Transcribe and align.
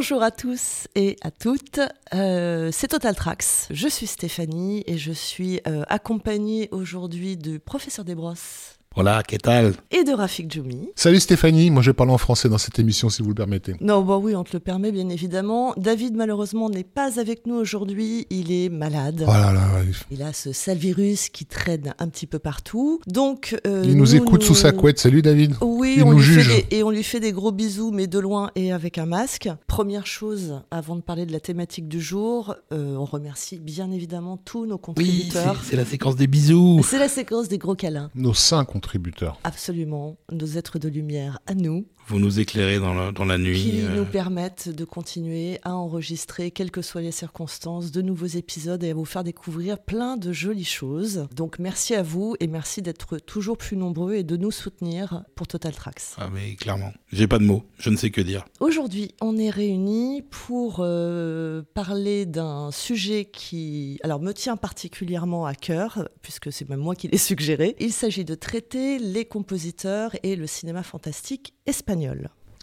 Bonjour 0.00 0.22
à 0.22 0.30
tous 0.30 0.88
et 0.94 1.18
à 1.20 1.30
toutes, 1.30 1.78
euh, 2.14 2.70
c'est 2.72 2.88
Total 2.88 3.14
Tracks. 3.14 3.44
Je 3.68 3.86
suis 3.86 4.06
Stéphanie 4.06 4.82
et 4.86 4.96
je 4.96 5.12
suis 5.12 5.60
euh, 5.66 5.82
accompagnée 5.88 6.70
aujourd'hui 6.72 7.36
du 7.36 7.58
professeur 7.58 8.06
Desbrosses 8.06 8.79
Hola, 8.96 9.22
¿qué 9.22 9.38
tal 9.38 9.74
et 9.92 10.02
de 10.02 10.12
Rafik 10.12 10.52
Djoumi. 10.52 10.88
Salut 10.96 11.20
Stéphanie, 11.20 11.70
moi 11.70 11.80
je 11.80 11.90
vais 11.90 11.94
parler 11.94 12.12
en 12.12 12.18
français 12.18 12.48
dans 12.48 12.58
cette 12.58 12.80
émission 12.80 13.08
si 13.08 13.22
vous 13.22 13.28
le 13.28 13.34
permettez. 13.36 13.76
Non, 13.80 14.02
bah 14.02 14.16
oui, 14.16 14.34
on 14.34 14.42
te 14.42 14.52
le 14.52 14.58
permet 14.58 14.90
bien 14.90 15.08
évidemment. 15.08 15.74
David 15.76 16.16
malheureusement 16.16 16.68
n'est 16.68 16.82
pas 16.82 17.20
avec 17.20 17.46
nous 17.46 17.54
aujourd'hui, 17.54 18.26
il 18.30 18.50
est 18.50 18.68
malade. 18.68 19.24
Oh 19.28 19.30
là 19.30 19.52
là, 19.52 19.68
Il 20.10 20.22
a 20.24 20.32
ce 20.32 20.52
sale 20.52 20.78
virus 20.78 21.28
qui 21.28 21.46
traîne 21.46 21.94
un 22.00 22.08
petit 22.08 22.26
peu 22.26 22.40
partout. 22.40 23.00
Donc 23.06 23.56
euh, 23.64 23.84
il 23.84 23.96
nous, 23.96 24.16
écoute 24.16 24.42
sous 24.42 24.56
sa 24.56 24.72
couette. 24.72 24.98
Salut 24.98 25.22
David. 25.22 25.54
Oui, 25.60 25.94
Il 25.98 26.02
on 26.02 26.10
nous 26.10 26.18
lui 26.18 26.24
juge. 26.24 26.48
Fait 26.48 26.66
des, 26.68 26.76
et 26.76 26.82
on 26.82 26.90
lui 26.90 27.04
fait 27.04 27.20
des 27.20 27.30
gros 27.30 27.52
bisous, 27.52 27.92
mais 27.92 28.08
de 28.08 28.18
loin 28.18 28.50
et 28.56 28.72
avec 28.72 28.98
un 28.98 29.06
masque. 29.06 29.48
Première 29.68 30.08
chose, 30.08 30.62
avant 30.72 30.96
de 30.96 31.00
parler 31.02 31.26
de 31.26 31.32
la 31.32 31.40
thématique 31.40 31.86
du 31.86 32.00
jour, 32.00 32.56
euh, 32.72 32.96
on 32.96 33.04
remercie 33.04 33.60
bien 33.60 33.92
évidemment 33.92 34.36
tous 34.36 34.66
nos 34.66 34.78
contributeurs. 34.78 35.58
c'est 35.62 35.70
c'est 35.70 35.76
la 35.76 35.84
séquence 35.84 36.16
des 36.16 36.26
bisous. 36.26 36.82
c'est 36.82 36.98
la 36.98 37.08
séquence 37.08 37.46
des 37.46 37.58
gros 37.58 37.76
câlins. 37.76 38.10
Nos 38.16 38.34
cinq 38.34 38.74
Absolument, 39.44 40.18
nos 40.32 40.46
êtres 40.56 40.78
de 40.78 40.88
lumière 40.88 41.38
à 41.46 41.54
nous, 41.54 41.86
Vous 42.10 42.18
nous 42.18 42.40
éclairez 42.40 42.80
dans 42.80 42.92
la, 42.92 43.12
dans 43.12 43.24
la 43.24 43.38
nuit. 43.38 43.62
qui 43.62 43.82
euh, 43.82 43.94
nous 43.94 44.04
permettent 44.04 44.68
de 44.68 44.84
continuer 44.84 45.60
à 45.62 45.76
enregistrer, 45.76 46.50
quelles 46.50 46.72
que 46.72 46.82
soient 46.82 47.02
les 47.02 47.12
circonstances, 47.12 47.92
de 47.92 48.02
nouveaux 48.02 48.26
épisodes 48.26 48.82
et 48.82 48.90
à 48.90 48.94
vous 48.94 49.04
faire 49.04 49.22
découvrir 49.22 49.78
plein 49.78 50.16
de 50.16 50.32
jolies 50.32 50.64
choses. 50.64 51.28
Donc 51.36 51.60
merci 51.60 51.94
à 51.94 52.02
vous 52.02 52.34
et 52.40 52.48
merci 52.48 52.82
d'être 52.82 53.18
toujours 53.18 53.56
plus 53.56 53.76
nombreux 53.76 54.14
et 54.14 54.24
de 54.24 54.36
nous 54.36 54.50
soutenir 54.50 55.22
pour 55.36 55.46
Total 55.46 55.72
Tracks. 55.72 56.02
Ah 56.16 56.28
mais 56.34 56.56
clairement, 56.56 56.92
j'ai 57.12 57.28
pas 57.28 57.38
de 57.38 57.44
mots, 57.44 57.62
je 57.78 57.90
ne 57.90 57.96
sais 57.96 58.10
que 58.10 58.20
dire. 58.20 58.44
Aujourd'hui, 58.58 59.14
on 59.20 59.38
est 59.38 59.50
réunis 59.50 60.22
pour 60.22 60.78
euh, 60.80 61.62
parler 61.74 62.26
d'un 62.26 62.72
sujet 62.72 63.24
qui 63.24 64.00
alors, 64.02 64.20
me 64.20 64.32
tient 64.32 64.56
particulièrement 64.56 65.46
à 65.46 65.54
cœur, 65.54 66.08
puisque 66.22 66.52
c'est 66.52 66.68
même 66.68 66.80
moi 66.80 66.96
qui 66.96 67.06
l'ai 67.06 67.18
suggéré. 67.18 67.76
Il 67.78 67.92
s'agit 67.92 68.24
de 68.24 68.34
traiter 68.34 68.98
les 68.98 69.26
compositeurs 69.26 70.16
et 70.24 70.34
le 70.34 70.48
cinéma 70.48 70.82
fantastique 70.82 71.54
espagnol. 71.66 71.99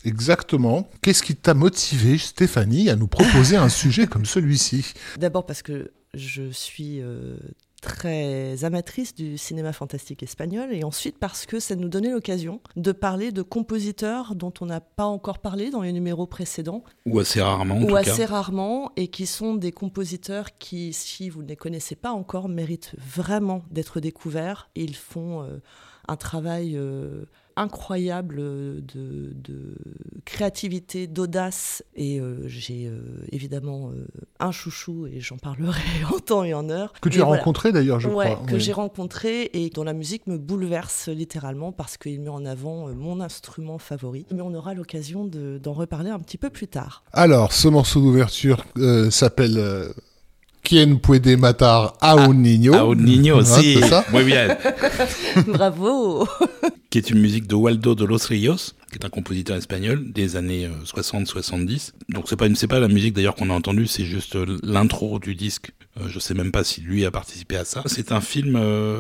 Exactement. 0.05 0.89
Qu'est-ce 1.02 1.23
qui 1.23 1.35
t'a 1.35 1.53
motivé, 1.53 2.17
Stéphanie, 2.17 2.89
à 2.89 2.95
nous 2.95 3.07
proposer 3.07 3.57
un 3.57 3.69
sujet 3.83 4.07
comme 4.07 4.25
celui-ci? 4.25 4.93
D'abord 5.17 5.45
parce 5.45 5.61
que 5.61 5.91
je 6.13 6.49
suis 6.52 7.02
euh, 7.02 7.38
très 7.81 8.63
amatrice 8.63 9.13
du 9.13 9.38
cinéma 9.38 9.73
fantastique 9.73 10.23
espagnol, 10.23 10.69
et 10.71 10.83
ensuite 10.83 11.17
parce 11.19 11.45
que 11.45 11.59
ça 11.59 11.75
nous 11.75 11.89
donnait 11.89 12.11
l'occasion 12.11 12.61
de 12.75 12.91
parler 12.91 13.31
de 13.31 13.41
compositeurs 13.41 14.35
dont 14.35 14.53
on 14.61 14.65
n'a 14.67 14.81
pas 14.81 15.05
encore 15.05 15.39
parlé 15.39 15.69
dans 15.69 15.81
les 15.81 15.93
numéros 15.93 16.25
précédents, 16.27 16.83
Ou 17.05 17.19
assez 17.19 17.41
rarement 17.41 17.75
en 17.77 17.83
ou 17.83 17.88
tout 17.88 17.95
assez 17.95 18.25
cas. 18.25 18.27
rarement, 18.27 18.91
et 18.95 19.09
qui 19.09 19.25
sont 19.25 19.55
des 19.55 19.71
compositeurs 19.71 20.58
qui, 20.58 20.93
si 20.93 21.30
vous 21.30 21.43
ne 21.43 21.47
les 21.47 21.55
connaissez 21.55 21.95
pas 21.95 22.11
encore, 22.11 22.49
méritent 22.49 22.93
vraiment 22.97 23.63
d'être 23.71 23.99
découverts. 23.99 24.69
Ils 24.75 24.95
font 24.95 25.43
euh, 25.43 25.58
un 26.08 26.15
travail 26.15 26.77
euh, 26.77 27.25
incroyable 27.58 28.38
de, 28.38 28.83
de 29.33 29.75
créativité, 30.25 31.08
d'audace, 31.08 31.83
et 31.95 32.19
euh, 32.19 32.47
j'ai 32.47 32.86
euh, 32.88 32.99
évidemment 33.31 33.89
euh, 33.89 34.05
un 34.39 34.52
chouchou, 34.52 35.08
et 35.08 35.19
j'en 35.19 35.38
parlerai 35.38 35.81
en 36.14 36.19
temps 36.19 36.44
et 36.44 36.53
en 36.53 36.69
heure. 36.69 36.94
Que 37.02 37.09
tu 37.09 37.22
as 37.22 37.25
voilà. 37.25 37.39
rencontré 37.39 37.71
d'ailleurs, 37.71 37.99
je 37.99 38.08
Ouais, 38.09 38.33
crois. 38.33 38.45
que 38.45 38.54
Oui. 38.54 38.59
j'ai 38.59 38.73
rencontré 38.73 39.49
et 39.54 39.70
dont 39.70 39.83
la 39.83 39.93
musique 39.93 40.27
me 40.27 40.37
bouleverse 40.37 41.08
littéralement 41.09 41.71
parce 41.71 41.98
qu'il 41.98 42.21
met 42.21 42.30
en 42.30 42.45
avant 42.45 42.87
euh, 42.89 42.93
mon 42.93 43.20
instrument 43.21 43.77
favori. 43.80 44.26
Mais 44.33 44.42
on 44.42 44.53
aura 44.53 44.73
l'occasion 44.73 45.26
de- 45.26 45.58
d'en 45.61 45.73
reparler 45.73 46.09
un 46.11 46.20
petit 46.20 46.37
peu 46.37 46.49
plus 46.49 46.67
tard. 46.67 47.03
Alors, 47.14 47.52
ce 47.53 47.67
morceau 47.67 47.99
d'ouverture 48.02 48.64
euh, 48.77 49.09
s'appelle 49.09 49.58
euh, 49.58 49.89
Quien 50.64 50.95
puede 50.98 51.27
matar 51.39 51.93
a 52.02 52.14
un 52.14 52.33
niño 52.33 52.73
Ah, 52.76 52.86
au 52.86 52.93
Niño 52.95 53.36
Ouais, 53.36 53.42
aussi. 53.42 53.76
c'est 53.76 53.87
ça? 53.87 54.03
Muy 54.11 54.23
bien. 54.26 54.58
Bravo 55.48 56.27
qui 56.97 57.11
est 57.11 57.11
une 57.13 57.21
musique 57.21 57.45
de 57.45 57.53
Waldo 57.53 57.93
de 57.93 58.05
los 58.05 58.25
Ríos, 58.27 58.73
qui 58.91 58.97
est 58.99 59.05
un 59.05 59.09
compositeur 59.09 59.55
espagnol 59.55 60.11
des 60.11 60.35
années 60.35 60.65
euh, 60.65 60.83
60-70. 60.83 61.91
Donc 62.09 62.25
c'est 62.27 62.35
pas 62.35 62.47
c'est 62.55 62.67
pas 62.67 62.80
la 62.80 62.87
musique 62.87 63.13
d'ailleurs 63.13 63.35
qu'on 63.35 63.52
a 63.52 63.53
entendue, 63.53 63.85
c'est 63.85 64.05
juste 64.05 64.35
euh, 64.35 64.58
l'intro 64.63 65.19
du 65.19 65.35
disque. 65.35 65.73
Euh, 65.99 66.08
je 66.09 66.19
sais 66.19 66.33
même 66.33 66.52
pas 66.52 66.63
si 66.63 66.81
lui 66.81 67.05
a 67.05 67.11
participé 67.11 67.58
à 67.58 67.65
ça. 67.65 67.83
C'est 67.85 68.11
un 68.11 68.21
film 68.21 68.55
euh, 68.55 68.97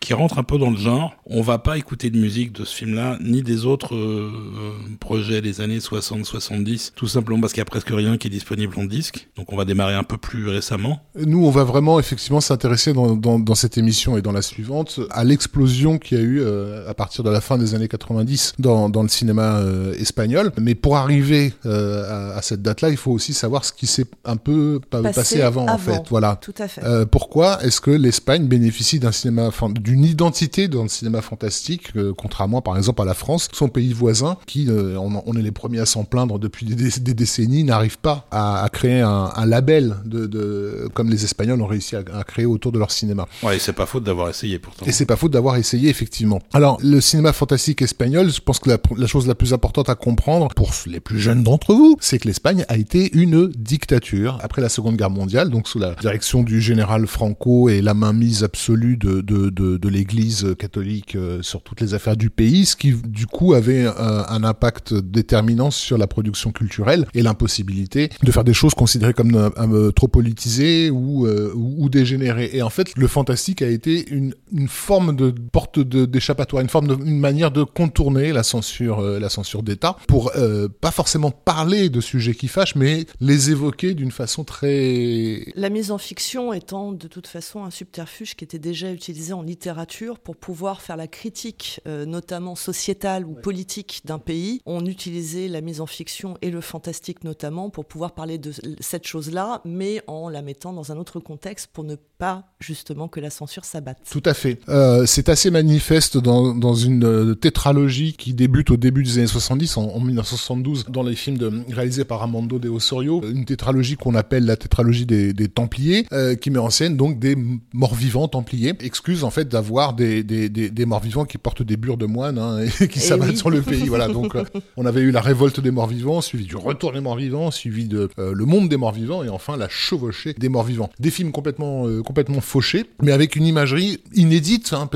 qui 0.00 0.14
rentre 0.14 0.38
un 0.38 0.42
peu 0.42 0.58
dans 0.58 0.70
le 0.70 0.76
genre. 0.76 1.14
On 1.26 1.42
va 1.42 1.58
pas 1.58 1.78
écouter 1.78 2.10
de 2.10 2.18
musique 2.18 2.52
de 2.52 2.64
ce 2.64 2.74
film-là, 2.74 3.18
ni 3.20 3.42
des 3.42 3.64
autres 3.64 3.94
euh, 3.94 4.30
euh, 4.32 4.96
projets 5.00 5.40
des 5.40 5.60
années 5.60 5.78
60-70, 5.78 6.92
tout 6.94 7.08
simplement 7.08 7.40
parce 7.40 7.52
qu'il 7.52 7.60
y 7.60 7.62
a 7.62 7.66
presque 7.66 7.90
rien 7.90 8.16
qui 8.18 8.28
est 8.28 8.30
disponible 8.30 8.78
en 8.78 8.84
disque. 8.84 9.28
Donc 9.36 9.52
on 9.52 9.56
va 9.56 9.64
démarrer 9.64 9.94
un 9.94 10.04
peu 10.04 10.16
plus 10.16 10.48
récemment. 10.48 11.00
Nous, 11.16 11.44
on 11.44 11.50
va 11.50 11.64
vraiment 11.64 11.98
effectivement 11.98 12.40
s'intéresser 12.40 12.92
dans, 12.92 13.54
cette 13.54 13.78
émission 13.78 14.16
et 14.16 14.22
dans 14.22 14.32
la 14.32 14.42
suivante 14.42 15.00
à 15.10 15.24
l'explosion 15.24 15.98
qu'il 15.98 16.18
y 16.18 16.20
a 16.20 16.24
eu 16.24 16.40
euh, 16.40 16.88
à 16.88 16.94
partir 16.94 17.24
de 17.24 17.27
la 17.30 17.40
fin 17.40 17.58
des 17.58 17.74
années 17.74 17.88
90 17.88 18.54
dans, 18.58 18.88
dans 18.88 19.02
le 19.02 19.08
cinéma 19.08 19.58
euh, 19.58 19.94
espagnol. 19.94 20.52
Mais 20.60 20.74
pour 20.74 20.96
arriver 20.96 21.52
euh, 21.66 22.32
à, 22.34 22.38
à 22.38 22.42
cette 22.42 22.62
date-là, 22.62 22.90
il 22.90 22.96
faut 22.96 23.12
aussi 23.12 23.32
savoir 23.34 23.64
ce 23.64 23.72
qui 23.72 23.86
s'est 23.86 24.06
un 24.24 24.36
peu 24.36 24.80
pa- 24.90 25.02
Passé 25.02 25.14
passé, 25.14 25.40
avant, 25.42 25.66
en 25.68 25.78
fait. 25.78 26.02
Voilà. 26.10 26.38
Tout 26.40 26.54
à 26.58 26.68
fait. 26.68 26.82
Euh, 26.84 27.06
pourquoi 27.06 27.62
est-ce 27.64 27.80
que 27.80 27.90
l'Espagne 27.90 28.46
bénéficie 28.46 28.98
d'un 28.98 29.12
cinéma, 29.12 29.50
d'une 29.80 30.04
identité 30.04 30.68
dans 30.68 30.82
le 30.82 30.88
cinéma 30.88 31.22
fantastique, 31.22 31.88
euh, 31.96 32.12
contrairement 32.16 32.60
par 32.62 32.76
exemple 32.76 33.02
à 33.02 33.04
la 33.04 33.14
France, 33.14 33.48
son 33.52 33.68
pays 33.68 33.92
voisin, 33.92 34.36
qui, 34.46 34.66
euh, 34.68 34.96
on, 34.98 35.22
on 35.24 35.34
est 35.36 35.42
les 35.42 35.50
premiers 35.52 35.80
à 35.80 35.86
s'en 35.86 36.04
plaindre 36.04 36.38
depuis 36.38 36.66
des, 36.66 36.74
dé- 36.74 37.00
des 37.00 37.14
décennies, 37.14 37.64
n'arrive 37.64 37.98
pas 37.98 38.26
à, 38.30 38.62
à 38.64 38.68
créer 38.68 39.00
un, 39.00 39.30
un 39.34 39.46
label 39.46 39.96
de, 40.04 40.26
de, 40.26 40.88
comme 40.94 41.10
les 41.10 41.24
Espagnols 41.24 41.60
ont 41.62 41.66
réussi 41.66 41.96
à, 41.96 42.02
à 42.14 42.24
créer 42.24 42.46
autour 42.46 42.72
de 42.72 42.78
leur 42.78 42.90
cinéma. 42.90 43.26
Ouais, 43.42 43.56
et 43.56 43.58
c'est 43.58 43.72
pas 43.72 43.86
faute 43.86 44.04
d'avoir 44.04 44.28
essayé 44.28 44.58
pourtant. 44.58 44.86
Et 44.86 44.92
c'est 44.92 45.06
pas 45.06 45.16
faute 45.16 45.32
d'avoir 45.32 45.56
essayé, 45.56 45.88
effectivement. 45.90 46.40
Alors, 46.52 46.78
le 46.82 47.00
cinéma 47.08 47.32
fantastique 47.32 47.80
espagnol, 47.80 48.30
je 48.30 48.40
pense 48.40 48.58
que 48.58 48.70
la, 48.70 49.06
chose 49.06 49.26
la 49.26 49.34
plus 49.34 49.54
importante 49.54 49.88
à 49.88 49.94
comprendre, 49.94 50.48
pour 50.54 50.70
les 50.86 51.00
plus 51.00 51.18
jeunes 51.18 51.42
d'entre 51.42 51.74
vous, 51.74 51.96
c'est 52.00 52.18
que 52.18 52.28
l'Espagne 52.28 52.64
a 52.68 52.76
été 52.76 53.10
une 53.16 53.48
dictature 53.48 54.38
après 54.42 54.60
la 54.60 54.68
Seconde 54.68 54.96
Guerre 54.96 55.10
mondiale, 55.10 55.48
donc 55.48 55.68
sous 55.68 55.78
la 55.78 55.94
direction 55.94 56.42
du 56.42 56.60
général 56.60 57.06
Franco 57.06 57.70
et 57.70 57.80
la 57.80 57.94
mainmise 57.94 58.44
absolue 58.44 58.96
de, 58.98 59.22
de, 59.22 59.48
de, 59.50 59.88
l'Église 59.88 60.54
catholique 60.58 61.16
euh, 61.16 61.40
sur 61.40 61.62
toutes 61.62 61.80
les 61.80 61.94
affaires 61.94 62.16
du 62.16 62.28
pays, 62.28 62.66
ce 62.66 62.76
qui, 62.76 62.92
du 62.92 63.26
coup, 63.26 63.54
avait 63.54 63.86
un, 63.86 64.44
impact 64.44 64.94
déterminant 64.94 65.70
sur 65.70 65.98
la 65.98 66.06
production 66.06 66.52
culturelle 66.52 67.06
et 67.14 67.22
l'impossibilité 67.22 68.10
de 68.22 68.30
faire 68.30 68.44
des 68.44 68.54
choses 68.54 68.74
considérées 68.74 69.14
comme 69.14 69.34
euh, 69.34 69.48
euh, 69.58 69.90
trop 69.92 70.08
politisées 70.08 70.90
ou, 70.90 71.26
ou, 71.26 71.88
dégénérées. 71.88 72.50
Et 72.52 72.62
en 72.62 72.70
fait, 72.70 72.92
le 72.96 73.06
fantastique 73.06 73.62
a 73.62 73.66
été 73.66 74.08
une, 74.10 74.34
une 74.52 74.68
forme 74.68 75.16
de 75.16 75.30
porte 75.30 75.80
d'échappatoire, 75.80 76.62
une 76.62 76.68
forme 76.68 76.88
de, 76.88 76.97
une 77.04 77.18
manière 77.18 77.50
de 77.50 77.62
contourner 77.62 78.32
la 78.32 78.42
censure, 78.42 79.00
euh, 79.00 79.18
la 79.18 79.28
censure 79.28 79.62
d'État 79.62 79.96
pour 80.06 80.32
euh, 80.36 80.68
pas 80.68 80.90
forcément 80.90 81.30
parler 81.30 81.88
de 81.88 82.00
sujets 82.00 82.34
qui 82.34 82.48
fâchent, 82.48 82.74
mais 82.74 83.06
les 83.20 83.50
évoquer 83.50 83.94
d'une 83.94 84.10
façon 84.10 84.44
très 84.44 85.52
La 85.54 85.70
mise 85.70 85.90
en 85.90 85.98
fiction 85.98 86.52
étant 86.52 86.92
de 86.92 87.08
toute 87.08 87.26
façon 87.26 87.64
un 87.64 87.70
subterfuge 87.70 88.34
qui 88.36 88.44
était 88.44 88.58
déjà 88.58 88.92
utilisé 88.92 89.32
en 89.32 89.42
littérature 89.42 90.18
pour 90.18 90.36
pouvoir 90.36 90.80
faire 90.80 90.96
la 90.96 91.06
critique, 91.06 91.80
euh, 91.86 92.04
notamment 92.04 92.54
sociétale 92.54 93.26
ou 93.26 93.34
politique 93.34 94.02
d'un 94.04 94.18
pays, 94.18 94.60
on 94.66 94.84
utilisait 94.86 95.48
la 95.48 95.60
mise 95.60 95.80
en 95.80 95.86
fiction 95.86 96.36
et 96.42 96.50
le 96.50 96.60
fantastique 96.60 97.24
notamment 97.24 97.70
pour 97.70 97.84
pouvoir 97.84 98.12
parler 98.12 98.38
de 98.38 98.52
cette 98.80 99.06
chose-là, 99.06 99.60
mais 99.64 100.02
en 100.06 100.28
la 100.28 100.42
mettant 100.42 100.72
dans 100.72 100.92
un 100.92 100.96
autre 100.96 101.20
contexte 101.20 101.68
pour 101.72 101.84
ne 101.84 101.96
pas 101.96 102.44
justement 102.60 103.08
que 103.08 103.20
la 103.20 103.30
censure 103.30 103.64
s'abatte. 103.64 103.98
Tout 104.10 104.22
à 104.24 104.34
fait. 104.34 104.58
Euh, 104.68 105.06
c'est 105.06 105.28
assez 105.28 105.50
manifeste 105.50 106.18
dans, 106.18 106.54
dans 106.54 106.74
une 106.74 106.87
euh, 107.02 107.34
tétralogie 107.34 108.14
qui 108.14 108.34
débute 108.34 108.70
au 108.70 108.76
début 108.76 109.02
des 109.02 109.18
années 109.18 109.26
70, 109.26 109.76
en, 109.76 109.82
en 109.88 110.00
1972, 110.00 110.86
dans 110.88 111.02
les 111.02 111.14
films 111.14 111.38
de, 111.38 111.50
réalisés 111.70 112.04
par 112.04 112.22
Armando 112.22 112.58
de 112.58 112.68
Osorio, 112.68 113.22
une 113.22 113.44
tétralogie 113.44 113.96
qu'on 113.96 114.14
appelle 114.14 114.44
la 114.44 114.56
tétralogie 114.56 115.06
des, 115.06 115.32
des 115.32 115.48
Templiers, 115.48 116.06
euh, 116.12 116.34
qui 116.34 116.50
met 116.50 116.58
en 116.58 116.70
scène 116.70 116.96
donc 116.96 117.18
des 117.18 117.36
morts-vivants 117.72 118.28
Templiers. 118.28 118.74
Excuse 118.80 119.24
en 119.24 119.30
fait 119.30 119.48
d'avoir 119.48 119.94
des, 119.94 120.22
des, 120.22 120.86
morts-vivants 120.86 121.24
qui 121.24 121.38
portent 121.38 121.62
des 121.62 121.76
bures 121.76 121.96
de 121.96 122.06
moines 122.06 122.38
hein, 122.38 122.60
et 122.80 122.88
qui 122.88 122.98
Eh 122.98 123.02
s'abattent 123.02 123.30
oui. 123.30 123.36
sur 123.36 123.50
le 123.50 123.62
pays. 123.62 123.88
Voilà, 123.88 124.08
donc 124.08 124.34
euh, 124.34 124.44
on 124.76 124.86
avait 124.86 125.00
eu 125.00 125.10
la 125.10 125.20
révolte 125.20 125.60
des 125.60 125.70
morts-vivants, 125.70 126.20
suivi 126.20 126.44
du 126.44 126.56
retour 126.56 126.92
des 126.92 127.00
morts-vivants, 127.00 127.50
suivi 127.50 127.86
de 127.86 128.08
euh, 128.18 128.32
le 128.34 128.44
monde 128.44 128.68
des 128.68 128.76
morts-vivants 128.76 129.24
et 129.24 129.28
enfin 129.28 129.56
la 129.56 129.68
chevauchée 129.68 130.34
des 130.34 130.48
morts-vivants. 130.48 130.90
Des 130.98 131.10
films 131.10 131.32
complètement 131.32 131.86
complètement 132.02 132.40
fauchés, 132.40 132.84
mais 133.02 133.12
avec 133.12 133.36
une 133.36 133.46
imagerie 133.46 133.98
inédite 134.14 134.72
hein, 134.72 134.88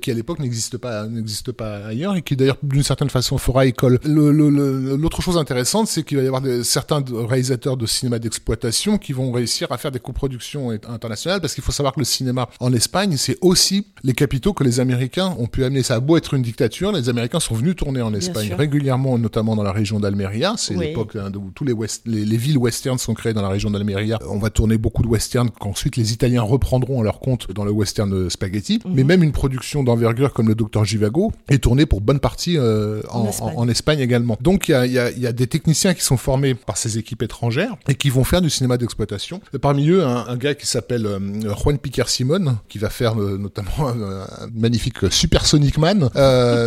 qui 0.00 0.10
à 0.10 0.14
l'époque 0.14 0.38
n'existe 0.38 0.78
pas 0.78 1.06
n'existe 1.28 1.52
pas 1.52 1.86
ailleurs 1.86 2.16
et 2.16 2.22
qui 2.22 2.36
d'ailleurs 2.36 2.58
d'une 2.62 2.82
certaine 2.82 3.10
façon 3.10 3.38
fera 3.38 3.66
école. 3.66 3.98
Le- 4.04 4.30
le- 4.32 4.50
le- 4.50 4.96
L'autre 4.96 5.22
chose 5.22 5.36
intéressante, 5.36 5.86
c'est 5.88 6.02
qu'il 6.02 6.16
va 6.18 6.22
y 6.22 6.26
avoir 6.26 6.42
des- 6.42 6.64
certains 6.64 7.02
réalisateurs 7.12 7.76
de 7.76 7.86
cinéma 7.86 8.18
d'exploitation 8.18 8.98
qui 8.98 9.12
vont 9.12 9.30
réussir 9.32 9.70
à 9.72 9.78
faire 9.78 9.90
des, 9.92 9.98
copro- 9.98 10.18
production 10.18 10.70
internationale 10.70 11.40
parce 11.40 11.54
qu'il 11.54 11.62
faut 11.62 11.70
savoir 11.72 11.92
que 11.94 12.00
le 12.00 12.04
cinéma 12.04 12.48
en 12.60 12.72
Espagne, 12.72 13.16
c'est 13.16 13.38
aussi 13.40 13.86
les 14.02 14.14
capitaux 14.14 14.52
que 14.52 14.64
les 14.64 14.80
Américains 14.80 15.34
ont 15.38 15.46
pu 15.46 15.62
amener. 15.64 15.82
Ça 15.84 15.94
a 15.94 16.00
beau 16.00 16.16
être 16.16 16.34
une 16.34 16.42
dictature, 16.42 16.90
les 16.92 17.08
Américains 17.08 17.38
sont 17.40 17.54
venus 17.54 17.76
tourner 17.76 18.02
en 18.02 18.12
Espagne 18.14 18.52
régulièrement, 18.54 19.16
notamment 19.18 19.54
dans 19.54 19.62
la 19.62 19.70
région 19.72 20.00
d'Almeria. 20.00 20.54
C'est 20.56 20.74
l'époque 20.74 21.14
hein, 21.16 21.30
où 21.36 21.50
tous 21.54 21.64
les, 21.64 21.74
les, 22.06 22.36
villes 22.36 22.58
westerns 22.58 22.98
sont 22.98 23.14
créées 23.14 23.32
dans 23.32 23.42
la 23.42 23.48
région 23.48 23.70
d'Almeria. 23.70 24.18
On 24.28 24.38
va 24.38 24.50
tourner 24.50 24.76
beaucoup 24.76 25.02
de 25.02 25.08
westerns 25.08 25.50
qu'ensuite 25.50 25.96
les 25.96 26.12
Italiens 26.12 26.42
reprendront 26.42 27.00
à 27.00 27.04
leur 27.04 27.20
compte 27.20 27.50
dans 27.52 27.64
le 27.64 27.70
western 27.70 28.28
spaghetti. 28.28 28.80
Mhm. 28.84 28.92
Mais 28.94 29.04
même 29.04 29.22
une 29.22 29.32
production 29.32 29.84
d'envergure 29.84 30.32
comme 30.32 30.48
le 30.48 30.54
Docteur 30.54 30.84
Givago 30.84 31.17
est 31.48 31.58
tournée 31.58 31.86
pour 31.86 32.00
bonne 32.00 32.20
partie 32.20 32.56
euh, 32.56 33.02
en, 33.10 33.68
Espagne. 33.68 34.00
également. 34.00 34.36
Donc 34.40 34.68
il 34.68 34.72
y 34.72 34.74
a, 34.74 35.10
y 35.10 35.26
a, 35.26 35.32
des 35.32 35.46
techniciens 35.46 35.94
qui 35.94 36.02
sont 36.02 36.16
formés 36.16 36.54
par 36.54 36.76
ces 36.76 36.98
équipes 36.98 37.22
étrangères 37.22 37.76
et 37.88 37.94
qui 37.94 38.10
vont 38.10 38.24
faire 38.24 38.40
du 38.40 38.50
cinéma 38.50 38.76
d'exploitation. 38.76 39.40
Parmi 39.60 39.88
eux, 39.88 40.04
un, 40.04 40.36
gars 40.36 40.54
qui 40.54 40.66
s'appelle 40.66 41.06
euh, 41.06 41.18
Juan 41.54 41.78
Piquer 41.78 42.04
Simon, 42.06 42.58
qui 42.68 42.78
va 42.78 42.90
faire 42.90 43.20
euh, 43.20 43.38
notamment 43.38 43.88
un, 43.88 44.26
magnifique 44.54 45.10
Supersonic 45.10 45.78
Man. 45.78 46.00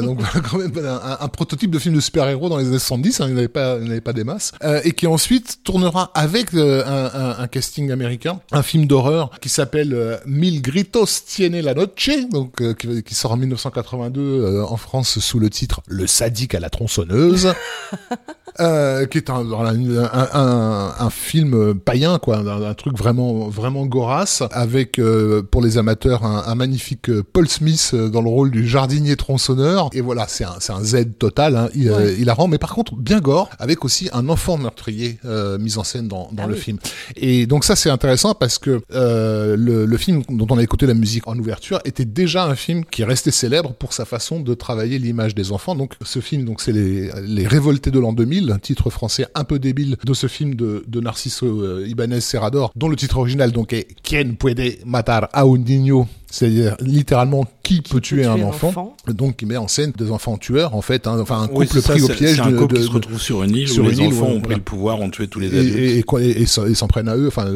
donc 0.01 0.19
quand 0.49 0.57
même 0.57 0.71
un, 1.19 1.27
prototype 1.27 1.71
de 1.71 1.79
film 1.79 1.95
de 1.95 1.99
super-héros 1.99 2.49
dans 2.49 2.57
les 2.57 2.67
années 2.67 2.79
70, 2.79 3.21
hein, 3.21 3.25
il 3.29 3.35
n'avait 3.35 3.47
pas, 3.47 3.77
il 3.81 4.01
pas 4.01 4.13
des 4.13 4.23
masses, 4.23 4.51
et 4.83 4.91
qui 4.91 5.07
ensuite 5.07 5.59
tournera 5.63 6.11
avec 6.13 6.53
un, 6.53 7.47
casting 7.47 7.91
américain 7.91 8.39
un 8.51 8.63
film 8.63 8.85
d'horreur 8.85 9.31
qui 9.41 9.49
s'appelle 9.49 10.19
Mil 10.25 10.61
Gritos 10.61 11.05
Tiene 11.25 11.61
la 11.61 11.73
Noche, 11.73 12.09
donc 12.31 12.61
qui, 12.77 13.03
qui, 13.03 13.15
sort 13.15 13.33
en 13.33 13.37
1982 13.37 14.40
en 14.41 14.77
France 14.77 15.19
sous 15.19 15.39
le 15.39 15.49
titre 15.49 15.81
Le 15.87 16.07
sadique 16.07 16.55
à 16.55 16.59
la 16.59 16.69
tronçonneuse. 16.69 17.53
Euh, 18.59 19.05
qui 19.05 19.17
est 19.17 19.29
un, 19.29 19.45
un, 19.51 20.93
un, 20.99 21.09
film 21.09 21.79
païen, 21.79 22.19
quoi, 22.19 22.37
un, 22.37 22.73
truc 22.73 22.97
vraiment 22.97 23.47
vraiment 23.47 23.85
gorasse, 23.85 24.43
avec 24.51 24.99
euh, 24.99 25.41
pour 25.41 25.61
les 25.61 25.77
amateurs 25.77 26.25
un, 26.25 26.55
magnifique 26.55 27.09
euh, 27.09 27.23
Paul 27.23 27.47
Smith 27.47 27.95
dans 27.95 28.21
le 28.21 28.29
rôle 28.29 28.51
du 28.51 28.67
jardinier 28.67 29.15
tronçonneur. 29.15 29.89
Et 29.93 30.01
voilà, 30.01 30.25
c'est 30.27 30.43
un, 30.43 30.57
un 30.69 30.83
Z 30.83 31.17
total, 31.17 31.55
hein, 31.55 31.69
il, 31.75 32.25
la 32.25 32.33
rend, 32.33 32.47
mais 32.47 32.57
par 32.57 32.73
contre 32.73 32.95
bien 32.95 33.19
gore, 33.19 33.49
avec 33.57 33.85
aussi 33.85 34.09
un 34.11 34.27
enfant 34.27 34.57
meurtrier 34.57 35.17
mis 35.59 35.77
en 35.77 35.83
scène 35.83 36.07
dans, 36.07 36.29
dans 36.33 36.43
ah 36.43 36.47
le 36.47 36.55
film. 36.55 36.77
Et 37.15 37.45
donc 37.45 37.63
ça 37.63 37.75
c'est 37.75 37.89
intéressant 37.89 38.33
parce 38.33 38.57
que 38.57 38.81
le, 38.91 39.85
le 39.85 39.97
film 39.97 40.23
dont 40.29 40.47
on 40.49 40.57
a 40.57 40.63
écouté 40.63 40.85
la 40.85 40.93
musique 40.93 41.27
en 41.27 41.37
ouverture 41.37 41.79
était 41.85 42.05
déjà 42.05 42.45
un 42.45 42.55
film 42.55 42.83
qui 42.85 43.03
restait 43.03 43.31
célèbre 43.31 43.73
pour 43.73 43.93
sa 43.93 44.05
façon 44.05 44.39
de 44.39 44.53
travailler 44.53 44.99
l'image 44.99 45.35
des 45.35 45.51
enfants. 45.51 45.75
Donc 45.75 45.93
ce 46.03 46.19
film, 46.19 46.43
donc 46.43 46.61
c'est 46.61 46.73
les, 46.73 47.09
les 47.23 47.47
Révoltés 47.47 47.91
de 47.91 47.99
l'an 47.99 48.13
2000 48.13 48.40
un 48.49 48.59
titre 48.59 48.89
français 48.89 49.27
un 49.35 49.43
peu 49.43 49.59
débile 49.59 49.97
de 50.03 50.13
ce 50.13 50.27
film 50.27 50.55
de, 50.55 51.01
Narciso 51.01 51.61
euh, 51.61 51.85
Ibanez 51.87 52.21
Serrador, 52.21 52.71
dont 52.75 52.87
le 52.87 52.95
titre 52.95 53.17
original 53.17 53.51
donc 53.51 53.73
est 53.73 53.87
Quien 54.01 54.33
puede 54.35 54.79
matar 54.85 55.29
a 55.33 55.43
un 55.43 55.57
niño? 55.57 56.07
C'est-à-dire 56.31 56.75
littéralement 56.79 57.45
qui, 57.61 57.81
peut, 57.81 58.01
tuer, 58.01 58.25
un, 58.25 58.41
enfant. 58.41 58.95
Donc 59.07 59.41
il 59.41 59.47
met 59.47 59.57
en 59.57 59.67
scène 59.67 59.91
des 59.97 60.11
enfants 60.11 60.37
tueurs 60.37 60.75
en 60.75 60.81
fait, 60.81 61.05
hein, 61.05 61.19
enfin 61.19 61.41
un 61.41 61.47
couple 61.47 61.81
pris 61.81 62.01
au 62.01 62.07
piège. 62.07 62.37
C'est 62.37 62.41
un 62.41 62.53
couple 62.53 62.77
qui 62.77 62.83
se 62.83 62.89
retrouve 62.89 63.21
sur 63.21 63.43
une 63.43 63.55
île 63.55 63.79
où 63.79 63.83
les 63.83 63.99
enfants 63.99 64.27
ont 64.27 64.41
pris 64.41 64.55
le 64.55 64.61
pouvoir, 64.61 64.99
ont 64.99 65.09
tué 65.09 65.27
tous 65.27 65.39
les 65.39 65.47
adultes. 65.47 65.75
Et, 66.19 66.41
et, 66.41 66.45
s'en 66.45 66.87
prennent 66.87 67.09
à 67.09 67.15
eux. 67.15 67.27
Enfin, 67.27 67.47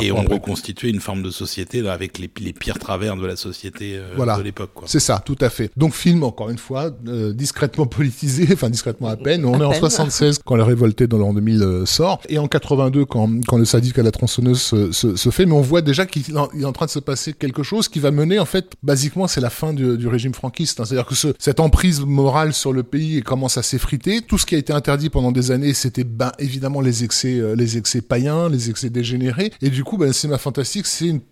et, 0.00 0.12
ont 0.12 0.22
reconstitué 0.22 0.88
une 0.88 1.00
forme 1.00 1.22
de 1.22 1.30
société 1.30 1.82
là, 1.82 1.92
avec 1.92 2.18
les, 2.18 2.30
les, 2.40 2.52
pires 2.52 2.78
travers 2.78 3.16
de 3.16 3.26
la 3.26 3.36
société 3.36 3.96
euh, 3.98 4.36
de 4.36 4.42
l'époque. 4.42 4.70
C'est 4.86 5.00
ça, 5.00 5.20
tout 5.24 5.36
à 5.40 5.50
fait. 5.50 5.70
Donc 5.76 5.94
film 5.94 6.22
encore 6.22 6.50
une 6.50 6.58
fois 6.58 6.90
euh, 7.08 7.32
discrètement 7.32 7.86
politisé, 7.86 8.46
enfin 8.52 8.70
discrètement 8.70 9.08
à 9.08 9.16
peine. 9.24 9.44
On 9.44 9.60
est 9.60 9.64
en 9.64 9.72
76 9.72 10.38
quand 10.44 10.56
la 10.56 10.64
révolté 10.64 11.08
dans 11.08 11.18
l'an 11.18 11.34
2000 11.34 11.62
euh, 11.62 11.86
sort 11.86 12.20
et 12.28 12.38
en 12.38 12.46
82 12.46 13.04
quand, 13.04 13.28
quand 13.46 13.58
le 13.58 13.64
sadique 13.64 13.98
à 13.98 14.02
la 14.02 14.12
tronçonneuse 14.12 14.60
se, 14.60 14.92
se, 14.92 15.16
se 15.16 15.30
fait. 15.30 15.46
Mais 15.46 15.54
on 15.54 15.60
voit 15.60 15.82
déjà 15.82 16.06
qu'il 16.06 16.22
est 16.34 16.64
en 16.64 16.72
train 16.72 16.86
de 16.86 16.90
se 16.90 17.00
passer 17.00 17.32
quelque 17.32 17.62
chose 17.62 17.87
qui 17.88 18.00
va 18.00 18.10
mener, 18.10 18.38
en 18.38 18.44
fait, 18.44 18.72
basiquement, 18.82 19.26
c'est 19.26 19.40
la 19.40 19.50
fin 19.50 19.72
du, 19.72 20.06
régime 20.06 20.34
franquiste. 20.34 20.80
Hein. 20.80 20.84
C'est-à-dire 20.84 21.06
que 21.06 21.14
ce, 21.14 21.28
cette 21.38 21.60
emprise 21.60 22.00
morale 22.00 22.52
sur 22.52 22.72
le 22.72 22.82
pays 22.82 23.22
commence 23.22 23.58
à 23.58 23.62
s'effriter. 23.62 24.22
Tout 24.22 24.38
ce 24.38 24.46
qui 24.46 24.54
a 24.54 24.58
été 24.58 24.72
interdit 24.72 25.10
pendant 25.10 25.32
des 25.32 25.50
années, 25.50 25.74
c'était 25.74 26.04
ben, 26.04 26.32
évidemment 26.38 26.80
les 26.80 27.04
excès, 27.04 27.38
euh, 27.38 27.54
les 27.54 27.76
excès 27.76 28.00
païens, 28.00 28.48
les 28.48 28.70
excès 28.70 28.90
dégénérés. 28.90 29.52
Et 29.62 29.70
du 29.70 29.84
coup, 29.84 29.98
ben, 29.98 30.06
le 30.06 30.12
cinéma 30.12 30.38
fantastique, 30.38 30.86
c'est 30.86 31.06
une, 31.06 31.22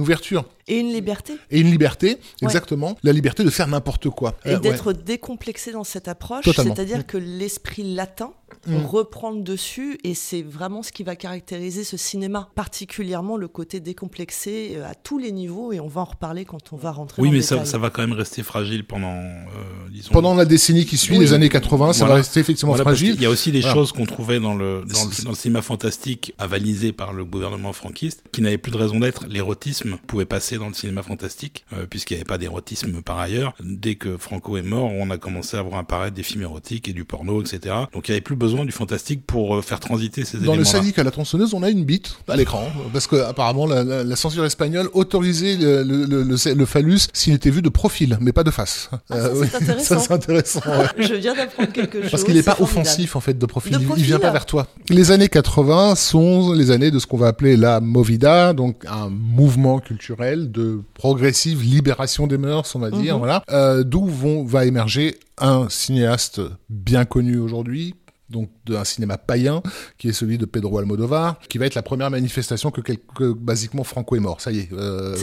ouverture. 0.00 0.44
Et 0.68 0.80
une 0.80 0.92
liberté. 0.92 1.34
Et 1.50 1.60
une 1.60 1.70
liberté, 1.70 2.18
exactement. 2.42 2.96
La 3.04 3.12
liberté 3.12 3.44
de 3.44 3.50
faire 3.50 3.68
n'importe 3.68 4.10
quoi. 4.10 4.34
Et 4.44 4.54
euh, 4.54 4.58
d'être 4.58 4.92
décomplexé 4.92 5.70
dans 5.70 5.84
cette 5.84 6.08
approche. 6.08 6.44
C'est-à-dire 6.44 6.98
mm. 6.98 7.04
que 7.04 7.18
l'esprit 7.18 7.94
latin 7.94 8.32
mm. 8.66 8.84
reprend 8.84 9.30
le 9.30 9.42
dessus 9.42 9.98
et 10.02 10.14
c'est 10.14 10.42
vraiment 10.42 10.82
ce 10.82 10.90
qui 10.90 11.04
va 11.04 11.14
caractériser 11.14 11.84
ce 11.84 11.96
cinéma. 11.96 12.48
Particulièrement 12.56 13.36
le 13.36 13.46
côté 13.46 13.78
décomplexé 13.78 14.72
euh, 14.74 14.90
à 14.90 14.96
tous 14.96 15.18
les 15.18 15.30
niveaux 15.30 15.72
et 15.72 15.78
on 15.78 15.86
va 15.86 16.00
en 16.00 16.06
reparler 16.06 16.44
quand 16.44 16.72
on 16.72 16.76
va 16.76 16.90
rentrer 16.90 17.22
Oui, 17.22 17.30
mais 17.30 17.42
ça, 17.42 17.64
ça, 17.64 17.78
va 17.78 17.90
quand 17.90 18.02
même 18.02 18.16
rester 18.16 18.42
fragile 18.42 18.84
pendant, 18.84 19.14
euh, 19.14 19.44
disons... 19.92 20.10
Pendant 20.10 20.34
la 20.34 20.44
décennie 20.44 20.84
qui 20.84 20.96
suit, 20.96 21.16
les 21.16 21.32
années 21.32 21.48
80, 21.48 21.92
ça 21.92 22.06
va 22.06 22.14
rester 22.14 22.40
effectivement 22.40 22.74
fragile. 22.74 23.14
Il 23.14 23.22
y 23.22 23.26
a 23.26 23.30
aussi 23.30 23.52
des 23.52 23.62
choses 23.62 23.92
qu'on 23.92 24.06
trouvait 24.06 24.40
dans 24.40 24.56
le, 24.56 24.82
dans, 24.84 25.30
le, 25.30 25.36
cinéma 25.36 25.62
fantastique 25.62 26.34
avalisé 26.38 26.90
par 26.92 27.12
le 27.12 27.24
gouvernement 27.24 27.72
franquiste 27.72 28.24
qui 28.32 28.42
n'avaient 28.42 28.58
plus 28.58 28.72
de 28.72 28.78
raison 28.78 28.98
d'être. 28.98 29.26
L'érotisme 29.28 29.98
pouvait 30.08 30.24
passer 30.24 30.55
dans 30.58 30.68
le 30.68 30.74
cinéma 30.74 31.02
fantastique 31.02 31.64
euh, 31.72 31.86
puisqu'il 31.88 32.14
n'y 32.14 32.18
avait 32.18 32.24
pas 32.24 32.38
d'érotisme 32.38 33.02
par 33.02 33.18
ailleurs. 33.18 33.54
Dès 33.60 33.94
que 33.94 34.16
Franco 34.16 34.56
est 34.56 34.62
mort, 34.62 34.90
on 34.92 35.10
a 35.10 35.18
commencé 35.18 35.56
à 35.56 35.62
voir 35.62 35.78
apparaître 35.78 36.14
des 36.14 36.22
films 36.22 36.42
érotiques 36.42 36.88
et 36.88 36.92
du 36.92 37.04
porno, 37.04 37.42
etc. 37.42 37.74
Donc 37.92 38.08
il 38.08 38.12
n'y 38.12 38.16
avait 38.16 38.20
plus 38.20 38.36
besoin 38.36 38.64
du 38.64 38.72
fantastique 38.72 39.24
pour 39.26 39.56
euh, 39.56 39.62
faire 39.62 39.80
transiter 39.80 40.24
ces 40.24 40.38
éléments. 40.38 40.52
Dans 40.52 40.58
le 40.58 40.64
sadique 40.64 40.98
à 40.98 41.04
la 41.04 41.10
tronçonneuse, 41.10 41.54
on 41.54 41.62
a 41.62 41.70
une 41.70 41.84
bite 41.84 42.16
à 42.28 42.36
l'écran 42.36 42.68
parce 42.92 43.06
que 43.06 43.16
apparemment 43.16 43.66
la, 43.66 43.84
la 43.84 44.16
censure 44.16 44.44
espagnole 44.44 44.88
autorisait 44.92 45.56
le, 45.56 45.82
le, 45.82 46.22
le, 46.54 46.66
phallus 46.66 47.08
s'il 47.12 47.34
était 47.34 47.50
vu 47.50 47.62
de 47.62 47.68
profil, 47.68 48.18
mais 48.20 48.32
pas 48.32 48.44
de 48.44 48.50
face. 48.50 48.90
Ah, 49.10 49.14
euh, 49.14 49.44
ça, 49.80 49.98
c'est 49.98 50.12
intéressant. 50.12 50.60
Je 50.98 51.14
viens 51.14 51.34
d'apprendre 51.34 51.72
quelque 51.72 52.02
chose. 52.02 52.10
Parce 52.10 52.24
qu'il 52.24 52.34
n'est 52.34 52.42
pas 52.42 52.56
offensif, 52.60 53.16
en 53.16 53.20
fait, 53.20 53.38
de 53.38 53.46
profil. 53.46 53.78
Il, 53.96 54.04
vient 54.04 54.18
pas 54.18 54.30
vers 54.30 54.46
toi. 54.46 54.66
Les 54.88 55.10
années 55.10 55.28
80 55.28 55.94
sont 55.94 56.52
les 56.52 56.70
années 56.70 56.90
de 56.90 56.98
ce 56.98 57.06
qu'on 57.06 57.16
va 57.16 57.28
appeler 57.28 57.56
la 57.56 57.80
Movida, 57.80 58.52
donc 58.52 58.84
un 58.88 59.08
mouvement 59.08 59.78
culturel 59.78 60.45
de 60.46 60.80
progressive 60.94 61.62
libération 61.62 62.26
des 62.26 62.38
mœurs, 62.38 62.74
on 62.74 62.78
va 62.78 62.90
dire, 62.90 63.14
mhm. 63.14 63.18
voilà, 63.18 63.42
euh, 63.50 63.82
d'où 63.84 64.06
va 64.44 64.64
émerger 64.64 65.18
un 65.38 65.68
cinéaste 65.68 66.40
bien 66.70 67.04
connu 67.04 67.38
aujourd'hui, 67.38 67.94
donc 68.30 68.50
d'un 68.66 68.84
cinéma 68.84 69.18
païen, 69.18 69.62
qui 69.98 70.08
est 70.08 70.12
celui 70.12 70.38
de 70.38 70.46
Pedro 70.46 70.78
Almodovar, 70.78 71.38
qui 71.48 71.58
va 71.58 71.66
être 71.66 71.74
la 71.74 71.82
première 71.82 72.10
manifestation 72.10 72.70
que, 72.70 72.80
quelque, 72.80 73.32
basiquement 73.32 73.84
Franco 73.84 74.16
est 74.16 74.20
mort. 74.20 74.40
Ça 74.40 74.50
y 74.50 74.60
est. 74.60 74.68
Euh, 74.72 75.16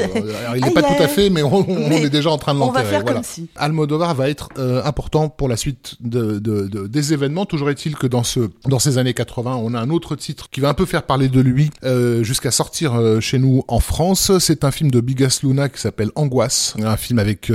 il 0.56 0.64
n'est 0.64 0.72
pas 0.72 0.84
tout 0.84 1.02
à 1.02 1.08
fait, 1.08 1.30
mais 1.30 1.44
on, 1.44 1.64
est 1.92 2.10
déjà 2.10 2.30
en 2.30 2.38
train 2.38 2.54
de 2.54 2.60
l'enterrer. 2.60 3.02
Voilà. 3.02 3.22
Almodovar 3.56 4.16
va 4.16 4.30
être 4.30 4.50
euh, 4.58 4.84
important 4.84 5.30
pour 5.30 5.50
la 5.50 5.58
suite 5.58 5.96
de, 6.00 6.40
de, 6.40 6.88
des 6.88 7.14
événements. 7.14 7.46
Toujours 7.46 7.70
est-il 7.70 7.96
que 7.96 8.08
dans 8.08 8.24
ce 8.24 8.50
dans 8.68 8.80
ces 8.80 8.98
années 8.98 9.14
80, 9.14 9.56
on 9.56 9.74
a 9.74 9.80
un 9.80 9.90
autre 9.90 10.16
titre 10.16 10.50
qui 10.50 10.62
va 10.62 10.70
un 10.70 10.74
peu 10.74 10.86
faire 10.86 11.04
parler 11.04 11.28
de 11.28 11.42
lui 11.42 11.72
euh, 11.84 12.24
jusqu'à 12.24 12.52
sortir 12.52 12.96
euh, 12.96 13.20
chez 13.20 13.40
nous 13.40 13.64
en 13.68 13.80
France. 13.80 14.32
C'est 14.40 14.64
un 14.64 14.72
film 14.72 14.92
de 14.92 15.02
Bigas 15.02 15.40
Luna 15.44 15.70
qui 15.70 15.82
s'appelle 15.82 16.12
Angoisse, 16.16 16.76
un 16.82 16.98
film 16.98 17.20
avec 17.20 17.52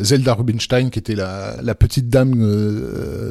Zelda 0.00 0.34
Rubinstein 0.34 0.90
qui 0.90 0.98
était 0.98 1.14
la, 1.14 1.56
la 1.62 1.74
petite 1.74 2.08
dame 2.08 2.34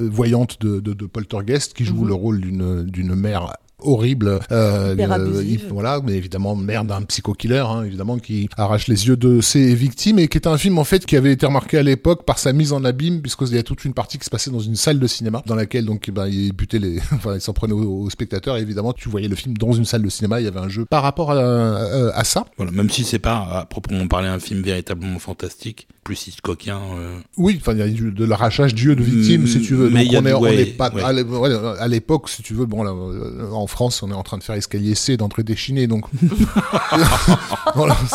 voyante 0.10 0.60
de, 0.62 0.80
de, 0.80 0.94
de 0.94 1.06
Poltergeist 1.38 1.74
qui 1.74 1.86
joue 1.86 2.02
mhm. 2.02 2.08
le 2.08 2.14
rôle 2.14 2.42
d'une 2.42 2.84
d'une 2.84 3.16
mère 3.16 3.54
horrible. 3.82 4.40
Euh, 4.52 4.96
euh 4.96 5.58
voilà, 5.70 6.00
mais 6.04 6.14
évidemment, 6.14 6.56
mère 6.56 6.84
d'un 6.84 7.04
psycho-killer, 7.04 7.64
hein, 7.68 7.84
évidemment, 7.84 8.18
qui 8.18 8.50
arrache 8.58 8.88
les 8.88 9.08
yeux 9.08 9.18
de 9.18 9.42
ses 9.42 9.76
victimes 9.76 10.20
et 10.20 10.28
qui 10.28 10.38
est 10.38 10.48
un 10.48 10.58
film, 10.58 10.78
en 10.80 10.84
fait, 10.84 11.06
qui 11.06 11.16
avait 11.16 11.32
été 11.32 11.46
remarqué 11.46 11.78
à 11.78 11.84
l'époque 11.84 12.26
par 12.26 12.40
sa 12.40 12.54
mise 12.54 12.74
en 12.74 12.84
abîme, 12.84 13.22
puisqu'il 13.22 13.56
y 13.56 13.58
a 13.58 13.64
toute 13.64 13.86
une 13.86 13.94
partie 13.94 14.18
qui 14.18 14.26
se 14.26 14.30
passait 14.30 14.52
dans 14.52 14.60
une 14.60 14.76
salle 14.76 15.00
de 15.00 15.08
cinéma, 15.08 15.44
dans 15.46 15.56
laquelle, 15.56 15.86
donc, 15.86 16.06
eh 16.08 16.12
ben, 16.12 16.28
il 16.28 16.54
butait 16.54 16.80
les, 16.80 17.00
enfin, 17.12 17.36
il 17.36 17.42
s'en 17.42 17.54
prenait 17.54 17.74
aux, 17.74 18.10
spectateurs, 18.10 18.58
et 18.58 18.62
évidemment, 18.62 18.94
tu 18.94 19.10
voyais 19.10 19.28
le 19.28 19.36
film 19.36 19.56
dans 19.58 19.74
une 19.74 19.86
salle 19.86 20.02
de 20.02 20.10
cinéma, 20.10 20.42
il 20.42 20.46
y 20.46 20.48
avait 20.48 20.60
un 20.60 20.70
jeu 20.70 20.86
par 20.86 21.04
rapport 21.04 21.32
à, 21.32 21.38
à, 21.38 22.24
ça. 22.24 22.46
Voilà, 22.58 22.72
même 22.72 22.90
si 22.90 23.04
c'est 23.04 23.20
pas, 23.20 23.38
à 23.38 23.66
proprement 23.66 24.08
parler, 24.08 24.28
un 24.28 24.40
film 24.40 24.62
véritablement 24.62 25.20
fantastique, 25.20 25.88
plus 26.04 26.28
Hitchcockien. 26.28 26.80
Euh... 26.98 27.20
Oui, 27.38 27.58
enfin, 27.60 27.74
il 27.74 27.80
y 27.80 27.82
a 27.82 27.88
de 27.88 28.26
l'arrachage 28.26 28.74
d'yeux 28.74 28.96
de 28.96 29.04
victimes, 29.04 29.46
si 29.46 29.62
tu 29.62 29.76
veux. 29.76 29.90
Mais 29.90 30.06
donc, 30.06 30.42
on, 30.42 30.46
est, 30.48 30.66
pas, 30.66 30.88
à 30.88 31.88
l'époque, 31.88 32.30
si 32.30 32.42
tu 32.42 32.54
veux, 32.54 32.66
bon, 32.66 32.84
là, 32.84 32.94
en 32.94 33.67
en 33.68 33.70
France, 33.70 34.02
on 34.02 34.10
est 34.10 34.14
en 34.14 34.24
train 34.24 34.38
de 34.38 34.44
faire 34.44 34.56
escalier 34.56 34.96
C 34.96 35.18
d'entrée 35.18 35.44
déchinée, 35.44 35.88
donc 35.88 36.06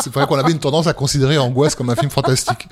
c'est 0.01 0.11
vrai 0.11 0.25
qu'on 0.25 0.39
avait 0.39 0.51
une 0.51 0.57
tendance 0.57 0.87
à 0.87 0.93
considérer 0.93 1.37
Angoisse 1.37 1.75
comme 1.75 1.91
un 1.91 1.95
film 1.95 2.09
fantastique. 2.09 2.67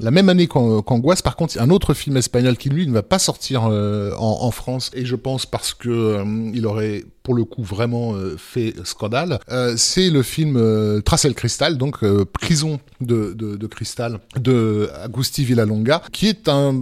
La 0.00 0.10
même 0.10 0.28
année 0.28 0.46
qu'Angoisse, 0.46 1.22
par 1.22 1.36
contre, 1.36 1.60
un 1.60 1.70
autre 1.70 1.94
film 1.94 2.16
espagnol 2.16 2.56
qui 2.56 2.68
lui 2.68 2.86
ne 2.86 2.92
va 2.92 3.02
pas 3.02 3.18
sortir 3.18 3.64
en, 3.64 3.72
en, 4.18 4.50
France, 4.50 4.90
et 4.94 5.04
je 5.04 5.16
pense 5.16 5.46
parce 5.46 5.74
que 5.74 6.22
il 6.54 6.66
aurait 6.66 7.04
pour 7.28 7.34
le 7.34 7.44
coup 7.44 7.62
vraiment 7.62 8.14
euh, 8.14 8.36
fait 8.38 8.72
scandale, 8.84 9.38
euh, 9.50 9.74
c'est 9.76 10.08
le 10.08 10.22
film 10.22 10.56
euh, 10.56 11.02
Tracel 11.02 11.34
Cristal, 11.34 11.76
donc 11.76 11.98
Prison 12.32 12.80
de, 13.02 13.34
de, 13.34 13.66
cristal 13.66 14.18
de 14.40 14.88
Agusti 15.04 15.44
Villalonga, 15.44 16.00
qui 16.10 16.28
est 16.28 16.48
un, 16.48 16.74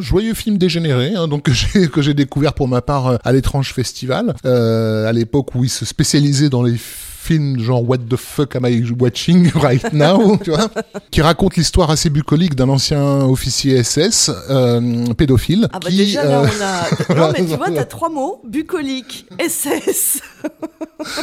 joyeux 0.00 0.32
film 0.32 0.56
dégénéré, 0.56 1.14
hein, 1.14 1.28
donc 1.28 1.42
que 1.92 2.00
j'ai 2.02 2.14
découvert 2.14 2.54
pour 2.54 2.66
ma 2.66 2.80
part 2.80 3.18
à 3.22 3.32
l'étrange 3.32 3.74
festival, 3.74 4.34
à 4.42 5.12
l'époque 5.12 5.54
où 5.54 5.64
il 5.64 5.70
se 5.70 5.84
spécialisait 5.84 6.48
dans 6.48 6.62
les 6.62 6.76
film 7.26 7.58
genre 7.58 7.82
What 7.88 7.98
the 8.08 8.16
fuck 8.16 8.54
am 8.54 8.66
I 8.66 8.84
watching 8.98 9.50
right 9.54 9.92
now, 9.92 10.36
tu 10.36 10.50
vois, 10.50 10.68
qui 11.10 11.22
raconte 11.22 11.56
l'histoire 11.56 11.90
assez 11.90 12.08
bucolique 12.08 12.54
d'un 12.54 12.68
ancien 12.68 13.24
officier 13.24 13.82
SS 13.82 14.30
euh, 14.48 15.12
pédophile. 15.14 15.68
Ah 15.72 15.80
bah 15.80 15.88
qui, 15.90 15.96
déjà 15.96 16.24
là 16.24 16.42
euh, 16.42 16.46
on 16.46 17.12
a. 17.12 17.14
non 17.16 17.32
mais 17.32 17.44
tu 17.48 17.56
vois, 17.56 17.70
t'as 17.70 17.84
trois 17.84 18.10
mots 18.10 18.40
bucolique, 18.46 19.26
SS 19.40 20.20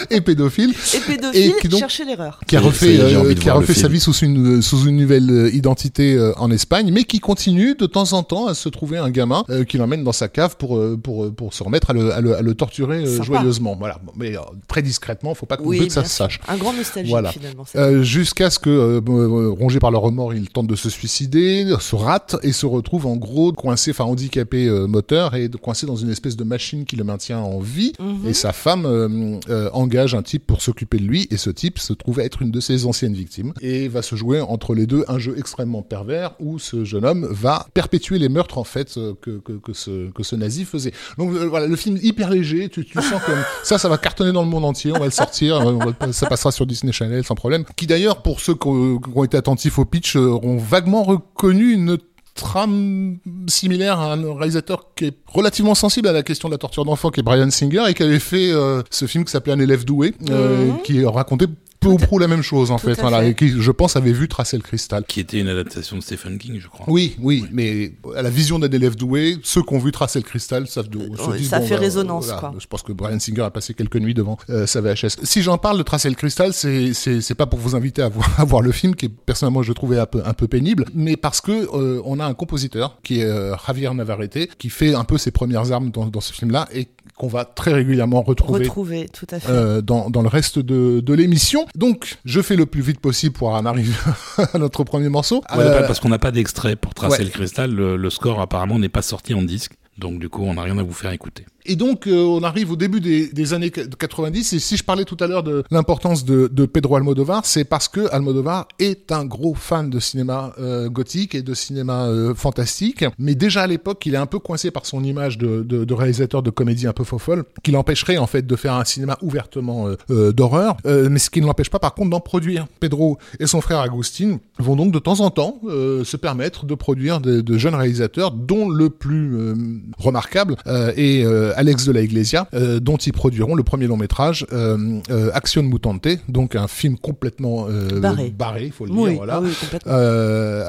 et 0.09 0.19
pédophile. 0.19 0.73
Et 0.93 0.99
pédophile. 0.99 1.41
Et 1.41 1.53
qui 1.61 1.69
donc, 1.69 1.79
chercher 1.79 2.03
l'erreur. 2.03 2.41
Qui 2.47 2.57
a 2.57 2.59
refait, 2.59 2.99
euh, 2.99 3.33
qui 3.33 3.49
a 3.49 3.53
refait 3.53 3.73
sa 3.73 3.87
vie 3.87 4.01
sous 4.01 4.13
une 4.13 4.61
sous 4.61 4.83
une 4.85 4.97
nouvelle 4.97 5.49
identité 5.53 6.19
en 6.35 6.51
Espagne, 6.51 6.91
mais 6.91 7.05
qui 7.05 7.19
continue 7.19 7.75
de 7.75 7.85
temps 7.85 8.11
en 8.11 8.23
temps 8.23 8.47
à 8.47 8.55
se 8.55 8.67
trouver 8.67 8.97
un 8.97 9.09
gamin 9.09 9.45
qui 9.69 9.77
l'emmène 9.77 10.03
dans 10.03 10.11
sa 10.11 10.27
cave 10.27 10.57
pour 10.57 10.81
pour 11.01 11.33
pour 11.33 11.53
se 11.53 11.63
remettre 11.63 11.91
à 11.91 11.93
le 11.93 12.11
à 12.11 12.19
le, 12.19 12.35
à 12.35 12.41
le 12.41 12.53
torturer 12.55 13.05
joyeusement. 13.21 13.77
Voilà, 13.79 13.99
mais 14.17 14.33
très 14.67 14.81
discrètement, 14.81 15.33
faut 15.33 15.45
pas 15.45 15.55
que 15.55 15.63
oui, 15.63 15.89
ça 15.93 16.03
se 16.03 16.09
sache. 16.09 16.39
Un 16.47 16.57
grand 16.57 16.73
nostalgique 16.73 17.11
voilà. 17.11 17.31
finalement. 17.31 17.65
Euh, 17.75 18.03
Jusqu'à 18.03 18.49
ce 18.49 18.59
que, 18.59 18.69
euh, 18.69 19.01
euh, 19.07 19.49
rongé 19.49 19.79
par 19.79 19.91
le 19.91 19.97
remords, 19.97 20.33
il 20.33 20.49
tente 20.49 20.67
de 20.67 20.75
se 20.75 20.89
suicider, 20.89 21.73
se 21.79 21.95
rate 21.95 22.35
et 22.43 22.51
se 22.51 22.65
retrouve 22.65 23.05
en 23.05 23.15
gros 23.15 23.51
coincé, 23.53 23.91
enfin 23.91 24.05
handicapé 24.05 24.67
euh, 24.67 24.87
moteur 24.87 25.35
et 25.35 25.49
coincé 25.49 25.85
dans 25.85 25.95
une 25.95 26.09
espèce 26.09 26.35
de 26.35 26.43
machine 26.43 26.85
qui 26.85 26.95
le 26.95 27.03
maintient 27.03 27.39
en 27.39 27.59
vie. 27.59 27.93
Mhm. 27.99 28.27
Et 28.27 28.33
sa 28.33 28.53
femme 28.53 28.85
euh, 28.85 29.69
engage 29.73 30.15
un 30.15 30.21
type 30.21 30.45
pour 30.45 30.61
s'occuper 30.61 30.97
de 30.97 31.03
lui 31.03 31.27
et 31.31 31.37
ce 31.37 31.49
type 31.49 31.79
se 31.79 31.93
trouve 31.93 32.19
être 32.19 32.41
une 32.41 32.51
de 32.51 32.59
ses 32.59 32.85
anciennes 32.85 33.13
victimes 33.13 33.53
et 33.61 33.87
va 33.87 34.01
se 34.01 34.15
jouer 34.15 34.41
entre 34.41 34.75
les 34.75 34.85
deux 34.85 35.05
un 35.07 35.19
jeu 35.19 35.35
extrêmement 35.37 35.81
pervers 35.81 36.33
où 36.39 36.59
ce 36.59 36.83
jeune 36.83 37.05
homme 37.05 37.27
va 37.29 37.67
perpétuer 37.73 38.19
les 38.19 38.29
meurtres 38.29 38.57
en 38.57 38.63
fait 38.63 38.93
que, 39.21 39.37
que, 39.39 39.53
que 39.53 39.73
ce, 39.73 40.11
que 40.11 40.23
ce 40.23 40.35
nazi 40.35 40.65
faisait. 40.65 40.93
Donc 41.17 41.31
voilà, 41.31 41.67
le 41.67 41.75
film 41.75 41.97
hyper 42.01 42.29
léger, 42.29 42.69
tu, 42.69 42.85
tu 42.85 42.93
sens 43.01 43.21
comme 43.25 43.39
ça, 43.63 43.77
ça 43.77 43.89
va 43.89 43.97
cartonner 43.97 44.31
dans 44.31 44.43
le 44.43 44.49
monde 44.49 44.65
entier, 44.65 44.91
on 44.91 44.99
va 44.99 45.05
le 45.05 45.11
sortir 45.11 45.61
ça 46.11 46.27
passera 46.27 46.51
sur 46.51 46.65
Disney 46.65 46.91
Channel 46.91 47.23
sans 47.23 47.35
problème. 47.35 47.65
Qui 47.75 47.87
d'ailleurs, 47.87 48.21
pour 48.21 48.39
ceux 48.39 48.55
qui 48.55 48.67
ont 48.67 49.23
été 49.23 49.37
attentifs 49.37 49.79
au 49.79 49.85
pitch, 49.85 50.15
auront 50.15 50.57
vaguement 50.57 51.03
reconnu 51.03 51.73
une 51.73 51.97
trame 52.35 53.17
similaire 53.47 53.99
à 53.99 54.13
un 54.13 54.35
réalisateur 54.35 54.93
qui 54.95 55.05
est 55.05 55.13
relativement 55.27 55.75
sensible 55.75 56.07
à 56.07 56.13
la 56.13 56.23
question 56.23 56.49
de 56.49 56.53
la 56.53 56.57
torture 56.57 56.83
d'enfants, 56.85 57.09
qui 57.09 57.19
est 57.19 57.23
Brian 57.23 57.49
Singer, 57.51 57.83
et 57.87 57.93
qui 57.93 58.03
avait 58.03 58.19
fait 58.19 58.51
euh, 58.51 58.81
ce 58.89 59.05
film 59.05 59.23
qui 59.23 59.31
s'appelait 59.31 59.53
Un 59.53 59.59
élève 59.59 59.85
doué, 59.85 60.15
euh, 60.29 60.71
mhm. 60.71 60.81
qui 60.83 61.05
racontait 61.05 61.47
peu 61.83 61.89
ou 61.89 61.97
prou 61.97 62.19
la 62.19 62.27
même 62.27 62.41
chose 62.41 62.71
en 62.71 62.77
fait, 62.77 62.99
voilà, 62.99 63.25
et 63.25 63.35
qui 63.35 63.49
je 63.49 63.71
pense 63.71 63.95
avait 63.95 64.11
vu 64.11 64.27
Tracer 64.27 64.57
le 64.57 64.63
cristal. 64.63 65.03
Qui 65.07 65.19
était 65.19 65.39
une 65.39 65.47
adaptation 65.47 65.97
de 65.97 66.01
Stephen 66.01 66.37
King, 66.37 66.59
je 66.59 66.67
crois. 66.67 66.85
Oui, 66.89 67.15
oui, 67.19 67.45
mais 67.51 67.93
à 68.15 68.21
la 68.21 68.29
vision 68.29 68.59
d'un 68.59 68.69
élève 68.69 68.95
doué, 68.95 69.37
ceux 69.43 69.61
qui 69.61 69.73
ont 69.73 69.79
vu 69.79 69.91
Tracer 69.91 70.19
le 70.19 70.23
cristal 70.23 70.67
savent 70.67 70.89
de. 70.89 71.09
ça 71.43 71.61
fait 71.61 71.75
bah, 71.75 71.79
résonance 71.79 72.31
quoi. 72.31 72.53
Je 72.57 72.67
pense 72.67 72.83
que 72.83 72.91
Brian 72.91 73.19
Singer 73.19 73.41
a 73.41 73.51
passé 73.51 73.73
quelques 73.73 73.97
nuits 73.97 74.13
devant 74.13 74.37
euh, 74.49 74.65
sa 74.65 74.81
VHS. 74.81 75.23
Si 75.23 75.41
j'en 75.41 75.57
parle 75.57 75.77
de 75.77 75.83
Tracer 75.83 76.09
le 76.09 76.15
cristal, 76.15 76.53
c'est 76.53 76.93
c'est 76.93 77.35
pas 77.35 77.45
pour 77.45 77.59
vous 77.59 77.75
inviter 77.75 78.01
à 78.01 78.09
voir, 78.09 78.29
à 78.39 78.45
voir 78.45 78.61
le 78.61 78.71
film 78.71 78.95
qui 78.95 79.09
personnellement 79.09 79.63
je 79.63 79.73
trouvais 79.73 79.99
un 79.99 80.05
peu 80.05 80.21
un 80.25 80.33
peu 80.33 80.47
pénible, 80.47 80.85
mais 80.93 81.17
parce 81.17 81.41
que 81.41 81.51
euh, 81.51 82.01
on 82.05 82.19
a 82.19 82.25
un 82.25 82.33
compositeur 82.33 82.97
qui 83.03 83.19
est 83.19 83.25
euh, 83.25 83.55
Javier 83.67 83.93
Navarrete 83.93 84.55
qui 84.57 84.69
fait 84.69 84.93
un 84.93 85.03
peu 85.03 85.17
ses 85.17 85.31
premières 85.31 85.71
armes 85.71 85.91
dans, 85.91 86.07
dans 86.07 86.21
ce 86.21 86.33
film-là 86.33 86.67
et 86.73 86.87
qu'on 87.17 87.27
va 87.27 87.45
très 87.45 87.73
régulièrement 87.73 88.21
retrouver, 88.21 88.63
retrouver 88.63 89.07
tout 89.11 89.27
à 89.29 89.39
fait. 89.39 89.51
Euh, 89.51 89.81
dans, 89.81 90.09
dans 90.09 90.21
le 90.21 90.27
reste 90.27 90.59
de, 90.59 90.99
de 90.99 91.13
l'émission. 91.13 91.65
Donc, 91.75 92.17
je 92.25 92.41
fais 92.41 92.55
le 92.55 92.65
plus 92.65 92.81
vite 92.81 92.99
possible 92.99 93.33
pour 93.33 93.49
en 93.49 93.65
arriver 93.65 93.93
à 94.53 94.57
notre 94.57 94.83
premier 94.83 95.09
morceau. 95.09 95.43
Euh, 95.55 95.85
parce 95.85 95.99
qu'on 95.99 96.09
n'a 96.09 96.19
pas 96.19 96.31
d'extrait 96.31 96.75
pour 96.75 96.93
tracer 96.93 97.23
le 97.23 97.29
cristal. 97.29 97.71
le 97.71 98.09
score 98.09 98.41
apparemment 98.41 98.79
n'est 98.79 98.89
pas 98.89 99.01
sorti 99.01 99.33
en 99.33 99.41
disque. 99.41 99.73
Donc 99.97 100.19
du 100.19 100.29
coup, 100.29 100.43
on 100.43 100.55
n'a 100.55 100.63
rien 100.63 100.77
à 100.77 100.83
vous 100.83 100.93
faire 100.93 101.11
écouter. 101.11 101.45
Et 101.65 101.75
donc, 101.75 102.07
euh, 102.07 102.23
on 102.23 102.43
arrive 102.43 102.71
au 102.71 102.75
début 102.75 102.99
des, 102.99 103.53
années 103.53 103.71
90. 103.71 104.53
Et 104.53 104.59
si 104.59 104.77
je 104.77 104.83
parlais 104.83 105.05
tout 105.05 105.17
à 105.19 105.27
l'heure 105.27 105.43
de 105.43 105.63
l'importance 105.71 106.25
de, 106.25 106.47
Pedro 106.65 106.95
Almodovar, 106.95 107.45
c'est 107.45 107.63
parce 107.63 107.87
que 107.87 108.11
Almodovar 108.13 108.67
est 108.79 109.11
un 109.11 109.25
gros 109.25 109.53
fan 109.53 109.89
de 109.89 109.99
cinéma 109.99 110.53
euh, 110.59 110.89
gothique 110.89 111.35
et 111.35 111.41
de 111.41 111.53
cinéma 111.53 112.07
euh, 112.07 112.33
fantastique. 112.33 113.05
Mais 113.17 113.35
déjà 113.35 113.63
à 113.63 113.67
l'époque, 113.67 114.05
il 114.05 114.15
est 114.15 114.17
un 114.17 114.25
peu 114.25 114.39
coincé 114.39 114.71
par 114.71 114.85
son 114.85 115.03
image 115.03 115.37
de, 115.37 115.93
réalisateur 115.93 116.41
de 116.41 116.49
comédie 116.49 116.87
un 116.87 116.93
peu 116.93 117.03
fofolle, 117.03 117.43
qui 117.63 117.71
l'empêcherait 117.71 118.17
en 118.17 118.27
fait 118.27 118.45
de 118.45 118.55
faire 118.55 118.73
un 118.73 118.85
cinéma 118.85 119.17
ouvertement 119.21 119.87
d'horreur. 120.09 120.77
mais 120.85 121.19
ce 121.19 121.29
qui 121.29 121.41
ne 121.41 121.45
l'empêche 121.45 121.69
pas 121.69 121.79
par 121.79 121.93
contre 121.93 122.09
d'en 122.09 122.19
produire. 122.19 122.65
Pedro 122.79 123.17
et 123.39 123.45
son 123.45 123.61
frère 123.61 123.79
Agustin 123.79 124.39
vont 124.57 124.75
donc 124.75 124.91
de 124.91 124.99
temps 124.99 125.19
en 125.19 125.29
temps 125.29 125.59
se 125.63 126.17
permettre 126.17 126.65
de 126.65 126.75
produire 126.75 127.19
de, 127.19 127.57
jeunes 127.57 127.75
réalisateurs, 127.75 128.31
dont 128.31 128.69
le 128.69 128.89
plus 128.89 129.53
remarquable 129.97 130.55
est 130.65 131.23
Alex 131.55 131.85
de 131.85 131.91
la 131.91 132.01
Iglesia, 132.01 132.47
euh, 132.53 132.79
dont 132.79 132.97
ils 132.97 133.13
produiront 133.13 133.55
le 133.55 133.63
premier 133.63 133.87
long 133.87 133.97
métrage 133.97 134.45
euh, 134.51 134.99
euh, 135.09 135.31
Action 135.33 135.63
Mutante, 135.63 136.07
donc 136.27 136.55
un 136.55 136.67
film 136.67 136.97
complètement 136.97 137.67
barré. 138.01 138.33
barré, 138.37 138.65
il 138.65 138.71
faut 138.71 138.85
le 138.85 138.91
dire, 138.91 139.17
voilà. 139.17 139.41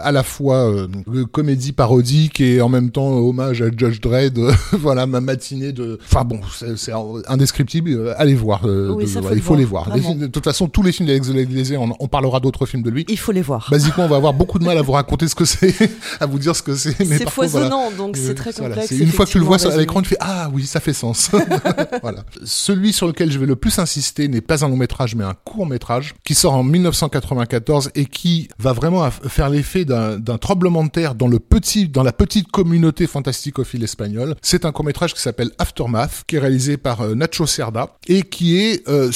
à 0.02 0.12
la 0.12 0.22
fois 0.22 0.72
comédie 1.32 1.72
parodique 1.72 2.40
et 2.40 2.60
en 2.60 2.68
même 2.68 2.90
temps 2.90 3.08
hommage 3.08 3.62
à 3.62 3.66
Judge 3.66 4.00
Dredd, 4.00 4.38
voilà 4.72 5.06
ma 5.06 5.20
matinée 5.20 5.72
de, 5.72 5.98
enfin 6.04 6.24
bon, 6.24 6.40
c'est 6.76 6.92
indescriptible. 7.26 8.14
Allez 8.16 8.34
voir, 8.34 8.62
il 9.00 9.42
faut 9.42 9.56
les 9.56 9.64
voir. 9.64 9.90
de 9.94 10.26
toute 10.26 10.44
façon, 10.44 10.68
tous 10.68 10.82
les 10.82 10.92
films 10.92 11.08
d'Alex 11.08 11.28
de 11.28 11.34
la 11.34 11.42
Iglesia, 11.42 11.78
on, 11.80 12.08
parlera 12.08 12.38
d'autres 12.38 12.66
films 12.66 12.82
de 12.82 12.90
lui. 12.90 13.04
Il 13.08 13.18
faut 13.18 13.32
les 13.32 13.42
voir. 13.42 13.68
Basiquement, 13.70 14.04
on 14.04 14.08
va 14.08 14.16
avoir 14.16 14.34
beaucoup 14.34 14.58
de 14.58 14.64
mal 14.64 14.78
à 14.78 14.82
vous 14.84 14.92
raconter 14.92 15.26
ce 15.28 15.34
que 15.34 15.44
c'est, 15.44 15.74
à 16.20 16.26
vous 16.26 16.38
dire 16.38 16.54
ce 16.54 16.62
que 16.62 16.74
c'est. 16.74 16.94
C'est 17.04 17.28
foisonnant, 17.28 17.90
donc 17.96 18.16
c'est 18.16 18.34
très 18.34 18.52
complexe. 18.52 18.90
Une 18.90 19.10
fois 19.10 19.26
que 19.26 19.30
tu 19.30 19.38
le 19.38 19.44
vois 19.44 19.64
à 19.64 19.76
l'écran, 19.76 20.02
tu 20.02 20.10
fais 20.10 20.16
ah 20.20 20.48
oui, 20.52 20.66
ça 20.74 20.80
fait 20.80 20.92
sens. 20.92 21.30
voilà. 22.02 22.24
Celui 22.44 22.92
sur 22.92 23.06
lequel 23.06 23.30
je 23.30 23.38
vais 23.38 23.46
le 23.46 23.54
plus 23.54 23.78
insister 23.78 24.26
n'est 24.26 24.40
pas 24.40 24.64
un 24.64 24.68
long 24.68 24.76
métrage, 24.76 25.14
mais 25.14 25.22
un 25.22 25.34
court 25.44 25.66
métrage 25.66 26.16
qui 26.24 26.34
sort 26.34 26.54
en 26.54 26.64
1994 26.64 27.92
et 27.94 28.06
qui 28.06 28.48
va 28.58 28.72
vraiment 28.72 29.08
faire 29.08 29.50
l'effet 29.50 29.84
d'un 29.84 30.38
tremblement 30.38 30.82
de 30.82 30.90
terre 30.90 31.14
dans 31.14 31.28
le 31.28 31.38
petit, 31.38 31.86
dans 31.88 32.02
la 32.02 32.12
petite 32.12 32.50
communauté 32.50 33.06
fantasticophile 33.06 33.84
espagnole. 33.84 34.34
C'est 34.42 34.64
un 34.64 34.72
court 34.72 34.84
métrage 34.84 35.14
qui 35.14 35.20
s'appelle 35.20 35.52
Aftermath, 35.60 36.24
qui 36.26 36.36
est 36.36 36.40
réalisé 36.40 36.76
par 36.76 37.02
euh, 37.02 37.14
Nacho 37.14 37.46
Cerda 37.46 37.96
et 38.08 38.22
qui 38.22 38.58
est, 38.58 38.88
euh, 38.88 39.12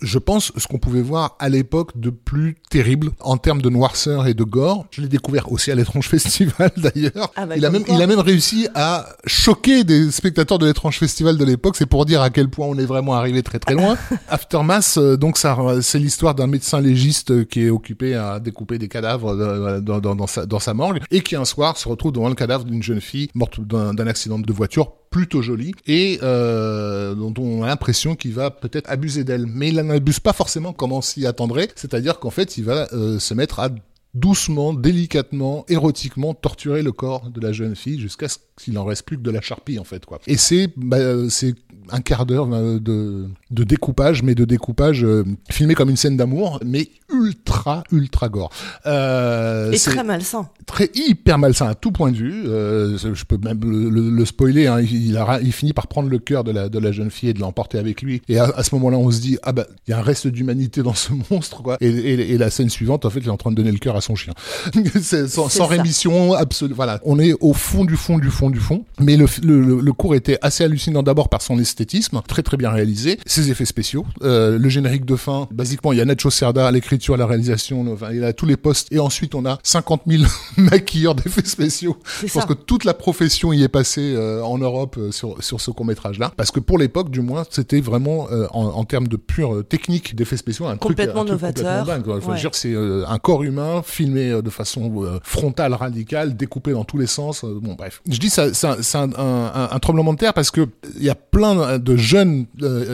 je 0.00 0.18
pense, 0.18 0.50
ce 0.56 0.66
qu'on 0.66 0.78
pouvait 0.78 1.02
voir 1.02 1.36
à 1.38 1.48
l'époque 1.48 1.92
de 2.00 2.10
plus 2.10 2.56
terrible 2.68 3.12
en 3.20 3.36
termes 3.36 3.62
de 3.62 3.70
noirceur 3.70 4.26
et 4.26 4.34
de 4.34 4.42
gore. 4.42 4.86
Je 4.90 5.02
l'ai 5.02 5.08
découvert 5.08 5.52
aussi 5.52 5.70
à 5.70 5.76
l'étrange 5.76 6.08
festival 6.08 6.72
d'ailleurs. 6.76 7.30
Ah 7.36 7.46
bah, 7.46 7.56
il 7.56 7.64
a 7.64 7.70
même, 7.70 7.84
il 7.88 8.02
a 8.02 8.08
même 8.08 8.18
réussi 8.18 8.66
à 8.74 9.06
choquer 9.24 9.84
des 9.84 10.10
spectateurs 10.10 10.58
de 10.58 10.66
l'étrange 10.66 10.95
festival 10.98 11.36
de 11.36 11.44
l'époque, 11.44 11.76
c'est 11.76 11.86
pour 11.86 12.04
dire 12.06 12.22
à 12.22 12.30
quel 12.30 12.48
point 12.48 12.66
on 12.66 12.76
est 12.78 12.84
vraiment 12.84 13.14
arrivé 13.14 13.42
très 13.42 13.58
très 13.58 13.74
loin. 13.74 13.96
Aftermath, 14.28 14.94
euh, 14.98 15.16
donc 15.16 15.38
ça, 15.38 15.56
c'est 15.82 15.98
l'histoire 15.98 16.34
d'un 16.34 16.46
médecin 16.46 16.80
légiste 16.80 17.30
euh, 17.30 17.44
qui 17.44 17.66
est 17.66 17.70
occupé 17.70 18.14
à 18.14 18.40
découper 18.40 18.78
des 18.78 18.88
cadavres 18.88 19.30
euh, 19.30 19.80
dans, 19.80 20.00
dans, 20.00 20.14
dans, 20.14 20.26
sa, 20.26 20.46
dans 20.46 20.58
sa 20.58 20.74
morgue 20.74 21.00
et 21.10 21.20
qui 21.20 21.36
un 21.36 21.44
soir 21.44 21.76
se 21.76 21.88
retrouve 21.88 22.12
devant 22.12 22.28
le 22.28 22.34
cadavre 22.34 22.64
d'une 22.64 22.82
jeune 22.82 23.00
fille 23.00 23.28
morte 23.34 23.60
d'un 23.60 24.06
accident 24.06 24.38
de 24.38 24.52
voiture 24.52 24.92
plutôt 25.10 25.40
jolie 25.42 25.72
et 25.86 26.18
euh, 26.22 27.14
dont 27.14 27.32
on 27.38 27.62
a 27.62 27.68
l'impression 27.68 28.16
qu'il 28.16 28.34
va 28.34 28.50
peut-être 28.50 28.90
abuser 28.90 29.24
d'elle. 29.24 29.46
Mais 29.46 29.68
il 29.68 29.76
n'abuse 29.76 30.20
pas 30.20 30.32
forcément 30.32 30.72
comme 30.72 30.92
on 30.92 31.00
s'y 31.00 31.26
attendrait, 31.26 31.68
c'est-à-dire 31.74 32.18
qu'en 32.18 32.30
fait 32.30 32.56
il 32.58 32.64
va 32.64 32.86
se 32.88 33.34
mettre 33.34 33.60
à 33.60 33.70
doucement, 34.16 34.72
délicatement, 34.72 35.64
érotiquement 35.68 36.34
torturer 36.34 36.82
le 36.82 36.92
corps 36.92 37.30
de 37.30 37.40
la 37.40 37.52
jeune 37.52 37.76
fille 37.76 38.00
jusqu'à 38.00 38.28
ce 38.28 38.38
qu'il 38.56 38.78
en 38.78 38.84
reste 38.84 39.02
plus 39.04 39.18
que 39.18 39.22
de 39.22 39.30
la 39.30 39.42
charpie 39.42 39.78
en 39.78 39.84
fait 39.84 40.06
quoi. 40.06 40.18
Et 40.26 40.38
c'est 40.38 40.70
bah, 40.76 41.28
c'est 41.28 41.54
un 41.90 42.00
quart 42.00 42.26
d'heure 42.26 42.48
euh, 42.52 42.78
de, 42.78 43.28
de 43.50 43.64
découpage, 43.64 44.22
mais 44.22 44.34
de 44.34 44.44
découpage 44.44 45.04
euh, 45.04 45.24
filmé 45.50 45.74
comme 45.74 45.90
une 45.90 45.96
scène 45.96 46.16
d'amour, 46.16 46.60
mais 46.64 46.88
ultra 47.12 47.84
ultra 47.92 48.28
gore. 48.28 48.50
Euh, 48.86 49.70
et 49.72 49.78
très 49.78 50.02
malsain. 50.02 50.48
Très 50.66 50.90
hyper 50.94 51.38
malsain 51.38 51.68
à 51.68 51.74
tout 51.74 51.92
point 51.92 52.10
de 52.10 52.16
vue. 52.16 52.44
Euh, 52.46 52.98
je 52.98 53.24
peux 53.24 53.38
même 53.38 53.60
le, 53.62 54.24
spoiler. 54.24 54.66
Hein, 54.66 54.80
il, 54.80 55.16
a, 55.16 55.40
il 55.40 55.52
finit 55.52 55.72
par 55.72 55.86
prendre 55.86 56.08
le 56.08 56.18
cœur 56.18 56.42
de 56.42 56.50
la, 56.50 56.68
de 56.68 56.78
la 56.78 56.92
jeune 56.92 57.10
fille 57.10 57.28
et 57.28 57.34
de 57.34 57.40
l'emporter 57.40 57.78
avec 57.78 58.02
lui. 58.02 58.22
Et 58.28 58.38
à, 58.38 58.62
ce 58.62 58.74
moment-là, 58.74 58.98
on 58.98 59.10
se 59.10 59.20
dit 59.20 59.38
ah 59.42 59.52
bah 59.52 59.66
il 59.86 59.90
y 59.92 59.94
a 59.94 59.98
un 59.98 60.02
reste 60.02 60.26
d'humanité 60.26 60.82
dans 60.82 60.94
ce 60.94 61.12
monstre 61.30 61.62
quoi. 61.62 61.76
Et, 61.80 61.88
et, 61.88 62.32
et, 62.32 62.38
la 62.38 62.50
scène 62.50 62.70
suivante, 62.70 63.04
en 63.04 63.10
fait, 63.10 63.20
il 63.20 63.26
est 63.26 63.30
en 63.30 63.36
train 63.36 63.50
de 63.50 63.56
donner 63.56 63.72
le 63.72 63.78
cœur 63.78 63.96
à 63.96 64.00
son 64.06 64.14
chien. 64.14 64.32
sans, 65.28 65.66
rémission 65.66 66.32
absolue. 66.34 66.74
Voilà, 66.74 67.00
on 67.04 67.18
est 67.18 67.34
au 67.40 67.52
fond 67.52 67.84
du 67.84 67.96
fond 67.96 68.18
du 68.18 68.30
fond 68.30 68.50
du 68.50 68.60
fond. 68.60 68.84
Mais 69.00 69.16
le, 69.16 69.26
le, 69.42 69.80
le 69.80 69.92
cours 69.92 70.14
était 70.14 70.38
assez 70.42 70.64
hallucinant 70.64 71.02
d'abord 71.02 71.28
par 71.28 71.42
son 71.42 71.58
esthétisme, 71.58 72.22
très 72.26 72.42
très 72.42 72.56
bien 72.56 72.70
réalisé, 72.70 73.18
ses 73.26 73.50
effets 73.50 73.64
spéciaux, 73.64 74.06
euh, 74.22 74.58
le 74.58 74.68
générique 74.68 75.04
de 75.04 75.16
fin. 75.16 75.48
Basiquement, 75.50 75.92
il 75.92 75.98
y 75.98 76.00
a 76.00 76.04
Nacho 76.04 76.30
Cerda 76.30 76.66
à 76.66 76.70
l'écriture, 76.70 77.14
à 77.14 77.16
la 77.16 77.26
réalisation, 77.26 77.84
enfin, 77.92 78.08
il 78.12 78.24
a 78.24 78.32
tous 78.32 78.46
les 78.46 78.56
postes. 78.56 78.88
Et 78.92 78.98
ensuite, 78.98 79.34
on 79.34 79.44
a 79.46 79.58
50 79.62 80.02
000 80.06 80.24
maquilleurs 80.56 81.14
d'effets 81.14 81.44
spéciaux. 81.44 81.96
Je 82.24 82.32
pense 82.32 82.44
que 82.44 82.52
toute 82.52 82.84
la 82.84 82.94
profession 82.94 83.52
y 83.52 83.62
est 83.62 83.68
passée 83.68 84.14
euh, 84.14 84.42
en 84.42 84.58
Europe 84.58 84.96
euh, 84.98 85.10
sur, 85.12 85.42
sur 85.42 85.60
ce 85.60 85.70
court 85.70 85.86
métrage 85.86 86.18
là, 86.18 86.32
parce 86.36 86.50
que 86.50 86.60
pour 86.60 86.78
l'époque, 86.78 87.10
du 87.10 87.20
moins, 87.20 87.44
c'était 87.50 87.80
vraiment 87.80 88.28
euh, 88.30 88.46
en, 88.50 88.64
en, 88.66 88.84
termes 88.84 89.08
de 89.08 89.16
pure 89.16 89.64
technique 89.68 90.14
d'effets 90.14 90.36
spéciaux 90.36 90.66
un 90.66 90.76
complètement 90.76 91.24
truc, 91.24 91.28
un 91.28 91.32
novateur. 91.32 91.84
Truc 91.84 91.86
complètement 91.94 92.14
dingue. 92.14 92.22
Faut 92.22 92.34
dire, 92.34 92.54
c'est 92.54 92.74
un 92.74 93.18
corps 93.18 93.42
humain 93.42 93.82
filmé 93.96 94.42
de 94.42 94.50
façon 94.50 95.20
frontale, 95.22 95.74
radicale, 95.74 96.36
découpé 96.36 96.72
dans 96.72 96.84
tous 96.84 96.98
les 96.98 97.06
sens. 97.06 97.44
bon, 97.44 97.74
bref. 97.74 98.02
Je 98.08 98.18
dis 98.18 98.30
ça, 98.30 98.52
c'est 98.54 98.98
un, 98.98 99.78
tremblement 99.80 100.12
de 100.12 100.18
terre 100.18 100.34
parce 100.34 100.50
que 100.50 100.68
il 100.96 101.04
y 101.04 101.10
a 101.10 101.14
plein 101.14 101.78
de 101.78 101.96
jeunes 101.96 102.46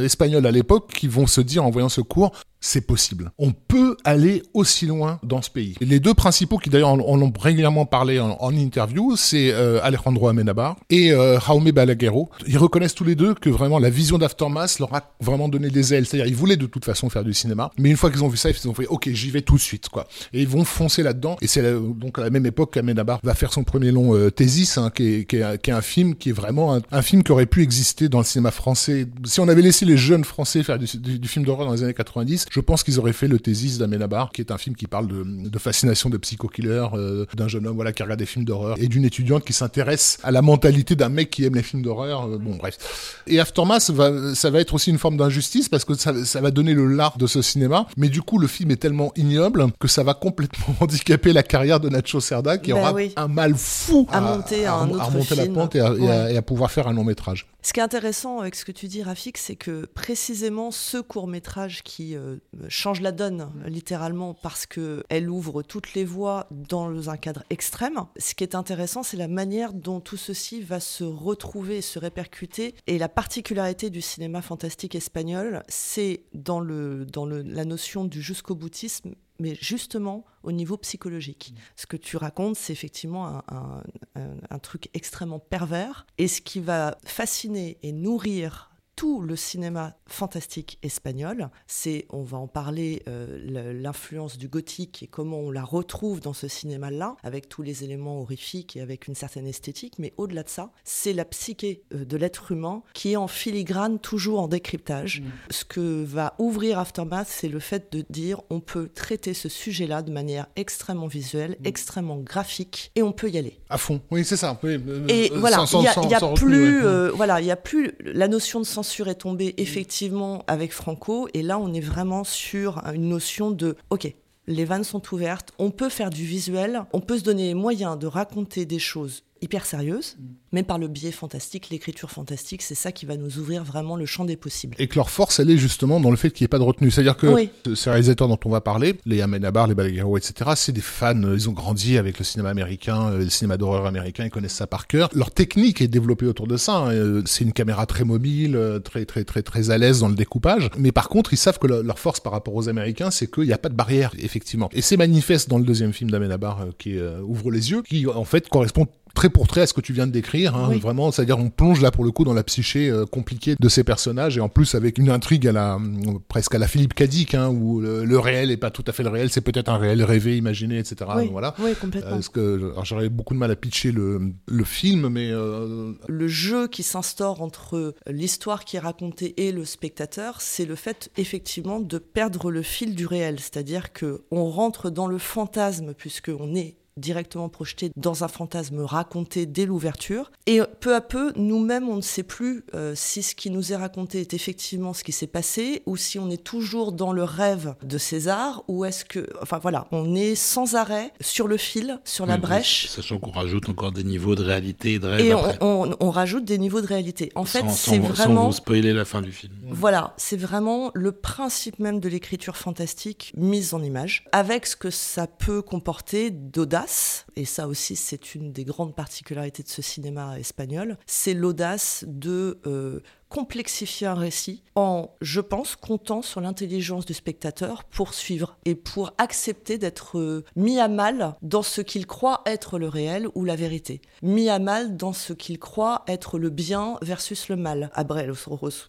espagnols 0.04 0.46
à 0.46 0.50
l'époque 0.50 0.92
qui 0.94 1.08
vont 1.08 1.26
se 1.26 1.40
dire 1.40 1.64
en 1.64 1.70
voyant 1.70 1.88
ce 1.88 2.00
cours, 2.00 2.32
c'est 2.62 2.80
possible. 2.86 3.32
On 3.38 3.50
peut 3.50 3.96
aller 4.04 4.42
aussi 4.54 4.86
loin 4.86 5.18
dans 5.24 5.42
ce 5.42 5.50
pays. 5.50 5.74
Les 5.80 6.00
deux 6.00 6.14
principaux 6.14 6.58
qui 6.58 6.70
d'ailleurs 6.70 6.90
en, 6.90 7.00
ont 7.00 7.32
régulièrement 7.38 7.84
parlé 7.84 8.20
en, 8.20 8.52
interview, 8.52 9.16
c'est 9.16 9.50
euh, 9.52 9.80
Alejandro 9.82 10.28
Amenabar 10.28 10.76
et 10.88 11.12
euh, 11.12 11.40
Jaume 11.40 11.70
Balaguerro. 11.72 12.30
Ils 12.46 12.58
reconnaissent 12.58 12.94
tous 12.94 13.04
les 13.04 13.16
deux 13.16 13.34
que 13.34 13.50
vraiment 13.50 13.78
la 13.78 13.90
vision 13.90 14.16
d'Aftermath 14.16 14.78
leur 14.78 14.94
a 14.94 15.12
vraiment 15.20 15.48
donné 15.48 15.70
des 15.70 15.92
ailes. 15.92 16.06
C'est-à-dire 16.06 16.26
ils 16.26 16.36
voulaient 16.36 16.56
de 16.56 16.66
toute 16.66 16.84
façon 16.84 17.10
faire 17.10 17.24
du 17.24 17.34
cinéma, 17.34 17.70
mais 17.78 17.90
une 17.90 17.96
fois 17.96 18.10
qu'ils 18.10 18.22
ont 18.22 18.28
vu 18.28 18.36
ça, 18.36 18.50
ils 18.50 18.68
ont 18.68 18.74
fait 18.74 18.86
OK, 18.86 19.08
j'y 19.12 19.30
vais 19.30 19.42
tout 19.42 19.56
de 19.56 19.60
suite 19.60 19.88
quoi. 19.88 20.06
Et 20.32 20.42
ils 20.42 20.48
vont 20.48 20.64
foncer 20.64 21.02
là-dedans. 21.02 21.36
Et 21.40 21.48
c'est 21.48 21.62
donc 21.62 22.18
à 22.20 22.22
la 22.22 22.30
même 22.30 22.46
époque 22.46 22.74
qu'Amenabar 22.74 23.18
va 23.24 23.34
faire 23.34 23.52
son 23.52 23.64
premier 23.64 23.90
long 23.90 24.14
euh, 24.14 24.30
Thésis, 24.30 24.78
hein, 24.78 24.90
qui, 24.94 25.14
est, 25.14 25.24
qui, 25.24 25.36
est, 25.36 25.60
qui, 25.60 25.70
est, 25.70 25.74
un 25.74 25.82
film 25.82 26.14
qui 26.14 26.28
est 26.28 26.32
vraiment 26.32 26.80
un, 26.92 27.02
film 27.02 27.24
qui 27.24 27.32
aurait 27.32 27.46
pu 27.46 27.62
exister 27.62 28.08
dans 28.08 28.18
le 28.18 28.24
cinéma 28.24 28.52
français. 28.52 29.06
Si 29.24 29.40
on 29.40 29.48
avait 29.48 29.62
laissé 29.62 29.84
les 29.84 29.96
jeunes 29.96 30.24
français 30.24 30.62
faire 30.62 30.78
du 30.78 31.28
film 31.28 31.44
d'horreur 31.44 31.66
dans 31.66 31.72
les 31.72 31.82
années 31.82 31.94
90, 31.94 32.46
je 32.52 32.60
pense 32.60 32.82
qu'ils 32.82 32.98
auraient 32.98 33.14
fait 33.14 33.28
le 33.28 33.38
Thésis 33.38 33.78
d'Amenabar, 33.78 34.30
qui 34.30 34.42
est 34.42 34.50
un 34.50 34.58
film 34.58 34.76
qui 34.76 34.86
parle 34.86 35.08
de, 35.08 35.58
fascination 35.58 36.10
de 36.10 36.18
psycho-killer, 36.18 36.88
euh, 36.92 37.24
d'un 37.34 37.48
jeune 37.48 37.66
homme 37.66 37.76
voilà, 37.76 37.92
qui 37.92 38.02
regarde 38.02 38.18
des 38.18 38.26
films 38.26 38.44
d'horreur, 38.44 38.76
et 38.78 38.88
d'une 38.88 39.06
étudiante 39.06 39.42
qui 39.42 39.54
s'intéresse 39.54 40.18
à 40.22 40.30
la 40.30 40.42
mentalité 40.42 40.94
d'un 40.94 41.08
mec 41.08 41.30
qui 41.30 41.46
aime 41.46 41.54
les 41.54 41.62
films 41.62 41.80
d'horreur. 41.80 42.26
Euh, 42.26 42.36
bon, 42.36 42.56
bref. 42.56 43.22
Et 43.26 43.40
Aftermath, 43.40 43.88
va, 43.88 44.34
ça 44.34 44.50
va 44.50 44.60
être 44.60 44.74
aussi 44.74 44.90
une 44.90 44.98
forme 44.98 45.16
d'injustice, 45.16 45.70
parce 45.70 45.86
que 45.86 45.94
ça, 45.94 46.12
va 46.12 46.50
donner 46.50 46.74
le 46.74 46.86
lard 46.88 47.16
de 47.16 47.26
ce 47.26 47.40
cinéma, 47.40 47.86
mais 47.96 48.10
du 48.10 48.20
coup, 48.20 48.36
le 48.36 48.46
film 48.46 48.70
est 48.70 48.76
tellement 48.76 49.12
ignoble 49.16 49.68
que 49.80 49.88
ça 49.88 50.02
va 50.02 50.12
complètement 50.12 50.74
handicaper 50.80 51.32
la 51.32 51.42
carrière 51.42 51.80
de 51.80 51.88
Nacho 51.88 52.20
Cerda, 52.20 52.58
qui 52.58 52.74
ben 52.74 52.80
aura 52.80 52.94
un 53.16 53.28
mal 53.28 53.54
fou 53.54 54.06
à, 54.12 54.20
monter, 54.20 54.66
à, 54.66 54.84
monter 54.84 55.36
la 55.36 55.46
pente 55.46 55.74
et, 55.74 55.80
à, 55.80 56.42
pouvoir 56.42 56.70
faire 56.70 56.86
un 56.86 56.92
long 56.92 57.04
métrage. 57.04 57.46
Ce 57.62 57.72
qui 57.72 57.80
est 57.80 57.82
intéressant 57.82 58.40
avec 58.40 58.56
ce 58.56 58.66
que 58.66 58.72
tu 58.72 58.88
dis, 58.88 59.02
Rafik, 59.02 59.38
c'est 59.38 59.56
que 59.56 59.86
précisément 59.86 60.70
ce 60.70 60.98
court 60.98 61.28
métrage 61.28 61.82
qui 61.84 62.16
euh, 62.16 62.36
change 62.68 63.00
la 63.00 63.12
donne 63.12 63.50
littéralement 63.66 64.34
parce 64.34 64.66
que 64.66 65.04
elle 65.08 65.30
ouvre 65.30 65.62
toutes 65.62 65.94
les 65.94 66.04
voies 66.04 66.46
dans 66.50 67.10
un 67.10 67.16
cadre 67.16 67.44
extrême. 67.50 68.04
Ce 68.18 68.34
qui 68.34 68.44
est 68.44 68.54
intéressant, 68.54 69.02
c'est 69.02 69.16
la 69.16 69.28
manière 69.28 69.72
dont 69.72 70.00
tout 70.00 70.16
ceci 70.16 70.60
va 70.60 70.80
se 70.80 71.04
retrouver 71.04 71.78
et 71.78 71.82
se 71.82 71.98
répercuter. 71.98 72.74
Et 72.86 72.98
la 72.98 73.08
particularité 73.08 73.90
du 73.90 74.00
cinéma 74.00 74.42
fantastique 74.42 74.94
espagnol, 74.94 75.62
c'est 75.68 76.24
dans, 76.34 76.60
le, 76.60 77.04
dans 77.06 77.26
le, 77.26 77.42
la 77.42 77.64
notion 77.64 78.04
du 78.04 78.22
jusqu'au 78.22 78.54
boutisme 78.54 79.14
mais 79.38 79.56
justement 79.60 80.24
au 80.44 80.52
niveau 80.52 80.76
psychologique. 80.76 81.54
Ce 81.74 81.86
que 81.86 81.96
tu 81.96 82.16
racontes, 82.16 82.54
c'est 82.54 82.72
effectivement 82.72 83.42
un, 83.48 83.82
un, 84.14 84.58
truc 84.60 84.88
extrêmement 84.94 85.40
pervers, 85.40 86.06
et 86.16 86.28
ce 86.28 86.40
qui 86.40 86.60
va 86.60 86.96
fasciner 87.04 87.76
et 87.82 87.90
nourrir 87.90 88.71
tout 88.96 89.20
le 89.20 89.36
cinéma 89.36 89.96
fantastique 90.06 90.78
espagnol. 90.82 91.50
C'est, 91.66 92.06
on 92.10 92.22
va 92.22 92.38
en 92.38 92.46
parler, 92.46 93.02
euh, 93.08 93.72
l'influence 93.72 94.38
du 94.38 94.48
gothique 94.48 95.02
et 95.02 95.06
comment 95.06 95.38
on 95.38 95.50
la 95.50 95.64
retrouve 95.64 96.20
dans 96.20 96.32
ce 96.32 96.48
cinéma-là, 96.48 97.16
avec 97.22 97.48
tous 97.48 97.62
les 97.62 97.84
éléments 97.84 98.20
horrifiques 98.20 98.76
et 98.76 98.80
avec 98.80 99.08
une 99.08 99.14
certaine 99.14 99.46
esthétique. 99.46 99.94
Mais 99.98 100.12
au-delà 100.16 100.42
de 100.42 100.48
ça, 100.48 100.70
c'est 100.84 101.12
la 101.12 101.24
psyché 101.24 101.82
euh, 101.94 102.04
de 102.04 102.16
l'être 102.16 102.52
humain 102.52 102.82
qui 102.92 103.12
est 103.12 103.16
en 103.16 103.28
filigrane, 103.28 103.98
toujours 103.98 104.40
en 104.40 104.48
décryptage. 104.48 105.20
Mm. 105.20 105.24
Ce 105.50 105.64
que 105.64 106.04
va 106.04 106.34
ouvrir 106.38 106.78
Aftermath, 106.78 107.28
c'est 107.28 107.48
le 107.48 107.60
fait 107.60 107.92
de 107.92 108.04
dire 108.10 108.40
on 108.50 108.60
peut 108.60 108.88
traiter 108.88 109.34
ce 109.34 109.48
sujet-là 109.48 110.02
de 110.02 110.12
manière 110.12 110.46
extrêmement 110.56 111.06
visuelle, 111.06 111.56
mm. 111.60 111.66
extrêmement 111.66 112.18
graphique, 112.18 112.92
et 112.94 113.02
on 113.02 113.12
peut 113.12 113.30
y 113.30 113.38
aller. 113.38 113.58
À 113.70 113.78
fond, 113.78 114.00
oui, 114.10 114.24
c'est 114.24 114.36
ça. 114.36 114.58
Euh, 114.64 115.06
et 115.08 115.30
voilà, 115.34 115.64
il 115.72 115.78
n'y 115.78 116.14
a, 116.14 116.34
plus, 116.34 116.82
voilà, 117.14 117.40
il 117.40 117.46
y 117.46 117.50
a 117.50 117.56
plus 117.56 117.94
la 118.00 118.28
notion 118.28 118.60
de 118.60 118.66
censure 118.82 119.06
est 119.06 119.14
tombée 119.14 119.54
effectivement 119.58 120.42
avec 120.48 120.72
Franco. 120.72 121.28
Et 121.34 121.42
là, 121.42 121.56
on 121.56 121.72
est 121.72 121.80
vraiment 121.80 122.24
sur 122.24 122.82
une 122.92 123.08
notion 123.08 123.52
de, 123.52 123.76
OK, 123.90 124.12
les 124.48 124.64
vannes 124.64 124.82
sont 124.82 125.02
ouvertes, 125.14 125.52
on 125.58 125.70
peut 125.70 125.88
faire 125.88 126.10
du 126.10 126.24
visuel, 126.24 126.82
on 126.92 127.00
peut 127.00 127.16
se 127.16 127.22
donner 127.22 127.46
les 127.46 127.54
moyens 127.54 127.96
de 127.96 128.08
raconter 128.08 128.66
des 128.66 128.80
choses 128.80 129.22
hyper 129.42 129.66
sérieuse, 129.66 130.16
mm. 130.18 130.24
mais 130.52 130.62
par 130.62 130.78
le 130.78 130.88
biais 130.88 131.12
fantastique, 131.12 131.68
l'écriture 131.70 132.10
fantastique, 132.10 132.62
c'est 132.62 132.74
ça 132.74 132.92
qui 132.92 133.06
va 133.06 133.16
nous 133.16 133.38
ouvrir 133.38 133.64
vraiment 133.64 133.96
le 133.96 134.06
champ 134.06 134.24
des 134.24 134.36
possibles. 134.36 134.76
Et 134.78 134.86
que 134.86 134.96
leur 134.96 135.10
force, 135.10 135.40
elle 135.40 135.50
est 135.50 135.58
justement 135.58 136.00
dans 136.00 136.10
le 136.10 136.16
fait 136.16 136.30
qu'il 136.30 136.44
n'y 136.44 136.46
ait 136.46 136.48
pas 136.48 136.58
de 136.58 136.64
retenue. 136.64 136.90
C'est-à-dire 136.90 137.16
que 137.16 137.26
ces 137.74 137.90
réalisateurs 137.90 138.28
dont 138.28 138.38
on 138.44 138.50
va 138.50 138.60
parler, 138.60 138.94
les 139.04 139.20
Amenabar, 139.20 139.66
les 139.66 139.74
Balaguerro, 139.74 140.16
etc., 140.16 140.50
c'est 140.56 140.72
des 140.72 140.80
fans, 140.80 141.20
ils 141.20 141.48
ont 141.48 141.52
grandi 141.52 141.98
avec 141.98 142.18
le 142.18 142.24
cinéma 142.24 142.50
américain, 142.50 143.10
euh, 143.10 143.18
le 143.18 143.30
cinéma 143.30 143.56
d'horreur 143.56 143.86
américain, 143.86 144.24
ils 144.24 144.30
connaissent 144.30 144.52
ça 144.52 144.66
par 144.66 144.86
cœur. 144.86 145.08
Leur 145.14 145.30
technique 145.30 145.80
est 145.80 145.88
développée 145.88 146.26
autour 146.26 146.46
de 146.46 146.56
ça. 146.56 146.76
Hein. 146.76 146.92
Euh, 146.92 147.22
c'est 147.26 147.44
une 147.44 147.52
caméra 147.52 147.86
très 147.86 148.04
mobile, 148.04 148.56
euh, 148.56 148.78
très 148.78 149.04
très 149.04 149.24
très 149.24 149.42
très 149.42 149.70
à 149.70 149.78
l'aise 149.78 150.00
dans 150.00 150.08
le 150.08 150.14
découpage. 150.14 150.70
Mais 150.78 150.92
par 150.92 151.08
contre, 151.08 151.32
ils 151.32 151.38
savent 151.38 151.58
que 151.58 151.66
leur 151.66 151.98
force 151.98 152.20
par 152.20 152.32
rapport 152.32 152.54
aux 152.54 152.68
Américains, 152.68 153.10
c'est 153.10 153.30
qu'il 153.30 153.44
n'y 153.44 153.52
a 153.52 153.58
pas 153.58 153.68
de 153.68 153.74
barrière, 153.74 154.12
effectivement. 154.18 154.68
Et 154.72 154.82
c'est 154.82 154.96
manifeste 154.96 155.48
dans 155.48 155.58
le 155.58 155.64
deuxième 155.64 155.92
film 155.92 156.10
d'Amenabar 156.10 156.66
qui 156.78 156.98
ouvre 157.22 157.50
les 157.50 157.70
yeux, 157.70 157.82
qui 157.82 158.06
en 158.06 158.24
fait 158.24 158.48
correspond 158.48 158.86
très 159.14 159.28
pour 159.28 159.46
trait 159.46 159.62
à 159.62 159.66
ce 159.66 159.74
que 159.74 159.80
tu 159.80 159.92
viens 159.92 160.06
de 160.06 160.12
décrire, 160.12 160.56
hein, 160.56 160.76
vraiment, 160.78 161.10
c'est-à-dire 161.10 161.38
on 161.38 161.50
plonge 161.50 161.80
là 161.80 161.90
pour 161.90 162.04
le 162.04 162.10
coup 162.10 162.24
dans 162.24 162.34
la 162.34 162.42
psyché 162.42 162.88
euh, 162.88 163.06
compliquée 163.06 163.56
de 163.58 163.68
ces 163.68 163.84
personnages 163.84 164.36
et 164.36 164.40
en 164.40 164.48
plus 164.48 164.74
avec 164.74 164.98
une 164.98 165.10
intrigue 165.10 165.46
à 165.46 165.52
la 165.52 165.74
euh, 165.74 166.18
presque 166.28 166.54
à 166.54 166.58
la 166.58 166.68
Philippe 166.68 166.94
Cadic, 166.94 167.34
hein, 167.34 167.48
où 167.48 167.80
le, 167.80 168.18
réel 168.18 168.50
est 168.50 168.56
pas 168.56 168.70
tout 168.70 168.84
à 168.86 168.92
fait 168.92 169.02
le 169.02 169.08
réel, 169.08 169.30
c'est 169.30 169.40
peut-être 169.40 169.68
un 169.68 169.78
réel 169.78 170.02
rêvé, 170.04 170.36
imaginé, 170.36 170.78
etc. 170.78 171.10
voilà. 171.30 171.54
Oui, 171.58 171.74
complètement. 171.80 172.10
Parce 172.10 172.28
que 172.28 172.72
j'aurais 172.84 173.08
beaucoup 173.08 173.34
de 173.34 173.38
mal 173.38 173.50
à 173.50 173.56
pitcher 173.56 173.92
le, 173.92 174.32
le 174.46 174.64
film, 174.64 175.08
mais 175.08 175.30
euh, 175.30 175.92
le 176.06 176.28
jeu 176.28 176.68
qui 176.68 176.82
s'instaure 176.82 177.42
entre 177.42 177.94
l'histoire 178.06 178.64
qui 178.64 178.76
est 178.76 178.80
racontée 178.80 179.34
et 179.46 179.52
le 179.52 179.64
spectateur, 179.64 180.40
c'est 180.40 180.64
le 180.64 180.76
fait 180.76 181.10
effectivement 181.16 181.80
de 181.80 181.98
perdre 181.98 182.50
le 182.50 182.62
fil 182.62 182.94
du 182.94 183.06
réel, 183.06 183.40
c'est-à-dire 183.40 183.92
que 183.92 184.22
on 184.30 184.46
rentre 184.46 184.90
dans 184.90 185.06
le 185.06 185.18
fantasme 185.18 185.94
puisque 185.94 186.30
on 186.36 186.54
est 186.54 186.76
directement 186.96 187.48
projeté 187.48 187.90
dans 187.96 188.24
un 188.24 188.28
fantasme 188.28 188.80
raconté 188.80 189.46
dès 189.46 189.66
l'ouverture. 189.66 190.30
Et 190.46 190.60
peu 190.80 190.94
à 190.94 191.00
peu, 191.00 191.32
nous-mêmes, 191.36 191.88
on 191.88 191.96
ne 191.96 192.02
sait 192.02 192.22
plus 192.22 192.64
euh, 192.74 192.92
si 192.94 193.22
ce 193.22 193.34
qui 193.34 193.50
nous 193.50 193.72
est 193.72 193.76
raconté 193.76 194.20
est 194.20 194.34
effectivement 194.34 194.92
ce 194.92 195.04
qui 195.04 195.12
s'est 195.12 195.26
passé 195.26 195.82
ou 195.86 195.96
si 195.96 196.18
on 196.18 196.30
est 196.30 196.42
toujours 196.42 196.92
dans 196.92 197.12
le 197.12 197.24
rêve 197.24 197.74
de 197.82 197.98
César 197.98 198.64
ou 198.68 198.84
est-ce 198.84 199.04
que... 199.04 199.28
Enfin 199.40 199.58
voilà, 199.58 199.86
on 199.92 200.14
est 200.14 200.34
sans 200.34 200.74
arrêt 200.74 201.12
sur 201.20 201.48
le 201.48 201.56
fil, 201.56 202.00
sur 202.04 202.26
la 202.26 202.36
brèche. 202.36 202.88
Sachant 202.88 203.18
qu'on 203.18 203.30
rajoute 203.30 203.68
encore 203.68 203.92
des 203.92 204.04
niveaux 204.04 204.34
de 204.34 204.42
réalité 204.42 204.94
et 204.94 204.98
de 204.98 205.06
rêve. 205.06 205.20
Et 205.24 205.34
On, 205.60 206.10
rajoute 206.12 206.44
des 206.44 206.58
niveaux 206.58 206.82
de 206.82 206.86
réalité. 206.86 207.32
En 207.34 207.44
fait, 207.44 207.64
c'est 207.70 207.98
vraiment... 207.98 208.42
Sans 208.42 208.46
vous 208.48 208.52
spoiler 208.52 208.92
la 208.92 209.06
fin 209.06 209.22
du 209.22 209.32
film. 209.32 209.54
Voilà, 209.70 210.12
c'est 210.18 210.36
vraiment 210.36 210.90
le 210.92 211.12
principe 211.12 211.78
même 211.78 212.00
de 212.00 212.08
l'écriture 212.08 212.56
fantastique 212.56 213.32
mise 213.36 213.72
en 213.72 213.82
image, 213.82 214.24
avec 214.32 214.66
ce 214.66 214.76
que 214.76 214.90
ça 214.90 215.26
peut 215.26 215.62
comporter 215.62 216.30
d'audace 216.30 216.81
us. 216.82 217.24
Et 217.36 217.44
ça 217.44 217.68
aussi 217.68 217.96
c'est 217.96 218.34
une 218.34 218.52
des 218.52 218.64
grandes 218.64 218.94
particularités 218.94 219.62
de 219.62 219.68
ce 219.68 219.82
cinéma 219.82 220.38
espagnol, 220.38 220.98
c'est 221.06 221.34
l'audace 221.34 222.04
de 222.06 222.60
euh, 222.66 223.00
complexifier 223.32 224.06
un 224.06 224.14
récit 224.14 224.62
en, 224.74 225.08
je 225.22 225.40
pense, 225.40 225.74
comptant 225.74 226.20
sur 226.20 226.42
l'intelligence 226.42 227.06
du 227.06 227.14
spectateur 227.14 227.84
pour 227.84 228.12
suivre 228.12 228.58
et 228.66 228.74
pour 228.74 229.14
accepter 229.16 229.78
d'être 229.78 230.18
euh, 230.18 230.44
mis 230.54 230.78
à 230.78 230.86
mal 230.86 231.34
dans 231.40 231.62
ce 231.62 231.80
qu'il 231.80 232.06
croit 232.06 232.42
être 232.44 232.78
le 232.78 232.88
réel 232.88 233.28
ou 233.34 233.46
la 233.46 233.56
vérité, 233.56 234.02
mis 234.20 234.50
à 234.50 234.58
mal 234.58 234.98
dans 234.98 235.14
ce 235.14 235.32
qu'il 235.32 235.58
croit 235.58 236.04
être 236.08 236.38
le 236.38 236.50
bien 236.50 236.98
versus 237.00 237.48
le 237.48 237.56
mal. 237.56 237.90
Abrel 237.94 238.34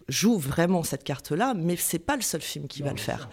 joue 0.08 0.36
vraiment 0.36 0.82
cette 0.82 1.04
carte-là, 1.04 1.54
mais 1.56 1.76
c'est 1.76 1.98
pas 1.98 2.16
le 2.16 2.22
seul 2.22 2.42
film 2.42 2.68
qui 2.68 2.82
va 2.82 2.90
le 2.90 2.98
faire. 2.98 3.30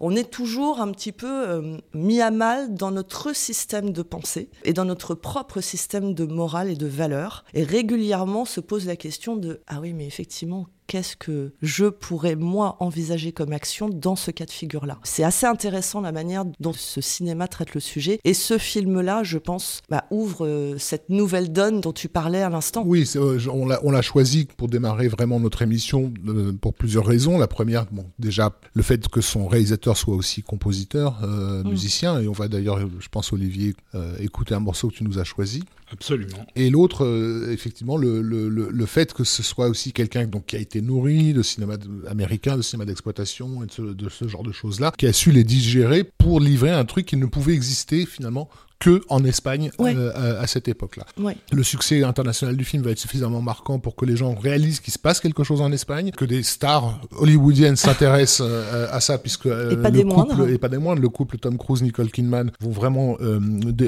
on 0.00 0.16
est 0.16 0.30
toujours 0.30 0.80
un 0.80 0.90
petit 0.92 1.12
peu 1.12 1.48
euh, 1.48 1.76
mis 1.92 2.22
à 2.22 2.30
mal 2.30 2.72
dans 2.72 2.90
notre 2.90 3.36
système 3.36 3.90
de 3.90 4.00
pensée 4.00 4.48
et 4.64 4.72
dans 4.72 4.84
notre 4.84 5.14
propre 5.14 5.60
système 5.60 6.14
de 6.14 6.24
morale 6.24 6.70
et 6.70 6.76
de 6.76 6.86
valeurs. 6.86 7.44
Et 7.54 7.64
régulièrement 7.64 8.44
se 8.44 8.60
pose 8.60 8.86
la 8.86 8.96
question 8.96 9.36
de 9.36 9.60
ah 9.66 9.80
oui, 9.80 9.92
mais 9.92 10.06
effectivement, 10.06 10.66
qu'est-ce 10.86 11.16
que 11.16 11.52
je 11.62 11.86
pourrais 11.86 12.36
moi 12.36 12.76
envisager 12.80 13.32
comme 13.32 13.52
action 13.52 13.88
dans 13.88 14.16
ce 14.16 14.30
cas 14.30 14.46
de 14.46 14.50
figure-là. 14.50 14.98
C'est 15.02 15.24
assez 15.24 15.46
intéressant 15.46 16.00
la 16.00 16.12
manière 16.12 16.44
dont 16.60 16.72
ce 16.72 17.00
cinéma 17.00 17.48
traite 17.48 17.74
le 17.74 17.80
sujet. 17.80 18.20
Et 18.24 18.34
ce 18.34 18.58
film-là, 18.58 19.22
je 19.22 19.38
pense, 19.38 19.80
bah, 19.88 20.04
ouvre 20.10 20.46
euh, 20.46 20.76
cette 20.78 21.08
nouvelle 21.08 21.52
donne 21.52 21.80
dont 21.80 21.92
tu 21.92 22.08
parlais 22.08 22.42
à 22.42 22.50
l'instant. 22.50 22.82
Oui, 22.86 23.08
euh, 23.16 23.38
on 23.52 23.90
l'a 23.90 24.02
choisi 24.02 24.46
pour 24.56 24.68
démarrer 24.68 25.08
vraiment 25.08 25.40
notre 25.40 25.62
émission 25.62 26.12
euh, 26.26 26.52
pour 26.52 26.74
plusieurs 26.74 27.06
raisons. 27.06 27.38
La 27.38 27.46
première, 27.46 27.86
bon, 27.90 28.06
déjà 28.18 28.58
le 28.74 28.82
fait 28.82 29.08
que 29.08 29.20
son 29.20 29.46
réalisateur 29.46 29.96
soit 29.96 30.14
aussi 30.14 30.42
compositeur, 30.42 31.20
mm. 31.22 31.68
musicien, 31.68 32.20
et 32.20 32.28
on 32.28 32.32
va 32.32 32.48
d'ailleurs, 32.48 32.78
je 32.98 33.08
pense 33.08 33.32
Olivier, 33.32 33.74
écouter 34.18 34.54
un 34.54 34.60
morceau 34.60 34.88
que 34.88 34.94
tu 34.94 35.04
nous 35.04 35.18
as 35.18 35.24
choisi. 35.24 35.62
Absolument. 35.90 36.46
Et 36.56 36.70
l'autre, 36.70 37.04
euh, 37.04 37.52
effectivement, 37.52 37.96
le, 37.96 38.22
le, 38.22 38.48
le, 38.48 38.86
fait 38.86 39.12
que 39.12 39.22
ce 39.22 39.42
soit 39.42 39.68
aussi 39.68 39.92
quelqu'un 39.92 40.26
donc 40.26 40.46
qui 40.46 40.56
a 40.56 40.58
été 40.58 40.80
nourri 40.80 41.34
de 41.34 41.42
cinéma 41.42 41.74
américain, 42.08 42.56
de 42.56 42.62
cinéma 42.62 42.84
d'exploitation 42.84 43.62
et 43.62 43.66
de 43.66 43.92
de 43.92 44.08
ce 44.08 44.26
genre 44.26 44.42
de 44.42 44.52
choses-là, 44.52 44.92
qui 44.96 45.06
a 45.06 45.12
su 45.12 45.30
les 45.30 45.44
digérer 45.44 46.04
pour 46.04 46.40
livrer 46.40 46.70
un 46.70 46.84
truc 46.84 47.06
qui 47.06 47.16
ne 47.16 47.26
pouvait 47.26 47.54
exister 47.54 48.06
finalement 48.06 48.48
que 48.78 49.02
en 49.08 49.24
Espagne 49.24 49.70
euh, 49.80 50.40
à, 50.40 50.46
cette 50.46 50.68
époque-là. 50.68 51.06
Le 51.52 51.62
succès 51.62 52.02
international 52.02 52.56
du 52.56 52.64
film 52.64 52.82
va 52.82 52.90
être 52.90 52.98
suffisamment 52.98 53.40
marquant 53.40 53.78
pour 53.78 53.96
que 53.96 54.04
les 54.04 54.16
gens 54.16 54.34
réalisent 54.34 54.80
qu'il 54.80 54.92
se 54.92 54.98
passe 54.98 55.20
quelque 55.20 55.44
chose 55.44 55.60
en 55.60 55.72
Espagne, 55.72 56.10
que 56.10 56.24
des 56.24 56.42
stars 56.42 57.00
hollywoodiennes 57.16 57.76
s'intéressent 57.76 58.46
euh, 58.46 58.86
à 58.90 59.00
ça, 59.00 59.18
puisque 59.18 59.46
euh, 59.46 59.70
et 59.70 59.76
pas 59.76 59.90
des 59.90 60.04
moindres. 60.04 60.48
et 60.48 60.58
pas 60.58 60.68
des 60.68 60.78
moindres, 60.78 61.00
le 61.00 61.08
couple 61.08 61.38
Tom 61.38 61.56
Cruise 61.56 61.82
Nicole 61.82 62.10
Kidman 62.10 62.50
vont 62.60 62.70
vraiment 62.70 63.16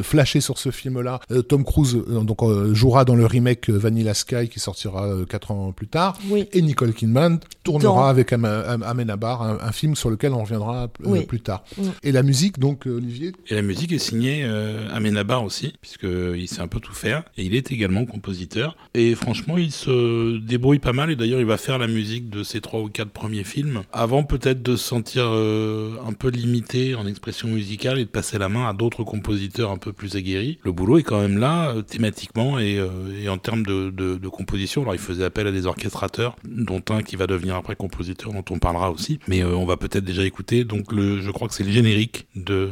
flasher 0.03 0.41
sur 0.41 0.59
ce 0.59 0.71
film-là. 0.71 1.21
Tom 1.49 1.65
Cruise 1.65 1.95
donc 1.95 2.41
jouera 2.73 3.05
dans 3.05 3.17
le 3.17 3.27
remake 3.27 3.69
Vanilla 3.71 4.15
Sky 4.15 4.49
qui 4.49 4.61
sortira 4.61 5.09
quatre 5.29 5.51
ans 5.51 5.73
plus 5.73 5.89
tard, 5.89 6.19
et 6.53 6.63
Nicole 6.63 6.95
Kidman 6.95 7.39
tournera 7.65 8.09
avec 8.09 8.33
Amenabar, 8.33 9.43
un, 9.43 9.59
un, 9.61 9.73
film 9.73 9.95
sur 9.95 10.11
lequel 10.11 10.33
on 10.33 10.43
reviendra 10.43 10.89
plus 11.29 11.41
tard. 11.41 11.65
Et 12.03 12.13
la 12.13 12.23
musique, 12.23 12.59
donc 12.59 12.87
Olivier. 12.87 13.33
Et 13.49 13.55
la 13.55 13.63
musique 13.63 13.93
est 13.93 13.99
signée 13.99 14.47
Amenabar 14.93 15.45
aussi, 15.45 15.75
puisqu'il 15.81 16.49
sait 16.49 16.61
un 16.61 16.69
peu 16.69 16.81
tout 16.81 16.95
faire. 16.95 17.25
Et 17.37 17.45
il 17.45 17.55
est 17.55 17.73
également 17.73 18.05
compositeur. 18.05 18.77
Et 18.95 19.15
franchement, 19.15 19.59
il 19.59 19.73
se 19.73 20.39
débrouille 20.39 20.79
pas 20.79 20.93
mal. 20.93 21.11
Et 21.11 21.17
d'ailleurs, 21.17 21.41
il 21.41 21.47
va 21.47 21.57
faire 21.57 21.79
la 21.79 21.87
musique 21.87 22.31
de 22.31 22.43
ses 22.43 22.61
trois 22.61 22.81
ou 22.81 22.89
quatre 22.89 23.11
premiers 23.11 23.45
films, 23.45 23.83
avant 23.93 24.25
peut-être 24.25 24.63
de 24.63 24.77
se 24.77 24.85
sentir 24.85 25.25
euh, 25.27 25.97
un 26.07 26.13
peu 26.13 26.29
limité 26.29 26.95
en 26.95 27.07
expression 27.07 27.49
musicale 27.49 27.99
et 27.99 28.05
de 28.05 28.11
passer 28.11 28.39
la 28.39 28.49
main 28.49 28.69
à 28.69 28.73
d'autres 28.73 29.05
compositeurs 29.05 29.71
un 29.71 29.79
peu 29.79 29.93
plus 29.93 30.17
aguerris. 30.17 30.59
Le 30.63 30.73
boulot 30.73 30.99
est 30.99 31.03
quand 31.03 31.21
même 31.21 31.39
là, 31.39 31.71
euh, 31.71 31.83
thématiquement 31.83 32.59
et, 32.59 32.79
euh, 32.79 32.89
et, 33.23 33.29
en 33.29 33.39
termes 33.39 33.65
de, 33.65 34.29
composition. 34.29 34.83
Alors, 34.83 34.95
il 34.95 35.01
faisait 35.01 35.25
appel 35.25 35.47
à 35.47 35.53
des 35.53 35.67
orchestrateurs, 35.67 36.37
dont 36.45 36.83
un 36.91 37.03
qui 37.03 37.17
va 37.17 37.27
devenir 37.27 37.55
après 37.55 37.77
compositeur, 37.77 38.33
dont 38.33 38.45
on 38.51 38.59
parlera 38.59 38.91
aussi. 38.91 39.19
Mais 39.29 39.43
on 39.45 39.65
va 39.65 39.77
peut-être 39.77 40.05
déjà 40.05 40.25
écouter. 40.25 40.65
Donc, 40.65 40.93
le, 40.93 41.21
je 41.21 41.31
crois 41.31 41.49
que 41.49 41.55
c'est 41.55 41.65
le 41.65 41.71
générique 41.71 42.27
de 42.35 42.69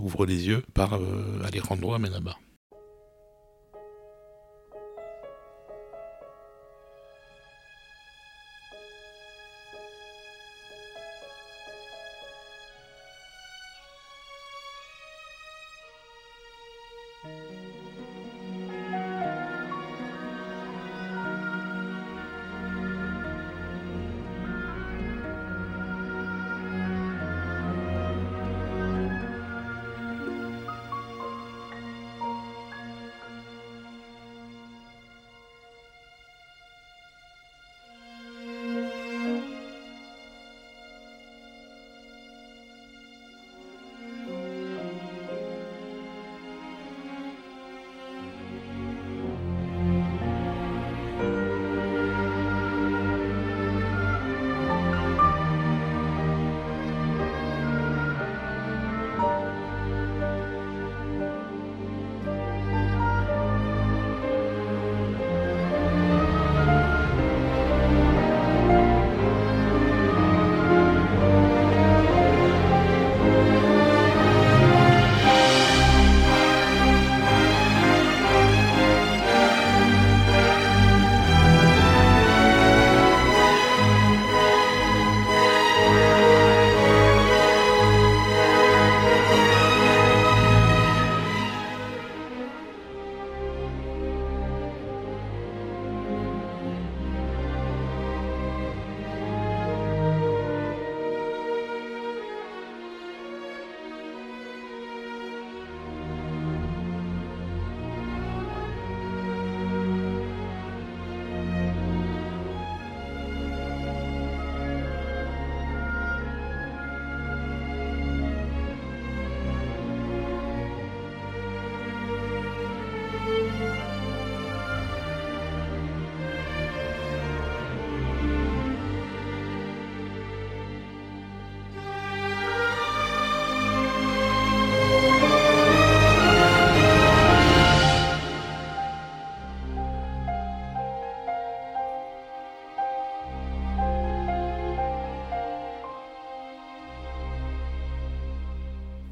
Ouvre 0.00 0.26
les 0.26 0.46
yeux 0.46 0.62
par 0.74 0.98
Alejandro 1.48 1.94
Amenabar. 1.94 2.47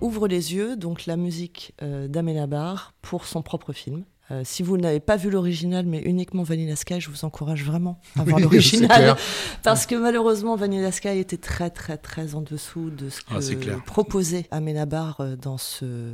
Ouvre 0.07 0.29
les 0.29 0.55
yeux, 0.55 0.77
donc 0.77 1.07
la 1.07 1.16
musique 1.16 1.75
euh, 1.83 2.07
d'Amenabar 2.07 2.95
pour 3.03 3.27
son 3.27 3.42
propre 3.42 3.73
film. 3.73 4.05
Euh, 4.31 4.42
si 4.45 4.62
vous 4.62 4.77
n'avez 4.77 5.01
pas 5.01 5.16
vu 5.16 5.31
l'original, 5.31 5.85
mais 5.85 5.99
uniquement 5.99 6.45
Vanilla 6.45 6.77
Sky, 6.77 7.01
je 7.01 7.11
vous 7.11 7.25
encourage 7.25 7.64
vraiment 7.64 8.01
à 8.16 8.23
voir 8.23 8.38
l'original. 8.38 9.16
Parce 9.64 9.85
que 9.85 9.97
malheureusement, 9.97 10.55
Vanilla 10.55 10.92
Sky 10.92 11.19
était 11.19 11.38
très, 11.38 11.71
très, 11.71 11.97
très 11.97 12.37
en 12.37 12.40
dessous 12.40 12.90
de 12.90 13.09
ce 13.09 13.21
ah, 13.31 13.40
que 13.40 13.85
proposait 13.85 14.47
Amenabar 14.53 15.21
euh, 15.21 15.35
dans 15.35 15.59
ce. 15.59 16.12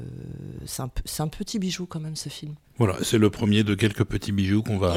C'est 0.64 0.80
un, 0.80 0.90
un, 1.18 1.28
petit 1.28 1.58
bijou, 1.58 1.84
quand 1.84 2.00
même, 2.00 2.16
ce 2.16 2.30
film. 2.30 2.54
Voilà, 2.78 2.96
c'est 3.02 3.18
le 3.18 3.28
premier 3.28 3.64
de 3.64 3.74
quelques 3.74 4.04
petits 4.04 4.32
bijoux 4.32 4.62
qu'on 4.62 4.78
va, 4.78 4.94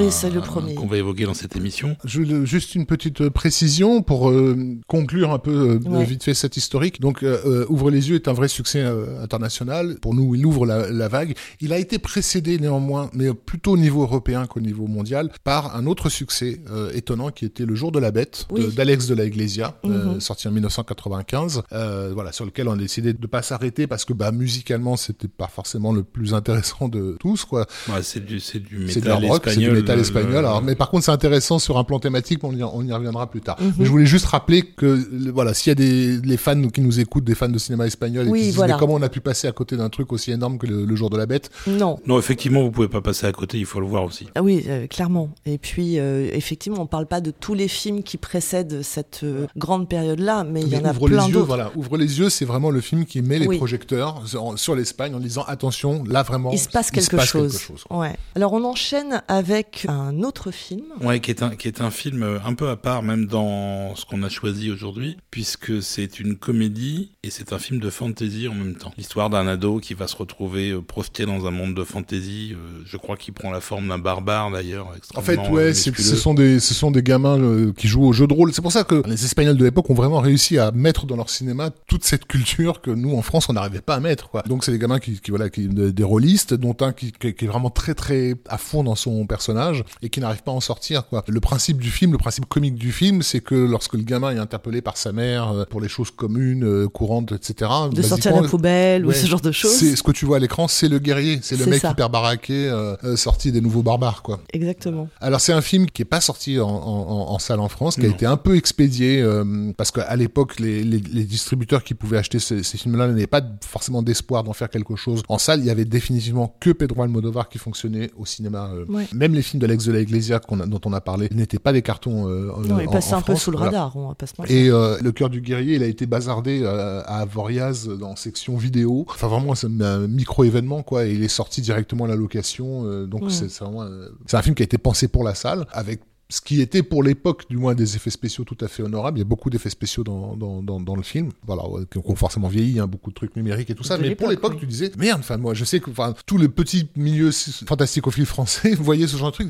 qu'on 0.76 0.88
va 0.88 0.98
évoquer 0.98 1.26
dans 1.26 1.34
cette 1.34 1.56
émission. 1.56 1.98
Je, 2.06 2.46
juste 2.46 2.76
une 2.76 2.86
petite 2.86 3.22
euh, 3.22 3.30
précision 3.30 4.02
pour 4.02 4.30
euh, 4.30 4.56
conclure 4.88 5.32
un 5.32 5.40
peu 5.40 5.80
euh, 5.86 6.04
vite 6.04 6.24
fait 6.24 6.34
cette 6.34 6.58
historique. 6.58 7.02
Donc, 7.02 7.26
Ouvre 7.70 7.92
les 7.92 8.10
yeux 8.10 8.16
est 8.16 8.28
un 8.28 8.34
vrai 8.34 8.48
succès 8.48 8.84
international. 9.22 9.98
Pour 10.02 10.14
nous, 10.14 10.36
il 10.36 10.46
ouvre 10.46 10.66
la, 10.66 11.08
vague. 11.08 11.36
Il 11.60 11.74
a 11.74 11.78
été 11.78 12.00
précédé 12.00 12.60
néanmoins, 12.60 13.10
mais 13.14 13.34
plutôt 13.34 13.74
au 13.74 13.78
niveau 13.78 14.04
européen 14.04 14.46
qu'au 14.46 14.60
niveau 14.60 14.88
mondial, 14.88 15.32
par 15.44 15.76
un 15.76 15.86
autre 15.86 16.10
succès 16.10 16.62
étonnant 16.94 17.30
qui 17.30 17.46
était 17.46 17.66
Le 17.66 17.76
Jour 17.76 17.92
de 17.92 18.00
la 18.00 18.12
Bête 18.12 18.48
d'Alex 18.76 19.08
de, 19.08 19.16
la 19.16 19.26
Iglesia, 19.26 19.78
mhm. 19.84 20.20
sorti 20.20 20.48
en 20.48 20.52
1995. 20.52 21.64
voilà, 21.72 22.32
sur 22.32 22.46
lequel 22.46 22.68
on 22.68 22.74
a 22.74 22.78
décidé 22.78 23.14
de 23.14 23.28
pas 23.28 23.42
s'arrêter 23.42 23.88
parce 23.88 24.06
que 24.06 24.14
bah, 24.14 24.32
musicalement, 24.32 24.96
c'était 24.96 25.28
pas 25.28 25.48
forcément 25.48 25.92
le 25.92 26.04
plus 26.04 26.34
intéressant 26.34 26.88
de 26.88 27.18
tous, 27.20 27.46
quoi 27.46 27.65
Ouais, 27.90 28.02
c'est 28.04 28.24
du, 28.26 28.40
c'est 28.40 28.60
du 28.60 28.90
c'est 28.90 29.00
métal 29.04 29.20
du 29.22 29.28
rock, 29.28 29.42
c'est 29.46 29.56
du 29.56 29.62
espagnol. 29.64 29.76
métal 29.82 29.98
euh, 29.98 30.02
espagnol. 30.02 30.38
Alors, 30.38 30.62
mais 30.62 30.76
par 30.76 30.90
contre, 30.90 31.06
c'est 31.06 31.12
intéressant 31.12 31.60
sur 31.60 31.78
un 31.78 31.84
plan 31.84 32.00
thématique, 32.00 32.40
mais 32.44 32.50
on 32.50 32.54
y, 32.54 32.64
on 32.64 32.84
y 32.84 32.92
reviendra 32.94 33.30
plus 33.30 33.42
tard. 33.42 33.58
Mhm. 33.62 33.74
Mais 33.80 33.86
je 33.86 33.90
voulais 33.92 34.06
juste 34.06 34.26
rappeler 34.26 34.64
que, 34.64 35.08
voilà, 35.32 35.54
s'il 35.54 35.70
y 35.70 35.72
a 35.72 35.76
des 35.76 36.18
les 36.22 36.38
fans 36.38 36.70
qui 36.70 36.82
nous 36.82 37.00
écoutent, 37.00 37.24
des 37.24 37.36
fans 37.36 37.50
de 37.50 37.58
cinéma 37.58 37.86
espagnol, 37.88 38.28
et 38.28 38.30
Oui, 38.30 38.40
qui 38.40 38.44
se 38.46 38.50
disent, 38.50 38.56
voilà. 38.58 38.74
mais 38.76 38.80
comment 38.80 38.94
on 38.96 39.02
a 39.02 39.10
pu 39.10 39.20
passer 39.22 39.48
à 39.48 39.52
côté 39.52 39.78
d'un 39.78 39.90
truc 39.90 40.12
aussi 40.14 40.32
énorme 40.32 40.58
que 40.58 40.68
le, 40.68 40.86
le 40.86 40.96
jour 40.96 41.10
de 41.10 41.18
la 41.18 41.26
bête? 41.26 41.50
Non. 41.68 42.00
Non, 42.06 42.18
effectivement, 42.20 42.62
vous 42.64 42.72
pouvez 42.72 42.88
pas 42.88 43.02
passer 43.02 43.28
à 43.28 43.32
côté, 43.32 43.58
il 43.58 43.66
faut 43.66 43.80
le 43.80 43.88
voir 43.88 44.04
aussi. 44.04 44.28
Ah 44.36 44.42
oui, 44.44 44.64
euh, 44.68 44.88
clairement. 44.88 45.30
Et 45.46 45.58
puis, 45.58 46.00
euh, 46.00 46.30
effectivement, 46.34 46.82
on 46.82 46.88
parle 46.88 47.08
pas 47.08 47.22
de 47.22 47.32
tous 47.32 47.54
les 47.54 47.68
films 47.68 48.04
qui 48.04 48.18
précèdent 48.18 48.82
cette 48.82 49.22
euh, 49.24 49.48
grande 49.58 49.88
période-là, 49.90 50.44
mais 50.44 50.62
il 50.62 50.68
y 50.70 50.78
en 50.78 50.86
a 50.86 50.92
ouvre 50.92 51.08
les 51.10 51.16
plein 51.16 51.28
yeux, 51.28 51.38
voilà, 51.40 51.72
ouvre 51.76 51.98
les 51.98 52.20
yeux, 52.20 52.30
c'est 52.30 52.46
vraiment 52.46 52.70
le 52.72 52.82
film 52.82 53.06
qui 53.06 53.22
met 53.22 53.40
les 53.40 53.48
Oui. 53.48 53.58
projecteurs 53.58 54.22
sur, 54.26 54.58
sur 54.58 54.76
l'Espagne 54.76 55.14
en 55.16 55.20
disant 55.20 55.44
attention, 55.48 56.04
là 56.08 56.24
vraiment, 56.24 56.52
Il 56.52 56.60
se 56.60 56.70
passe 56.70 56.88
se 56.88 56.92
quelque 56.92 57.16
passe 57.18 57.26
chose. 57.28 57.52
quelque 57.54 57.55
chose, 57.60 57.84
quoi. 57.84 57.98
Ouais. 57.98 58.16
Alors, 58.36 58.54
on 58.54 58.64
enchaîne 58.64 59.22
avec 59.28 59.86
un 59.90 60.24
autre 60.24 60.52
film. 60.52 60.86
Ouais, 61.02 61.20
qui 61.20 61.32
est 61.32 61.44
un, 61.44 61.52
qui 61.52 61.68
est 61.68 61.82
un 61.82 61.92
film 61.92 62.24
euh, 62.24 62.40
un 62.46 62.54
peu 62.54 62.70
à 62.70 62.76
part, 62.76 63.04
même 63.04 63.26
dans 63.26 63.96
ce 63.96 64.06
qu'on 64.06 64.24
a 64.24 64.30
choisi 64.30 64.72
aujourd'hui, 64.72 65.18
puisque 65.32 65.82
c'est 65.82 66.20
une 66.20 66.36
comédie 66.36 67.12
et 67.24 67.30
c'est 67.30 67.54
un 67.54 67.60
film 67.60 67.80
de 67.80 67.90
fantasy 67.90 68.48
en 68.48 68.54
même 68.54 68.76
temps. 68.76 68.94
L'histoire 68.98 69.30
d'un 69.30 69.48
ado 69.48 69.80
qui 69.80 69.94
va 69.94 70.08
se 70.08 70.16
retrouver 70.16 70.72
euh, 70.72 70.82
projeté 70.82 71.26
dans 71.26 71.46
un 71.46 71.52
monde 71.52 71.74
de 71.76 71.84
fantasy, 71.84 72.54
euh, 72.54 72.82
je 72.86 72.98
crois 72.98 73.18
qu'il 73.18 73.34
prend 73.34 73.52
la 73.52 73.62
forme 73.62 73.88
d'un 73.88 73.98
barbare 73.98 74.52
d'ailleurs. 74.52 74.94
En 75.16 75.22
fait, 75.22 75.40
ouais, 75.50 75.74
ce 75.74 76.16
sont 76.16 76.34
des, 76.34 76.60
ce 76.60 76.74
sont 76.74 76.92
des 76.92 77.04
gamins 77.04 77.40
euh, 77.40 77.74
qui 77.74 77.88
jouent 77.88 78.06
au 78.06 78.14
jeu 78.14 78.28
de 78.28 78.34
rôle. 78.34 78.54
C'est 78.54 78.62
pour 78.62 78.72
ça 78.72 78.84
que 78.84 79.02
les 79.08 79.26
Espagnols 79.26 79.58
de 79.58 79.64
l'époque 79.64 79.90
ont 79.90 79.96
vraiment 79.96 80.20
réussi 80.20 80.58
à 80.58 80.72
mettre 80.72 81.06
dans 81.06 81.16
leur 81.16 81.30
cinéma 81.30 81.70
toute 81.88 82.04
cette 82.04 82.26
culture 82.26 82.82
que 82.82 82.92
nous, 82.92 83.16
en 83.16 83.22
France, 83.22 83.50
on 83.50 83.54
n'arrivait 83.54 83.82
pas 83.82 83.96
à 83.96 84.00
mettre. 84.00 84.30
Quoi. 84.30 84.44
Donc, 84.44 84.64
c'est 84.64 84.72
des 84.72 84.80
gamins 84.80 85.00
qui, 85.00 85.20
qui 85.20 85.32
voilà, 85.32 85.50
qui 85.50 85.68
des 85.68 85.92
des 85.92 86.04
rôlistes, 86.04 86.54
dont 86.54 86.76
un 86.82 86.92
qui, 86.92 87.12
qui, 87.12 87.34
qui 87.34 87.45
est 87.46 87.48
vraiment 87.48 87.70
très, 87.70 87.94
très 87.94 88.36
à 88.50 88.58
fond 88.58 88.84
dans 88.84 88.96
son 88.96 89.26
personnage 89.26 89.84
et 90.02 90.10
qui 90.10 90.20
n'arrive 90.20 90.44
pas 90.44 90.52
à 90.52 90.56
en 90.56 90.60
sortir. 90.60 91.08
Quoi. 91.08 91.24
Le 91.28 91.40
principe 91.40 91.78
du 91.80 91.90
film, 91.90 92.12
le 92.12 92.18
principe 92.18 92.46
comique 92.48 92.76
du 92.76 92.92
film, 92.92 93.22
c'est 93.22 93.40
que 93.42 93.56
lorsque 93.56 93.94
le 93.94 94.04
gamin 94.04 94.32
est 94.36 94.40
interpellé 94.40 94.82
par 94.82 94.98
sa 94.98 95.12
mère 95.12 95.52
euh, 95.52 95.64
pour 95.70 95.82
les 95.82 95.88
choses 95.88 96.12
communes, 96.12 96.64
euh, 96.64 96.88
courantes, 96.88 97.32
etc., 97.32 97.72
De 97.92 98.02
sortir 98.02 98.36
la 98.42 98.48
poubelle 98.48 99.06
ou 99.06 99.12
ce 99.12 99.26
genre 99.28 99.42
de 99.42 99.52
choses. 99.52 99.72
C'est 99.76 99.96
ce 99.96 100.04
que 100.04 100.12
tu 100.12 100.26
vois 100.26 100.38
à 100.38 100.40
l'écran, 100.40 100.68
c'est 100.68 100.90
le 100.90 101.00
guerrier, 101.00 101.40
c'est 101.42 101.58
le 101.58 101.66
mec 101.66 101.82
ça. 101.82 101.92
hyper 101.92 102.10
baraqué, 102.10 102.68
euh, 102.68 103.16
sorti 103.16 103.52
des 103.52 103.62
nouveaux 103.62 103.84
barbares, 103.84 104.22
quoi. 104.24 104.40
Exactement. 104.54 105.08
Alors 105.22 105.42
c'est 105.42 105.54
un 105.54 105.62
film 105.62 105.86
qui 105.88 106.02
est 106.02 106.06
pas 106.06 106.22
sorti 106.22 106.60
en, 106.60 106.68
en- 106.68 106.72
en- 106.72 107.32
en 107.34 107.40
salle 107.40 107.60
en 107.60 107.70
France, 107.70 107.96
qui 107.96 108.06
a 108.06 108.10
été 108.10 108.26
un 108.26 108.38
peu 108.38 108.56
expédié 108.56 109.22
euh, 109.22 109.72
parce 109.78 109.92
qu'à 109.92 110.16
l'époque 110.16 110.60
les, 110.60 110.84
les- 110.84 111.00
les 111.00 111.24
distributeurs 111.24 111.84
qui 111.84 111.94
pouvaient 111.94 112.18
acheter 112.18 112.40
ces, 112.40 112.64
ces 112.64 112.78
films-là 112.78 113.08
n'avaient 113.08 113.28
pas 113.28 113.42
forcément 113.68 114.02
d'espoir 114.02 114.44
d'en 114.44 114.54
faire 114.54 114.70
quelque 114.70 114.96
chose 114.96 115.22
en 115.28 115.38
salle. 115.38 115.60
Il 115.60 115.66
y 115.66 115.70
avait 115.70 115.86
définitivement 115.86 116.56
que 116.60 116.70
Pedro 116.72 117.04
Almodovar 117.04 117.35
qui 117.44 117.58
fonctionnait 117.58 118.10
au 118.18 118.26
cinéma. 118.26 118.70
euh. 118.74 118.86
Ouais. 118.88 119.06
Même 119.14 119.34
les 119.34 119.42
films 119.42 119.60
d'Alex 119.62 119.86
de 119.86 119.92
la 119.92 120.00
Iglesia 120.00 120.38
a- 120.48 120.66
dont 120.66 120.82
on 120.86 120.94
a 120.94 121.02
parlé 121.02 121.28
n'étaient 121.32 121.60
pas 121.60 121.74
des 121.74 121.82
cartons. 121.82 122.28
Euh, 122.30 122.52
Non, 122.68 122.80
il 122.80 122.88
en- 122.88 122.92
passait 122.92 123.14
en 123.14 123.18
un 123.18 123.22
peu 123.22 123.36
sous 123.36 123.52
le 123.52 123.58
voilà. 123.58 123.72
radar, 123.72 123.96
on 123.98 124.08
va 124.08 124.16
pas 124.16 124.26
se 124.28 124.34
mentir. 124.38 124.56
Et 124.56 124.70
euh, 124.70 124.98
Le 125.02 125.12
cœur 125.12 125.30
du 125.30 125.42
guerrier, 125.42 125.76
il 125.76 125.84
a 125.84 125.88
été 125.88 126.06
bazardé 126.06 126.66
à 126.66 127.20
Avoriaz 127.20 127.88
dans 128.00 128.16
section 128.16 128.56
vidéo. 128.58 129.06
Enfin 129.10 129.28
vraiment, 129.28 129.54
c'est 129.56 129.68
un 129.82 130.08
micro 130.08 130.44
événement 130.44 130.82
quoi. 130.84 131.06
Et 131.06 131.14
il 131.14 131.24
est 131.24 131.28
sorti 131.28 131.62
directement 131.62 132.06
à 132.06 132.08
la 132.08 132.16
location. 132.16 133.06
donc 133.06 133.30
c'est 133.32 133.52
vraiment, 133.60 133.86
c'est 134.26 134.38
un 134.38 134.42
film 134.42 134.56
qui 134.56 134.64
a 134.64 134.66
été 134.66 134.78
pensé 134.78 135.08
pour 135.08 135.24
la 135.24 135.36
salle 135.36 135.66
avec 135.72 136.02
ce 136.30 136.42
qui 136.42 136.60
était 136.62 136.82
pour 136.84 137.04
l'époque, 137.04 137.44
du 137.50 137.58
moins, 137.58 137.76
des 137.76 137.96
effets 137.96 138.10
spéciaux 138.10 138.44
tout 138.44 138.58
à 138.62 138.68
fait 138.68 138.82
honorables. 138.84 139.18
Il 139.18 139.22
y 139.22 139.24
a 139.24 139.26
beaucoup 139.28 139.50
d'effets 139.50 139.70
spéciaux 139.70 140.04
dans, 140.04 140.36
dans, 140.36 140.64
dans, 140.64 140.80
dans 140.80 140.96
le 140.96 141.04
film. 141.04 141.30
Voilà, 141.46 141.64
qui 141.92 142.00
ont 142.00 142.16
forcément 142.16 142.48
vieilli, 142.48 142.80
hein, 142.80 142.88
beaucoup 142.88 143.12
de 143.12 143.16
trucs 143.16 143.36
numériques 143.36 143.70
et 143.70 143.76
tout 143.76 143.84
ça. 143.84 143.98
De 143.98 144.02
Mais 144.02 144.16
pour 144.16 144.30
l'époque, 144.30 144.54
oui. 144.54 144.60
tu 144.62 144.66
disais, 144.66 144.92
merde, 144.98 145.20
enfin, 145.20 145.38
moi, 145.38 145.54
je 145.54 145.64
sais 145.66 145.80
que, 145.80 145.90
enfin, 145.92 146.14
tout 146.26 146.38
le 146.38 146.50
petit 146.50 146.88
milieu 146.96 147.30
fantasticophile 147.68 148.26
français 148.26 148.74
voyait 148.80 149.08
ce 149.08 149.18
genre 149.18 149.32
de 149.32 149.34
truc, 149.36 149.50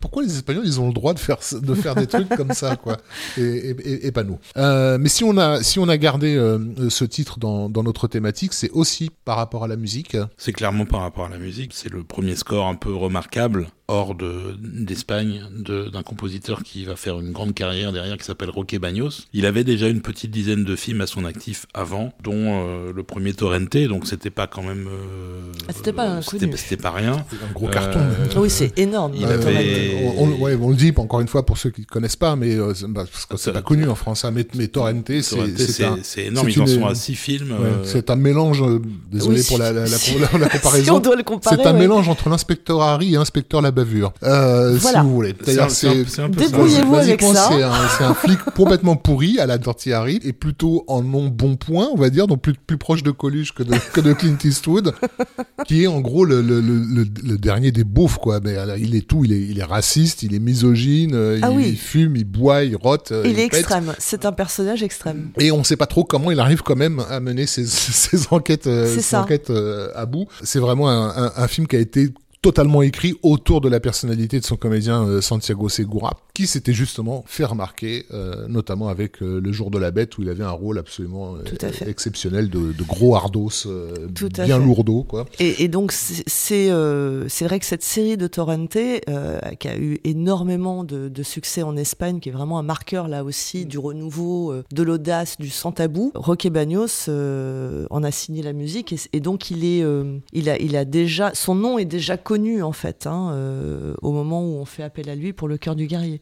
pourquoi 0.00 0.22
les 0.22 0.32
Espagnols, 0.34 0.66
ils 0.66 0.80
ont 0.80 0.88
le 0.88 0.92
droit 0.94 1.14
de 1.14 1.18
faire, 1.18 1.38
de 1.60 1.74
faire 1.74 1.94
des 1.94 2.06
trucs 2.06 2.28
comme 2.36 2.52
ça, 2.52 2.76
quoi? 2.76 2.98
Et, 3.38 3.40
et, 3.42 3.70
et- 3.70 4.06
et 4.06 4.12
pas 4.12 4.24
nous. 4.24 4.38
Euh, 4.56 4.98
mais 4.98 5.08
si 5.08 5.24
on 5.24 5.36
a, 5.38 5.62
si 5.62 5.78
on 5.78 5.88
a 5.88 5.96
gardé 5.96 6.34
euh, 6.36 6.90
ce 6.90 7.04
titre 7.04 7.38
dans, 7.38 7.68
dans 7.68 7.82
notre 7.82 8.08
thématique, 8.08 8.52
c'est 8.52 8.70
aussi 8.70 9.10
par 9.24 9.36
rapport 9.36 9.64
à 9.64 9.68
la 9.68 9.76
musique. 9.76 10.16
C'est 10.36 10.52
clairement 10.52 10.84
par 10.86 11.00
rapport 11.00 11.24
à 11.26 11.28
la 11.28 11.38
musique. 11.38 11.72
C'est 11.74 11.90
le 11.90 12.02
premier 12.04 12.36
score 12.36 12.66
un 12.66 12.74
peu 12.74 12.94
remarquable 12.94 13.68
hors 13.88 14.14
de 14.14 14.56
d'Espagne 14.62 15.42
de- 15.56 15.88
d'un 15.90 16.02
compositeur 16.02 16.62
qui 16.62 16.84
va 16.84 16.96
faire 16.96 17.18
une 17.20 17.32
grande 17.32 17.52
carrière 17.54 17.92
derrière 17.92 18.16
qui 18.16 18.24
s'appelle 18.24 18.50
Roque 18.50 18.74
Bagnos. 18.80 19.26
Il 19.32 19.44
avait 19.46 19.64
déjà 19.64 19.88
une 19.88 20.00
petite 20.00 20.30
dizaine 20.30 20.64
de 20.64 20.76
films 20.76 21.00
à 21.00 21.06
son 21.06 21.24
actif 21.24 21.66
avant, 21.74 22.12
dont 22.22 22.32
euh, 22.34 22.92
le 22.94 23.02
premier 23.02 23.32
Torrente, 23.34 23.76
donc 23.88 24.06
c'était 24.06 24.30
pas 24.30 24.46
quand 24.46 24.62
même. 24.62 24.86
euh, 24.88 25.52
Ah, 25.68 25.72
c'était 25.74 25.92
pas 25.92 26.04
un 26.08 26.22
c'était 26.22 26.48
c'était 26.56 26.80
pas 26.82 26.90
rien. 26.92 27.24
C'est 27.30 27.36
un 27.48 27.52
gros 27.52 27.66
Euh, 27.68 27.70
carton. 27.70 28.00
Oui, 28.36 28.50
c'est 28.50 28.78
énorme. 28.78 29.12
il 29.16 29.24
avait- 29.24 30.12
on, 30.16 30.24
on- 30.24 30.36
ouais, 30.40 30.56
on 30.60 30.70
le 30.70 30.76
dit 30.76 30.92
encore 30.96 31.20
une 31.20 31.28
fois 31.28 31.44
pour 31.44 31.58
ceux 31.58 31.70
qui 31.70 31.82
ne 31.82 31.86
connaissent 31.86 32.16
pas, 32.16 32.36
mais 32.36 32.54
euh, 32.54 32.74
c'est- 32.74 32.86
bah, 32.86 33.04
parce 33.10 33.26
que 33.26 33.36
c'est 33.36 33.52
pas 33.52 33.62
connu 33.62 33.88
en 33.88 33.94
France. 33.94 34.24
hein, 34.24 34.30
mais, 34.30 34.46
mais 34.54 34.68
Torrente, 34.68 35.04
c'est 35.08 35.22
Torrente, 35.36 35.50
c'est 35.56 35.72
c'est 35.72 35.84
un, 35.84 35.98
c'est 36.02 36.24
énorme. 36.26 36.48
Ils 36.48 36.60
en 36.60 36.66
une- 36.66 36.80
sont 36.80 36.86
à 36.86 36.94
six 36.94 37.14
films. 37.14 37.50
ouais, 37.52 37.56
euh, 37.60 37.84
c'est 37.84 38.10
un 38.10 38.16
mélange. 38.16 38.62
euh, 38.62 38.80
désolé 39.10 39.40
Oui. 39.40 39.46
pour 39.48 39.58
la, 39.58 39.72
la, 39.72 39.80
la, 39.82 39.86
Si- 39.88 40.14
la- 40.18 40.38
la 40.38 40.48
Si 40.50 40.58
comparaison. 40.58 40.96
on 40.96 41.00
doit 41.00 41.16
le 41.16 41.22
comparer. 41.24 41.56
C'est 41.56 41.66
un 41.66 41.72
ouais. 41.72 41.78
mélange 41.80 42.08
entre 42.08 42.28
l'inspecteur 42.28 42.80
Harry 42.82 43.14
et 43.14 43.16
l'inspecteur 43.18 43.60
la 43.60 43.71
bavure, 43.72 44.12
euh, 44.22 44.76
Voilà. 44.78 45.00
si 45.00 45.06
vous 45.06 45.12
voulez. 45.14 45.34
c'est 45.40 45.46
D'ailleurs, 45.46 45.66
un- 45.66 45.68
c'est. 45.68 46.28
Débrouillez-vous 46.28 46.94
avec 46.94 47.20
ça. 47.22 47.48
C'est 47.50 47.62
un, 47.62 47.72
c'est 47.98 48.04
un 48.04 48.14
flic 48.14 48.38
complètement 48.56 48.96
pourri 48.96 49.38
à 49.40 49.46
la 49.46 49.58
Dirty 49.58 49.92
Harry 49.92 50.20
et 50.22 50.32
plutôt 50.32 50.84
en 50.86 51.02
non 51.02 51.26
bon 51.28 51.56
point, 51.56 51.88
on 51.92 51.96
va 51.96 52.10
dire, 52.10 52.26
donc 52.26 52.40
plus, 52.42 52.54
plus 52.54 52.78
proche 52.78 53.02
de 53.02 53.10
Coluche 53.10 53.52
que 53.54 53.62
de, 53.62 53.74
que 53.92 54.00
de 54.00 54.12
Clint 54.12 54.36
Eastwood, 54.44 54.94
qui 55.66 55.82
est 55.84 55.86
en 55.86 56.00
gros 56.00 56.24
le, 56.24 56.40
le, 56.42 56.60
le, 56.60 56.78
le- 56.78 57.06
le 57.24 57.38
dernier 57.38 57.72
des 57.72 57.84
beaufs, 57.84 58.18
quoi. 58.18 58.40
Mais 58.44 58.56
alors, 58.56 58.76
il 58.76 58.94
est 58.94 59.06
tout, 59.06 59.24
il 59.24 59.32
est, 59.32 59.40
il 59.40 59.58
est 59.58 59.64
raciste, 59.64 60.22
il 60.22 60.34
est 60.34 60.38
misogyne, 60.38 61.12
euh, 61.14 61.38
Ah 61.42 61.48
il, 61.50 61.56
oui. 61.56 61.68
il 61.70 61.76
fume, 61.78 62.16
il 62.16 62.24
boit, 62.24 62.62
il 62.64 62.76
rote. 62.76 63.12
euh, 63.12 63.22
Il 63.24 63.38
est 63.38 63.48
pète. 63.48 63.60
extrême. 63.60 63.92
C'est 63.98 64.24
un 64.24 64.32
personnage 64.32 64.82
extrême. 64.82 65.30
Et 65.38 65.50
on 65.52 65.64
sait 65.64 65.76
pas 65.76 65.86
trop 65.86 66.04
comment 66.04 66.30
il 66.30 66.40
arrive 66.40 66.62
quand 66.62 66.76
même 66.76 67.02
à 67.10 67.20
mener 67.20 67.46
ses, 67.46 67.66
ses 67.66 68.18
enquêtes, 68.30 68.66
euh, 68.66 68.86
ses 68.98 69.14
euh, 69.50 69.88
à 69.94 70.06
bout. 70.06 70.26
C'est 70.42 70.58
vraiment 70.58 70.88
un, 70.90 71.08
un- 71.26 71.32
un 71.36 71.48
film 71.48 71.66
qui 71.66 71.76
a 71.76 71.78
été 71.80 72.10
totalement 72.42 72.82
écrit 72.82 73.14
autour 73.22 73.60
de 73.60 73.68
la 73.68 73.78
personnalité 73.78 74.40
de 74.40 74.44
son 74.44 74.56
comédien 74.56 75.06
euh, 75.06 75.20
Santiago 75.20 75.68
Segura, 75.68 76.18
qui 76.34 76.46
s'était 76.46 76.72
justement 76.72 77.24
fait 77.26 77.44
remarquer, 77.44 78.06
euh, 78.12 78.48
notamment 78.48 78.88
avec 78.88 79.22
euh, 79.22 79.40
Le 79.40 79.52
Jour 79.52 79.70
de 79.70 79.78
la 79.78 79.90
Bête, 79.90 80.16
où 80.16 80.22
il 80.22 80.28
avait 80.30 80.44
un 80.44 80.50
rôle 80.50 80.78
absolument 80.78 81.36
euh, 81.36 81.86
exceptionnel 81.86 82.48
de, 82.48 82.72
de 82.72 82.82
gros 82.82 83.14
hardos, 83.14 83.66
euh, 83.66 84.08
bien 84.44 84.58
lourdeau, 84.58 85.02
quoi. 85.02 85.26
Et, 85.38 85.64
et 85.64 85.68
donc, 85.68 85.92
c'est 85.92 86.70
euh, 86.70 87.28
c'est 87.28 87.44
vrai 87.44 87.60
que 87.60 87.66
cette 87.66 87.82
série 87.82 88.16
de 88.16 88.26
Torrente, 88.26 88.76
euh, 88.76 89.40
qui 89.58 89.68
a 89.68 89.76
eu 89.76 89.98
énormément 90.04 90.84
de, 90.84 91.08
de 91.08 91.22
succès 91.22 91.62
en 91.62 91.76
Espagne, 91.76 92.18
qui 92.20 92.30
est 92.30 92.32
vraiment 92.32 92.58
un 92.58 92.62
marqueur 92.62 93.08
là 93.08 93.24
aussi 93.24 93.66
du 93.66 93.78
renouveau, 93.78 94.52
euh, 94.52 94.64
de 94.72 94.82
l'audace, 94.82 95.36
du 95.38 95.50
sans 95.50 95.72
tabou, 95.72 96.12
Roque 96.14 96.46
Bagnos 96.48 97.06
euh, 97.08 97.86
en 97.90 98.02
a 98.02 98.10
signé 98.10 98.42
la 98.42 98.52
musique 98.54 98.92
et, 98.92 98.96
et 99.12 99.20
donc 99.20 99.50
il 99.50 99.64
est, 99.64 99.82
euh, 99.82 100.18
il 100.32 100.48
a, 100.48 100.58
il 100.58 100.76
a 100.76 100.84
déjà, 100.84 101.32
son 101.34 101.54
nom 101.54 101.78
est 101.78 101.84
déjà 101.84 102.16
connu 102.16 102.62
en 102.62 102.72
fait, 102.72 103.06
hein, 103.06 103.32
euh, 103.32 103.94
au 104.00 104.12
moment 104.12 104.42
où 104.42 104.54
on 104.56 104.64
fait 104.64 104.82
appel 104.82 105.08
à 105.10 105.14
lui 105.14 105.32
pour 105.32 105.46
le 105.48 105.58
cœur 105.58 105.76
du 105.76 105.86
guerrier. 105.86 106.21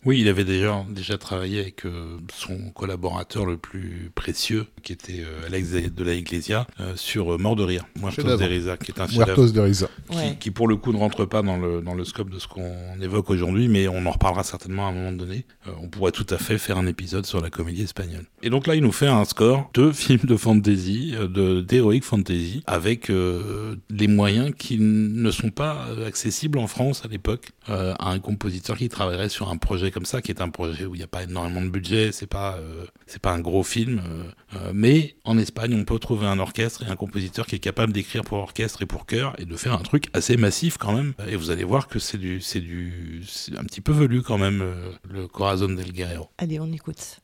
Oui, 0.03 0.19
il 0.19 0.27
avait 0.27 0.43
déjà, 0.45 0.83
déjà 0.89 1.17
travaillé 1.19 1.59
avec 1.59 1.85
euh, 1.85 2.17
son 2.33 2.71
collaborateur 2.71 3.45
le 3.45 3.57
plus 3.57 4.11
précieux, 4.15 4.65
qui 4.81 4.93
était 4.93 5.19
euh, 5.21 5.45
Alex 5.45 5.69
de 5.71 6.03
la 6.03 6.15
Iglesia, 6.15 6.65
euh, 6.79 6.95
sur 6.95 7.33
euh, 7.33 7.37
Mort 7.37 7.55
de 7.55 7.63
rire, 7.63 7.85
Muertos 7.99 8.23
de 8.37 8.43
Risa, 8.43 8.77
qui 8.77 8.91
est 8.91 8.99
un 8.99 9.05
Muertos 9.05 9.51
de 9.51 9.59
Risa. 9.59 9.87
qui, 10.09 10.17
Ouais. 10.17 10.37
qui, 10.39 10.49
pour 10.49 10.67
le 10.67 10.75
coup 10.75 10.91
ne 10.91 10.97
rentre 10.97 11.25
pas 11.25 11.43
dans 11.43 11.57
le, 11.57 11.81
dans 11.81 11.93
le 11.93 12.03
scope 12.03 12.31
de 12.31 12.39
ce 12.39 12.47
qu'on 12.47 12.73
évoque 12.99 13.29
aujourd'hui, 13.29 13.67
mais 13.67 13.87
on 13.87 14.03
en 14.07 14.11
reparlera 14.11 14.43
certainement 14.43 14.87
à 14.87 14.89
un 14.89 14.93
moment 14.93 15.11
donné. 15.11 15.45
Euh, 15.67 15.71
on 15.81 15.87
pourrait 15.87 16.11
tout 16.11 16.25
à 16.31 16.37
fait 16.37 16.57
faire 16.57 16.77
un 16.79 16.87
épisode 16.87 17.25
sur 17.27 17.39
la 17.39 17.51
comédie 17.51 17.83
espagnole. 17.83 18.25
Et 18.41 18.49
donc 18.49 18.65
là, 18.65 18.73
il 18.75 18.81
nous 18.81 18.91
fait 18.91 19.07
un 19.07 19.23
score 19.25 19.69
de 19.75 19.91
films 19.91 20.21
de 20.23 20.35
fantasy, 20.35 21.13
euh, 21.15 21.27
de 21.27 21.61
d'heroic 21.61 22.01
fantasy, 22.01 22.63
avec 22.65 23.11
euh, 23.11 23.75
les 23.91 24.07
moyens 24.07 24.51
qui 24.57 24.77
ne 24.79 25.29
sont 25.29 25.51
pas 25.51 25.87
accessibles 26.07 26.57
en 26.57 26.65
France 26.67 27.03
à 27.05 27.07
l'époque 27.07 27.51
euh, 27.69 27.93
à 27.99 28.09
un 28.09 28.19
compositeur 28.19 28.77
qui 28.77 28.89
travaillerait 28.89 29.29
sur 29.29 29.49
un 29.49 29.57
projet 29.57 29.90
comme 29.91 30.05
ça, 30.05 30.21
qui 30.21 30.31
est 30.31 30.41
un 30.41 30.49
projet 30.49 30.85
où 30.85 30.95
il 30.95 30.99
n'y 30.99 31.03
a 31.03 31.07
pas 31.07 31.23
énormément 31.23 31.61
de 31.61 31.69
budget, 31.69 32.11
c'est 32.11 32.27
pas 32.27 32.57
euh, 32.57 32.85
pas 33.21 33.31
un 33.31 33.39
gros 33.39 33.63
film, 33.63 33.99
euh, 33.99 34.23
euh, 34.55 34.71
mais 34.73 35.15
en 35.23 35.37
Espagne, 35.37 35.75
on 35.75 35.85
peut 35.85 35.99
trouver 35.99 36.25
un 36.27 36.39
orchestre 36.39 36.83
et 36.83 36.89
un 36.89 36.95
compositeur 36.95 37.45
qui 37.45 37.55
est 37.55 37.59
capable 37.59 37.93
d'écrire 37.93 38.23
pour 38.23 38.39
orchestre 38.39 38.81
et 38.81 38.85
pour 38.85 39.05
chœur 39.05 39.35
et 39.39 39.45
de 39.45 39.55
faire 39.55 39.73
un 39.73 39.83
truc 39.83 40.07
assez 40.13 40.37
massif 40.37 40.77
quand 40.77 40.93
même. 40.93 41.13
Et 41.27 41.35
vous 41.35 41.51
allez 41.51 41.63
voir 41.63 41.87
que 41.87 41.99
c'est 41.99 42.17
du 42.17 42.39
du 42.39 43.23
c'est 43.27 43.57
un 43.57 43.63
petit 43.63 43.81
peu 43.81 43.91
velu 43.91 44.21
quand 44.21 44.37
même 44.37 44.63
le 45.09 45.27
Corazon 45.27 45.69
del 45.69 45.91
Guerrero. 45.91 46.29
Allez, 46.37 46.59
on 46.59 46.71
écoute. 46.71 47.19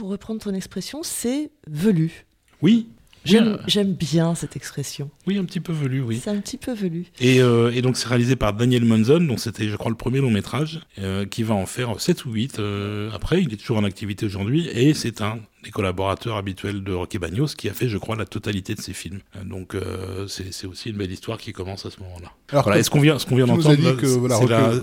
Pour 0.00 0.08
reprendre 0.08 0.40
ton 0.40 0.54
expression, 0.54 1.02
c'est 1.02 1.50
velu. 1.66 2.24
Oui, 2.62 2.88
J'aime 3.22 3.58
j'aime 3.66 3.92
bien 3.92 4.34
cette 4.34 4.56
expression. 4.56 5.10
Oui, 5.26 5.36
un 5.36 5.44
petit 5.44 5.60
peu 5.60 5.74
velu, 5.74 6.00
oui. 6.00 6.18
C'est 6.24 6.30
un 6.30 6.40
petit 6.40 6.56
peu 6.56 6.72
velu. 6.72 7.04
Et, 7.20 7.42
euh, 7.42 7.70
et 7.70 7.82
donc 7.82 7.98
c'est 7.98 8.08
réalisé 8.08 8.34
par 8.34 8.54
Daniel 8.54 8.86
Monzon, 8.86 9.20
donc 9.20 9.40
c'était 9.40 9.68
je 9.68 9.76
crois 9.76 9.90
le 9.90 9.96
premier 9.98 10.20
long 10.20 10.30
métrage, 10.30 10.80
euh, 10.98 11.26
qui 11.26 11.42
va 11.42 11.52
en 11.52 11.66
faire 11.66 12.00
7 12.00 12.24
ou 12.24 12.32
8 12.32 12.58
euh, 12.60 13.10
après, 13.12 13.42
il 13.42 13.52
est 13.52 13.58
toujours 13.58 13.76
en 13.76 13.84
activité 13.84 14.24
aujourd'hui, 14.24 14.68
et 14.68 14.94
c'est 14.94 15.20
un 15.20 15.38
des 15.62 15.70
collaborateurs 15.70 16.36
habituels 16.36 16.82
de 16.82 16.92
Rocky 16.92 17.18
Bagnos, 17.18 17.48
qui 17.56 17.68
a 17.68 17.74
fait, 17.74 17.88
je 17.88 17.98
crois, 17.98 18.16
la 18.16 18.24
totalité 18.24 18.74
de 18.74 18.80
ses 18.80 18.92
films. 18.92 19.20
Donc 19.44 19.74
euh, 19.74 20.26
c'est 20.26 20.66
aussi 20.66 20.90
une 20.90 20.96
belle 20.96 21.12
histoire 21.12 21.38
qui 21.38 21.52
commence 21.52 21.84
à 21.86 21.90
ce 21.90 22.00
moment-là. 22.00 22.32
Alors, 22.50 22.64
Voilà, 22.64 22.78
et 22.80 22.82
ce 22.82 22.90
qu'on 22.90 23.00
vient, 23.00 23.18
ce 23.18 23.26
qu'on 23.26 23.36
vient 23.36 23.46
d'entendre, 23.46 23.76
voilà, 24.18 24.36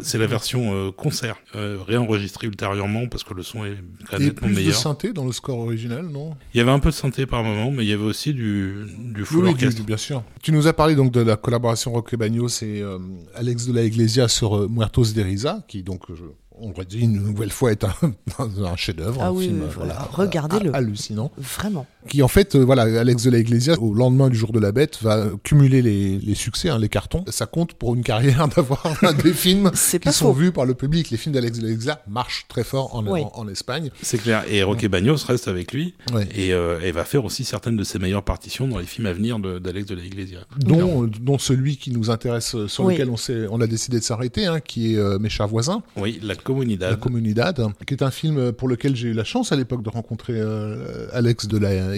c'est 0.03 0.17
la, 0.17 0.25
Rocky- 0.25 0.29
version 0.31 0.73
euh, 0.73 0.91
concert, 0.91 1.37
euh, 1.55 1.77
réenregistrée 1.85 2.47
ultérieurement 2.47 3.07
parce 3.07 3.23
que 3.23 3.33
le 3.33 3.43
son 3.43 3.65
est 3.65 3.71
et 3.71 4.19
nettement 4.19 4.47
plus 4.47 4.49
de 4.51 4.55
meilleur. 4.55 4.75
synthé 4.75 5.13
dans 5.13 5.25
le 5.25 5.31
score 5.31 5.59
original, 5.59 6.05
non? 6.07 6.35
Il 6.53 6.57
y 6.57 6.61
avait 6.61 6.71
un 6.71 6.79
peu 6.79 6.89
de 6.89 6.95
synthé 6.95 7.25
par 7.25 7.43
moment, 7.43 7.71
mais 7.71 7.83
il 7.83 7.89
y 7.89 7.93
avait 7.93 8.03
aussi 8.03 8.33
du, 8.33 8.85
du 9.13 9.25
full 9.25 9.39
Oui, 9.39 9.43
oui, 9.45 9.51
orchestre. 9.53 9.81
du- 9.81 9.85
bien 9.87 9.97
sûr. 9.97 10.23
Tu 10.41 10.51
nous 10.51 10.67
as 10.67 10.73
parlé 10.73 10.95
donc 10.95 11.11
de 11.11 11.21
la 11.21 11.35
collaboration 11.37 11.91
Roque 11.91 12.15
Bagnos 12.15 12.61
et 12.61 12.81
euh, 12.81 12.99
Alex 13.35 13.65
de 13.67 13.73
la 13.73 13.83
Iglesia 13.83 14.27
sur 14.27 14.55
euh, 14.57 14.67
Muertos 14.69 15.13
de 15.15 15.21
Risa, 15.21 15.63
qui 15.67 15.83
donc, 15.83 16.03
je- 16.09 16.23
on 16.59 16.71
va 16.71 16.83
dire 16.83 17.03
une 17.03 17.13
nouvelle 17.23 17.51
fois, 17.51 17.71
est 17.71 17.83
un, 17.83 17.93
un 18.39 18.75
chef-d'œuvre, 18.75 19.21
Ah 19.21 19.27
un 19.27 19.31
oui, 19.31 19.45
film 19.45 19.61
oui, 19.63 19.69
voilà. 19.75 19.93
voilà, 19.93 20.07
Regardez-le. 20.11 20.73
ha- 20.73 20.77
hallucinant. 20.77 21.31
Vraiment. 21.37 21.85
Qui 22.07 22.23
en 22.23 22.27
fait, 22.27 22.55
euh, 22.55 22.63
voilà, 22.63 22.83
Alex 22.99 23.23
de 23.23 23.29
la 23.31 23.39
Iglesia, 23.39 23.75
au 23.79 23.93
lendemain 23.93 24.29
du 24.29 24.37
jour 24.37 24.51
de 24.51 24.59
la 24.59 24.71
bête, 24.71 24.97
va 25.01 25.25
cumuler 25.43 25.81
les, 25.81 26.17
les 26.19 26.35
succès, 26.35 26.69
hein, 26.69 26.79
les 26.79 26.89
cartons. 26.89 27.23
Ça 27.29 27.45
compte 27.45 27.73
pour 27.73 27.95
une 27.95 28.03
carrière 28.03 28.47
d'avoir 28.55 28.81
des 29.23 29.33
films 29.33 29.71
qui 29.71 30.11
sont 30.11 30.27
faux. 30.27 30.33
vus 30.33 30.51
par 30.51 30.65
le 30.65 30.73
public. 30.73 31.09
Les 31.09 31.17
films 31.17 31.33
d'Alex 31.35 31.59
de 31.59 31.63
la 31.65 31.71
Iglesia 31.71 32.01
marchent 32.07 32.45
très 32.47 32.63
fort 32.63 32.95
en, 32.95 33.05
Oui. 33.05 33.21
en, 33.21 33.31
en 33.41 33.47
Espagne. 33.47 33.89
C'est 34.01 34.17
clair. 34.19 34.43
Et 34.49 34.63
Roque 34.63 34.85
Bagnos 34.87 35.17
reste 35.27 35.47
avec 35.47 35.73
lui 35.73 35.93
Ouais. 36.13 36.27
et, 36.35 36.53
euh, 36.53 36.79
et 36.81 36.91
va 36.91 37.03
faire 37.03 37.25
aussi 37.25 37.43
certaines 37.43 37.75
de 37.77 37.83
ses 37.83 37.99
meilleures 37.99 38.23
partitions 38.23 38.67
dans 38.67 38.77
les 38.79 38.85
films 38.85 39.07
à 39.07 39.13
venir 39.13 39.39
de- 39.39 39.59
d'Alex 39.59 39.87
de 39.87 39.95
la 39.95 40.03
Iglesia. 40.03 40.39
Dont, 40.57 41.03
euh, 41.03 41.07
dont 41.21 41.37
celui 41.37 41.77
qui 41.77 41.91
nous 41.91 42.09
intéresse, 42.09 42.55
sur 42.67 42.85
Oui. 42.85 42.93
lequel 42.93 43.09
on, 43.49 43.61
a 43.61 43.67
décidé 43.67 43.99
de 43.99 44.03
s'arrêter, 44.03 44.45
hein, 44.45 44.59
qui 44.59 44.93
est 44.93 44.97
euh, 44.97 45.19
Mes 45.19 45.29
chers 45.29 45.47
voisins. 45.47 45.81
Oui, 45.97 46.19
la 46.21 46.29
La 46.29 46.35
Comunidad. 46.35 46.99
Comunidad, 46.99 47.65
qui 47.85 47.93
est 47.93 48.03
un 48.03 48.11
film 48.11 48.51
pour 48.53 48.67
lequel 48.67 48.95
j'ai 48.95 49.09
eu 49.09 49.13
la 49.13 49.23
chance 49.23 49.51
à 49.51 49.55
l'époque 49.55 49.81
de 49.83 49.89
rencontrer 49.89 50.33
euh, 50.37 51.07
Alex 51.11 51.47
de 51.47 51.57
la 51.57 51.96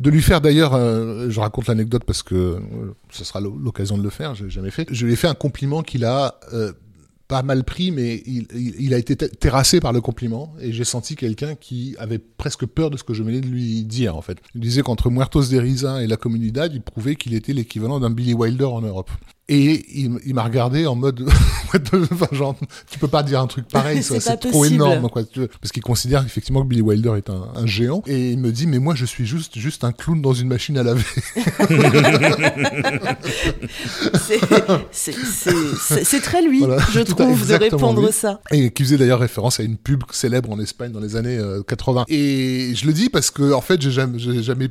De 0.00 0.10
lui 0.10 0.22
faire 0.22 0.40
d'ailleurs, 0.40 0.74
euh, 0.74 1.28
je 1.30 1.40
raconte 1.40 1.66
l'anecdote 1.68 2.04
parce 2.06 2.22
que 2.22 2.34
euh, 2.34 2.58
ce 3.10 3.24
sera 3.24 3.40
l'o- 3.40 3.56
l'occasion 3.58 3.98
de 3.98 4.02
le 4.02 4.10
faire, 4.10 4.34
j'ai 4.34 4.48
jamais 4.50 4.70
fait. 4.70 4.86
Je 4.90 5.06
lui 5.06 5.12
ai 5.12 5.16
fait 5.16 5.28
un 5.28 5.34
compliment 5.34 5.82
qu'il 5.82 6.04
a 6.04 6.38
euh, 6.52 6.72
pas 7.26 7.42
mal 7.42 7.64
pris, 7.64 7.90
mais 7.90 8.22
il, 8.26 8.46
il- 8.78 8.92
a 8.94 8.98
été 8.98 9.16
ter- 9.16 9.30
terrassé 9.30 9.80
par 9.80 9.92
le 9.94 10.00
compliment 10.02 10.54
et 10.60 10.72
j'ai 10.72 10.84
senti 10.84 11.16
quelqu'un 11.16 11.54
qui 11.54 11.96
avait 11.98 12.18
presque 12.18 12.66
peur 12.66 12.90
de 12.90 12.96
ce 12.98 13.02
que 13.04 13.14
je 13.14 13.22
venais 13.22 13.40
de 13.40 13.46
lui 13.46 13.82
dire 13.84 14.16
en 14.16 14.22
fait. 14.22 14.38
Il 14.54 14.60
disait 14.60 14.82
qu'entre 14.82 15.10
Muertos 15.10 15.44
de 15.50 15.58
Risa 15.58 16.02
et 16.02 16.06
la 16.06 16.16
Comunidad, 16.18 16.72
il 16.74 16.82
prouvait 16.82 17.16
qu'il 17.16 17.32
était 17.34 17.54
l'équivalent 17.54 17.98
d'un 17.98 18.10
Billy 18.10 18.34
Wilder 18.34 18.64
en 18.66 18.82
Europe. 18.82 19.10
Et 19.48 19.84
il, 20.00 20.34
m'a 20.34 20.42
regardé 20.42 20.86
en 20.86 20.94
mode, 20.94 21.28
enfin, 22.10 22.26
genre, 22.32 22.56
tu 22.90 22.98
peux 22.98 23.08
pas 23.08 23.22
dire 23.22 23.40
un 23.40 23.46
truc 23.46 23.68
pareil, 23.68 24.02
C'est 24.02 24.18
trop 24.38 24.50
possible. 24.50 24.76
énorme, 24.76 25.10
quoi. 25.10 25.22
Parce 25.60 25.70
qu'il 25.70 25.82
considère 25.82 26.24
effectivement 26.24 26.62
que 26.62 26.68
Billy 26.68 26.80
Wilder 26.80 27.12
est 27.18 27.28
un, 27.28 27.48
un 27.54 27.66
géant. 27.66 28.02
Et 28.06 28.30
il 28.32 28.38
me 28.38 28.52
dit, 28.52 28.66
mais 28.66 28.78
moi, 28.78 28.94
je 28.94 29.04
suis 29.04 29.26
juste, 29.26 29.58
juste 29.58 29.84
un 29.84 29.92
clown 29.92 30.22
dans 30.22 30.32
une 30.32 30.48
machine 30.48 30.78
à 30.78 30.82
laver. 30.82 31.02
C'est- 34.92 36.20
très 36.20 36.42
lui, 36.42 36.60
Voilà, 36.60 36.78
je 36.92 37.00
trouve, 37.00 37.46
de 37.46 37.54
répondre 37.54 38.06
lui. 38.06 38.12
ça. 38.12 38.40
Et 38.50 38.70
qui 38.70 38.82
faisait 38.84 38.96
d'ailleurs 38.96 39.20
référence 39.20 39.60
à 39.60 39.62
une 39.62 39.76
pub 39.76 40.02
célèbre 40.10 40.50
en 40.50 40.58
Espagne 40.58 40.92
dans 40.92 41.00
les 41.00 41.16
années 41.16 41.36
euh, 41.36 41.62
80. 41.62 42.04
Et 42.08 42.72
je 42.74 42.86
le 42.86 42.92
dis 42.92 43.08
parce 43.10 43.30
que, 43.30 43.52
en 43.52 43.60
fait, 43.60 43.80
j'ai 43.82 43.90
jamais, 43.90 44.18
jamais 44.18 44.68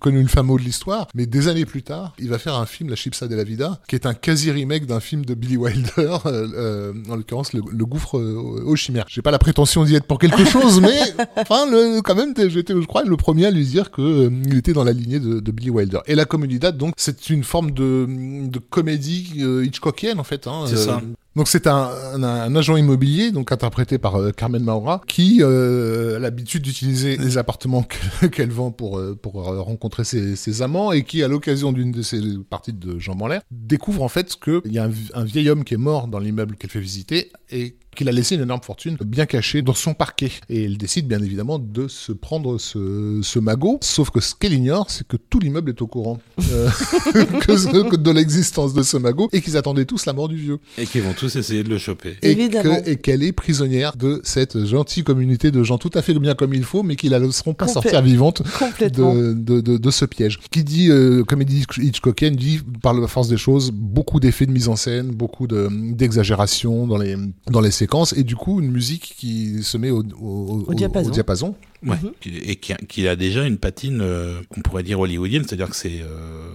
connu 0.00 0.22
le 0.22 0.28
fameux 0.28 0.56
de 0.58 0.62
l'histoire. 0.62 1.08
Mais 1.14 1.26
des 1.26 1.48
années 1.48 1.66
plus 1.66 1.82
tard, 1.82 2.14
il 2.18 2.28
va 2.28 2.38
faire 2.38 2.54
un 2.54 2.66
film, 2.66 2.90
La 2.90 2.96
Chipsa 2.96 3.26
de 3.28 3.34
la 3.34 3.44
Vida, 3.44 3.80
qui 3.88 3.94
est 3.94 4.06
un 4.06 4.14
quasi 4.14 4.50
remake 4.50 4.86
d'un 4.86 5.00
film 5.00 5.24
de 5.24 5.34
Billy 5.34 5.56
Wilder, 5.56 5.88
euh, 6.26 6.48
euh, 6.54 6.92
en 7.08 7.16
l'occurrence, 7.16 7.52
le, 7.54 7.62
le 7.68 7.86
gouffre 7.86 8.18
euh, 8.18 8.62
aux 8.64 8.76
chimères. 8.76 9.06
J'ai 9.08 9.22
pas 9.22 9.30
la 9.30 9.38
prétention 9.38 9.84
d'y 9.84 9.94
être 9.96 10.04
pour 10.04 10.18
quelque 10.18 10.44
chose, 10.48 10.80
mais 10.80 11.00
enfin, 11.36 11.66
le, 11.68 12.00
quand 12.02 12.14
même, 12.14 12.34
j'étais, 12.48 12.74
je 12.74 12.86
crois, 12.86 13.02
le 13.02 13.16
premier 13.16 13.46
à 13.46 13.50
lui 13.50 13.64
dire 13.64 13.90
que 13.90 14.02
euh, 14.02 14.30
il 14.46 14.58
était 14.58 14.74
dans 14.74 14.84
la 14.84 14.92
lignée 14.92 15.18
de, 15.18 15.40
de 15.40 15.50
Billy 15.50 15.70
Wilder. 15.70 16.00
Et 16.06 16.14
la 16.14 16.26
Comunidad, 16.26 16.76
donc, 16.76 16.92
c'est 16.96 17.30
une 17.30 17.42
forme 17.44 17.70
de, 17.70 18.06
de 18.08 18.58
comédie 18.58 19.38
euh, 19.38 19.64
Hitchcockienne, 19.64 20.20
en 20.20 20.24
fait. 20.24 20.46
Hein, 20.46 20.64
C'est 20.66 20.76
ça. 20.76 21.00
Donc 21.38 21.46
c'est 21.46 21.68
un, 21.68 22.22
agent 22.56 22.76
immobilier, 22.76 23.30
donc 23.30 23.52
interprété 23.52 23.96
par 23.96 24.16
euh, 24.16 24.32
Carmen 24.32 24.62
Maura, 24.62 25.00
qui 25.06 25.38
euh, 25.40 26.16
a 26.16 26.18
l'habitude 26.18 26.62
d'utiliser 26.62 27.16
les 27.16 27.38
appartements 27.38 27.82
que- 28.20 28.26
qu'elle 28.26 28.50
vend 28.50 28.72
pour 28.72 28.98
euh, 28.98 29.14
pour 29.14 29.34
rencontrer 29.44 30.02
ses, 30.02 30.34
ses 30.34 30.62
amants 30.62 30.90
et 30.90 31.04
qui, 31.04 31.22
à 31.22 31.28
l'occasion 31.28 31.70
d'une 31.72 31.92
de 31.92 32.02
ces 32.02 32.20
parties 32.50 32.72
de 32.72 32.98
Jean 32.98 33.16
en 33.20 33.28
l'air, 33.28 33.42
découvre 33.52 34.02
en 34.02 34.08
fait 34.08 34.34
qu'il 34.36 34.72
y 34.72 34.78
a 34.80 34.90
un 35.14 35.24
vieil 35.24 35.48
homme 35.48 35.62
qui 35.62 35.74
est 35.74 35.78
mort 35.78 36.08
dans 36.08 36.18
l'immeuble 36.18 36.56
qu'elle 36.56 36.70
fait 36.70 36.80
visiter 36.80 37.30
et 37.50 37.76
qu'il 37.98 38.08
a 38.08 38.12
laissé 38.12 38.36
une 38.36 38.42
énorme 38.42 38.62
fortune 38.62 38.96
bien 39.04 39.26
cachée 39.26 39.60
dans 39.62 39.74
son 39.74 39.92
parquet. 39.92 40.30
Et 40.48 40.64
elle 40.64 40.78
décide 40.78 41.06
bien 41.08 41.20
évidemment 41.22 41.58
de 41.58 41.88
se 41.88 42.12
prendre 42.12 42.58
ce, 42.58 43.20
ce 43.22 43.38
magot. 43.38 43.78
Sauf 43.82 44.10
que 44.10 44.20
ce 44.20 44.34
qu'elle 44.34 44.52
ignore, 44.54 44.86
c'est 44.90 45.06
que 45.06 45.16
tout 45.16 45.40
l'immeuble 45.40 45.70
est 45.70 45.82
au 45.82 45.86
courant 45.86 46.18
euh, 46.52 46.68
que- 47.12 47.90
que 47.90 47.96
de 47.96 48.10
l'existence 48.10 48.72
de 48.74 48.82
ce 48.82 48.96
magot 48.96 49.28
et 49.32 49.40
qu'ils 49.40 49.56
attendaient 49.56 49.84
tous 49.84 50.06
la 50.06 50.12
mort 50.12 50.28
du 50.28 50.36
vieux 50.36 50.58
Et 50.78 50.86
qui 50.86 51.00
vont 51.00 51.12
tous 51.12 51.34
essayer 51.36 51.62
de 51.64 51.68
le 51.68 51.78
choper. 51.78 52.16
et 52.22 52.96
qu'elle 52.96 53.22
est 53.22 53.32
prisonnière 53.32 53.96
de 53.96 54.20
cette 54.24 54.64
gentille 54.64 55.02
communauté 55.04 55.50
de 55.50 55.62
gens 55.62 55.78
tout 55.78 55.90
à 55.94 56.02
fait 56.02 56.14
bien 56.14 56.34
comme 56.34 56.54
il 56.54 56.64
faut, 56.64 56.82
mais 56.82 56.96
qui 56.96 57.08
la 57.08 57.18
laisseront 57.18 57.54
pas 57.54 57.66
Complè- 57.66 57.72
sortir 57.72 58.02
vivante 58.02 58.42
de, 58.80 59.32
de, 59.34 59.60
de, 59.60 59.76
de 59.76 59.90
ce 59.90 60.04
piège. 60.04 60.38
Qui 60.50 60.62
dit 60.64 60.90
euh, 60.90 61.24
comédie 61.24 61.64
Hitchcockienne 61.78 62.36
dit 62.36 62.60
par 62.82 62.94
la 62.94 63.06
force 63.08 63.28
des 63.28 63.36
choses 63.36 63.70
beaucoup 63.72 64.20
d'effets 64.20 64.46
de 64.46 64.52
mise 64.52 64.68
en 64.68 64.76
scène, 64.76 65.08
beaucoup 65.08 65.46
de 65.46 65.68
d'exagération 65.92 66.86
dans 66.86 66.98
les 66.98 67.16
dans 67.50 67.60
les 67.60 67.70
séquences 67.70 67.87
et 68.16 68.22
du 68.22 68.36
coup 68.36 68.60
une 68.60 68.70
musique 68.70 69.14
qui 69.18 69.62
se 69.62 69.76
met 69.78 69.90
au, 69.90 70.02
au, 70.20 70.64
Au 70.66 70.74
diapason. 70.74 71.10
diapason. 71.10 71.54
Ouais. 71.86 71.96
Mhm. 72.02 72.12
Et 72.24 72.56
qui 72.56 72.72
a, 72.72 72.76
qui 72.76 73.06
a 73.06 73.16
déjà 73.16 73.46
une 73.46 73.58
patine 73.58 74.00
euh, 74.00 74.40
qu'on 74.48 74.60
pourrait 74.62 74.82
dire 74.82 74.98
hollywoodienne, 75.00 75.44
c'est-à-dire 75.44 75.70
que 75.70 75.76
c'est 75.76 76.00
euh, 76.00 76.50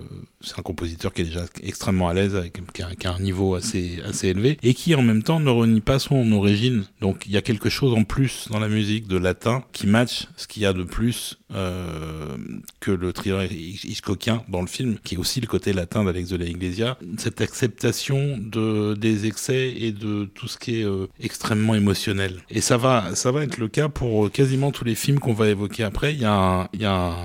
un 0.57 0.61
compositeur 0.61 1.13
qui 1.13 1.21
est 1.21 1.25
déjà 1.25 1.45
extrêmement 1.61 2.09
à 2.09 2.13
l'aise, 2.13 2.37
qui 2.73 2.83
a, 2.83 2.93
qui 2.95 3.07
a 3.07 3.13
un 3.13 3.19
niveau 3.19 3.55
assez 3.55 4.01
assez 4.05 4.27
élevé, 4.27 4.57
et 4.61 4.73
qui 4.73 4.95
en 4.95 5.01
même 5.01 5.23
temps 5.23 5.39
ne 5.39 5.49
renie 5.49 5.81
pas 5.81 5.99
son 5.99 6.31
origine. 6.31 6.83
Donc 7.01 7.23
il 7.25 7.31
y 7.31 7.37
a 7.37 7.41
quelque 7.41 7.69
chose 7.69 7.93
en 7.93 8.03
plus 8.03 8.47
dans 8.49 8.59
la 8.59 8.67
musique 8.67 9.07
de 9.07 9.17
latin 9.17 9.63
qui 9.71 9.87
match 9.87 10.27
ce 10.35 10.47
qu'il 10.47 10.63
y 10.63 10.65
a 10.65 10.73
de 10.73 10.83
plus 10.83 11.37
euh, 11.53 12.35
que 12.79 12.91
le 12.91 13.13
trio 13.13 13.39
Hitchcockien 13.41 14.43
dans 14.49 14.61
le 14.61 14.67
film, 14.67 14.97
qui 15.03 15.15
est 15.15 15.17
aussi 15.17 15.39
le 15.39 15.47
côté 15.47 15.71
latin 15.71 16.03
d'Alex 16.03 16.29
de 16.29 16.37
la 16.37 16.45
Iglesia. 16.45 16.97
Cette 17.17 17.41
acceptation 17.41 18.37
de 18.37 18.95
des 18.95 19.25
excès 19.25 19.73
et 19.77 19.91
de 19.91 20.25
tout 20.25 20.47
ce 20.47 20.57
qui 20.57 20.81
est 20.81 20.85
euh, 20.85 21.07
extrêmement 21.21 21.75
émotionnel. 21.75 22.41
Et 22.49 22.61
ça 22.61 22.77
va 22.77 23.15
ça 23.15 23.31
va 23.31 23.43
être 23.43 23.57
le 23.57 23.67
cas 23.69 23.87
pour 23.87 24.31
quasiment 24.31 24.71
tous 24.71 24.83
les 24.83 24.95
films 24.95 25.12
qu'on 25.19 25.33
va 25.33 25.47
évoquer 25.49 25.83
après. 25.83 26.13
Il 26.13 26.19
y 26.21 26.25
a 26.25 26.33
un- 26.33 26.67
il 26.73 26.81
y 26.81 26.85
a 26.85 26.93
un- 26.93 27.15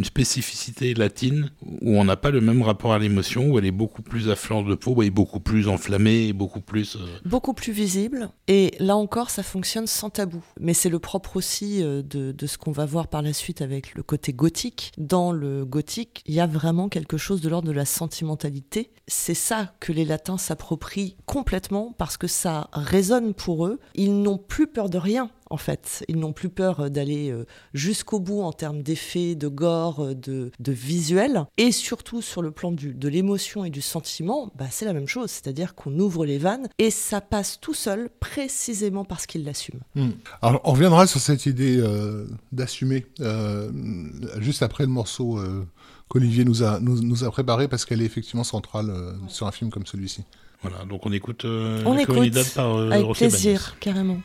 une 0.00 0.04
spécificité 0.06 0.94
latine 0.94 1.50
où 1.82 1.98
on 1.98 2.04
n'a 2.04 2.16
pas 2.16 2.30
le 2.30 2.40
même 2.40 2.62
rapport 2.62 2.94
à 2.94 2.98
l'émotion, 2.98 3.50
où 3.50 3.58
elle 3.58 3.66
est 3.66 3.70
beaucoup 3.70 4.00
plus 4.00 4.30
à 4.30 4.34
fleur 4.34 4.64
de 4.64 4.74
peau, 4.74 5.02
est 5.02 5.10
beaucoup 5.10 5.40
plus 5.40 5.68
enflammée, 5.68 6.28
et 6.28 6.32
beaucoup 6.32 6.62
plus. 6.62 6.96
euh, 6.96 7.00
beaucoup 7.26 7.52
plus 7.52 7.72
visible. 7.72 8.30
Et 8.48 8.72
là 8.78 8.96
encore, 8.96 9.28
ça 9.28 9.42
fonctionne 9.42 9.86
sans 9.86 10.08
tabou. 10.08 10.42
Mais 10.58 10.72
c'est 10.72 10.88
le 10.88 11.00
propre 11.00 11.36
aussi 11.36 11.82
euh, 11.82 12.00
de, 12.02 12.32
de 12.32 12.46
ce 12.46 12.56
qu'on 12.56 12.72
va 12.72 12.86
voir 12.86 13.08
par 13.08 13.20
la 13.20 13.34
suite 13.34 13.60
avec 13.60 13.94
le 13.94 14.02
côté 14.02 14.32
gothique. 14.32 14.92
Dans 14.96 15.32
le 15.32 15.66
gothique, 15.66 16.22
il 16.24 16.34
y 16.34 16.40
a 16.40 16.46
vraiment 16.46 16.88
quelque 16.88 17.18
chose 17.18 17.42
de 17.42 17.50
l'ordre 17.50 17.68
de 17.68 17.72
la 17.72 17.84
sentimentalité. 17.84 18.92
C'est 19.06 19.34
ça 19.34 19.74
que 19.80 19.92
les 19.92 20.06
latins 20.06 20.38
s'approprient 20.38 21.16
complètement 21.26 21.94
parce 21.98 22.16
que 22.16 22.26
ça 22.26 22.70
résonne 22.72 23.34
pour 23.34 23.66
eux. 23.66 23.80
Ils 23.94 24.22
n'ont 24.22 24.38
plus 24.38 24.66
peur 24.66 24.88
de 24.88 24.96
rien. 24.96 25.30
En 25.52 25.56
fait, 25.56 26.04
ils 26.06 26.16
n'ont 26.16 26.32
plus 26.32 26.48
peur 26.48 26.78
euh, 26.78 26.88
d'aller 26.88 27.34
jusqu'au 27.74 28.20
bout 28.20 28.42
en 28.42 28.52
termes 28.52 28.82
d'effets, 28.82 29.34
de 29.34 29.48
gore, 29.48 29.89
euh, 29.98 30.14
de, 30.14 30.52
de 30.60 30.72
visuel, 30.72 31.44
et 31.56 31.72
surtout 31.72 32.22
sur 32.22 32.40
le 32.42 32.52
plan 32.52 32.70
du, 32.70 32.94
de 32.94 33.08
l'émotion 33.08 33.64
et 33.64 33.70
du 33.70 33.80
sentiment, 33.80 34.52
bah, 34.56 34.66
c'est 34.70 34.84
la 34.84 34.92
même 34.92 35.08
chose, 35.08 35.30
c'est-à-dire 35.30 35.74
qu'on 35.74 35.98
ouvre 35.98 36.24
les 36.24 36.38
vannes 36.38 36.68
et 36.78 36.90
ça 36.90 37.20
passe 37.20 37.58
tout 37.60 37.74
seul, 37.74 38.08
précisément 38.20 39.04
parce 39.04 39.26
qu'ils 39.26 39.44
l'assument. 39.44 39.80
Alors, 40.42 40.60
on 40.64 40.72
reviendra 40.72 41.06
sur 41.06 41.20
cette 41.20 41.46
idée 41.46 41.78
euh, 41.78 42.26
d'assumer 42.52 43.06
euh, 43.20 43.70
juste 44.38 44.62
après 44.62 44.84
le 44.84 44.90
morceau 44.90 45.38
euh, 45.38 45.66
qu'Olivier 46.08 46.44
nous 46.44 46.62
a, 46.62 46.78
nous, 46.80 47.00
nous 47.02 47.24
a 47.24 47.30
préparé 47.30 47.68
parce 47.68 47.84
qu'elle 47.84 48.02
est 48.02 48.06
effectivement 48.06 48.44
centrale 48.44 48.90
euh, 48.90 49.12
sur 49.28 49.46
un 49.46 49.52
film 49.52 49.70
comme 49.70 49.86
celui-ci. 49.86 50.24
voilà, 50.62 50.84
donc 50.84 51.06
on 51.06 51.12
écoute 51.12 51.44
euh, 51.44 51.82
On 51.86 51.96
écoute, 51.96 52.30
par 52.54 52.76
euh, 52.76 52.90
Avec 52.90 53.10
plaisir, 53.12 53.76
carrément. 53.80 54.18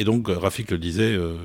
Et 0.00 0.04
donc, 0.04 0.28
Rafik 0.28 0.70
le 0.70 0.78
disait, 0.78 1.12
euh, 1.12 1.36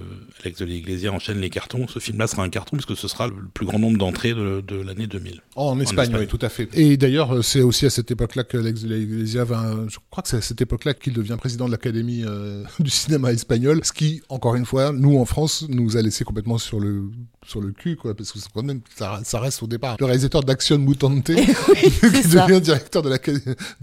Alex 0.42 0.60
de 0.60 0.66
l'Iglesia 0.66 1.12
enchaîne 1.12 1.42
les 1.42 1.50
cartons. 1.50 1.90
Ce 1.90 2.00
film-là 2.00 2.26
sera 2.26 2.42
un 2.42 2.48
carton 2.48 2.78
puisque 2.78 2.96
ce 2.96 3.10
sera 3.10 3.28
le 3.28 3.34
plus 3.54 3.66
grand 3.66 3.80
nombre 3.80 3.98
d'entrées 3.98 4.34
de, 4.34 4.64
de 4.66 4.78
l'année 4.78 5.08
2000. 5.08 5.42
Oh, 5.58 5.64
en, 5.64 5.80
Espagne, 5.82 6.16
oui, 6.18 6.26
tout 6.26 6.40
à 6.42 6.48
fait. 6.48 6.70
Et 6.74 6.96
d'ailleurs, 6.96 7.44
c'est 7.44 7.62
aussi 7.62 7.86
à 7.86 7.90
cette 7.90 8.12
époque-là 8.12 8.46
qu'Alex 8.46 8.84
de 8.84 8.96
l'Iglesia 8.96 9.44
va, 9.44 9.76
je 9.90 9.98
crois 10.10 10.24
que 10.24 10.30
c'est 10.30 10.38
à 10.38 10.42
cette 10.42 10.62
époque-là 10.62 10.94
qu'il 10.94 11.12
devient 11.12 11.36
président 11.38 11.66
de 11.66 11.72
l'Académie 11.72 12.24
euh, 12.26 12.64
du 12.80 12.90
cinéma 12.90 13.34
espagnol, 13.34 13.82
ce 13.84 13.92
qui, 13.92 14.22
encore 14.30 14.56
une 14.56 14.66
fois, 14.66 14.94
nous 14.94 15.18
en 15.20 15.26
France, 15.26 15.66
nous 15.68 15.98
a 15.98 16.02
laissé 16.02 16.24
complètement 16.24 16.58
sur 16.58 16.80
le 16.80 17.10
sur 17.48 17.62
le 17.62 17.72
cul, 17.72 17.96
quoi, 17.96 18.16
parce 18.16 18.32
que 18.32 18.40
quand 18.54 18.64
même, 18.64 18.82
ça, 18.96 19.20
ça, 19.24 19.40
reste 19.40 19.62
au 19.64 19.68
départ 19.68 19.98
le 20.00 20.06
réalisateur 20.06 20.44
d'Action 20.44 20.78
Mutante, 20.78 21.26
qui 21.26 22.28
devient 22.28 22.62
directeur 22.62 23.02
de 23.02 23.10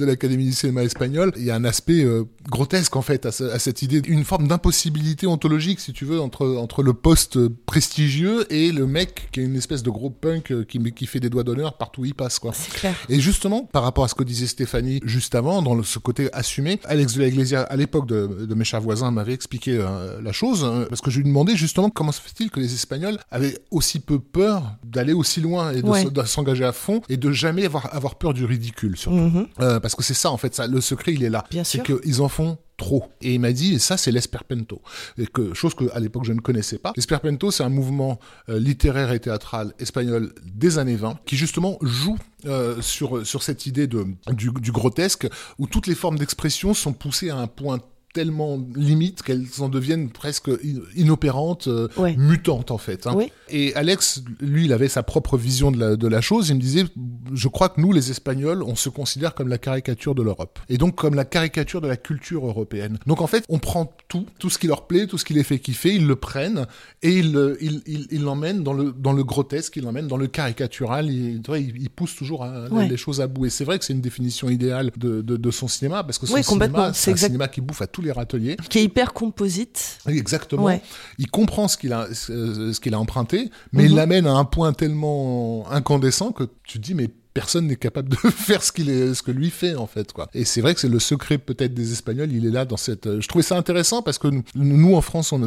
l'Académie 0.04 0.46
du 0.46 0.52
cinéma 0.52 0.82
espagnol. 0.82 1.32
Il 1.36 1.44
y 1.44 1.50
a 1.50 1.54
un 1.54 1.64
aspect 1.64 2.04
euh, 2.04 2.24
grotesque, 2.48 2.96
en 2.96 3.02
fait, 3.02 3.26
à, 3.26 3.28
à, 3.28 3.58
cette 3.58 3.82
idée, 3.82 4.02
une 4.06 4.24
forme 4.24 4.48
d'impossibilité 4.48 5.26
ontologique, 5.26 5.80
si 5.80 5.92
tu 5.92 6.04
veux, 6.04 6.20
entre, 6.20 6.46
entre 6.46 6.82
le 6.82 6.92
poste 6.92 7.48
prestigieux 7.48 8.46
et 8.52 8.72
le 8.72 8.86
mec 8.86 9.28
qui 9.32 9.40
est 9.40 9.44
une 9.44 9.56
espèce 9.56 9.82
de 9.82 9.90
gros 9.90 10.10
punk 10.10 10.52
euh, 10.52 10.64
qui, 10.64 10.78
qui 10.92 11.06
fait 11.06 11.20
des 11.20 11.30
doigts 11.30 11.44
d'honneur 11.44 11.76
partout 11.76 12.02
où 12.02 12.04
il 12.04 12.14
passe, 12.14 12.38
quoi. 12.38 12.52
Clair. 12.74 12.94
Et 13.08 13.20
justement, 13.20 13.64
par 13.64 13.82
rapport 13.82 14.04
à 14.04 14.08
ce 14.08 14.14
que 14.14 14.24
disait 14.24 14.46
Stéphanie 14.46 15.00
juste 15.04 15.34
avant, 15.34 15.62
dans 15.62 15.74
le, 15.74 15.82
ce 15.82 15.98
côté 15.98 16.28
assumé, 16.32 16.80
Alex 16.84 17.14
de 17.14 17.22
la 17.22 17.28
Iglesia, 17.28 17.62
à 17.62 17.76
l'époque 17.76 18.06
de, 18.06 18.46
de, 18.46 18.54
mes 18.54 18.64
chers 18.64 18.80
voisins, 18.80 19.10
m'avait 19.10 19.32
expliqué 19.32 19.78
euh, 19.78 20.20
la 20.20 20.32
chose, 20.32 20.64
hein, 20.64 20.86
parce 20.88 21.00
que 21.00 21.10
je 21.10 21.18
lui 21.18 21.24
demandais 21.24 21.56
justement 21.56 21.90
comment 21.90 22.12
se 22.12 22.20
fait-il 22.20 22.50
que 22.50 22.60
les 22.60 22.74
Espagnols 22.74 23.18
avaient 23.30 23.51
aussi 23.70 24.00
peu 24.00 24.18
peur 24.18 24.76
d'aller 24.84 25.12
aussi 25.12 25.40
loin 25.40 25.72
et 25.72 25.82
de 25.82 26.22
s'engager 26.24 26.64
à 26.64 26.72
fond 26.72 27.02
et 27.08 27.16
de 27.16 27.32
jamais 27.32 27.64
avoir, 27.64 27.94
avoir 27.94 28.16
peur 28.16 28.34
du 28.34 28.44
ridicule 28.44 28.96
surtout. 28.96 29.18
Mm-hmm. 29.18 29.46
euh, 29.60 29.80
parce 29.80 29.94
que 29.94 30.02
c'est 30.02 30.14
ça 30.14 30.30
en 30.30 30.36
fait, 30.36 30.54
ça, 30.54 30.66
le 30.66 30.80
secret 30.80 31.14
il 31.14 31.22
est 31.22 31.30
là. 31.30 31.44
C'est 31.64 31.82
qu'ils 31.82 32.22
en 32.22 32.28
font 32.28 32.58
trop. 32.76 33.04
Et 33.20 33.34
il 33.34 33.40
m'a 33.40 33.52
dit, 33.52 33.74
et 33.74 33.78
ça 33.78 33.96
c'est 33.96 34.10
l'esperpento, 34.10 34.80
et 35.18 35.26
que 35.26 35.54
chose 35.54 35.74
que 35.74 35.84
à 35.92 36.00
l'époque 36.00 36.24
je 36.24 36.32
ne 36.32 36.40
connaissais 36.40 36.78
pas. 36.78 36.92
L'esperpento 36.96 37.50
c'est 37.50 37.62
un 37.62 37.68
mouvement 37.68 38.18
euh, 38.48 38.58
littéraire 38.58 39.12
et 39.12 39.20
théâtral 39.20 39.72
espagnol 39.78 40.32
des 40.44 40.78
années 40.78 40.96
20 40.96 41.18
qui 41.24 41.36
justement 41.36 41.78
joue 41.82 42.18
euh, 42.46 42.80
sur 42.80 43.26
sur 43.26 43.42
cette 43.42 43.66
idée 43.66 43.86
de 43.86 44.06
du, 44.32 44.50
du 44.50 44.72
grotesque 44.72 45.28
où 45.58 45.66
toutes 45.66 45.86
les 45.86 45.94
formes 45.94 46.18
d'expression 46.18 46.74
sont 46.74 46.92
poussées 46.92 47.30
à 47.30 47.36
un 47.36 47.46
point 47.46 47.78
tellement 48.12 48.58
limite 48.74 49.22
qu'elles 49.22 49.46
en 49.60 49.68
deviennent 49.68 50.10
presque 50.10 50.50
inopérantes, 50.94 51.68
euh, 51.68 51.88
ouais. 51.96 52.14
mutantes 52.16 52.70
en 52.70 52.78
fait. 52.78 53.06
Hein. 53.06 53.14
Oui. 53.16 53.32
Et 53.48 53.74
Alex, 53.74 54.22
lui, 54.40 54.66
il 54.66 54.72
avait 54.72 54.88
sa 54.88 55.02
propre 55.02 55.36
vision 55.36 55.70
de 55.70 55.78
la, 55.78 55.96
de 55.96 56.06
la 56.06 56.20
chose. 56.20 56.48
Il 56.50 56.56
me 56.56 56.60
disait, 56.60 56.84
je 57.32 57.48
crois 57.48 57.68
que 57.68 57.80
nous, 57.80 57.92
les 57.92 58.10
Espagnols, 58.10 58.62
on 58.62 58.76
se 58.76 58.88
considère 58.88 59.34
comme 59.34 59.48
la 59.48 59.58
caricature 59.58 60.14
de 60.14 60.22
l'Europe. 60.22 60.58
Et 60.68 60.78
donc 60.78 60.96
comme 60.96 61.14
la 61.14 61.24
caricature 61.24 61.80
de 61.80 61.88
la 61.88 61.96
culture 61.96 62.46
européenne. 62.46 62.98
Donc 63.06 63.20
en 63.20 63.26
fait, 63.26 63.44
on 63.48 63.58
prend 63.58 63.92
tout, 64.08 64.26
tout 64.38 64.50
ce 64.50 64.58
qui 64.58 64.66
leur 64.66 64.86
plaît, 64.86 65.06
tout 65.06 65.18
ce 65.18 65.24
qui 65.24 65.34
les 65.34 65.44
fait 65.44 65.58
kiffer, 65.58 65.94
ils 65.94 66.06
le 66.06 66.16
prennent 66.16 66.66
et 67.02 67.18
ils 67.18 67.56
ils, 67.60 67.82
ils, 67.86 68.06
ils 68.10 68.22
l'emmènent 68.22 68.62
dans 68.62 68.72
le, 68.72 68.92
dans 68.92 69.12
le 69.12 69.24
grotesque, 69.24 69.76
ils 69.76 69.82
l'emmènent 69.82 70.08
dans 70.08 70.16
le 70.16 70.26
caricatural. 70.26 71.10
Ils, 71.10 71.42
ils, 71.56 71.90
poussent 71.90 72.16
toujours 72.16 72.44
à, 72.44 72.68
ouais. 72.68 72.88
les 72.88 72.96
choses 72.96 73.20
à 73.20 73.26
bout. 73.26 73.46
Et 73.46 73.50
c'est 73.50 73.64
vrai 73.64 73.78
que 73.78 73.84
c'est 73.84 73.92
une 73.92 74.00
définition 74.00 74.48
idéale 74.48 74.90
de, 74.96 75.22
de, 75.22 75.36
de, 75.36 75.50
son 75.50 75.68
cinéma 75.68 76.04
parce 76.04 76.18
que 76.18 76.26
son 76.26 76.34
oui, 76.34 76.44
cinéma, 76.44 76.92
c'est 76.94 77.10
un 77.10 77.14
exact... 77.14 77.26
cinéma 77.28 77.48
qui 77.48 77.60
bouffe 77.60 77.82
à 77.82 77.86
tous 78.02 78.06
les 78.06 78.12
râteliers. 78.12 78.56
Qui 78.68 78.78
est 78.78 78.84
hyper 78.84 79.12
composite. 79.12 79.98
Exactement. 80.06 80.64
Ouais. 80.64 80.82
Il 81.18 81.30
comprend 81.30 81.68
ce 81.68 81.76
qu'il 81.76 81.92
a, 81.92 82.08
ce 82.12 82.80
qu'il 82.80 82.94
a 82.94 82.98
emprunté, 82.98 83.50
mais 83.72 83.82
mm 83.82 83.86
-hmm. 83.86 83.90
il 83.90 83.94
l'amène 83.94 84.26
à 84.26 84.32
un 84.32 84.44
point 84.44 84.72
tellement 84.72 85.64
incandescent 85.70 86.32
que 86.32 86.44
tu 86.64 86.78
te 86.78 86.84
dis, 86.84 86.94
mais 86.94 87.08
personne 87.34 87.66
n'est 87.66 87.76
capable 87.76 88.08
de 88.08 88.16
faire 88.16 88.62
ce 88.62 88.72
qu'il 88.72 88.90
est, 88.90 89.14
ce 89.14 89.22
que 89.22 89.30
lui 89.30 89.50
fait 89.50 89.74
en 89.74 89.86
fait 89.86 90.12
quoi. 90.12 90.28
Et 90.34 90.44
c'est 90.44 90.60
vrai 90.60 90.74
que 90.74 90.80
c'est 90.80 90.88
le 90.88 90.98
secret 90.98 91.38
peut-être 91.38 91.74
des 91.74 91.92
Espagnols. 91.92 92.32
Il 92.32 92.46
est 92.46 92.50
là 92.50 92.64
dans 92.64 92.76
cette. 92.76 93.20
Je 93.20 93.28
trouvais 93.28 93.42
ça 93.42 93.56
intéressant 93.56 94.02
parce 94.02 94.18
que 94.18 94.28
nous, 94.28 94.42
nous 94.54 94.94
en 94.94 95.00
France, 95.00 95.32
on 95.32 95.42
a 95.42 95.46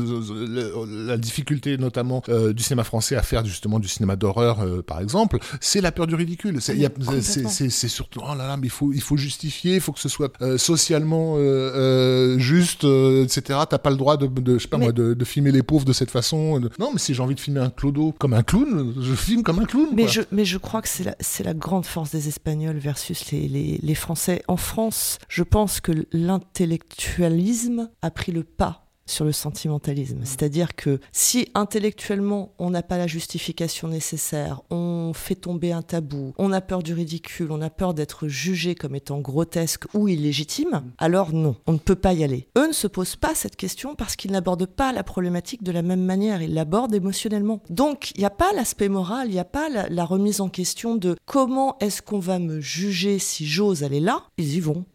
la 1.08 1.18
difficulté 1.18 1.78
notamment 1.78 2.24
euh, 2.30 2.54
du 2.54 2.64
cinéma 2.64 2.84
français 2.84 3.16
à 3.16 3.22
faire 3.22 3.46
justement 3.46 3.80
du 3.80 3.88
cinéma 3.88 4.16
d'horreur 4.16 4.62
euh, 4.62 4.82
par 4.82 5.00
exemple, 5.00 5.38
c'est 5.62 5.82
la 5.82 5.92
peur 5.92 6.08
du 6.08 6.16
ridicule. 6.16 6.60
C'est 6.62 7.90
surtout 7.90 8.22
oh 8.24 8.36
là 8.36 8.48
là, 8.48 8.58
mais 8.58 8.68
il 8.68 8.72
faut 8.72 8.92
il 8.94 9.02
faut 9.02 9.18
justifier, 9.18 9.76
il 9.76 9.82
faut 9.82 9.92
que 9.92 10.00
ce 10.00 10.10
soit 10.10 10.32
euh, 10.42 10.58
socialement 10.58 11.36
euh, 11.38 12.38
juste, 12.38 12.84
etc. 12.84 13.60
T'as 13.70 13.78
pas 13.78 13.90
le 13.90 13.98
droit 13.98 14.18
de, 14.18 14.28
de 14.28 14.58
je 14.58 14.64
sais 14.64 14.68
pas 14.68 14.78
mais... 14.78 14.86
moi 14.86 14.92
de, 14.92 15.14
de, 15.14 15.26
filmer 15.26 15.52
les 15.52 15.64
pauvres 15.64 15.86
de 15.86 15.94
cette 15.94 16.12
façon. 16.12 16.60
Non, 16.80 16.92
mais 16.94 17.00
si 17.00 17.14
j'ai 17.14 17.22
envie 17.22 17.36
de 17.36 17.40
filmer 17.40 17.60
un 17.60 17.70
clodo 17.70 18.14
comme 18.18 18.34
un 18.34 18.44
clown, 18.44 18.94
je 19.00 19.14
filme 19.14 19.44
comme 19.44 19.60
un 19.60 19.66
clown. 19.66 19.88
Mais 19.94 20.04
quoi. 20.04 20.12
je 20.12 20.22
mais 20.32 20.46
je 20.46 20.58
crois 20.58 20.82
que 20.82 20.88
c'est 20.88 21.04
la 21.04 21.16
c'est 21.20 21.44
la 21.44 21.54
grande 21.54 21.75
force 21.84 22.12
des 22.12 22.28
Espagnols 22.28 22.78
versus 22.78 23.32
les, 23.32 23.96
Français. 23.96 24.44
En 24.48 24.58
France, 24.58 25.18
je 25.30 25.44
pense 25.44 25.82
que 25.82 25.92
l'intellectualisme 26.12 27.90
a 28.02 28.12
pris 28.12 28.32
le 28.32 28.44
pas 28.44 28.85
sur 29.08 29.26
le 29.26 29.32
sentimentalisme. 29.32 30.20
C'est-à-dire 30.24 30.76
que 30.76 31.00
si 31.12 31.50
intellectuellement 31.54 32.54
on 32.58 32.72
n'a 32.72 32.84
pas 32.84 32.98
la 32.98 33.08
justification 33.08 33.88
nécessaire, 33.88 34.62
on 34.72 35.12
fait 35.14 35.36
tomber 35.36 35.72
un 35.72 35.82
tabou, 35.82 36.34
on 36.38 36.52
a 36.52 36.62
peur 36.62 36.82
du 36.82 36.94
ridicule, 36.94 37.52
on 37.52 37.62
a 37.62 37.70
peur 37.70 37.94
d'être 37.94 38.28
jugé 38.28 38.74
comme 38.74 38.96
étant 38.96 39.20
grotesque 39.20 39.86
ou 39.94 40.08
illégitime, 40.08 40.84
alors 40.98 41.34
non, 41.34 41.56
on 41.68 41.74
ne 41.74 41.78
peut 41.78 41.96
pas 41.96 42.14
y 42.14 42.24
aller. 42.24 42.48
Eux 42.58 42.68
ne 42.68 42.74
se 42.74 42.88
posent 42.88 43.16
pas 43.16 43.36
cette 43.36 43.56
question 43.56 43.96
parce 43.96 44.16
qu'ils 44.16 44.32
n'abordent 44.32 44.66
pas 44.66 44.92
la 44.92 45.04
problématique 45.04 45.64
de 45.64 45.72
la 45.72 45.84
même 45.84 46.04
manière, 46.04 46.42
ils 46.42 46.54
l'abordent 46.54 46.96
émotionnellement. 46.96 47.62
Donc 47.70 48.12
il 48.16 48.20
n'y 48.20 48.26
a 48.26 48.32
pas 48.32 48.54
l'aspect 48.54 48.90
moral, 48.90 49.28
il 49.28 49.34
n'y 49.34 49.40
a 49.40 49.46
pas 49.46 49.70
la, 49.70 49.88
la, 49.90 50.06
remise 50.06 50.42
en 50.42 50.50
question 50.50 50.96
de 50.96 51.16
comment 51.26 51.78
est-ce 51.80 52.02
qu'on 52.02 52.20
va 52.20 52.40
me 52.40 52.60
juger 52.60 53.20
si 53.20 53.46
j'ose 53.46 53.84
aller 53.84 54.00
là, 54.00 54.24
ils 54.38 54.56
y 54.56 54.60
vont. 54.60 54.86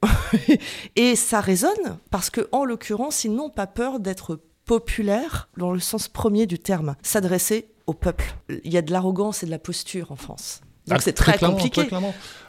Et 0.96 1.14
ça 1.14 1.40
résonne 1.40 1.98
parce 2.10 2.30
que 2.30 2.48
en 2.52 2.64
l'occurrence, 2.64 3.24
ils 3.24 3.32
n'ont 3.32 3.50
pas 3.50 3.66
peur 3.66 3.99
d'être 4.00 4.40
populaire 4.64 5.48
dans 5.56 5.72
le 5.72 5.80
sens 5.80 6.08
premier 6.08 6.46
du 6.46 6.58
terme, 6.58 6.96
s'adresser 7.02 7.72
au 7.86 7.94
peuple. 7.94 8.36
Il 8.64 8.72
y 8.72 8.76
a 8.76 8.82
de 8.82 8.92
l'arrogance 8.92 9.42
et 9.42 9.46
de 9.46 9.50
la 9.50 9.58
posture 9.58 10.12
en 10.12 10.16
France. 10.16 10.60
Donc 10.90 10.98
ah, 10.98 11.02
c'est 11.04 11.12
très, 11.12 11.34
très 11.34 11.46
compliqué. 11.46 11.86
Très 11.86 11.96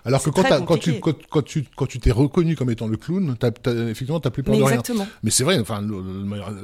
Alors 0.04 0.24
que 0.24 0.32
quand, 0.32 0.44
quand, 0.66 0.78
tu, 0.78 1.00
quand, 1.00 1.14
quand, 1.30 1.42
tu 1.44 1.64
quand 1.76 1.86
tu 1.86 2.00
t'es 2.00 2.12
reconnu 2.12 2.56
comme 2.56 2.72
étant 2.72 2.88
le 2.88 2.98
clown, 2.98 3.36
as, 3.42 3.48
as, 3.48 3.72
effectivement 3.72 4.20
t'as 4.20 4.32
plus 4.32 4.42
peur 4.42 4.56
Mais 4.56 4.60
de 4.60 4.64
exactement. 4.64 5.04
rien. 5.04 5.14
Mais 5.22 5.30
c'est 5.30 5.44
vrai, 5.44 5.60
enfin 5.60 5.86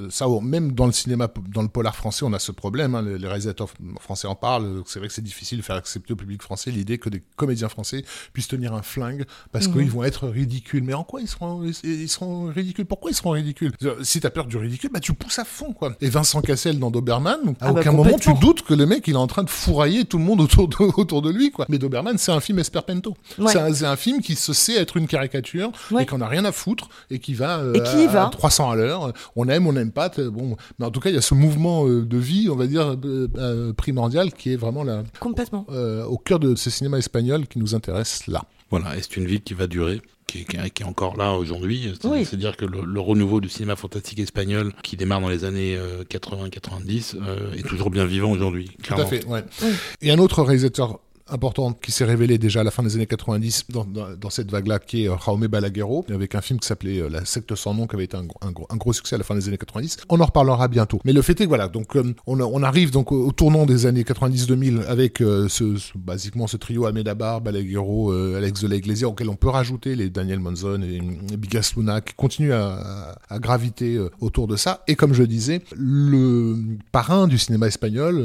ça 0.09 0.25
même 0.41 0.71
dans 0.71 0.87
le 0.87 0.91
cinéma, 0.91 1.29
dans 1.49 1.61
le 1.61 1.67
polar 1.67 1.95
français, 1.95 2.25
on 2.25 2.33
a 2.33 2.39
ce 2.39 2.51
problème. 2.51 2.95
Hein, 2.95 3.03
les, 3.03 3.27
réalisateurs 3.27 3.69
français 3.99 4.27
en 4.27 4.35
parlent. 4.35 4.81
C'est 4.85 4.99
vrai 4.99 5.07
que 5.07 5.13
c'est 5.13 5.21
difficile 5.21 5.59
de 5.59 5.63
faire 5.63 5.75
accepter 5.75 6.13
au 6.13 6.15
public 6.15 6.41
français 6.41 6.71
l'idée 6.71 6.97
que 6.97 7.09
des 7.09 7.21
comédiens 7.35 7.69
français 7.69 8.03
puissent 8.33 8.47
tenir 8.47 8.73
un 8.73 8.81
flingue 8.81 9.25
parce 9.51 9.67
mmh. 9.67 9.73
qu'ils 9.73 9.91
vont 9.91 10.03
être 10.03 10.27
ridicules. 10.27 10.83
Mais 10.83 10.93
en 10.93 11.03
quoi 11.03 11.21
ils 11.21 11.27
seront 11.27 11.63
ils 11.83 12.09
seront 12.09 12.45
ridicules? 12.47 12.85
Pourquoi 12.85 13.11
ils 13.11 13.15
seront 13.15 13.31
ridicules? 13.31 13.71
Si 14.01 14.19
t'as 14.19 14.31
peur 14.31 14.45
du 14.45 14.57
ridicule, 14.57 14.89
bah 14.91 14.99
tu 14.99 15.13
pousses 15.13 15.39
à 15.39 15.45
fond 15.45 15.73
quoi. 15.73 15.95
Et 16.01 16.09
Vincent 16.09 16.41
Cassel 16.41 16.79
dans 16.79 16.91
Doberman, 16.91 17.55
à 17.59 17.67
ah 17.67 17.71
aucun 17.71 17.91
bah, 17.91 17.97
moment 17.97 18.17
tu 18.17 18.33
doutes 18.35 18.63
que 18.63 18.73
le 18.73 18.85
mec 18.85 19.07
il 19.07 19.13
est 19.13 19.17
en 19.17 19.27
train 19.27 19.43
de 19.43 19.49
fourrailler 19.49 20.05
tout 20.05 20.17
le 20.17 20.23
monde 20.23 20.41
autour 20.41 20.67
de, 20.67 20.75
autour 20.99 21.21
de 21.21 21.29
lui 21.29 21.51
quoi. 21.51 21.65
Mais 21.69 21.77
Doberman 21.77 22.17
c'est 22.17 22.31
un 22.31 22.39
film 22.39 22.59
esperpento. 22.59 23.15
Ouais. 23.37 23.51
C'est 23.51 23.59
un, 23.59 23.91
un, 23.91 23.95
film 23.95 24.21
qui 24.21 24.35
se 24.35 24.53
sait 24.53 24.75
être 24.75 24.97
une 24.97 25.07
caricature 25.07 25.71
ouais. 25.91 26.03
et 26.03 26.05
qu'on 26.05 26.21
a 26.21 26.27
rien 26.27 26.45
à 26.45 26.51
foutre 26.51 26.89
et 27.09 27.19
qui 27.19 27.33
va, 27.33 27.59
euh, 27.59 27.73
et 27.73 27.81
qui 27.81 28.05
à, 28.05 28.07
va. 28.07 28.27
à 28.27 28.29
300 28.29 28.71
à 28.71 28.75
l'heure. 28.75 29.13
On 29.35 29.47
aime, 29.49 29.67
on 29.67 29.73
n'aime 29.73 29.91
pas. 29.91 30.09
Bon, 30.09 30.57
mais 30.79 30.85
en 30.85 30.91
tout 30.91 30.99
cas, 30.99 31.09
il 31.09 31.15
y 31.15 31.19
a 31.19 31.21
ce 31.21 31.33
mouvement 31.33 31.87
euh, 31.87 32.05
de 32.05 32.17
vie, 32.17 32.49
on 32.49 32.55
va 32.55 32.67
dire 32.67 32.95
euh, 33.05 33.73
primordial, 33.73 34.31
qui 34.33 34.53
est 34.53 34.55
vraiment 34.55 34.83
là, 34.83 35.03
complètement 35.19 35.65
euh, 35.71 36.03
au 36.05 36.17
cœur 36.17 36.39
de 36.39 36.55
ce 36.55 36.69
cinéma 36.69 36.97
espagnol 36.97 37.47
qui 37.47 37.59
nous 37.59 37.75
intéresse 37.75 38.27
là. 38.27 38.43
Voilà, 38.69 38.97
et 38.97 39.01
c'est 39.01 39.17
une 39.17 39.25
ville 39.25 39.41
qui 39.41 39.53
va 39.53 39.67
durer. 39.67 40.01
Qui 40.27 40.39
est, 40.39 40.69
qui 40.71 40.83
est, 40.83 40.85
encore 40.85 41.15
là 41.15 41.31
aujourd'hui. 41.35 41.93
C'est-à-dire 42.01 42.49
oui. 42.49 42.55
que 42.57 42.65
le, 42.65 42.83
le, 42.83 42.99
renouveau 42.99 43.39
du 43.39 43.47
cinéma 43.47 43.77
fantastique 43.77 44.19
espagnol, 44.19 44.73
qui 44.83 44.97
démarre 44.97 45.21
dans 45.21 45.29
les 45.29 45.45
années 45.45 45.77
euh, 45.77 46.03
80-90, 46.03 47.15
euh, 47.15 47.53
est 47.53 47.65
toujours 47.65 47.89
bien 47.89 48.03
vivant 48.03 48.31
aujourd'hui. 48.31 48.71
Tout 48.83 48.95
à 48.95 49.05
fait, 49.05 49.25
ouais. 49.25 49.45
Oui. 49.61 49.69
Et 50.01 50.11
un 50.11 50.19
autre 50.19 50.43
réalisateur 50.43 50.99
importante 51.29 51.79
qui 51.81 51.91
s'est 51.91 52.05
révélée 52.05 52.37
déjà 52.37 52.61
à 52.61 52.63
la 52.63 52.71
fin 52.71 52.83
des 52.83 52.95
années 52.95 53.05
90 53.05 53.65
dans, 53.69 53.85
dans, 53.85 54.15
dans 54.15 54.29
cette 54.29 54.51
vague-là, 54.51 54.79
qui 54.79 55.05
est 55.05 55.09
euh, 55.09 55.15
Jaume 55.23 55.47
Balaguerro, 55.47 56.05
avec 56.09 56.35
un 56.35 56.41
film 56.41 56.59
qui 56.59 56.67
s'appelait 56.67 57.01
euh, 57.01 57.09
La 57.09 57.25
secte 57.25 57.53
sans 57.55 57.73
nom, 57.73 57.87
qui 57.87 57.95
avait 57.95 58.05
été 58.05 58.17
un, 58.17 58.27
un, 58.41 58.53
un, 58.69 58.75
gros, 58.77 58.93
succès 58.93 59.15
à 59.15 59.17
la 59.17 59.23
fin 59.23 59.35
des 59.35 59.47
années 59.47 59.57
90. 59.57 59.97
On 60.09 60.19
en 60.19 60.25
reparlera 60.25 60.67
bientôt. 60.67 60.99
Mais 61.05 61.13
le 61.13 61.21
fait 61.21 61.39
est 61.41 61.43
que 61.45 61.49
voilà, 61.49 61.67
donc 61.67 61.95
euh, 61.95 62.13
on, 62.25 62.39
on, 62.39 62.63
arrive 62.63 62.91
donc 62.91 63.11
au, 63.11 63.31
tournant 63.31 63.65
des 63.65 63.85
années 63.85 64.03
90-2000 64.03 64.85
avec 64.85 65.17
ce, 65.17 65.47
ce, 65.47 65.97
basiquement 65.97 66.47
ce 66.47 66.57
trio 66.57 66.85
Almeida 66.85 67.15
Balaguerro, 67.15 68.11
Alex 68.11 68.61
de 68.61 68.67
la 68.67 68.75
Iglesia, 68.75 69.07
auquel 69.07 69.29
on 69.29 69.35
peut 69.35 69.49
rajouter 69.49 69.95
les 69.95 70.09
Daniel 70.09 70.39
Monzon 70.39 70.81
et, 70.81 71.01
et 71.31 71.37
Bigas 71.37 71.73
Luna, 71.75 72.01
qui 72.01 72.13
continuent 72.13 72.53
à, 72.53 73.15
à, 73.29 73.35
à 73.35 73.39
graviter 73.39 73.99
autour 74.21 74.47
de 74.47 74.55
ça. 74.55 74.83
Et 74.87 74.95
comme 74.95 75.13
je 75.13 75.23
disais, 75.23 75.61
le 75.75 76.55
parrain 76.91 77.27
du 77.27 77.37
cinéma 77.37 77.67
espagnol, 77.67 78.17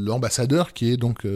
l'ambassadeur 0.00 0.72
qui 0.72 0.90
est 0.92 0.96
donc 0.96 1.26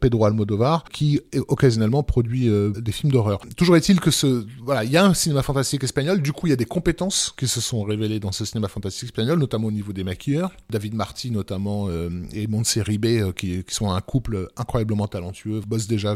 Pedro 0.00 0.22
Almodovar, 0.32 0.84
qui 0.84 1.20
occasionnellement 1.48 2.02
produit 2.02 2.48
des 2.76 2.92
films 2.92 3.12
d'horreur. 3.12 3.40
Toujours 3.56 3.76
est-il 3.76 4.00
que 4.00 4.10
ce, 4.10 4.46
voilà, 4.62 4.84
il 4.84 4.90
y 4.90 4.96
a 4.96 5.04
un 5.04 5.14
cinéma 5.14 5.42
fantastique 5.42 5.84
espagnol. 5.84 6.22
Du 6.22 6.32
coup, 6.32 6.46
il 6.46 6.50
y 6.50 6.52
a 6.52 6.56
des 6.56 6.64
compétences 6.64 7.34
qui 7.36 7.46
se 7.46 7.60
sont 7.60 7.82
révélées 7.82 8.20
dans 8.20 8.32
ce 8.32 8.44
cinéma 8.44 8.68
fantastique 8.68 9.04
espagnol, 9.04 9.38
notamment 9.38 9.68
au 9.68 9.72
niveau 9.72 9.92
des 9.92 10.04
maquilleurs. 10.04 10.50
David 10.70 10.94
Marty, 10.94 11.30
notamment, 11.30 11.88
et 12.32 12.46
Montse 12.46 12.78
Ribé, 12.78 13.30
qui, 13.36 13.64
sont 13.68 13.90
un 13.90 14.00
couple 14.00 14.48
incroyablement 14.56 15.06
talentueux, 15.06 15.60
bossent 15.66 15.86
déjà 15.86 16.14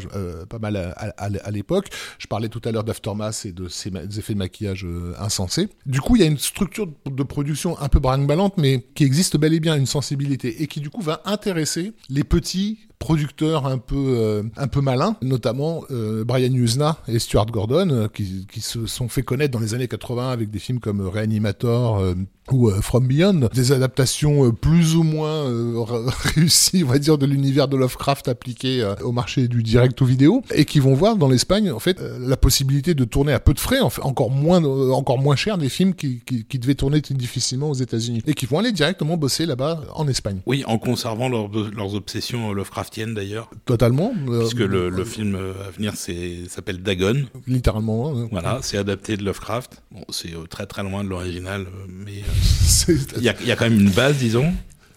pas 0.48 0.58
mal 0.58 0.76
à, 0.76 0.90
à, 1.16 1.50
l'époque. 1.50 1.88
Je 2.18 2.26
parlais 2.26 2.48
tout 2.48 2.60
à 2.64 2.72
l'heure 2.72 2.84
d'Aftermath 2.84 3.46
et 3.46 3.52
de 3.52 3.68
ses 3.68 3.90
effets 4.18 4.34
de 4.34 4.38
maquillage 4.38 4.86
insensés. 5.18 5.68
Du 5.84 6.00
coup, 6.00 6.16
il 6.16 6.22
y 6.22 6.24
a 6.24 6.28
une 6.28 6.38
structure 6.38 6.88
de 7.06 7.22
production 7.22 7.78
un 7.78 7.88
peu 7.88 7.98
brinque-ballante, 7.98 8.54
mais 8.58 8.86
qui 8.94 9.04
existe 9.04 9.36
bel 9.36 9.54
et 9.54 9.60
bien, 9.60 9.76
une 9.76 9.86
sensibilité, 9.86 10.62
et 10.62 10.66
qui 10.66 10.80
du 10.80 10.90
coup 10.90 11.02
va 11.02 11.22
intéresser 11.24 11.92
les 12.08 12.24
petits 12.24 12.78
producteurs 12.98 13.66
un 13.66 13.78
peu 13.78 14.14
euh, 14.16 14.42
un 14.56 14.68
peu 14.68 14.80
malins, 14.80 15.16
notamment 15.22 15.84
euh, 15.90 16.24
Brian 16.24 16.52
Usna 16.52 16.98
et 17.08 17.18
Stuart 17.18 17.46
Gordon, 17.46 17.90
euh, 17.90 18.08
qui, 18.08 18.46
qui, 18.50 18.60
se 18.60 18.86
sont 18.86 19.08
fait 19.08 19.22
connaître 19.22 19.52
dans 19.52 19.60
les 19.60 19.74
années 19.74 19.88
80 19.88 20.30
avec 20.30 20.50
des 20.50 20.58
films 20.58 20.80
comme 20.80 21.00
Reanimator 21.00 22.14
ou 22.52 22.70
From 22.80 23.06
Beyond, 23.06 23.48
des 23.54 23.72
adaptations 23.72 24.50
plus 24.52 24.96
ou 24.96 25.02
moins 25.02 25.44
réussies, 26.34 26.84
on 26.84 26.88
va 26.88 26.98
dire, 26.98 27.18
de 27.18 27.26
l'univers 27.26 27.68
de 27.68 27.76
Lovecraft 27.76 28.28
appliqué 28.28 28.88
au 29.02 29.12
marché 29.12 29.48
du 29.48 29.62
direct 29.62 30.00
ou 30.00 30.04
vidéo, 30.04 30.42
et 30.54 30.64
qui 30.64 30.80
vont 30.80 30.94
voir 30.94 31.16
dans 31.16 31.28
l'Espagne 31.28 31.70
en 31.70 31.78
fait 31.78 32.00
la 32.00 32.36
possibilité 32.36 32.94
de 32.94 33.04
tourner 33.04 33.32
à 33.32 33.40
peu 33.40 33.54
de 33.54 33.60
frais, 33.60 33.80
en 33.80 33.90
fait, 33.90 34.02
encore 34.02 34.30
moins 34.30 34.64
encore 34.64 35.18
moins 35.18 35.36
cher 35.36 35.58
des 35.58 35.68
films 35.68 35.94
qui, 35.94 36.20
qui, 36.24 36.44
qui 36.44 36.58
devaient 36.58 36.74
tourner 36.74 37.00
difficilement 37.00 37.70
aux 37.70 37.74
États-Unis, 37.74 38.22
et 38.26 38.34
qui 38.34 38.46
vont 38.46 38.58
aller 38.58 38.72
directement 38.72 39.16
bosser 39.16 39.46
là-bas 39.46 39.82
en 39.94 40.08
Espagne. 40.08 40.40
Oui, 40.46 40.64
en 40.66 40.78
conservant 40.78 41.28
leurs 41.28 41.94
obsessions 41.94 42.52
Lovecraft 42.52 42.96
d'ailleurs. 43.14 43.50
Totalement. 43.64 44.12
Euh, 44.28 44.40
Puisque 44.40 44.58
le, 44.58 44.88
le, 44.88 45.04
film 45.04 45.34
euh, 45.34 45.52
à 45.66 45.70
venir 45.70 45.94
s'appelle 45.96 46.82
Dagon. 46.82 47.24
Littéralement. 47.46 48.16
Hein. 48.16 48.28
Voilà, 48.30 48.60
c'est 48.62 48.78
adapté 48.78 49.16
de 49.16 49.24
Lovecraft. 49.24 49.82
Bon, 49.90 50.04
c'est 50.10 50.34
euh, 50.34 50.46
très 50.48 50.66
très 50.66 50.82
loin 50.82 51.04
de 51.04 51.08
l'original, 51.08 51.66
mais 51.88 52.22
il 52.88 53.22
y, 53.22 53.28
a 53.28 53.56
quand 53.56 53.64
même 53.68 53.80
une 53.80 53.90
base, 53.90 54.16
disons. 54.16 54.52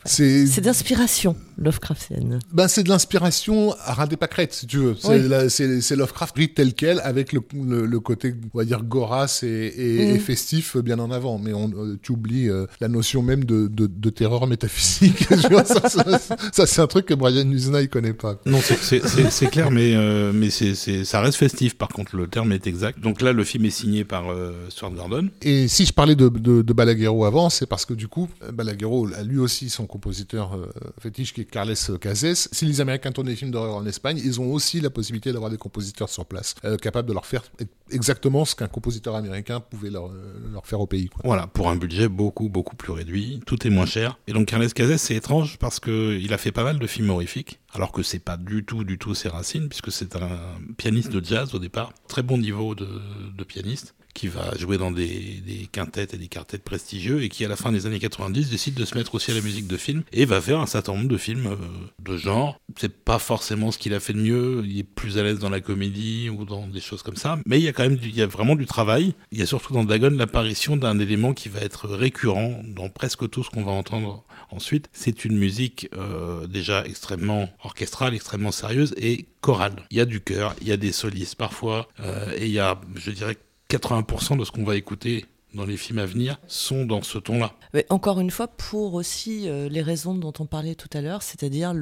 C'est 0.10 0.62
d'inspiration, 0.62 1.36
Lovecraftienne. 1.58 2.40
Ben, 2.52 2.68
c'est 2.68 2.84
de 2.84 2.90
l'inspiration 2.90 3.76
à 3.84 3.94
ras 3.94 4.08
des 4.08 4.18
pâquerettes, 4.18 4.54
si 4.54 4.66
tu 4.66 4.78
veux. 4.78 4.96
C'est 4.96 5.96
Lovecraft 5.96 6.36
tel 6.56 6.74
quel, 6.74 7.00
avec 7.02 7.32
le, 7.34 7.42
le, 7.86 8.00
côté, 8.00 8.34
on 8.54 8.58
va 8.58 8.66
dire, 8.66 8.84
gorace 8.84 9.44
et, 9.44 10.16
mm. 10.16 10.20
festif 10.20 10.78
bien 10.78 11.00
en 11.00 11.12
avant. 11.12 11.38
Mais 11.38 11.54
on, 11.54 11.70
euh, 11.70 11.98
tu 12.02 12.14
oublies 12.14 12.50
euh, 12.50 12.66
la 12.80 12.88
notion 12.88 13.22
même 13.22 13.44
de, 13.44 13.68
de, 13.68 14.10
terreur 14.10 14.48
métaphysique. 14.48 15.28
ça, 16.54 16.66
c'est 16.66 16.82
un 16.82 16.88
truc 16.88 17.06
que 17.06 17.14
Brian 17.14 17.50
Usna, 17.50 17.82
il 17.82 17.90
connaît 17.90 18.14
pas. 18.14 18.40
Non, 18.46 18.60
c'est 18.62 19.50
clair, 19.52 19.70
mais, 19.70 19.94
euh, 19.96 20.32
mais 20.34 20.50
c'est 20.50 20.74
ça 21.04 21.22
reste 21.22 21.38
festif, 21.38 21.78
par 21.78 21.90
contre, 21.90 22.16
le 22.16 22.28
terme 22.28 22.52
est 22.52 22.66
exact. 22.68 23.00
Donc 23.00 23.22
là, 23.22 23.34
le 23.34 23.44
film 23.44 23.66
est 23.66 23.70
signé 23.70 24.04
par 24.04 24.26
Stuart 24.70 24.92
Gordon. 24.92 25.30
Et 25.42 25.68
si 25.68 25.86
je 25.86 25.94
parlais 25.94 26.16
de, 26.16 26.30
de, 26.30 26.62
de 26.62 26.74
Balaguerro 26.74 27.26
avant, 27.26 27.50
c'est 27.50 27.68
parce 27.68 27.86
que 27.86 27.94
du 27.94 28.08
coup, 28.08 28.28
Balaguerro 28.52 29.08
a 29.14 29.24
lui 29.24 29.38
aussi 29.38 29.70
son 29.70 29.86
compositeur 30.00 30.56
euh, 30.56 30.72
fétiche 31.02 31.34
qui 31.34 31.42
est 31.42 31.46
Carles 31.46 31.76
Cases. 32.00 32.48
Si 32.54 32.66
les 32.66 32.80
Américains 32.80 33.12
tournent 33.12 33.28
des 33.28 33.36
films 33.36 33.52
d'horreur 33.52 33.76
en 33.76 33.86
Espagne, 33.86 34.20
ils 34.24 34.40
ont 34.40 34.54
aussi 34.54 34.80
la 34.80 34.90
possibilité 34.90 35.34
d'avoir 35.34 35.52
des 35.52 35.58
compositeurs 35.58 36.08
sur 36.08 36.26
place, 36.26 36.56
euh, 36.64 36.78
capables 36.78 37.08
de 37.08 37.14
leur 37.14 37.26
faire 37.26 37.44
exactement 37.92 38.46
ce 38.46 38.56
qu'un 38.56 38.68
compositeur 38.68 39.16
américain 39.16 39.60
pouvait 39.60 39.90
leur, 39.90 40.08
euh, 40.08 40.62
faire 40.64 40.80
au 40.80 40.88
pays. 40.88 41.10
Voilà, 41.26 41.48
pour 41.48 41.70
un 41.70 41.76
budget 41.76 42.08
beaucoup, 42.08 42.48
beaucoup 42.48 42.78
plus 42.78 42.94
réduit, 42.94 43.42
tout 43.46 43.68
est 43.68 43.70
moins 43.70 43.86
cher. 43.86 44.18
Et 44.28 44.32
donc 44.32 44.48
Carles 44.48 44.72
Cases, 44.72 45.02
c'est 45.02 45.16
étrange 45.16 45.58
parce 45.58 45.82
qu'il 45.82 46.34
a 46.34 46.38
fait 46.38 46.54
pas 46.54 46.64
mal 46.64 46.80
de 46.80 46.88
films 46.88 47.10
horrifiques, 47.10 47.60
alors 47.74 47.92
que 47.92 48.02
c'est 48.02 48.20
pas 48.20 48.38
du 48.38 48.64
tout, 48.64 48.86
du 48.86 48.98
tout 48.98 49.14
ses 49.16 49.28
racines, 49.28 49.68
puisque 49.68 49.92
c'est 49.92 50.16
un 50.16 50.40
pianiste 50.78 51.12
de 51.12 51.24
jazz 51.24 51.54
au 51.54 51.60
départ, 51.60 51.92
très 52.08 52.24
bon 52.24 52.38
niveau 52.38 52.74
de 52.74 53.44
pianiste 53.44 53.96
qui 54.14 54.28
va 54.28 54.56
jouer 54.58 54.78
dans 54.78 54.92
des, 54.92 55.42
des 55.46 55.68
quintettes 55.72 56.14
et 56.14 56.18
des 56.18 56.28
quartettes 56.28 56.64
prestigieux 56.64 57.24
et 57.24 57.30
qui, 57.30 57.46
à 57.46 57.48
la 57.48 57.56
fin 57.56 57.72
des 57.72 57.86
années 57.86 58.00
90, 58.00 58.50
décide 58.50 58.74
de 58.74 58.86
se 58.86 58.98
mettre 58.98 59.16
aussi 59.16 59.32
à 59.32 59.34
la 59.34 59.42
musique 59.42 59.68
de 59.68 59.78
film 59.78 60.04
et 60.12 60.26
va 60.26 60.42
faire 60.42 60.60
un 60.60 60.66
certain 60.66 60.94
nombre 60.94 61.08
de 61.08 61.18
films 61.18 61.48
euh, 61.48 61.56
de 62.00 62.18
genre. 62.18 62.60
C'est 62.78 62.94
pas 62.94 63.20
forcément 63.20 63.72
ce 63.72 63.78
qu'il 63.78 63.94
a 63.94 64.00
fait 64.00 64.14
de 64.14 64.20
mieux. 64.20 64.64
Il 64.66 64.80
est 64.80 64.84
plus 64.84 65.18
à 65.18 65.24
l'aise 65.24 65.40
dans 65.40 65.50
la 65.50 65.62
comédie 65.62 66.30
ou 66.30 66.46
dans 66.46 66.68
des 66.68 66.82
choses 66.82 67.04
comme 67.04 67.16
ça. 67.16 67.40
Mais 67.46 67.60
il 67.60 67.64
y 67.64 67.68
a 67.68 67.74
quand 67.74 67.84
même, 67.84 68.00
il 68.02 68.16
y 68.16 68.22
a 68.22 68.28
vraiment 68.28 68.56
du 68.56 68.66
travail. 68.66 69.14
Il 69.32 69.40
y 69.40 69.42
a 69.42 69.46
surtout 69.46 69.74
dans 69.74 69.84
Dagon 69.84 70.12
l'apparition 70.12 70.78
d'un 70.78 71.00
élément 71.00 71.34
qui 71.34 71.50
va 71.50 71.62
être 71.62 71.88
récurrent 71.88 72.62
dans 72.66 72.90
presque 72.90 73.30
tout 73.30 73.44
ce 73.44 73.50
qu'on 73.50 73.64
va 73.64 73.72
entendre 73.72 74.26
ensuite. 74.52 74.90
C'est 74.94 75.26
une 75.26 75.38
musique 75.38 75.90
euh, 75.96 76.48
déjà 76.48 76.86
extrêmement 76.86 77.50
orchestrale, 77.64 78.14
extrêmement 78.14 78.52
sérieuse 78.52 78.94
et 78.98 79.28
chorale. 79.42 79.86
Il 79.92 79.98
y 79.98 80.02
a 80.02 80.06
du 80.06 80.22
chœur, 80.22 80.56
il 80.62 80.68
y 80.68 80.72
a 80.72 80.78
des 80.78 80.92
solistes 80.92 81.36
parfois, 81.36 81.88
euh, 82.00 82.34
et 82.38 82.46
il 82.46 82.52
y 82.52 82.60
a, 82.60 82.80
je 82.96 83.12
dirais, 83.12 83.38
80% 83.70 84.38
de 84.38 84.46
ce 84.46 84.52
qu'on 84.52 84.64
va 84.64 84.76
écouter 84.76 85.26
dans 85.54 85.66
les 85.66 85.78
films 85.78 86.00
à 86.00 86.06
venir 86.06 86.40
sont 86.48 86.86
dans 86.86 87.02
ce 87.02 87.18
ton-là. 87.18 87.54
encore 87.90 88.20
une 88.20 88.32
fois, 88.32 88.48
pour 88.48 88.94
aussi 88.94 89.50
euh, 89.50 89.68
les 89.70 89.82
raisons 89.82 90.14
dont 90.14 90.34
on 90.40 90.46
parlait 90.46 90.76
tout 90.76 90.90
à 90.94 91.02
l'heure, 91.02 91.24
c'est-à-dire 91.24 91.74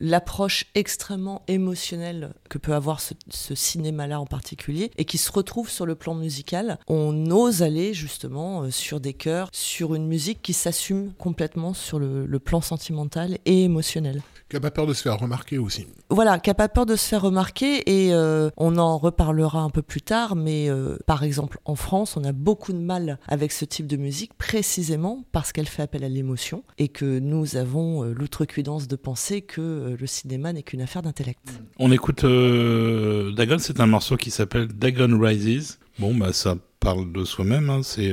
l'approche 0.00 0.66
extrêmement 0.74 1.42
émotionnelle 1.48 2.32
que 2.48 2.58
peut 2.58 2.74
avoir 2.74 3.00
ce, 3.00 3.14
cinéma-là 3.54 4.20
en 4.20 4.26
particulier, 4.26 4.90
et 4.96 5.04
qui 5.04 5.18
se 5.18 5.30
retrouve 5.32 5.68
sur 5.68 5.86
le 5.86 5.94
plan 5.94 6.14
musical. 6.14 6.78
On 6.88 7.30
ose 7.30 7.62
aller 7.62 7.94
justement 7.94 8.62
euh, 8.62 8.70
sur 8.70 9.00
des 9.00 9.14
chœurs, 9.14 9.48
sur 9.52 9.94
une 9.94 10.06
musique 10.06 10.40
qui 10.42 10.52
s'assume 10.52 11.12
complètement 11.18 11.74
sur 11.74 11.98
le, 11.98 12.26
le 12.26 12.38
plan 12.38 12.60
sentimental 12.60 13.38
et 13.44 13.64
émotionnel. 13.64 14.22
Qui 14.50 14.56
n'a 14.56 14.60
pas 14.60 14.72
peur 14.72 14.88
de 14.88 14.94
se 14.94 15.02
faire 15.02 15.16
remarquer 15.16 15.58
aussi. 15.58 15.86
Voilà, 16.08 16.40
qui 16.40 16.50
n'a 16.50 16.54
pas 16.54 16.68
peur 16.68 16.84
de 16.84 16.96
se 16.96 17.06
faire 17.06 17.22
remarquer 17.22 17.88
et 17.88 18.12
euh, 18.12 18.50
on 18.56 18.78
en 18.78 18.98
reparlera 18.98 19.60
un 19.60 19.70
peu 19.70 19.80
plus 19.80 20.02
tard, 20.02 20.34
mais 20.34 20.68
euh, 20.68 20.96
par 21.06 21.22
exemple 21.22 21.60
en 21.64 21.76
France, 21.76 22.16
on 22.16 22.24
a 22.24 22.32
beaucoup 22.32 22.72
de 22.72 22.78
mal 22.80 23.20
avec 23.28 23.52
ce 23.52 23.64
type 23.64 23.86
de 23.86 23.96
musique 23.96 24.34
précisément 24.34 25.24
parce 25.30 25.52
qu'elle 25.52 25.68
fait 25.68 25.82
appel 25.82 26.02
à 26.02 26.08
l'émotion 26.08 26.64
et 26.78 26.88
que 26.88 27.20
nous 27.20 27.54
avons 27.54 28.02
euh, 28.02 28.12
l'outrecuidance 28.12 28.88
de 28.88 28.96
penser 28.96 29.40
que 29.40 29.96
le 29.96 30.06
cinéma 30.08 30.52
n'est 30.52 30.64
qu'une 30.64 30.82
affaire 30.82 31.02
d'intellect. 31.02 31.48
On 31.78 31.92
écoute 31.92 32.24
Dagon, 32.24 33.58
c'est 33.60 33.78
un 33.78 33.86
morceau 33.86 34.16
qui 34.16 34.32
s'appelle 34.32 34.66
Dagon 34.66 35.16
Rises. 35.16 35.78
Bon, 36.00 36.12
bah 36.12 36.32
ça 36.32 36.56
parle 36.80 37.12
de 37.12 37.24
soi-même, 37.24 37.70
hein. 37.70 37.82
c'est 37.84 38.12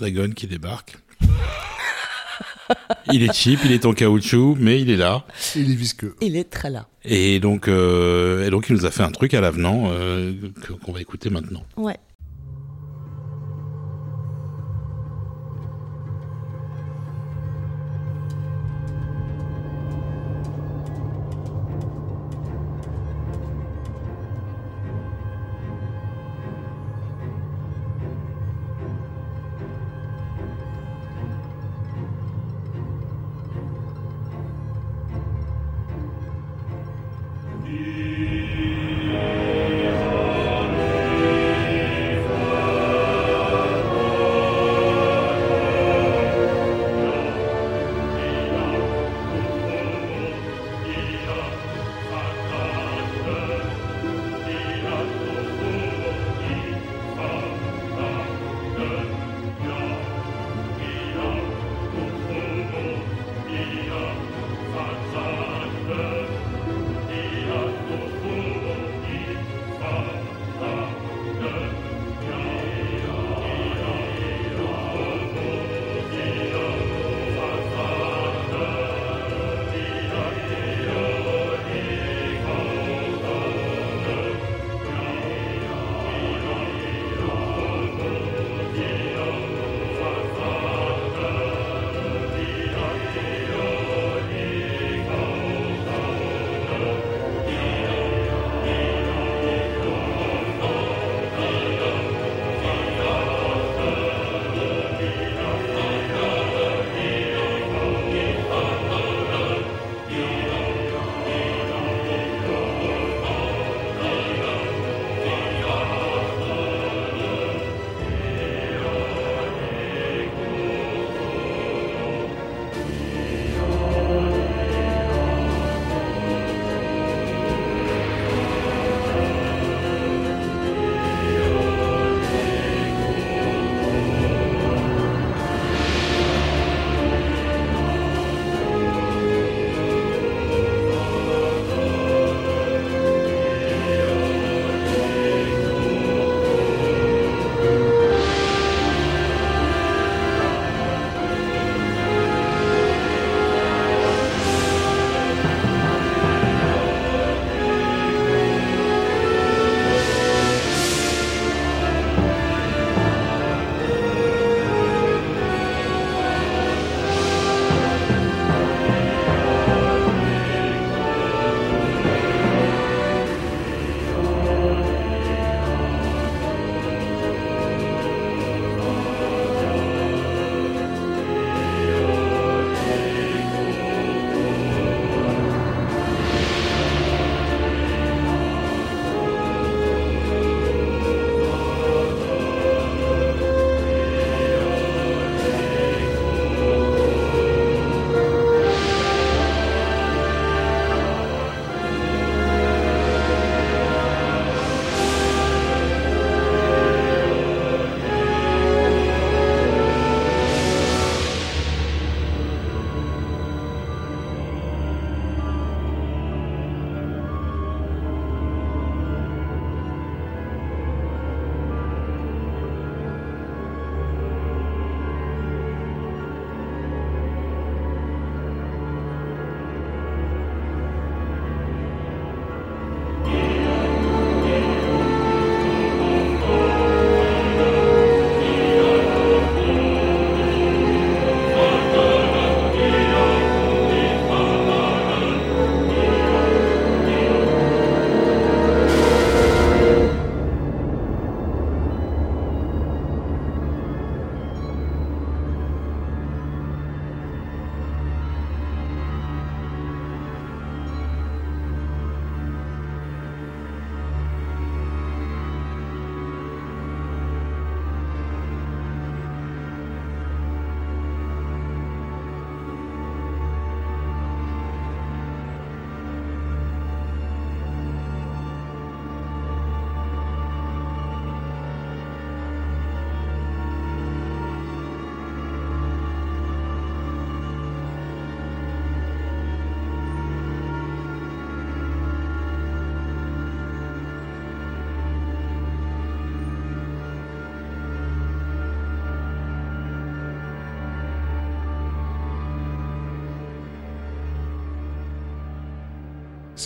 Dagon 0.00 0.30
qui 0.30 0.46
débarque 0.46 0.96
il 3.12 3.22
est 3.22 3.32
cheap, 3.32 3.60
il 3.64 3.72
est 3.72 3.86
en 3.86 3.92
caoutchouc, 3.92 4.56
mais 4.58 4.80
il 4.80 4.90
est 4.90 4.96
là. 4.96 5.24
Il 5.54 5.70
est 5.70 5.74
visqueux. 5.74 6.14
Il 6.20 6.36
est 6.36 6.50
très 6.50 6.70
là. 6.70 6.88
Et 7.04 7.40
donc, 7.40 7.68
euh, 7.68 8.46
et 8.46 8.50
donc 8.50 8.68
il 8.68 8.76
nous 8.76 8.86
a 8.86 8.90
fait 8.90 9.02
un 9.02 9.10
truc 9.10 9.34
à 9.34 9.40
l'avenant 9.40 9.84
euh, 9.86 10.32
qu'on 10.84 10.92
va 10.92 11.00
écouter 11.00 11.30
maintenant. 11.30 11.62
Ouais. 11.76 11.96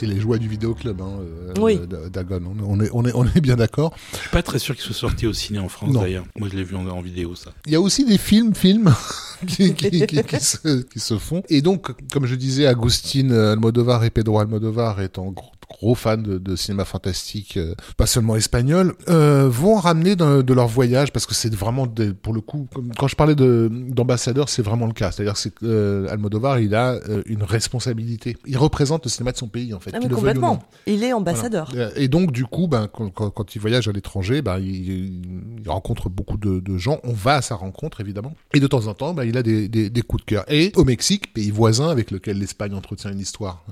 C'est 0.00 0.06
les 0.06 0.18
joies 0.18 0.38
du 0.38 0.48
vidéoclub, 0.48 1.00
hein, 1.02 1.18
euh, 1.20 1.52
Oui. 1.60 1.78
Dagon. 2.12 2.40
On 2.66 2.80
est, 2.80 2.88
on 2.92 3.04
est, 3.04 3.12
on 3.14 3.24
est 3.26 3.40
bien 3.40 3.56
d'accord. 3.56 3.94
Je 4.12 4.18
suis 4.18 4.28
pas 4.30 4.42
très 4.42 4.58
sûr 4.58 4.74
qu'il 4.74 4.82
soit 4.84 4.94
sorti 4.94 5.26
au 5.26 5.32
ciné 5.34 5.58
en 5.58 5.68
France 5.68 5.92
d'ailleurs. 5.94 6.24
Moi 6.38 6.48
je 6.50 6.56
l'ai 6.56 6.64
vu 6.64 6.74
en, 6.74 6.86
en 6.88 7.00
vidéo 7.02 7.34
ça. 7.34 7.52
Il 7.66 7.72
y 7.72 7.76
a 7.76 7.80
aussi 7.80 8.04
des 8.06 8.16
films, 8.18 8.54
films 8.54 8.94
qui, 9.46 9.74
qui, 9.74 9.90
qui- 10.06 10.22
qui 10.22 10.40
se, 10.40 10.82
qui 10.82 11.00
se 11.00 11.18
font. 11.18 11.42
Et 11.50 11.60
donc, 11.62 11.92
comme 12.12 12.24
je 12.26 12.34
disais, 12.34 12.66
Agustin 12.66 13.30
Almodovar 13.30 14.04
et 14.04 14.10
Pedro 14.10 14.38
Almodovar 14.40 15.00
étant 15.02 15.30
gros, 15.30 15.52
gros 15.80 15.94
fans 15.94 16.18
de, 16.18 16.38
de 16.38 16.56
cinéma 16.56 16.84
fantastique, 16.84 17.56
euh, 17.56 17.74
pas 17.96 18.06
seulement 18.06 18.36
espagnol, 18.36 18.94
euh, 19.08 19.48
vont 19.48 19.76
ramener 19.76 20.14
de, 20.14 20.42
de 20.42 20.54
leur 20.54 20.68
voyage 20.68 21.10
parce 21.12 21.24
que 21.26 21.34
c'est 21.34 21.54
vraiment 21.54 21.86
des- 21.86 22.12
pour 22.12 22.32
le 22.34 22.40
coup, 22.42 22.68
comme- 22.74 22.92
quand 22.98 23.08
je 23.08 23.16
parlais 23.16 23.34
de 23.34 23.68
d'ambassadeur, 23.88 24.48
c'est 24.48 24.62
vraiment 24.62 24.86
le 24.86 24.92
cas. 24.92 25.10
C'est-à-dire 25.10 25.34
que 25.34 25.50
euh, 25.64 26.06
Almodovar, 26.10 26.60
il 26.60 26.74
a 26.74 26.98
une 27.26 27.42
responsabilité. 27.42 28.36
Il 28.46 28.58
représente 28.58 29.04
le 29.04 29.10
cinéma 29.10 29.32
de 29.32 29.36
son 29.38 29.48
pays 29.48 29.72
en 29.74 29.80
fait. 29.80 29.90
Ah, 29.94 29.98
le 30.00 30.08
non. 30.08 30.16
complètement. 30.16 30.62
Il 30.86 31.02
est 31.02 31.12
ambassadeur. 31.12 31.70
Voilà. 31.72 31.90
Et 31.96 32.08
donc, 32.08 32.32
du 32.32 32.44
coup, 32.44 32.68
ben, 32.68 32.88
quand, 32.92 33.08
quand- 33.10 33.30
quand 33.30 33.54
il 33.54 33.60
voyage 33.60 33.88
à 33.88 33.92
l'étranger, 33.92 34.42
ben, 34.42 34.58
il, 34.58 35.22
il 35.62 35.68
rencontre 35.68 36.08
beaucoup 36.08 36.36
de, 36.36 36.60
de 36.60 36.76
gens. 36.78 36.98
On 37.04 37.12
va 37.12 37.36
à 37.36 37.42
sa 37.42 37.54
rencontre, 37.54 38.00
évidemment. 38.00 38.34
Et 38.54 38.60
de 38.60 38.66
temps 38.66 38.86
en 38.86 38.94
temps, 38.94 39.14
ben, 39.14 39.24
il 39.24 39.36
a 39.36 39.42
des, 39.42 39.68
des, 39.68 39.88
des 39.90 40.02
coups 40.02 40.22
de 40.24 40.26
cœur. 40.26 40.44
Et 40.48 40.72
au 40.76 40.84
Mexique, 40.84 41.32
pays 41.32 41.50
voisin 41.50 41.88
avec 41.88 42.10
lequel 42.10 42.38
l'Espagne 42.38 42.74
entretient 42.74 43.10
une 43.10 43.18
histoire 43.20 43.64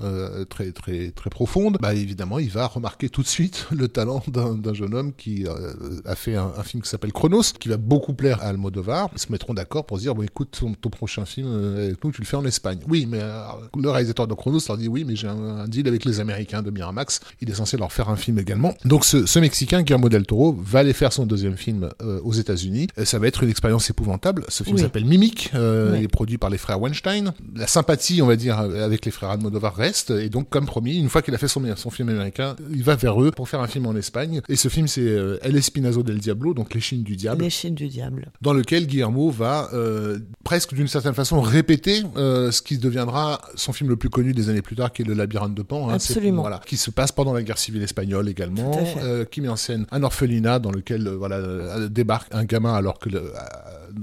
très, 0.49 0.71
très, 0.71 1.11
très 1.11 1.29
profonde, 1.29 1.77
ben, 1.81 1.93
évidemment, 2.01 2.39
il 2.39 2.49
va 2.49 2.67
remarquer 2.67 3.09
tout 3.09 3.21
de 3.21 3.27
suite 3.27 3.67
le 3.71 3.87
talent 3.87 4.23
d'un 4.27 4.73
jeune 4.73 4.93
homme 4.93 5.13
qui 5.13 5.45
euh, 5.47 5.73
a 6.05 6.15
fait 6.15 6.35
un, 6.35 6.51
un 6.57 6.63
film 6.63 6.81
qui 6.83 6.89
s'appelle 6.89 7.11
Chronos, 7.13 7.43
qui 7.59 7.69
va 7.69 7.77
beaucoup 7.77 8.13
plaire 8.13 8.41
à 8.41 8.47
Almodovar. 8.47 9.09
Ils 9.13 9.19
se 9.19 9.31
mettront 9.31 9.53
d'accord 9.53 9.85
pour 9.85 9.97
se 9.97 10.03
dire, 10.03 10.15
bon, 10.15 10.23
écoute, 10.23 10.57
ton, 10.59 10.73
ton 10.73 10.89
prochain 10.89 11.25
film, 11.25 11.47
euh, 11.49 11.85
avec 11.87 12.03
nous, 12.03 12.11
tu 12.11 12.21
le 12.21 12.25
fais 12.27 12.37
en 12.37 12.45
Espagne. 12.45 12.79
Oui, 12.87 13.05
mais 13.09 13.19
euh, 13.21 13.41
le 13.77 13.89
réalisateur 13.89 14.27
de 14.27 14.33
Chronos 14.33 14.59
leur 14.67 14.77
dit, 14.77 14.87
oui, 14.87 15.03
mais 15.05 15.15
j'ai 15.15 15.27
un, 15.27 15.37
un 15.37 15.67
deal 15.67 15.87
avec 15.87 16.05
les 16.05 16.19
Américains 16.19 16.61
de 16.61 16.71
Miramax. 16.71 17.19
Il 17.41 17.49
est 17.49 17.53
censé 17.55 17.77
leur 17.77 17.91
faire 17.91 18.09
un 18.09 18.15
film 18.15 18.39
également. 18.39 18.73
Donc, 18.85 19.05
ce, 19.05 19.25
ce 19.25 19.39
Mexicain, 19.39 19.81
Guillermo 19.81 20.09
del 20.09 20.25
Toro, 20.25 20.55
va 20.59 20.79
aller 20.79 20.93
faire 20.93 21.13
son 21.13 21.25
deuxième 21.25 21.57
film 21.57 21.89
aux 22.23 22.33
États-Unis. 22.33 22.87
Ça 23.03 23.19
va 23.19 23.27
être 23.27 23.43
une 23.43 23.49
expérience 23.49 23.89
épouvantable. 23.89 24.45
Ce 24.47 24.63
film 24.63 24.75
Oui. 24.75 24.81
s'appelle 24.81 25.05
Mimic. 25.05 25.51
Oui. 25.53 25.59
Il 25.97 26.03
est 26.03 26.07
produit 26.07 26.37
par 26.37 26.49
les 26.49 26.57
frères 26.57 26.79
Weinstein. 26.81 27.33
La 27.55 27.67
sympathie, 27.67 28.21
on 28.21 28.27
va 28.27 28.35
dire, 28.35 28.57
avec 28.59 29.05
les 29.05 29.11
frères 29.11 29.29
Almodovar 29.29 29.75
reste. 29.75 30.11
Et 30.11 30.29
donc, 30.29 30.49
comme 30.49 30.65
promis, 30.65 30.97
une 30.97 31.09
fois 31.09 31.21
qu'il 31.21 31.33
a 31.35 31.37
fait 31.37 31.47
son, 31.47 31.63
son 31.75 31.88
film 31.89 32.09
américain, 32.09 32.55
il 32.71 32.83
va 32.83 32.95
vers 32.95 33.21
eux 33.21 33.31
pour 33.31 33.47
faire 33.49 33.61
un 33.61 33.67
film 33.67 33.85
en 33.85 33.95
Espagne. 33.95 34.41
Et 34.49 34.55
ce 34.55 34.67
film, 34.67 34.87
c'est 34.87 35.01
euh, 35.01 35.37
El 35.41 35.55
Espinazo 35.55 36.03
del 36.03 36.19
Diablo, 36.19 36.53
donc 36.53 36.73
Les 36.73 36.81
Chines 36.81 37.03
du 37.03 37.15
Diable 37.15 37.43
Les 37.43 37.49
Chines 37.49 37.75
du 37.75 37.87
diable. 37.87 38.31
dans 38.41 38.53
lequel 38.53 38.87
Guillermo 38.87 39.29
va 39.29 39.69
euh, 39.73 40.19
presque 40.43 40.73
d'une 40.73 40.87
certaine 40.87 41.13
façon 41.13 41.41
répéter 41.41 42.03
euh, 42.17 42.51
ce 42.51 42.61
qui 42.61 42.77
deviendra 42.77 43.41
son 43.55 43.73
film 43.73 43.89
le 43.89 43.95
plus 43.95 44.09
connu 44.09 44.33
des 44.33 44.49
années 44.49 44.61
plus 44.61 44.75
tard, 44.75 44.91
qui 44.91 45.01
est 45.01 45.05
Le 45.05 45.13
Labyrinthe 45.13 45.55
de 45.55 45.61
Pan. 45.61 45.89
hein. 45.89 45.93
Absolument. 45.95 46.41
voilà, 46.41 46.61
qui 46.65 46.77
se 46.77 46.91
passe 46.91 47.11
pendant 47.11 47.33
la 47.33 47.43
guerre 47.43 47.57
civile 47.57 47.83
espagnole 47.83 48.29
également, 48.29 48.71
euh, 49.03 49.25
qui 49.25 49.41
met 49.41 49.49
en 49.49 49.55
scène 49.55 49.85
un 49.91 50.03
orphelinat 50.03 50.59
dans 50.59 50.71
lequel 50.71 51.07
voilà 51.09 51.87
débarque 51.89 52.33
un 52.33 52.45
gamin 52.45 52.73
alors 52.73 52.99
que 52.99 53.09
le, 53.09 53.31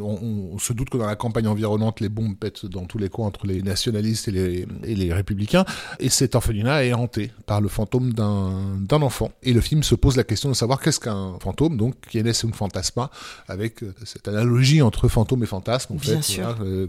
on, 0.00 0.50
on 0.54 0.58
se 0.58 0.72
doute 0.72 0.90
que 0.90 0.98
dans 0.98 1.06
la 1.06 1.16
campagne 1.16 1.46
environnante, 1.48 2.00
les 2.00 2.08
bombes 2.08 2.36
pètent 2.36 2.66
dans 2.66 2.84
tous 2.84 2.98
les 2.98 3.08
coins 3.08 3.26
entre 3.26 3.46
les 3.46 3.62
nationalistes 3.62 4.28
et 4.28 4.30
les, 4.32 4.66
et 4.84 4.94
les 4.94 5.12
républicains. 5.12 5.64
Et 6.00 6.08
cet 6.08 6.34
orphelinat 6.34 6.84
est 6.84 6.92
hanté 6.92 7.32
par 7.46 7.60
le 7.60 7.68
fantôme 7.68 8.12
d'un 8.12 9.02
enfant. 9.02 9.30
Et 9.42 9.52
le 9.52 9.60
film 9.60 9.82
se 9.82 9.94
pose 9.94 10.16
la 10.16 10.24
question 10.24 10.48
de 10.48 10.54
savoir 10.54 10.80
qu'est-ce 10.80 11.00
qu'un 11.00 11.38
fantôme, 11.40 11.76
donc 11.76 11.94
qui 12.08 12.18
est 12.18 12.22
né 12.22 12.30
un 12.30 12.52
fantasma, 12.52 13.10
avec 13.48 13.82
euh, 13.82 13.94
cette 14.04 14.28
analogie 14.28 14.82
entre 14.82 15.08
fantôme 15.08 15.42
et 15.42 15.46
fantasme, 15.46 15.94
en 15.94 15.96
Bien 15.96 16.16
fait, 16.16 16.22
sûr. 16.22 16.44
voilà, 16.56 16.64
euh, 16.70 16.86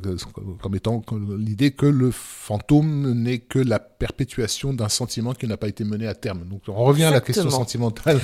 comme 0.62 0.76
étant 0.76 1.02
l'idée 1.38 1.72
que 1.72 1.86
le 1.86 2.12
fantôme 2.12 3.14
n'est 3.14 3.39
que 3.39 3.60
la 3.60 3.80
perpétuation 3.80 4.74
d'un 4.74 4.89
sentiment 4.89 5.34
qui 5.34 5.48
n'a 5.48 5.58
pas 5.58 5.68
été 5.68 5.84
mené 5.84 6.08
à 6.08 6.14
terme. 6.16 6.45
Donc 6.50 6.62
on 6.68 6.74
revient 6.74 7.06
à 7.06 7.12
la 7.12 7.22
question 7.22 7.50
sentimentale. 7.50 8.20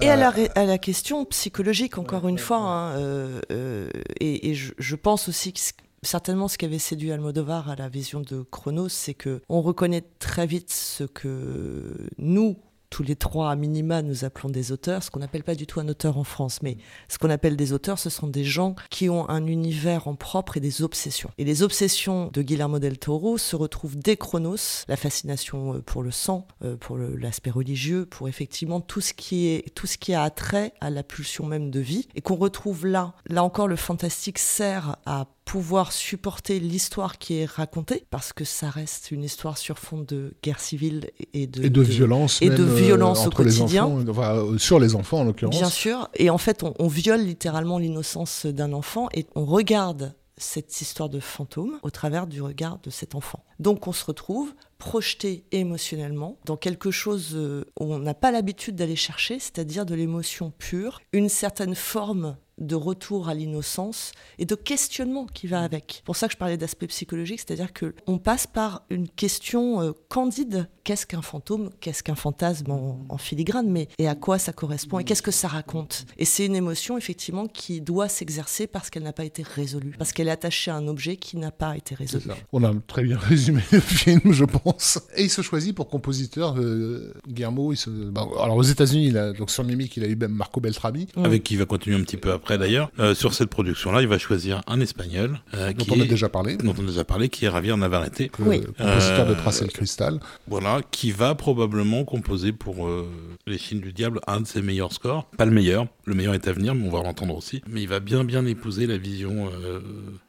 Et 0.00 0.08
à, 0.08 0.14
Euh, 0.14 0.16
la, 0.16 0.60
à 0.62 0.64
la 0.64 0.78
question 0.78 1.24
psychologique, 1.26 1.98
encore 1.98 2.28
une 2.28 2.38
fois, 2.38 2.58
hein, 2.58 2.96
euh, 2.98 3.88
et, 4.20 4.54
je, 4.54 4.94
pense 4.96 5.28
aussi 5.28 5.52
que 5.52 5.60
certainement 6.02 6.48
ce 6.48 6.58
qui 6.58 6.64
avait 6.64 6.78
séduit 6.78 7.12
Almodovar 7.12 7.70
à 7.70 7.76
la 7.76 7.88
vision 7.88 8.20
de 8.20 8.42
Chronos, 8.42 8.88
c'est 8.88 9.14
que 9.14 9.42
on 9.48 9.62
reconnaît 9.62 10.04
très 10.18 10.46
vite 10.46 10.70
ce 10.70 11.04
que 11.04 12.08
nous, 12.18 12.56
tous 12.90 13.02
les 13.02 13.16
trois 13.16 13.50
à 13.50 13.56
minima, 13.56 14.02
nous 14.02 14.24
appelons 14.24 14.48
des 14.48 14.72
auteurs, 14.72 15.02
ce 15.02 15.10
qu'on 15.10 15.20
n'appelle 15.20 15.44
pas 15.44 15.54
du 15.54 15.66
tout 15.66 15.80
un 15.80 15.88
auteur 15.88 16.18
en 16.18 16.24
France, 16.24 16.60
mais 16.62 16.78
ce 17.08 17.18
qu'on 17.18 17.30
appelle 17.30 17.56
des 17.56 17.72
auteurs, 17.72 17.98
ce 17.98 18.10
sont 18.10 18.26
des 18.26 18.44
gens 18.44 18.74
qui 18.90 19.08
ont 19.08 19.28
un 19.28 19.46
univers 19.46 20.08
en 20.08 20.14
propre 20.14 20.56
et 20.56 20.60
des 20.60 20.82
obsessions. 20.82 21.30
Et 21.38 21.44
les 21.44 21.62
obsessions 21.62 22.30
de 22.32 22.42
Guillermo 22.42 22.78
del 22.78 22.98
Toro 22.98 23.38
se 23.38 23.56
retrouvent 23.56 23.96
dès 23.96 24.16
Chronos, 24.16 24.84
la 24.88 24.96
fascination 24.96 25.74
euh, 25.74 25.82
pour 25.82 26.02
le 26.02 26.10
sang, 26.10 26.46
euh, 26.64 26.76
pour 26.76 26.96
l'aspect 26.96 27.50
religieux, 27.50 28.06
pour 28.06 28.28
effectivement 28.28 28.80
tout 28.80 29.00
ce 29.00 29.12
qui 29.12 29.48
est 29.48 29.74
tout 29.74 29.86
ce 29.86 29.98
qui 29.98 30.14
a 30.14 30.22
attrait 30.22 30.72
à 30.80 30.90
la 30.90 31.02
pulsion 31.02 31.46
même 31.46 31.70
de 31.70 31.80
vie, 31.80 32.08
et 32.14 32.20
qu'on 32.20 32.36
retrouve 32.36 32.86
là. 32.86 33.14
Là 33.26 33.44
encore, 33.44 33.68
le 33.68 33.76
fantastique 33.76 34.38
sert 34.38 34.96
à 35.06 35.26
pouvoir 35.48 35.92
supporter 35.92 36.60
l'histoire 36.60 37.16
qui 37.16 37.38
est 37.38 37.46
racontée, 37.46 38.04
parce 38.10 38.34
que 38.34 38.44
ça 38.44 38.68
reste 38.68 39.10
une 39.12 39.24
histoire 39.24 39.56
sur 39.56 39.78
fond 39.78 40.04
de 40.06 40.34
guerre 40.42 40.60
civile 40.60 41.10
et 41.32 41.46
de, 41.46 41.64
et 41.64 41.70
de, 41.70 41.80
violence 41.80 42.42
et 42.42 42.50
de 42.50 42.62
euh, 42.62 42.74
violence 42.74 43.20
au 43.24 43.28
entre 43.28 43.44
les 43.44 43.56
quotidien. 43.56 43.86
enfants, 43.86 44.08
enfin, 44.10 44.34
euh, 44.34 44.58
sur 44.58 44.78
les 44.78 44.94
enfants 44.94 45.20
en 45.20 45.24
l'occurrence. 45.24 45.56
Bien 45.56 45.70
sûr. 45.70 46.10
Et 46.16 46.28
en 46.28 46.36
fait, 46.36 46.62
on, 46.62 46.74
on 46.78 46.86
viole 46.86 47.22
littéralement 47.22 47.78
l'innocence 47.78 48.44
d'un 48.44 48.74
enfant 48.74 49.08
et 49.14 49.26
on 49.36 49.46
regarde 49.46 50.14
cette 50.36 50.82
histoire 50.82 51.08
de 51.08 51.18
fantôme 51.18 51.78
au 51.82 51.90
travers 51.90 52.26
du 52.26 52.42
regard 52.42 52.78
de 52.82 52.90
cet 52.90 53.14
enfant. 53.14 53.42
Donc 53.58 53.86
on 53.86 53.92
se 53.92 54.04
retrouve 54.04 54.52
projeté 54.78 55.44
émotionnellement 55.52 56.38
dans 56.44 56.56
quelque 56.56 56.90
chose 56.90 57.32
euh, 57.34 57.64
où 57.78 57.92
on 57.92 57.98
n'a 57.98 58.14
pas 58.14 58.30
l'habitude 58.30 58.76
d'aller 58.76 58.96
chercher, 58.96 59.38
c'est-à-dire 59.38 59.84
de 59.84 59.94
l'émotion 59.94 60.52
pure, 60.58 61.00
une 61.12 61.28
certaine 61.28 61.74
forme 61.74 62.36
de 62.58 62.74
retour 62.74 63.28
à 63.28 63.34
l'innocence 63.34 64.10
et 64.38 64.44
de 64.44 64.56
questionnement 64.56 65.26
qui 65.26 65.46
va 65.46 65.62
avec. 65.62 66.02
Pour 66.04 66.16
ça 66.16 66.26
que 66.26 66.32
je 66.32 66.38
parlais 66.38 66.56
d'aspect 66.56 66.88
psychologique, 66.88 67.38
c'est-à-dire 67.38 67.72
que 67.72 67.94
on 68.08 68.18
passe 68.18 68.48
par 68.48 68.82
une 68.90 69.08
question 69.08 69.80
euh, 69.80 69.92
candide. 70.08 70.68
Qu'est-ce 70.82 71.06
qu'un 71.06 71.22
fantôme? 71.22 71.70
Qu'est-ce 71.80 72.02
qu'un 72.02 72.16
fantasme 72.16 72.72
en, 72.72 73.04
en 73.08 73.18
filigrane? 73.18 73.70
Mais 73.70 73.86
et 73.98 74.08
à 74.08 74.16
quoi 74.16 74.40
ça 74.40 74.52
correspond? 74.52 74.98
Et 74.98 75.04
qu'est-ce 75.04 75.22
que 75.22 75.30
ça 75.30 75.46
raconte? 75.46 76.06
Et 76.16 76.24
c'est 76.24 76.46
une 76.46 76.56
émotion 76.56 76.98
effectivement 76.98 77.46
qui 77.46 77.80
doit 77.80 78.08
s'exercer 78.08 78.66
parce 78.66 78.90
qu'elle 78.90 79.04
n'a 79.04 79.12
pas 79.12 79.24
été 79.24 79.44
résolue, 79.44 79.94
parce 79.96 80.12
qu'elle 80.12 80.26
est 80.26 80.32
attachée 80.32 80.72
à 80.72 80.76
un 80.76 80.88
objet 80.88 81.16
qui 81.16 81.36
n'a 81.36 81.52
pas 81.52 81.76
été 81.76 81.94
résolu. 81.94 82.24
On 82.52 82.64
a 82.64 82.72
très 82.88 83.04
bien 83.04 83.18
résumé 83.18 83.62
le 83.70 83.80
film, 83.80 84.32
je 84.32 84.44
pense. 84.44 84.67
Et 85.16 85.24
il 85.24 85.30
se 85.30 85.42
choisit 85.42 85.74
pour 85.74 85.88
compositeur, 85.88 86.54
euh, 86.58 87.12
Guillermo. 87.28 87.72
Il 87.72 87.76
se... 87.76 87.90
bah, 87.90 88.26
alors 88.42 88.56
aux 88.56 88.62
États-Unis, 88.62 89.12
donc 89.36 89.50
sur 89.50 89.64
Mimic, 89.64 89.96
il 89.96 90.04
a 90.04 90.06
eu 90.06 90.16
même 90.16 90.32
Marco 90.32 90.60
Beltrami, 90.60 91.06
avec 91.16 91.42
qui 91.44 91.54
il 91.54 91.58
va 91.58 91.64
continuer 91.66 91.96
un 91.96 92.02
petit 92.02 92.16
peu 92.16 92.32
après 92.32 92.58
d'ailleurs. 92.58 92.90
Euh, 92.98 93.14
sur 93.14 93.34
cette 93.34 93.50
production-là, 93.50 94.02
il 94.02 94.08
va 94.08 94.18
choisir 94.18 94.62
un 94.66 94.80
espagnol 94.80 95.40
euh, 95.54 95.72
dont 95.72 95.84
qui 95.84 95.90
on 95.92 96.00
a 96.00 96.04
est- 96.04 96.08
déjà 96.08 96.28
parlé, 96.28 96.56
dont 96.56 96.74
on 96.78 96.82
a 96.84 96.86
déjà 96.88 97.04
parlé, 97.04 97.28
qui 97.28 97.44
est 97.46 97.50
Javier 97.50 97.76
Navarrete. 97.76 98.30
Oui. 98.38 98.60
compositeur 98.78 99.26
de 99.26 99.32
Euh, 99.32 99.34
Tracer 99.34 99.64
le 99.64 99.70
cristal. 99.70 100.20
Voilà, 100.46 100.80
qui 100.90 101.10
va 101.12 101.34
probablement 101.34 102.04
composer 102.04 102.52
pour 102.52 102.86
euh, 102.86 103.08
Les 103.46 103.58
Chines 103.58 103.80
du 103.80 103.92
Diable 103.92 104.20
un 104.26 104.40
de 104.40 104.46
ses 104.46 104.62
meilleurs 104.62 104.92
scores. 104.92 105.26
Pas 105.36 105.44
le 105.44 105.50
meilleur, 105.52 105.86
le 106.04 106.14
meilleur 106.14 106.34
est 106.34 106.46
à 106.48 106.52
venir, 106.52 106.74
mais 106.74 106.86
on 106.86 106.90
va 106.90 107.02
l'entendre 107.02 107.36
aussi. 107.36 107.62
Mais 107.68 107.82
il 107.82 107.88
va 107.88 108.00
bien 108.00 108.24
bien 108.24 108.44
épouser 108.46 108.86
la 108.86 108.96
vision 108.98 109.48
euh, 109.64 109.80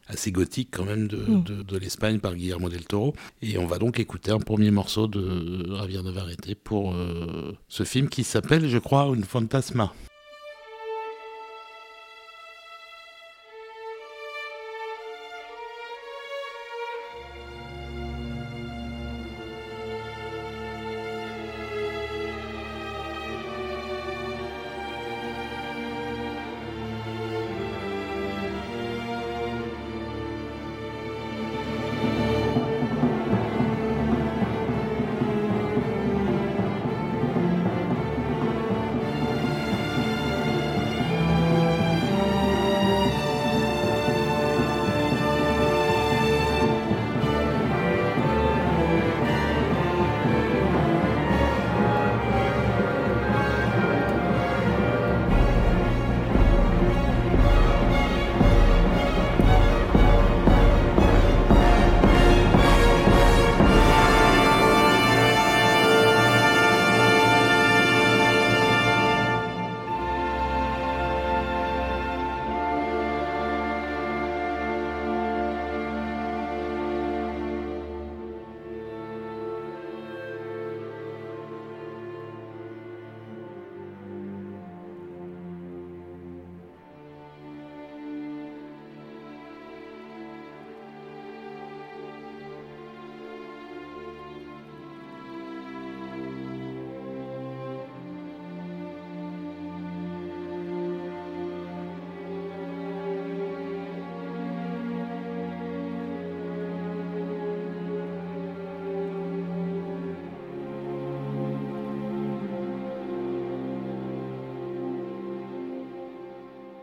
assez 0.10 0.32
gothique 0.32 0.70
quand 0.72 0.84
même 0.86 1.08
de, 1.08 1.18
Mm. 1.18 1.44
de, 1.44 1.62
de 1.64 1.78
l'Espagne 1.78 2.20
par 2.20 2.36
Guillermo 2.36 2.68
del 2.68 2.84
Toro. 2.86 3.14
Et 3.42 3.58
on 3.58 3.66
va 3.68 3.78
donc 3.78 4.00
écouter 4.00 4.32
un 4.32 4.40
premier 4.40 4.72
morceau 4.72 5.08
de 5.08 5.74
Javier 5.78 6.02
Navarrete 6.04 6.56
pour 6.56 6.94
euh, 6.94 7.54
ce 7.68 7.84
film 7.84 8.10
qui 8.10 8.24
s'appelle, 8.24 8.68
je 8.68 8.78
crois, 8.80 9.04
Un 9.04 9.22
Fantasma. 9.22 9.94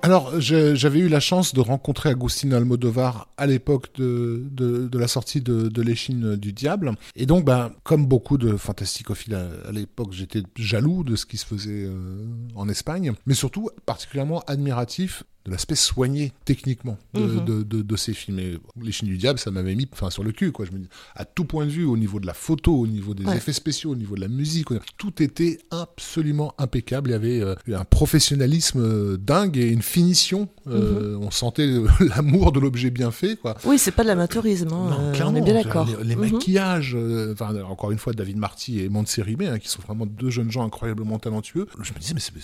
Alors, 0.06 0.40
j'avais 0.40 1.00
eu 1.00 1.08
la 1.08 1.18
chance 1.18 1.52
de 1.52 1.60
rencontrer 1.60 2.10
Agustin 2.10 2.52
Almodovar 2.52 3.26
à 3.36 3.44
l'époque 3.44 3.88
de, 3.96 4.88
la 4.96 5.08
sortie 5.08 5.40
de, 5.40 5.66
de 5.66 5.82
L'échine 5.82 6.36
du 6.36 6.52
diable. 6.52 6.94
Et 7.16 7.26
donc, 7.26 7.44
ben, 7.44 7.72
comme 7.82 8.06
beaucoup 8.06 8.38
de 8.38 8.56
fantasticophiles 8.56 9.34
à, 9.34 9.48
à 9.68 9.72
l'époque, 9.72 10.12
j'étais 10.12 10.44
jaloux 10.54 11.02
de 11.02 11.16
ce 11.16 11.26
qui 11.26 11.38
se 11.38 11.44
faisait 11.44 11.86
euh, 11.86 12.24
en 12.54 12.68
Espagne, 12.68 13.14
mais 13.26 13.34
surtout 13.34 13.68
particulièrement 13.84 14.44
admiratif 14.46 15.24
de 15.46 15.50
l'aspect 15.52 15.76
soigné 15.76 16.32
techniquement 16.44 16.98
de, 17.14 17.20
mhm. 17.20 17.44
de, 17.44 17.82
de, 17.82 17.96
ces 17.96 18.12
films. 18.12 18.38
Et 18.38 18.58
Les 18.82 18.92
Chines 18.92 19.08
du 19.08 19.16
Diable, 19.16 19.38
ça 19.38 19.50
m'avait 19.50 19.74
mis 19.74 19.88
enfin, 19.92 20.10
sur 20.10 20.24
le 20.24 20.32
cul, 20.32 20.52
quoi. 20.52 20.66
Je 20.66 20.72
me 20.72 20.78
dis, 20.78 20.88
à 21.14 21.24
tout 21.24 21.44
point 21.44 21.64
de 21.66 21.70
vue, 21.70 21.84
au 21.84 21.96
niveau 21.96 22.20
de 22.20 22.26
la 22.26 22.34
photo, 22.34 22.74
au 22.74 22.86
niveau 22.86 23.14
des 23.14 23.24
effets 23.32 23.52
spéciaux, 23.52 23.92
au 23.92 23.96
niveau 23.96 24.16
de 24.16 24.20
la 24.20 24.28
musique, 24.28 24.68
tout 24.96 25.22
était 25.22 25.58
absolument 25.70 26.54
impeccable. 26.58 27.10
Il 27.10 27.12
y 27.12 27.16
avait 27.16 27.40
euh, 27.40 27.54
un 27.68 27.84
professionnalisme 27.84 28.80
euh, 28.80 29.16
dingue 29.16 29.56
et 29.56 29.68
une 29.68 29.82
finition. 29.82 30.48
Euh, 30.66 31.16
mhm. 31.16 31.22
On 31.22 31.30
sentait 31.30 31.68
l'amour 32.00 32.52
de 32.52 32.58
l'objet 32.60 32.90
bien 32.90 33.10
fait, 33.10 33.36
quoi. 33.36 33.56
Oui, 33.64 33.78
c'est 33.78 33.92
pas 33.92 34.02
de 34.02 34.08
l'amateurisme, 34.08 34.72
hein, 34.72 35.12
on 35.24 35.34
est 35.34 35.40
bien 35.40 35.54
d'accord. 35.54 35.88
Les, 36.02 36.16
mhm. 36.16 36.32
maquillages, 36.32 36.96
encore 37.68 37.92
une 37.92 37.98
fois, 37.98 38.12
David 38.12 38.36
Marty 38.36 38.80
et 38.80 38.88
Montserrat 38.88 39.26
hein, 39.42 39.58
qui 39.58 39.68
sont 39.68 39.82
vraiment 39.82 40.06
deux 40.06 40.30
jeunes 40.30 40.50
gens 40.50 40.64
incroyablement 40.64 41.18
talentueux. 41.18 41.66
Je 41.82 41.92
me 41.92 41.98
disais, 41.98 42.14
mais 42.14 42.40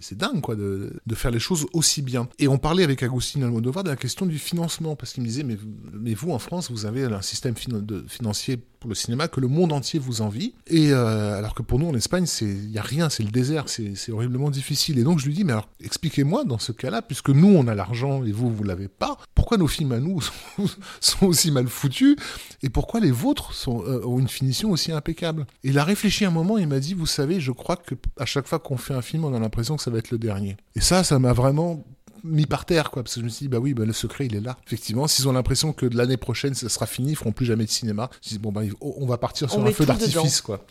c'est 0.00 0.18
dingue, 0.18 0.40
quoi, 0.42 0.54
de, 0.54 0.92
de 1.06 1.14
faire 1.14 1.30
les 1.30 1.38
choses 1.38 1.66
aussi 1.72 2.02
bien. 2.02 2.25
Et 2.38 2.48
on 2.48 2.58
parlait 2.58 2.84
avec 2.84 3.02
Agustin 3.02 3.42
Almodovar 3.42 3.84
de 3.84 3.90
la 3.90 3.96
question 3.96 4.26
du 4.26 4.38
financement, 4.38 4.96
parce 4.96 5.12
qu'il 5.12 5.22
me 5.22 5.28
disait, 5.28 5.42
mais, 5.42 5.56
mais 5.92 6.14
vous, 6.14 6.32
en 6.32 6.38
France, 6.38 6.70
vous 6.70 6.86
avez 6.86 7.04
un 7.04 7.22
système 7.22 7.54
financier 7.56 8.58
pour 8.78 8.88
le 8.88 8.94
cinéma 8.94 9.28
que 9.28 9.40
le 9.40 9.48
monde 9.48 9.72
entier 9.72 9.98
vous 9.98 10.20
envie. 10.20 10.54
Et 10.66 10.92
euh, 10.92 11.38
alors 11.38 11.54
que 11.54 11.62
pour 11.62 11.78
nous, 11.78 11.88
en 11.88 11.94
Espagne, 11.94 12.26
il 12.40 12.70
n'y 12.70 12.78
a 12.78 12.82
rien, 12.82 13.08
c'est 13.08 13.22
le 13.22 13.30
désert, 13.30 13.64
c'est 13.68 14.10
horriblement 14.10 14.50
difficile. 14.50 14.98
Et 14.98 15.02
donc 15.02 15.18
je 15.18 15.26
lui 15.26 15.34
dis, 15.34 15.44
mais 15.44 15.52
alors 15.52 15.68
expliquez-moi 15.82 16.44
dans 16.44 16.58
ce 16.58 16.72
cas-là, 16.72 17.02
puisque 17.02 17.30
nous, 17.30 17.48
on 17.48 17.66
a 17.68 17.74
l'argent 17.74 18.24
et 18.24 18.32
vous, 18.32 18.52
vous 18.52 18.64
l'avez 18.64 18.88
pas, 18.88 19.18
pourquoi 19.34 19.56
nos 19.56 19.66
films 19.66 19.92
à 19.92 19.98
nous 19.98 20.20
sont, 21.00 21.26
aussi 21.26 21.50
mal 21.50 21.68
foutus 21.68 22.16
et 22.62 22.68
pourquoi 22.68 23.00
les 23.00 23.10
vôtres 23.10 23.52
euh, 23.68 24.04
ont 24.04 24.18
une 24.18 24.28
finition 24.28 24.70
aussi 24.70 24.92
impeccable? 24.92 25.46
Et 25.64 25.68
il 25.68 25.78
a 25.78 25.84
réfléchi 25.84 26.24
un 26.24 26.30
moment, 26.30 26.58
il 26.58 26.68
m'a 26.68 26.80
dit, 26.80 26.94
vous 26.94 27.06
savez, 27.06 27.40
je 27.40 27.52
crois 27.52 27.76
que 27.76 27.94
à 28.18 28.26
chaque 28.26 28.46
fois 28.46 28.58
qu'on 28.58 28.76
fait 28.76 28.94
un 28.94 29.02
film, 29.02 29.24
on 29.24 29.34
a 29.34 29.38
l'impression 29.38 29.76
que 29.76 29.82
ça 29.82 29.90
va 29.90 29.98
être 29.98 30.10
le 30.10 30.18
dernier. 30.18 30.56
Et 30.74 30.80
ça, 30.80 31.04
ça 31.04 31.18
m'a 31.18 31.32
vraiment 31.32 31.84
mis 32.24 32.46
par 32.46 32.64
terre, 32.64 32.90
quoi. 32.90 33.02
Parce 33.02 33.14
que 33.14 33.20
je 33.20 33.24
me 33.24 33.30
suis 33.30 33.44
dit, 33.44 33.48
bah 33.48 33.58
oui, 33.58 33.74
bah, 33.74 33.84
le 33.84 33.92
secret, 33.92 34.26
il 34.26 34.34
est 34.34 34.40
là. 34.40 34.56
Effectivement, 34.66 35.06
s'ils 35.06 35.28
ont 35.28 35.32
l'impression 35.32 35.72
que 35.72 35.86
de 35.86 35.96
l'année 35.96 36.16
prochaine, 36.16 36.54
ça 36.54 36.68
sera 36.68 36.86
fini, 36.86 37.10
ils 37.10 37.16
feront 37.16 37.32
plus 37.32 37.46
jamais 37.46 37.64
de 37.64 37.70
cinéma. 37.70 38.10
Je 38.22 38.30
dis, 38.30 38.38
bon, 38.38 38.52
bah, 38.52 38.62
on 38.80 39.06
va 39.06 39.18
partir 39.18 39.50
sur 39.50 39.64
un 39.64 39.72
feu 39.72 39.86
d'artifice, 39.86 40.40
quoi. 40.40 40.64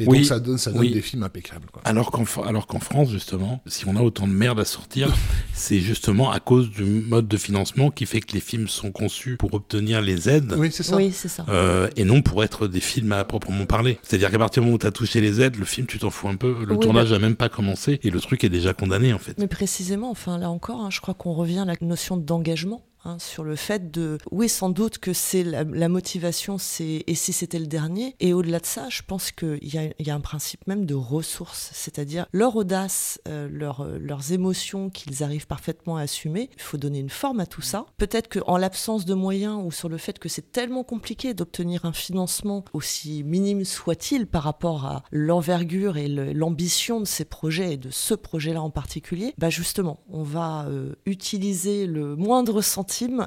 Et 0.00 0.04
donc, 0.04 0.24
ça 0.24 0.40
donne, 0.40 0.58
ça 0.58 0.70
donne 0.70 0.90
des 0.90 1.02
films 1.02 1.22
impeccables, 1.22 1.68
quoi. 1.72 1.82
Alors 1.84 2.10
qu'en, 2.10 2.24
alors 2.44 2.66
qu'en 2.66 2.80
France, 2.80 3.10
justement, 3.10 3.62
si 3.66 3.86
on 3.86 3.96
a 3.96 4.00
autant 4.00 4.26
de 4.26 4.32
merde 4.32 4.60
à 4.60 4.64
sortir, 4.64 5.14
c'est 5.54 5.80
justement 5.80 6.30
à 6.30 6.40
cause 6.40 6.70
du 6.70 6.84
mode 6.84 7.28
de 7.28 7.36
financement 7.36 7.90
qui 7.90 8.06
fait 8.06 8.20
que 8.20 8.32
les 8.32 8.40
films 8.40 8.68
sont 8.68 8.92
conçus 8.92 9.36
pour 9.36 9.54
obtenir 9.54 10.00
les 10.00 10.28
aides. 10.28 10.54
Oui, 10.56 10.70
c'est 10.72 10.82
ça. 10.82 10.96
Oui, 10.96 11.12
c'est 11.12 11.28
ça. 11.28 11.44
Euh, 11.48 11.88
et 11.96 12.04
non 12.04 12.22
pour 12.22 12.44
être 12.44 12.66
des 12.66 12.80
films 12.80 13.12
à 13.12 13.24
proprement 13.24 13.66
parler. 13.66 13.98
C'est-à-dire 14.02 14.30
qu'à 14.30 14.38
partir 14.38 14.62
du 14.62 14.66
moment 14.66 14.76
où 14.76 14.78
tu 14.78 14.86
as 14.86 14.90
touché 14.90 15.20
les 15.20 15.40
aides, 15.40 15.56
le 15.56 15.64
film, 15.64 15.86
tu 15.86 15.98
t'en 15.98 16.10
fous 16.10 16.28
un 16.28 16.36
peu. 16.36 16.64
Le 16.64 16.76
tournage 16.76 17.12
n'a 17.12 17.18
même 17.18 17.36
pas 17.36 17.48
commencé 17.48 18.00
et 18.02 18.10
le 18.10 18.20
truc 18.20 18.44
est 18.44 18.48
déjà 18.48 18.72
condamné, 18.74 19.12
en 19.12 19.18
fait. 19.18 19.34
Mais 19.38 19.46
précisément, 19.46 20.10
enfin, 20.10 20.38
là 20.38 20.50
encore, 20.50 20.80
hein, 20.80 20.87
je 20.90 21.00
crois 21.00 21.14
qu'on 21.14 21.32
revient 21.32 21.60
à 21.60 21.64
la 21.64 21.74
notion 21.80 22.16
d'engagement 22.16 22.82
Hein, 23.04 23.18
sur 23.20 23.44
le 23.44 23.54
fait 23.54 23.92
de, 23.92 24.18
oui, 24.32 24.48
sans 24.48 24.70
doute 24.70 24.98
que 24.98 25.12
c'est 25.12 25.44
la, 25.44 25.88
motivation, 25.88 26.58
c'est 26.58 27.04
et 27.06 27.14
si 27.14 27.32
c'était 27.32 27.60
le 27.60 27.66
dernier. 27.66 28.16
Et 28.18 28.32
au-delà 28.32 28.58
de 28.58 28.66
ça, 28.66 28.88
je 28.88 29.02
pense 29.02 29.30
qu'il 29.30 29.58
y, 29.62 29.78
y 30.02 30.10
a, 30.10 30.14
un 30.14 30.20
principe 30.20 30.66
même 30.66 30.84
de 30.84 30.94
ressources, 30.94 31.70
c'est-à-dire 31.72 32.26
leur 32.32 32.56
audace, 32.56 33.20
euh, 33.28 33.48
euh, 33.48 33.98
leurs 34.00 34.32
émotions 34.32 34.90
qu'ils 34.90 35.22
arrivent 35.22 35.46
parfaitement 35.46 35.96
à 35.96 36.02
assumer. 36.02 36.50
Il 36.56 36.62
faut 36.62 36.76
donner 36.76 36.98
une 36.98 37.08
forme 37.08 37.38
à 37.38 37.46
tout 37.46 37.62
ça. 37.62 37.86
Peut-être 37.98 38.28
qu'en 38.28 38.56
l'absence 38.56 39.04
de 39.04 39.14
moyens 39.14 39.60
ou 39.64 39.70
sur 39.70 39.88
le 39.88 39.96
fait 39.96 40.18
que 40.18 40.28
c'est 40.28 40.50
tellement 40.50 40.82
compliqué 40.82 41.34
d'obtenir 41.34 41.84
un 41.84 41.92
financement 41.92 42.64
aussi 42.72 43.22
minime 43.22 43.64
soit-il 43.64 44.26
par 44.26 44.42
rapport 44.42 44.86
à 44.86 45.04
l'envergure 45.12 45.96
et 45.96 46.08
l'ambition 46.08 47.00
de 47.00 47.06
ces 47.06 47.24
projets 47.24 47.74
et 47.74 47.76
de 47.76 47.90
ce 47.90 48.14
projet-là 48.14 48.60
en 48.60 48.70
particulier, 48.70 49.34
bah 49.38 49.50
justement, 49.50 50.00
on 50.08 50.24
va 50.24 50.66
euh, 50.66 50.94
utiliser 51.06 51.86
le 51.86 52.16
moindre 52.16 52.60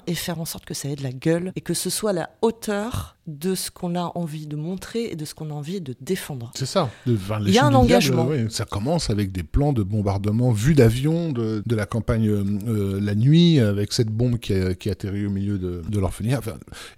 et 0.07 0.15
faire 0.15 0.39
en 0.39 0.45
sorte 0.45 0.65
que 0.65 0.73
ça 0.73 0.89
ait 0.89 0.95
de 0.95 1.03
la 1.03 1.11
gueule 1.11 1.51
et 1.55 1.61
que 1.61 1.73
ce 1.73 1.89
soit 1.89 2.13
la 2.13 2.29
hauteur 2.41 3.17
de 3.27 3.55
ce 3.55 3.69
qu'on 3.69 3.95
a 3.95 4.11
envie 4.15 4.47
de 4.47 4.55
montrer 4.55 5.11
et 5.11 5.15
de 5.15 5.25
ce 5.25 5.35
qu'on 5.35 5.51
a 5.51 5.53
envie 5.53 5.79
de 5.79 5.95
défendre. 6.01 6.51
C'est 6.55 6.65
ça. 6.65 6.89
Il 7.05 7.17
y 7.49 7.59
a 7.59 7.65
un 7.65 7.73
engagement. 7.73 8.27
ça 8.49 8.65
commence 8.65 9.09
avec 9.09 9.31
des 9.31 9.43
plans 9.43 9.73
de 9.73 9.83
bombardement 9.83 10.51
vus 10.51 10.73
d'avion 10.73 11.31
de, 11.31 11.61
de, 11.65 11.75
la 11.75 11.85
campagne 11.85 12.27
euh, 12.29 12.99
la 12.99 13.15
nuit 13.15 13.59
avec 13.59 13.93
cette 13.93 14.09
bombe 14.09 14.39
qui, 14.39 14.53
a, 14.53 14.73
qui 14.73 14.89
atterrit 14.89 15.25
au 15.25 15.29
milieu 15.29 15.57
de, 15.57 15.83
de 15.87 15.99
l'orphelinat. 15.99 16.41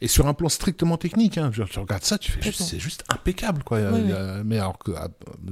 et 0.01 0.07
sur 0.07 0.27
un 0.27 0.33
plan 0.33 0.49
strictement 0.49 0.97
technique, 0.97 1.37
hein, 1.37 1.51
tu, 1.51 1.61
regardes 1.79 2.03
ça, 2.03 2.17
tu 2.17 2.31
fais 2.31 2.51
c'est 2.51 2.79
juste 2.79 3.03
impeccable. 3.09 3.63
Quoi. 3.63 3.79
mais 4.45 4.59
alors 4.59 4.77
que 4.77 4.91
ah, 4.95 5.09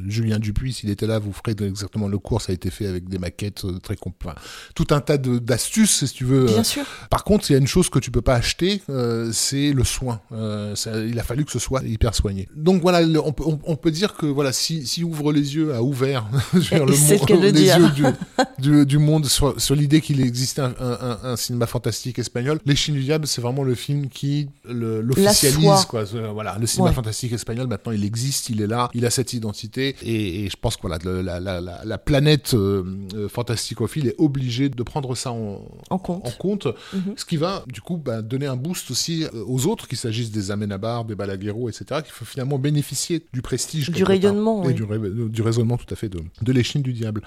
Julien 0.07 0.39
Dupuis, 0.39 0.73
s'il 0.73 0.89
était 0.89 1.07
là, 1.07 1.19
vous 1.19 1.33
ferez 1.33 1.55
exactement 1.65 2.07
le 2.07 2.17
cours. 2.17 2.41
Ça 2.41 2.51
a 2.51 2.55
été 2.55 2.69
fait 2.69 2.87
avec 2.87 3.09
des 3.09 3.17
maquettes 3.17 3.65
euh, 3.65 3.79
très 3.79 3.95
complètes. 3.95 4.35
Tout 4.75 4.87
un 4.91 5.01
tas 5.01 5.17
d'astuces, 5.17 6.05
si 6.05 6.13
tu 6.13 6.25
veux. 6.25 6.45
Bien 6.45 6.63
sûr. 6.63 6.85
Par 7.09 7.23
contre, 7.23 7.49
il 7.49 7.53
y 7.53 7.55
a 7.55 7.59
une 7.59 7.67
chose 7.67 7.89
que 7.89 7.99
tu 7.99 8.11
peux 8.11 8.21
pas 8.21 8.35
acheter, 8.35 8.81
euh, 8.89 9.31
c'est 9.31 9.73
le 9.73 9.83
soin. 9.83 10.21
Euh, 10.31 10.70
il 10.75 11.19
a 11.19 11.23
fallu 11.23 11.45
que 11.45 11.51
ce 11.51 11.59
soit 11.59 11.83
hyper 11.83 12.15
soigné. 12.15 12.47
Donc 12.55 12.81
voilà, 12.81 13.01
on, 13.23 13.31
peut, 13.31 13.43
on, 13.45 13.75
peut 13.75 13.91
dire 13.91 14.13
que 14.15 14.25
voilà, 14.25 14.51
si, 14.51 14.85
si 14.85 15.03
ouvre 15.03 15.31
les 15.31 15.55
yeux 15.55 15.73
a 15.73 15.81
ouvert 15.81 16.27
le 16.53 16.59
monde, 16.77 17.43
les 17.43 17.63
yeux 17.63 18.13
du, 18.59 18.85
du, 18.85 18.97
monde 18.97 19.25
sur, 19.25 19.59
sur 19.59 19.75
l'idée 19.75 20.01
qu'il 20.01 20.21
existait 20.21 20.61
un, 20.61 20.73
un, 20.79 21.19
un, 21.23 21.35
cinéma 21.35 21.65
fantastique 21.65 22.19
espagnol, 22.19 22.59
Les 22.65 22.75
Chines 22.75 22.95
du 22.95 23.03
Diable, 23.03 23.27
c'est 23.27 23.41
vraiment 23.41 23.63
le 23.63 23.75
film 23.75 24.09
qui 24.09 24.49
l'officialise. 24.65 25.85
Quoi. 25.87 26.03
Voilà, 26.33 26.57
le 26.59 26.67
cinéma 26.67 26.91
fantastique 26.91 27.33
espagnol, 27.33 27.67
maintenant, 27.67 27.91
il 27.91 28.05
existe, 28.05 28.49
il 28.49 28.61
est 28.61 28.67
là, 28.67 28.89
il 28.93 29.05
a 29.05 29.09
cette 29.09 29.33
identité, 29.33 29.95
et, 30.01 30.45
et 30.45 30.49
je 30.49 30.57
pense 30.57 30.77
que 30.77 30.81
voilà, 30.81 30.97
la, 31.03 31.39
la, 31.39 31.61
la, 31.61 31.81
la 31.83 31.97
planète 31.97 32.53
euh, 32.53 32.83
euh, 33.15 33.29
fantasticophile 33.29 34.07
est 34.07 34.15
obligée 34.17 34.69
de 34.69 34.83
prendre 34.83 35.15
ça 35.15 35.31
en, 35.31 35.61
en 35.89 35.97
compte, 35.97 36.25
en 36.25 36.31
compte 36.31 36.67
mhm. 36.93 37.13
ce 37.15 37.25
qui 37.25 37.37
va 37.37 37.63
du 37.67 37.81
coup 37.81 37.97
bah, 37.97 38.21
donner 38.21 38.47
un 38.47 38.55
boost 38.55 38.91
aussi 38.91 39.25
aux 39.47 39.65
autres, 39.67 39.87
qu'il 39.87 39.97
s'agisse 39.97 40.31
des 40.31 40.50
Amenabar, 40.51 41.05
des 41.05 41.15
Balaguerro, 41.15 41.69
etc., 41.69 42.01
qui 42.03 42.11
faut 42.11 42.25
finalement 42.25 42.59
bénéficier 42.59 43.25
du 43.33 43.41
prestige. 43.41 43.89
Du 43.89 44.03
rayonnement. 44.03 44.67
Et 44.69 44.73
du, 44.73 44.85
du, 45.29 45.41
raisonnement 45.41 45.77
tout 45.77 45.91
à 45.91 45.95
fait 45.95 46.09
de, 46.09 46.19
de 46.41 46.51
l'échine 46.51 46.81
du 46.81 46.93
diable. 46.93 47.21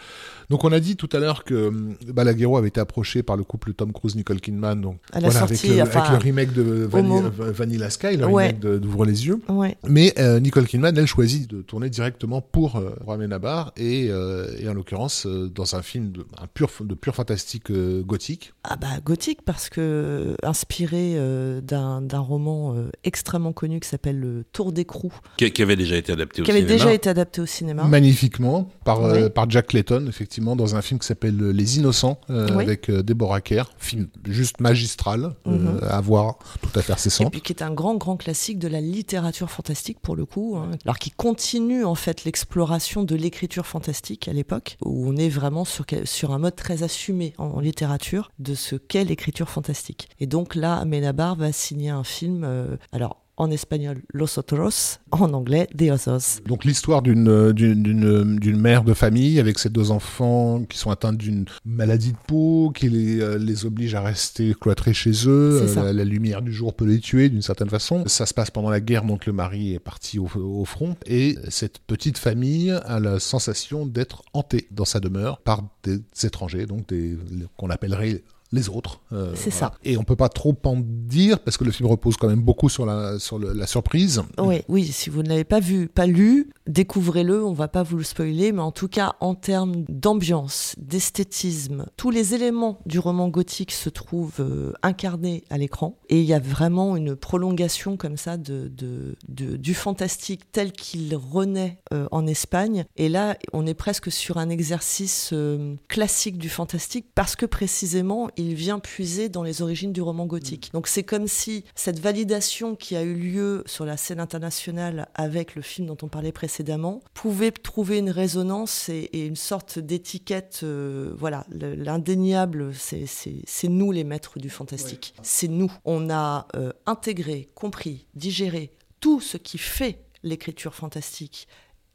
Donc 0.50 0.64
on 0.64 0.72
a 0.72 0.80
dit 0.80 0.96
tout 0.96 1.08
à 1.12 1.18
l'heure 1.18 1.44
que 1.44 1.68
hum, 1.68 1.96
Balaguerro 2.06 2.56
avait 2.56 2.68
été 2.68 2.80
approché 2.80 3.22
par 3.22 3.36
le 3.36 3.44
couple 3.44 3.74
Tom 3.74 3.92
Cruise-Nicole 3.92 4.40
Kidman, 4.40 4.80
donc 4.80 4.98
voilà, 5.12 5.42
avec, 5.42 5.62
le, 5.62 5.80
avec, 5.80 5.94
le, 6.10 6.16
remake 6.16 6.52
de 6.52 6.88
Vanilla 6.90 7.90
Sky, 7.90 8.16
le 8.16 8.26
remake 8.26 8.60
d'Ouvre 8.60 9.04
les 9.04 9.26
yeux. 9.26 9.40
Mais 9.88 10.12
euh, 10.18 10.40
Nicole 10.40 10.66
Kidman, 10.66 10.96
elle 10.96 11.06
choisit 11.06 11.50
de 11.50 11.62
tourner 11.62 11.90
directement 11.90 12.40
pour 12.40 12.76
euh, 12.76 13.26
Nabar 13.26 13.72
et, 13.76 14.08
euh, 14.10 14.46
et, 14.58 14.68
en 14.68 14.74
l'occurrence 14.74 15.26
euh, 15.26 15.48
dans 15.48 15.76
un 15.76 15.82
film 15.82 16.12
de, 16.12 16.26
un 16.38 16.46
pur, 16.46 16.70
de 16.80 16.94
pur 16.94 17.14
fantastique 17.14 17.70
euh, 17.70 18.02
gothique. 18.02 18.52
Ah 18.64 18.76
bah 18.76 19.00
gothique 19.04 19.42
parce 19.42 19.68
que 19.68 20.36
inspiré 20.42 21.14
d'un 21.62 22.18
roman 22.18 22.76
extrêmement 23.14 23.52
connu 23.52 23.78
qui 23.78 23.88
s'appelle 23.88 24.18
Le 24.18 24.44
Tour 24.52 24.72
d'écrou. 24.72 25.12
Qui, 25.36 25.50
qui, 25.52 25.62
avait 25.62 25.76
déjà 25.76 25.96
été 25.96 26.12
adapté 26.12 26.42
au 26.42 26.44
qui 26.44 26.50
cinéma. 26.50 26.66
Qui 26.66 26.72
avait 26.72 26.80
déjà 26.80 26.94
été 26.94 27.08
adapté 27.08 27.40
au 27.40 27.46
cinéma. 27.46 27.84
Magnifiquement 27.84 28.68
par, 28.82 29.00
par 29.32 29.48
Jack 29.48 29.68
Clayton, 29.68 30.06
effectivement 30.08 30.56
dans 30.56 30.74
un 30.74 30.82
film 30.82 30.98
qui 30.98 31.06
s'appelle 31.06 31.36
Les 31.36 31.78
Innocents, 31.78 32.18
euh, 32.30 32.48
avec 32.58 32.88
euh, 32.88 33.02
Deborah 33.02 33.40
Kerr. 33.40 33.70
Film 33.78 34.08
juste 34.26 34.60
magistral, 34.60 35.34
euh, 35.46 35.50
mhm. 35.50 35.80
à 35.88 36.00
voir 36.00 36.38
tout 36.60 36.78
à 36.78 36.82
fait 36.82 36.92
incessant. 36.92 37.26
Et 37.26 37.30
puis 37.30 37.40
qui 37.40 37.52
est 37.52 37.62
un 37.62 37.72
grand, 37.72 37.94
grand 37.94 38.16
classique 38.16 38.58
de 38.58 38.68
la 38.68 38.80
littérature 38.80 39.50
fantastique 39.50 40.00
pour 40.00 40.16
le 40.16 40.24
coup. 40.24 40.56
Hein. 40.56 40.70
Alors 40.84 40.98
qui 40.98 41.10
continue 41.10 41.84
en 41.84 41.94
fait 41.94 42.24
l'exploration 42.24 43.04
de 43.04 43.14
l'écriture 43.14 43.66
fantastique 43.66 44.28
à 44.28 44.32
l'époque, 44.32 44.76
où 44.84 45.08
on 45.08 45.16
est 45.16 45.28
vraiment 45.28 45.64
sur, 45.64 45.84
sur 46.04 46.32
un 46.32 46.38
mode 46.38 46.56
très 46.56 46.82
assumé 46.82 47.34
en, 47.38 47.60
littérature 47.60 48.30
de 48.40 48.54
ce 48.54 48.76
qu'est 48.76 49.04
l'écriture 49.04 49.48
fantastique. 49.48 50.08
Et 50.20 50.26
donc 50.26 50.54
là, 50.54 50.74
Amenabar 50.76 51.36
va 51.36 51.52
signer 51.52 51.90
un 51.90 52.04
film. 52.04 52.46
alors 52.92 53.03
en 53.36 53.50
espagnol 53.50 54.02
Los 54.12 54.38
Otros, 54.38 54.98
en 55.10 55.32
anglais 55.32 55.68
The 55.76 55.90
Others. 55.90 56.42
Donc 56.46 56.64
l'histoire 56.64 57.02
d'une, 57.02 57.52
d'une, 57.52 58.38
d'une 58.38 58.60
mère 58.60 58.84
de 58.84 58.94
famille 58.94 59.40
avec 59.40 59.58
ses 59.58 59.68
deux 59.68 59.90
enfants 59.90 60.64
qui 60.64 60.78
sont 60.78 60.90
atteints 60.90 61.12
d'une 61.12 61.44
maladie 61.64 62.12
de 62.12 62.18
peau 62.26 62.72
qui 62.74 62.88
les, 62.88 63.20
euh, 63.20 63.38
les 63.38 63.66
oblige 63.66 63.94
à 63.94 64.02
rester 64.02 64.54
cloîtrés 64.58 64.94
chez 64.94 65.12
eux. 65.26 65.62
Euh, 65.76 65.92
la, 65.92 66.04
lumière 66.04 66.42
du 66.42 66.52
jour 66.52 66.74
peut 66.74 66.86
les 66.86 67.00
tuer 67.00 67.28
d'une 67.28 67.42
certaine 67.42 67.70
façon. 67.70 68.04
Ça 68.06 68.26
se 68.26 68.34
passe 68.34 68.50
pendant 68.50 68.70
la 68.70 68.80
guerre, 68.80 69.04
donc 69.04 69.26
le 69.26 69.32
mari 69.32 69.74
est 69.74 69.80
parti 69.80 70.18
au, 70.18 70.28
au 70.36 70.64
front 70.64 70.96
et 71.06 71.36
cette 71.48 71.78
petite 71.78 72.18
famille 72.18 72.70
a 72.70 73.00
la 73.00 73.18
sensation 73.18 73.86
d'être 73.86 74.22
hantée 74.32 74.68
dans 74.70 74.84
sa 74.84 75.00
demeure 75.00 75.38
par 75.40 75.62
des 75.82 76.00
étrangers, 76.22 76.66
donc 76.66 76.88
des, 76.88 77.16
qu'on 77.56 77.70
appellerait 77.70 78.22
les 78.54 78.68
autres. 78.68 79.00
c'est 79.34 79.50
ça. 79.50 79.72
Et 79.84 79.96
on 79.96 80.04
peut 80.04 80.16
pas 80.16 80.28
trop 80.28 80.56
en 80.64 80.76
dire 80.78 81.40
parce 81.40 81.56
que 81.56 81.64
le 81.64 81.70
film 81.70 81.88
repose 81.88 82.16
quand 82.16 82.28
même 82.28 82.42
beaucoup 82.42 82.68
sur 82.68 82.86
la, 82.86 83.18
sur 83.18 83.38
la 83.38 83.66
surprise. 83.66 84.22
Oui, 84.38 84.62
oui, 84.68 84.86
si 84.86 85.10
vous 85.10 85.22
ne 85.22 85.28
l'avez 85.28 85.44
pas 85.44 85.60
vu, 85.60 85.88
pas 85.88 86.06
lu, 86.06 86.50
découvrez-le, 86.66 87.44
on 87.44 87.52
va 87.52 87.68
pas 87.68 87.82
vous 87.82 87.96
le 87.96 88.04
spoiler, 88.04 88.52
mais 88.52 88.62
en 88.62 88.72
tout 88.72 88.88
cas, 88.88 89.14
en 89.20 89.34
termes 89.34 89.84
d'ambiance, 89.88 90.74
d'esthétisme, 90.78 91.86
tous 91.96 92.10
les 92.10 92.34
éléments 92.34 92.78
du 92.86 92.98
roman 92.98 93.28
gothique 93.28 93.72
se 93.72 93.88
trouvent 93.88 94.40
euh, 94.40 94.72
incarnés 94.82 95.44
à 95.50 95.58
l'écran. 95.58 95.98
Et 96.08 96.20
il 96.20 96.26
y 96.26 96.34
a 96.34 96.38
vraiment 96.38 96.96
une 96.96 97.16
prolongation 97.16 97.96
comme 97.96 98.16
ça 98.16 98.36
de, 98.36 98.70
de, 98.76 99.56
du 99.56 99.74
fantastique 99.74 100.52
tel 100.52 100.72
qu'il 100.72 101.14
renaît 101.16 101.78
euh, 101.92 102.06
en 102.10 102.26
Espagne. 102.26 102.84
Et 102.96 103.08
là, 103.08 103.36
on 103.52 103.66
est 103.66 103.74
presque 103.74 104.10
sur 104.10 104.38
un 104.38 104.48
exercice 104.48 105.30
euh, 105.32 105.74
classique 105.88 106.38
du 106.38 106.48
fantastique 106.48 107.06
parce 107.14 107.36
que 107.36 107.46
précisément, 107.46 108.28
il 108.36 108.43
vient 108.52 108.78
puiser 108.78 109.28
dans 109.28 109.42
les 109.42 109.62
origines 109.62 109.92
du 109.92 110.02
roman 110.02 110.26
gothique. 110.26 110.70
Donc 110.74 110.88
c'est 110.88 111.04
comme 111.04 111.28
si 111.28 111.64
cette 111.74 111.98
validation 111.98 112.74
qui 112.76 112.96
a 112.96 113.02
eu 113.02 113.14
lieu 113.14 113.62
sur 113.66 113.86
la 113.86 113.96
scène 113.96 114.20
internationale 114.20 115.08
avec 115.14 115.54
le 115.54 115.62
film 115.62 115.86
dont 115.86 115.96
on 116.02 116.08
parlait 116.08 116.32
précédemment 116.32 117.00
pouvait 117.14 117.52
trouver 117.52 117.98
une 117.98 118.10
résonance 118.10 118.88
et, 118.88 119.08
une 119.26 119.36
sorte 119.36 119.78
d'étiquette. 119.78 120.60
Euh, 120.64 121.14
voilà, 121.16 121.46
l'indéniable, 121.50 122.72
c'est 122.74 123.68
nous 123.68 123.92
les 123.92 124.04
maîtres 124.04 124.38
du 124.38 124.50
fantastique. 124.50 125.14
C'est 125.22 125.48
nous. 125.48 125.72
On 125.84 126.10
a 126.10 126.48
euh, 126.56 126.72
intégré, 126.86 127.48
compris, 127.54 128.06
digéré 128.14 128.72
tout 129.00 129.20
ce 129.20 129.36
qui 129.36 129.58
fait 129.58 130.04
l'écriture 130.22 130.74
fantastique 130.74 131.46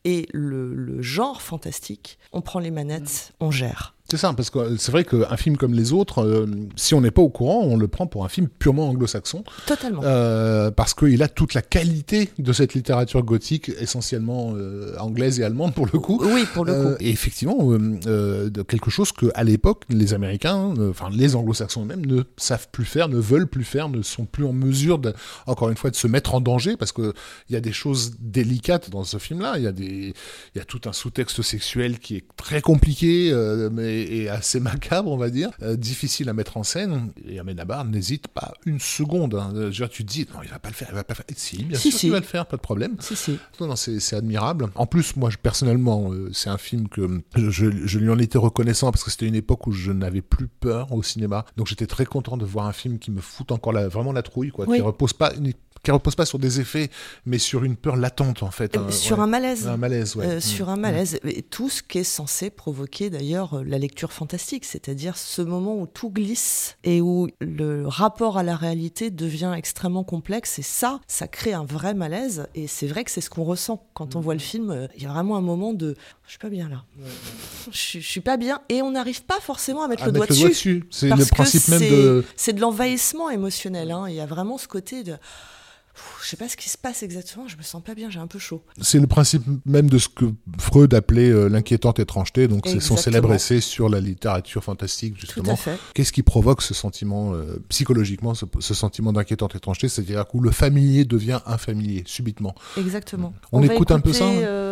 et 0.05 0.27
le, 0.33 1.01
genre 1.01 1.41
fantastique. 1.41 2.17
On 2.31 2.41
prend 2.41 2.59
les 2.59 2.71
manettes, 2.71 3.33
on 3.39 3.51
gère. 3.51 3.95
C'est 4.09 4.17
ça, 4.17 4.33
parce 4.33 4.49
que 4.49 4.75
c'est 4.77 4.91
vrai 4.91 5.03
qu'un 5.03 5.37
film 5.37 5.55
comme 5.55 5.75
les 5.75 5.93
autres, 5.93 6.23
euh, 6.23 6.47
si 6.75 6.95
on 6.95 7.01
n'est 7.01 7.11
pas 7.11 7.21
au 7.21 7.29
courant, 7.29 7.61
on 7.63 7.77
le 7.77 7.87
prend 7.87 8.07
pour 8.07 8.25
un 8.25 8.29
film 8.29 8.47
purement 8.47 8.89
anglo-saxon. 8.89 9.43
Totalement. 9.67 10.01
Euh, 10.03 10.71
parce 10.71 10.95
qu'il 10.95 11.21
a 11.21 11.27
toute 11.27 11.53
la 11.53 11.61
qualité 11.61 12.31
de 12.39 12.51
cette 12.51 12.73
littérature 12.73 13.21
gothique, 13.21 13.69
essentiellement 13.79 14.53
euh, 14.55 14.95
anglaise 14.97 15.39
et 15.39 15.43
allemande 15.43 15.75
pour 15.75 15.85
le 15.93 15.99
coup. 15.99 16.19
Oui, 16.23 16.45
pour 16.55 16.65
le 16.65 16.73
coup. 16.73 16.95
Et 16.99 17.11
effectivement, 17.11 17.57
de 17.59 18.61
quelque 18.63 18.89
chose 18.89 19.11
que 19.11 19.27
à 19.35 19.43
l'époque, 19.43 19.83
les 19.89 20.15
Américains, 20.15 20.73
enfin 20.89 21.09
les 21.11 21.35
anglo-saxons 21.35 21.83
eux-mêmes, 21.83 22.05
ne 22.05 22.23
savent 22.37 22.67
plus 22.71 22.85
faire, 22.85 23.09
ne 23.09 23.19
veulent 23.19 23.47
plus 23.47 23.63
faire, 23.63 23.89
ne 23.89 24.01
sont 24.01 24.25
plus 24.25 24.45
en 24.45 24.53
mesure, 24.53 24.97
de, 24.97 25.13
encore 25.45 25.69
une 25.69 25.77
fois, 25.77 25.91
de 25.91 25.95
se 25.95 26.07
mettre 26.07 26.33
en 26.33 26.41
danger, 26.41 26.77
parce 26.77 26.91
qu'il 26.91 27.13
y 27.51 27.55
a 27.55 27.61
des 27.61 27.73
choses 27.73 28.13
délicates 28.19 28.89
dans 28.89 29.03
ce 29.03 29.19
film-là. 29.19 29.53
Il 29.57 29.63
y 29.63 29.67
a 29.67 29.71
des, 29.71 30.13
il 30.55 30.57
y 30.57 30.59
a 30.59 30.65
tout 30.65 30.81
un 30.85 30.93
sous-texte 30.93 31.43
sexuel 31.43 31.99
qui 31.99 32.15
est 32.15 32.25
très 32.37 32.61
compliqué, 32.61 33.31
mais 33.71 33.98
et, 33.99 34.29
assez 34.29 34.59
macabre, 34.59 35.11
on 35.11 35.17
va 35.17 35.29
dire, 35.29 35.49
euh, 35.61 35.75
difficile 35.75 36.29
à 36.29 36.33
mettre 36.33 36.57
en 36.57 36.63
scène. 36.63 37.11
Et 37.27 37.39
Amenabar 37.39 37.85
n'hésite 37.85 38.27
pas 38.27 38.53
une 38.65 38.79
seconde. 38.79 39.35
Hein. 39.35 39.69
tu 39.91 40.05
te 40.05 40.11
dis, 40.11 40.27
non, 40.33 40.41
il 40.43 40.49
va 40.49 40.59
pas 40.59 40.69
le 40.69 40.75
faire, 40.75 40.87
il 40.91 40.95
va 40.95 41.03
pas 41.03 41.13
le 41.13 41.23
faire. 41.23 41.25
Si, 41.35 41.63
bien 41.63 41.77
sûr, 41.77 41.91
il 42.03 42.11
va 42.11 42.19
le 42.19 42.25
faire, 42.25 42.45
pas 42.45 42.57
de 42.57 42.61
problème. 42.61 42.95
Si, 42.99 43.15
si. 43.15 43.37
Non, 43.59 43.67
non, 43.67 43.75
c'est 43.75 44.15
admirable. 44.15 44.67
En 44.75 44.85
plus, 44.85 45.15
moi, 45.15 45.29
personnellement, 45.41 46.11
euh, 46.11 46.29
c'est 46.33 46.49
un 46.49 46.57
film 46.57 46.87
que 46.87 47.21
je, 47.35 47.49
je, 47.85 47.99
lui 47.99 48.09
en 48.09 48.19
étais 48.19 48.37
reconnaissant 48.37 48.91
parce 48.91 49.03
que 49.03 49.11
c'était 49.11 49.27
une 49.27 49.35
époque 49.35 49.67
où 49.67 49.71
je 49.71 49.91
n'avais 49.91 50.21
plus 50.21 50.47
peur 50.47 50.91
au 50.93 51.03
cinéma. 51.03 51.45
Donc 51.57 51.67
j'étais 51.67 51.87
très 51.87 52.05
content 52.05 52.37
de 52.37 52.45
voir 52.45 52.65
un 52.65 52.73
film 52.73 52.99
qui 52.99 53.11
me 53.11 53.21
fout 53.21 53.51
encore 53.51 53.73
la, 53.73 53.87
vraiment 53.87 54.11
la 54.11 54.23
trouille, 54.23 54.49
quoi, 54.49 54.65
qui 54.65 54.81
repose 54.81 55.13
pas 55.13 55.33
qui 55.83 55.91
repose 55.91 56.15
pas 56.15 56.25
sur 56.25 56.39
des 56.39 56.59
effets, 56.59 56.89
mais 57.25 57.37
sur 57.37 57.63
une 57.63 57.75
peur 57.75 57.95
latente 57.95 58.43
en 58.43 58.51
fait. 58.51 58.75
Euh, 58.75 58.87
hein, 58.87 58.91
sur 58.91 59.19
un 59.21 59.27
malaise. 59.27 59.67
Un 59.67 59.77
malaise, 59.77 60.15
ouais. 60.15 60.25
Euh, 60.25 60.39
sur 60.39 60.69
un 60.69 60.75
mm. 60.75 60.79
malaise. 60.79 61.19
Et 61.23 61.41
tout 61.41 61.69
ce 61.69 61.81
qui 61.81 61.99
est 61.99 62.03
censé 62.03 62.49
provoquer 62.49 63.09
d'ailleurs 63.09 63.55
euh, 63.55 63.63
la 63.65 63.77
lecture 63.77 64.11
fantastique, 64.11 64.65
c'est-à-dire 64.65 65.17
ce 65.17 65.41
moment 65.41 65.79
où 65.79 65.87
tout 65.87 66.09
glisse 66.09 66.77
et 66.83 67.01
où 67.01 67.27
le 67.39 67.87
rapport 67.87 68.37
à 68.37 68.43
la 68.43 68.55
réalité 68.55 69.09
devient 69.09 69.53
extrêmement 69.55 70.03
complexe. 70.03 70.59
Et 70.59 70.63
ça, 70.63 70.99
ça 71.07 71.27
crée 71.27 71.53
un 71.53 71.65
vrai 71.65 71.93
malaise. 71.93 72.47
Et 72.55 72.67
c'est 72.67 72.87
vrai 72.87 73.03
que 73.03 73.11
c'est 73.11 73.21
ce 73.21 73.29
qu'on 73.29 73.43
ressent 73.43 73.87
quand 73.93 74.15
on 74.15 74.19
voit 74.19 74.33
le 74.33 74.39
film. 74.39 74.87
Il 74.97 75.03
y 75.03 75.05
a 75.05 75.09
vraiment 75.09 75.37
un 75.37 75.41
moment 75.41 75.73
de 75.73 75.95
je 76.25 76.33
suis 76.33 76.39
pas 76.39 76.49
bien 76.49 76.69
là. 76.69 76.83
Je, 77.71 77.99
je, 77.99 78.07
suis 78.07 78.21
pas 78.21 78.37
bien. 78.37 78.61
Et 78.69 78.83
on 78.83 78.91
n'arrive 78.91 79.23
pas 79.23 79.39
forcément 79.39 79.83
à 79.83 79.87
mettre, 79.87 80.05
le, 80.05 80.11
doigt 80.11 80.27
dessus. 80.27 80.85
C'est 80.91 81.09
le 81.09 81.25
principe 81.25 81.67
même 81.69 81.79
de. 81.79 82.23
C'est 82.35 82.53
de 82.53 82.61
l'envahissement 82.61 83.29
émotionnel. 83.29 83.91
Hein. 83.91 84.05
Il 84.09 84.15
y 84.15 84.19
a 84.19 84.27
vraiment 84.27 84.57
ce 84.57 84.67
côté 84.67 85.03
de 85.03 85.17
je 86.21 86.27
sais 86.27 86.37
pas 86.37 86.47
ce 86.47 86.57
qui 86.57 86.69
se 86.69 86.77
passe 86.77 87.03
exactement, 87.03 87.47
je 87.47 87.57
me 87.57 87.63
sens 87.63 87.81
pas 87.83 87.95
bien, 87.95 88.09
j'ai 88.09 88.19
un 88.19 88.27
peu 88.27 88.39
chaud. 88.39 88.63
C'est 88.81 88.99
le 88.99 89.07
principe 89.07 89.43
même 89.65 89.89
de 89.89 89.97
ce 89.97 90.09
que 90.09 90.25
Freud 90.59 90.93
appelait 90.93 91.29
euh, 91.29 91.47
l'inquiétante 91.49 91.99
étrangeté, 91.99 92.47
donc 92.47 92.67
c'est 92.67 92.79
son 92.79 92.97
célèbre 92.97 93.33
essai 93.33 93.61
sur 93.61 93.89
la 93.89 93.99
littérature 93.99 94.63
fantastique, 94.63 95.19
justement. 95.19 95.57
Qu'est-ce 95.93 96.11
qui 96.11 96.23
provoque 96.23 96.61
ce 96.61 96.73
sentiment, 96.73 97.33
euh, 97.33 97.63
psychologiquement, 97.69 98.33
ce, 98.33 98.73
sentiment 98.73 99.13
d'inquiétante 99.13 99.55
étrangeté, 99.55 99.89
c'est-à-dire 99.89 100.25
où 100.33 100.41
le 100.41 100.51
familier 100.51 101.05
devient 101.05 101.39
infamilier, 101.45 102.03
subitement. 102.05 102.53
Exactement. 102.77 103.33
On, 103.51 103.63
écoute 103.63 103.91
un 103.91 103.99
peu 103.99 104.13
ça 104.13 104.25
hein? 104.25 104.33
euh, 104.33 104.68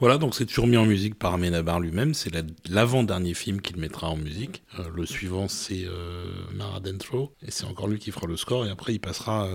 Voilà, 0.00 0.16
donc 0.16 0.34
c'est 0.34 0.46
toujours 0.46 0.66
mis 0.66 0.78
en 0.78 0.86
musique 0.86 1.14
par 1.14 1.34
Amenabar 1.34 1.78
lui-même, 1.78 2.14
c'est 2.14 2.32
l'avant-dernier 2.68 3.34
film 3.34 3.60
qu'il 3.60 3.76
mettra 3.76 4.08
en 4.08 4.16
musique. 4.16 4.62
le 4.94 5.04
suivant, 5.04 5.46
c'est 5.46 5.86
Mara 6.54 6.80
Dentro, 6.80 7.32
et 7.46 7.50
c'est 7.50 7.66
encore 7.66 7.86
lui 7.86 7.98
qui 7.98 8.10
fera 8.10 8.26
le 8.26 8.36
score, 8.36 8.64
et 8.66 8.70
après 8.70 8.94
il 8.94 8.98
passera 8.98 9.48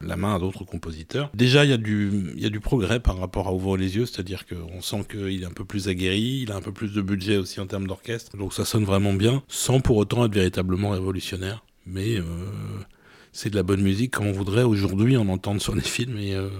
la 0.00 0.16
main 0.16 0.36
à 0.36 0.38
d'autres 0.38 0.64
compositeur. 0.64 1.30
Déjà, 1.34 1.64
il 1.64 1.70
y, 1.70 1.74
a 1.74 1.78
du, 1.78 2.32
y 2.36 2.46
a 2.46 2.50
du 2.50 2.60
progrès 2.60 3.00
par 3.00 3.18
rapport 3.18 3.48
à 3.48 3.52
Ouvre 3.52 3.76
les 3.76 3.96
yeux, 3.96 4.06
c'est-à-dire 4.06 4.44
qu'on 4.46 4.80
sent 4.80 5.04
qu'il 5.10 5.42
est 5.42 5.46
un 5.46 5.50
peu 5.50 5.64
plus 5.64 5.88
aguerri, 5.88 6.40
il 6.42 6.52
a 6.52 6.56
un 6.56 6.62
peu 6.62 6.72
plus 6.72 6.92
de 6.92 7.02
budget 7.02 7.36
aussi 7.36 7.60
en 7.60 7.66
termes 7.66 7.86
d'orchestre, 7.86 8.36
donc 8.36 8.54
ça 8.54 8.64
sonne 8.64 8.84
vraiment 8.84 9.14
bien, 9.14 9.42
sans 9.48 9.80
pour 9.80 9.96
autant 9.96 10.24
être 10.24 10.34
véritablement 10.34 10.90
révolutionnaire. 10.90 11.64
Mais 11.86 12.18
euh, 12.18 12.22
c'est 13.38 13.50
de 13.50 13.54
la 13.54 13.62
bonne 13.62 13.82
musique 13.82 14.10
comme 14.10 14.26
on 14.26 14.32
voudrait 14.32 14.64
aujourd'hui 14.64 15.16
en 15.16 15.28
entendre 15.28 15.62
sur 15.62 15.72
les 15.72 15.80
films 15.80 16.16
euh, 16.18 16.50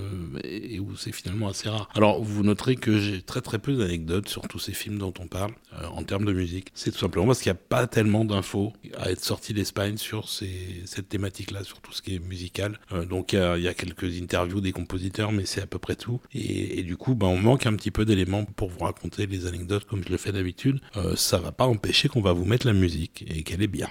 et, 0.45 0.79
où 0.79 0.95
c'est 0.97 1.11
finalement 1.11 1.49
assez 1.49 1.69
rare. 1.69 1.89
Alors 1.97 2.23
vous 2.23 2.45
noterez 2.45 2.77
que 2.77 3.01
j'ai 3.01 3.21
très 3.21 3.41
très 3.41 3.59
peu 3.59 3.75
d'anecdotes 3.75 4.29
sur 4.29 4.47
tous 4.47 4.61
ces 4.61 4.73
films 4.73 4.97
dont 4.97 5.13
on 5.19 5.27
parle 5.27 5.51
euh, 5.73 5.87
en 5.89 6.05
termes 6.05 6.25
de 6.25 6.33
musique. 6.33 6.69
C'est 6.75 6.93
tout 6.93 6.99
simplement 6.99 7.27
parce 7.27 7.41
qu'il 7.41 7.51
n'y 7.51 7.59
a 7.59 7.63
pas 7.69 7.89
tellement 7.89 8.25
d'infos 8.25 8.73
à 8.97 9.11
être 9.11 9.25
sorti 9.25 9.55
d'Espagne 9.55 9.97
sur 9.97 10.29
cette 10.29 11.09
thématique-là, 11.09 11.65
sur 11.65 11.81
tout 11.81 11.93
ce 11.93 12.01
qui 12.01 12.15
est 12.15 12.21
musical. 12.21 12.79
Euh, 12.93 13.05
donc 13.05 13.33
il 13.33 13.61
y, 13.61 13.69
a 13.69 13.75
quelques 13.75 14.17
interviews 14.23 14.61
des 14.61 14.71
compositeurs, 14.71 15.33
mais 15.33 15.47
c'est 15.47 15.63
à 15.63 15.67
peu 15.67 15.81
près 15.81 15.97
tout. 15.97 16.21
Et, 16.33 16.85
du 16.85 16.97
coup, 16.97 17.17
ben, 17.17 17.27
on 17.27 17.39
manque 17.39 17.67
un 17.67 17.75
petit 17.75 17.91
peu 17.91 18.05
d'éléments 18.05 18.45
pour 18.45 18.69
vous 18.69 18.85
raconter 18.85 19.27
les 19.27 19.47
anecdotes 19.47 19.85
comme 19.85 20.05
je 20.05 20.11
le 20.11 20.17
fais 20.17 20.31
d'habitude. 20.31 20.81
ça 21.17 21.39
va 21.39 21.51
pas 21.51 21.67
empêcher 21.67 22.09
qu'on 22.09 22.23
va 22.23 22.33
vous 22.33 22.45
mettre 22.45 22.69
la 22.69 22.73
musique 22.73 23.25
et 23.29 23.43
qu'elle 23.43 23.63
est 23.63 23.67
bien. 23.67 23.89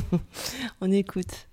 on 0.80 0.90
écoute. 0.90 1.51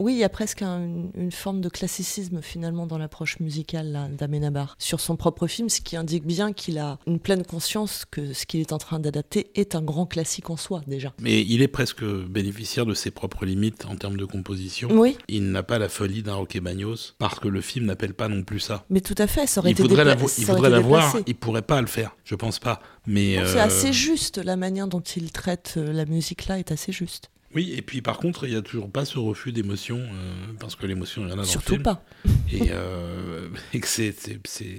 Oui, 0.00 0.14
il 0.14 0.18
y 0.18 0.24
a 0.24 0.30
presque 0.30 0.62
une 0.62 1.30
forme 1.30 1.60
de 1.60 1.68
classicisme 1.68 2.40
finalement 2.40 2.86
dans 2.86 2.96
l'approche 2.96 3.38
musicale 3.38 4.10
d'Amenabar 4.16 4.74
sur 4.78 4.98
son 4.98 5.14
propre 5.16 5.46
film, 5.46 5.68
ce 5.68 5.82
qui 5.82 5.94
indique 5.94 6.24
bien 6.24 6.54
qu'il 6.54 6.78
a 6.78 6.98
une 7.06 7.20
pleine 7.20 7.44
conscience 7.44 8.06
que 8.10 8.32
ce 8.32 8.46
qu'il 8.46 8.60
est 8.60 8.72
en 8.72 8.78
train 8.78 8.98
d'adapter 8.98 9.50
est 9.54 9.74
un 9.74 9.82
grand 9.82 10.06
classique 10.06 10.48
en 10.48 10.56
soi 10.56 10.80
déjà. 10.86 11.12
Mais 11.20 11.42
il 11.42 11.60
est 11.60 11.68
presque 11.68 12.02
bénéficiaire 12.02 12.86
de 12.86 12.94
ses 12.94 13.10
propres 13.10 13.44
limites 13.44 13.84
en 13.84 13.94
termes 13.94 14.16
de 14.16 14.24
composition. 14.24 14.88
Oui. 14.90 15.18
Il 15.28 15.50
n'a 15.50 15.62
pas 15.62 15.78
la 15.78 15.90
folie 15.90 16.22
d'un 16.22 16.34
Roque 16.34 16.58
Bagnos 16.58 17.14
parce 17.18 17.38
que 17.38 17.48
le 17.48 17.60
film 17.60 17.84
n'appelle 17.84 18.14
pas 18.14 18.28
non 18.28 18.42
plus 18.42 18.60
ça. 18.60 18.86
Mais 18.88 19.02
tout 19.02 19.14
à 19.18 19.26
fait, 19.26 19.46
ça 19.46 19.60
aurait 19.60 19.70
il 19.70 19.72
été 19.72 19.82
voudrait 19.82 20.16
Il 20.38 20.46
voudrait 20.46 20.70
l'avoir, 20.70 21.14
il 21.26 21.34
pourrait 21.34 21.60
pas 21.60 21.78
le 21.82 21.86
faire, 21.86 22.16
je 22.24 22.34
pense 22.36 22.58
pas. 22.58 22.80
Mais 23.06 23.36
c'est 23.44 23.60
assez 23.60 23.88
euh, 23.88 23.92
juste 23.92 24.38
la 24.38 24.56
manière 24.56 24.88
dont 24.88 25.00
il 25.00 25.30
traite 25.30 25.74
euh, 25.76 25.92
la 25.92 26.06
musique 26.06 26.46
là 26.46 26.58
est 26.58 26.72
assez 26.72 26.90
juste. 26.90 27.30
Oui, 27.52 27.74
et 27.76 27.82
puis 27.82 28.00
par 28.00 28.18
contre, 28.18 28.44
il 28.44 28.50
n'y 28.50 28.56
a 28.56 28.62
toujours 28.62 28.88
pas 28.88 29.04
ce 29.04 29.18
refus 29.18 29.50
d'émotion, 29.50 29.98
euh, 29.98 30.52
parce 30.60 30.76
que 30.76 30.86
l'émotion, 30.86 31.22
il 31.22 31.28
y 31.28 31.30
en 31.30 31.32
a 31.32 31.36
dans 31.36 31.44
Surtout 31.44 31.72
le 31.72 31.76
film. 31.78 31.82
pas. 31.82 32.04
Et, 32.52 32.68
euh, 32.70 33.48
et 33.74 33.80
que 33.80 33.88
c'est 33.88 34.14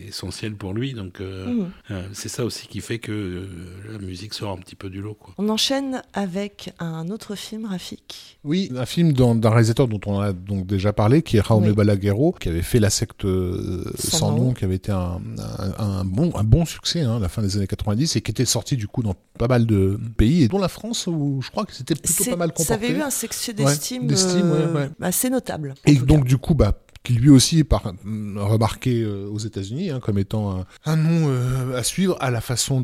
essentiel 0.07 0.55
pour 0.55 0.73
lui. 0.73 0.93
Donc, 0.93 1.19
euh, 1.19 1.65
mmh. 1.89 1.93
c'est 2.13 2.29
ça 2.29 2.45
aussi 2.45 2.67
qui 2.67 2.79
fait 2.79 2.99
que 2.99 3.45
la 3.89 3.97
musique 3.97 4.33
sort 4.33 4.51
un 4.53 4.57
petit 4.57 4.75
peu 4.75 4.89
du 4.89 5.01
lot. 5.01 5.15
Quoi. 5.15 5.33
On 5.37 5.49
enchaîne 5.49 6.01
avec 6.13 6.73
un 6.79 7.09
autre 7.09 7.35
film, 7.35 7.65
Rafik. 7.65 8.39
Oui, 8.45 8.71
un 8.75 8.85
film 8.85 9.11
d'un 9.13 9.49
réalisateur 9.49 9.87
dont 9.89 9.99
on 10.05 10.19
a 10.19 10.31
donc 10.31 10.65
déjà 10.65 10.93
parlé, 10.93 11.23
qui 11.23 11.37
est 11.37 11.45
Jaume 11.45 11.73
Balaguerro, 11.73 12.31
qui 12.31 12.47
avait 12.47 12.61
fait 12.61 12.79
La 12.79 12.89
secte 12.89 13.25
sans, 13.95 14.35
nom, 14.35 14.53
qui 14.53 14.63
avait 14.63 14.75
été 14.75 14.93
un, 14.93 15.19
un, 15.77 16.05
bon, 16.05 16.31
un 16.35 16.43
bon 16.43 16.65
succès 16.65 17.01
hein, 17.01 17.17
à 17.17 17.19
la 17.19 17.29
fin 17.29 17.41
des 17.41 17.57
années 17.57 17.67
90, 17.67 18.15
et 18.15 18.21
qui 18.21 18.31
était 18.31 18.45
sorti 18.45 18.77
du 18.77 18.87
coup 18.87 19.03
dans 19.03 19.15
pas 19.37 19.47
mal 19.47 19.65
de 19.65 19.99
pays, 20.17 20.43
et 20.43 20.47
dont 20.47 20.57
la 20.57 20.69
France, 20.69 21.07
où 21.07 21.41
je 21.43 21.49
crois 21.51 21.65
que 21.65 21.73
c'était 21.73 21.95
plutôt 21.95 22.23
pas 22.25 22.35
mal 22.35 22.53
ça 22.63 22.75
avait 22.75 22.91
eu 22.91 23.01
un 23.01 23.09
succès 23.09 23.53
d'estime 23.53 24.07
euh, 24.11 24.87
assez 25.01 25.29
notable. 25.29 25.73
Et 25.85 25.95
donc, 25.95 26.25
du 26.25 26.37
coup, 26.37 26.55
bah, 26.55 26.73
qui 27.03 27.13
lui 27.13 27.29
aussi 27.29 27.59
est 27.59 27.63
par, 27.63 27.83
remarqué 28.35 29.01
euh, 29.01 29.27
aux 29.27 29.39
États-Unis 29.39 29.89
hein, 29.89 29.99
comme 29.99 30.19
étant 30.19 30.63
un, 30.85 30.95
nom 30.95 31.29
euh, 31.29 31.77
à 31.77 31.83
suivre 31.83 32.15
à 32.19 32.29
la 32.29 32.41
façon 32.41 32.81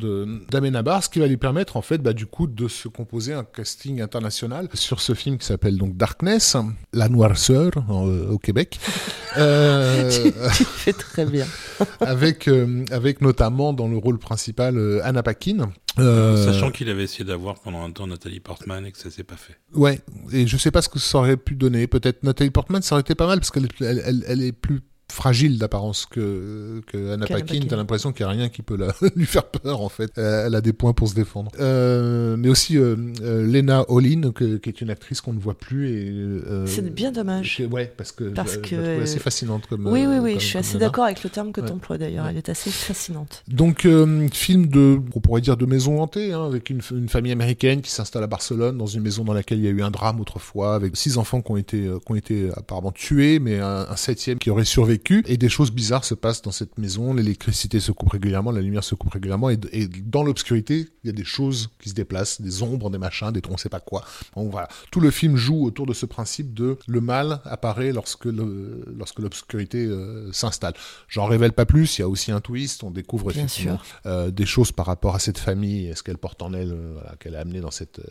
d'Amenabar, 0.49 1.03
ce 1.03 1.09
qui 1.09 1.19
va 1.19 1.27
lui 1.27 1.37
permettre 1.37 1.77
en 1.77 1.81
fait 1.81 1.99
bah, 1.99 2.13
du 2.13 2.25
coup 2.25 2.47
de 2.47 2.67
se 2.67 2.87
composer 2.87 3.33
un 3.33 3.43
casting 3.43 4.01
international 4.01 4.69
sur 4.73 5.01
ce 5.01 5.13
film 5.13 5.37
qui 5.37 5.45
s'appelle 5.45 5.77
donc 5.77 5.95
Darkness, 5.97 6.57
la 6.93 7.09
noirceur 7.09 7.71
au 7.89 8.37
Québec. 8.39 8.79
euh, 9.37 10.09
tu 10.55 10.63
fais 10.63 10.93
très 10.93 11.25
bien. 11.25 11.45
avec 11.99 12.49
avec 12.91 13.21
notamment 13.21 13.73
dans 13.73 13.87
le 13.87 13.97
rôle 13.97 14.17
principal 14.17 15.01
Anna 15.03 15.21
Paquin 15.21 15.69
euh, 15.99 16.45
Sachant 16.45 16.71
qu'il 16.71 16.89
avait 16.89 17.03
essayé 17.03 17.25
d'avoir 17.25 17.59
pendant 17.59 17.83
un 17.83 17.91
temps 17.91 18.07
Nathalie 18.07 18.39
Portman 18.39 18.85
et 18.85 18.91
que 18.91 18.97
ça 18.97 19.09
s'est 19.09 19.23
pas 19.23 19.35
fait. 19.35 19.57
Ouais, 19.73 19.99
et 20.31 20.47
je 20.47 20.57
sais 20.57 20.71
pas 20.71 20.81
ce 20.81 20.89
que 20.89 20.99
ça 20.99 21.17
aurait 21.19 21.37
pu 21.37 21.55
donner. 21.55 21.87
Peut-être 21.87 22.23
Nathalie 22.23 22.51
Portman, 22.51 22.81
ça 22.81 22.95
aurait 22.95 23.01
été 23.01 23.15
pas 23.15 23.27
mal 23.27 23.39
parce 23.39 23.51
qu'elle 23.51 23.67
elle, 23.81 24.23
elle 24.27 24.41
est 24.41 24.51
plus 24.51 24.81
fragile 25.11 25.57
d'apparence 25.57 26.05
que, 26.05 26.81
que 26.87 27.13
Anna 27.13 27.25
Paquin. 27.25 27.59
T'as 27.67 27.75
l'impression 27.75 28.11
qu'il 28.11 28.25
n'y 28.25 28.31
a 28.31 28.35
rien 28.35 28.49
qui 28.49 28.61
peut 28.61 28.75
la, 28.75 28.93
lui 29.15 29.25
faire 29.25 29.45
peur, 29.45 29.81
en 29.81 29.89
fait. 29.89 30.11
Euh, 30.17 30.47
elle 30.47 30.55
a 30.55 30.61
des 30.61 30.73
points 30.73 30.93
pour 30.93 31.07
se 31.07 31.15
défendre. 31.15 31.51
Euh, 31.59 32.35
mais 32.37 32.49
aussi 32.49 32.77
euh, 32.77 32.95
euh 33.21 33.45
Lena 33.45 33.85
Olin, 33.89 34.31
que, 34.31 34.57
qui 34.57 34.69
est 34.69 34.81
une 34.81 34.89
actrice 34.89 35.21
qu'on 35.21 35.33
ne 35.33 35.39
voit 35.39 35.57
plus. 35.57 35.89
et 35.89 36.09
euh, 36.11 36.65
C'est 36.67 36.93
bien 36.93 37.11
dommage. 37.11 37.61
ouais, 37.71 37.91
parce 37.95 38.11
que 38.11 38.25
parce 38.25 38.55
je, 38.55 38.59
que... 38.59 38.97
je 38.97 39.01
assez 39.01 39.19
fascinante. 39.19 39.65
Comme, 39.67 39.87
oui, 39.87 40.05
oui, 40.05 40.17
oui, 40.19 40.35
je 40.35 40.45
suis 40.45 40.57
assez 40.57 40.77
d'accord 40.77 41.05
avec 41.05 41.23
le 41.23 41.29
terme 41.29 41.51
que 41.51 41.61
tu 41.61 41.71
emploies 41.71 41.97
d'ailleurs. 41.97 42.27
Elle 42.27 42.37
est 42.37 42.49
assez 42.49 42.69
fascinante. 42.69 43.43
Donc, 43.47 43.87
film 44.33 44.67
de, 44.67 44.99
on 45.15 45.19
pourrait 45.19 45.41
dire 45.41 45.57
de 45.57 45.65
maison 45.65 46.01
hantée, 46.01 46.33
hein, 46.33 46.45
avec 46.45 46.69
une, 46.69 46.81
une, 46.91 47.09
famille 47.09 47.31
américaine 47.31 47.81
qui 47.81 47.91
s'installe 47.91 48.23
à 48.23 48.27
Barcelone, 48.27 48.77
dans 48.77 48.85
une 48.85 49.01
maison 49.01 49.23
dans 49.23 49.33
laquelle 49.33 49.59
il 49.59 49.65
y 49.65 49.67
a 49.67 49.71
eu 49.71 49.81
un 49.81 49.91
drame 49.91 50.19
autrefois, 50.19 50.75
avec 50.75 50.95
six 50.95 51.17
enfants 51.17 51.41
qui 51.41 51.51
ont 51.51 51.57
été, 51.57 51.77
qui 52.05 52.11
ont 52.11 52.15
été 52.15 52.49
apparemment 52.55 52.91
tués, 52.91 53.39
mais 53.39 53.59
un, 53.59 53.87
un 53.89 53.95
septième 53.95 54.37
qui 54.37 54.49
aurait 54.49 54.65
survécu 54.65 54.96
et 55.27 55.37
des 55.37 55.49
choses 55.49 55.71
bizarres 55.71 56.05
se 56.05 56.13
passent 56.13 56.41
dans 56.41 56.51
cette 56.51 56.77
maison. 56.77 57.13
L'électricité 57.13 57.79
se 57.79 57.91
coupe 57.91 58.09
régulièrement, 58.09 58.51
la 58.51 58.61
lumière 58.61 58.83
se 58.83 58.95
coupe 58.95 59.11
régulièrement 59.11 59.49
et, 59.49 59.57
dans 59.57 60.23
l'obscurité, 60.23 60.87
il 61.03 61.07
y 61.07 61.09
a 61.09 61.13
des 61.13 61.23
choses 61.23 61.69
qui 61.79 61.89
se 61.89 61.93
déplacent, 61.93 62.41
des 62.41 62.63
ombres, 62.63 62.89
des 62.89 62.97
machins, 62.97 63.31
des 63.31 63.41
on 63.49 63.57
sait 63.57 63.69
pas 63.69 63.79
quoi. 63.79 64.03
Donc 64.35 64.51
voilà, 64.51 64.67
tout 64.91 64.99
le 64.99 65.11
film 65.11 65.35
joue 65.35 65.65
autour 65.65 65.85
de 65.85 65.93
ce 65.93 66.05
principe 66.05 66.53
de 66.53 66.77
le 66.87 67.01
mal 67.01 67.41
apparaît 67.45 67.91
lorsque 67.91 68.25
le, 68.25 68.85
lorsque 68.95 69.19
l'obscurité 69.19 69.85
euh, 69.85 70.31
s'installe. 70.33 70.73
J'en 71.07 71.25
révèle 71.25 71.53
pas 71.53 71.65
plus, 71.65 71.97
il 71.97 72.01
y 72.01 72.03
a 72.03 72.09
aussi 72.09 72.31
un 72.31 72.41
twist, 72.41 72.83
on 72.83 72.91
découvre 72.91 73.31
effectivement 73.31 73.79
euh, 74.05 74.31
des 74.31 74.45
choses 74.45 74.71
par 74.71 74.85
rapport 74.85 75.15
à 75.15 75.19
cette 75.19 75.37
famille, 75.37 75.91
ce 75.95 76.03
qu'elle 76.03 76.17
porte 76.17 76.41
en 76.41 76.53
elle, 76.53 76.73
euh, 76.73 76.99
qu'elle 77.19 77.35
a 77.35 77.39
amené 77.39 77.61
dans 77.61 77.71
cette 77.71 78.01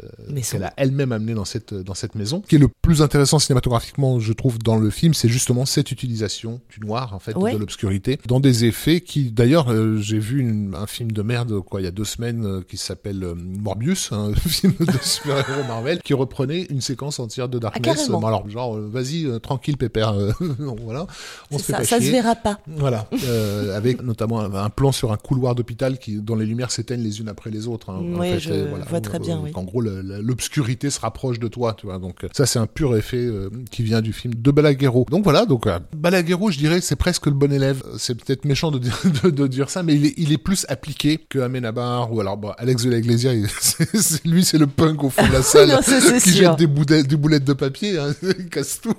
qu'elle 0.50 0.64
a 0.64 0.72
elle-même 0.76 1.12
amené 1.12 1.34
dans 1.34 1.44
cette 1.44 1.74
dans 1.74 1.94
cette 1.94 2.14
maison. 2.14 2.42
Ce 2.44 2.48
qui 2.48 2.56
est 2.56 2.60
le 2.60 2.68
plus 2.68 3.02
intéressant 3.02 3.38
cinématographiquement, 3.38 4.20
je 4.20 4.32
trouve 4.32 4.58
dans 4.58 4.76
le 4.76 4.90
film, 4.90 5.14
c'est 5.14 5.28
justement 5.28 5.66
cette 5.66 5.90
utilisation 5.92 6.60
du 6.78 6.86
noir 6.86 7.14
en 7.14 7.18
fait 7.18 7.32
de 7.32 7.58
l'obscurité 7.58 8.18
dans 8.26 8.40
des 8.40 8.64
effets 8.64 9.00
qui 9.00 9.30
d'ailleurs 9.30 9.70
euh, 9.70 9.96
j'ai 9.98 10.18
vu 10.18 10.72
un 10.74 10.86
film 10.86 11.12
de 11.12 11.22
merde 11.22 11.60
quoi 11.60 11.80
il 11.80 11.84
y 11.84 11.86
a 11.86 11.90
deux 11.90 12.04
semaines 12.04 12.44
euh, 12.44 12.60
qui 12.66 12.76
s'appelle 12.76 13.22
euh, 13.24 13.34
Morbius 13.34 14.12
un 14.12 14.34
film 14.34 14.74
de 14.80 14.92
super-héros 15.02 15.64
Marvel 15.68 16.00
qui 16.02 16.14
reprenait 16.14 16.62
une 16.64 16.80
séquence 16.80 17.18
entière 17.18 17.48
de 17.48 17.58
Darkness. 17.58 18.10
ah, 18.12 18.26
alors 18.26 18.48
genre 18.48 18.76
vas-y 18.78 19.28
tranquille 19.40 19.76
pépère 19.76 20.14
voilà 20.84 21.06
on 21.50 21.58
se 21.58 21.64
ça, 21.64 21.84
ça 21.84 22.00
se 22.00 22.10
verra 22.10 22.34
pas. 22.34 22.60
Voilà 22.66 23.08
avec 23.74 24.02
notamment 24.02 24.40
un, 24.40 24.70
plan 24.70 24.92
sur 24.92 25.12
un 25.12 25.16
couloir 25.16 25.54
d'hôpital 25.54 25.98
qui 25.98 26.16
dont 26.16 26.36
les 26.36 26.46
lumières 26.46 26.70
s'éteignent 26.70 27.02
les 27.02 27.20
unes 27.20 27.28
après 27.28 27.50
les 27.50 27.66
autres 27.66 27.90
hein. 27.90 28.00
oui, 28.02 28.34
en 28.34 28.38
je 28.38 28.52
vois 28.88 29.00
très 29.00 29.18
bien 29.18 29.40
oui. 29.42 29.50
en 29.54 29.64
gros 29.64 29.80
l'obscurité 29.80 30.90
se 30.90 31.00
rapproche 31.00 31.38
de 31.38 31.48
toi 31.48 31.74
tu 31.74 31.86
vois. 31.86 31.98
Donc 31.98 32.26
ça 32.32 32.46
c'est 32.46 32.58
un 32.58 32.66
pur 32.66 32.96
effet 32.96 33.28
qui 33.70 33.82
vient 33.82 34.02
du 34.02 34.12
film 34.12 34.34
de 34.34 34.50
Balaguerro. 34.50 35.06
Donc 35.10 35.24
voilà 35.24 35.46
donc 35.46 35.66
Balaguerro 35.94 36.50
je 36.50 36.58
dirais 36.68 36.80
c'est 36.80 36.96
presque 36.96 37.26
le 37.26 37.32
bon 37.32 37.52
élève. 37.52 37.82
C'est 37.98 38.14
peut-être 38.14 38.44
méchant 38.44 38.70
de 38.70 38.78
dire, 38.78 38.98
de, 39.24 39.46
dire 39.46 39.70
ça, 39.70 39.82
mais 39.82 39.94
il 39.94 40.06
est, 40.06 40.14
il 40.16 40.32
est 40.32 40.38
plus 40.38 40.66
appliqué 40.68 41.18
que 41.28 41.38
Amenabar 41.38 42.12
ou 42.12 42.20
alors 42.20 42.36
bon, 42.36 42.52
Alex 42.58 42.84
de 42.84 42.90
la 42.90 42.96
lui 44.24 44.44
c'est 44.44 44.58
le 44.58 44.66
punk 44.66 45.04
au 45.04 45.10
fond 45.10 45.26
de 45.26 45.32
la 45.32 45.42
salle 45.42 45.78
qui 46.22 46.32
jette 46.32 46.56
des 46.56 46.66
boulettes, 46.66 47.06
des 47.06 47.16
boulettes 47.16 47.44
de 47.44 47.52
papier, 47.52 47.98
hein, 47.98 48.14
il 48.22 48.48
casse 48.48 48.80
tout. 48.80 48.94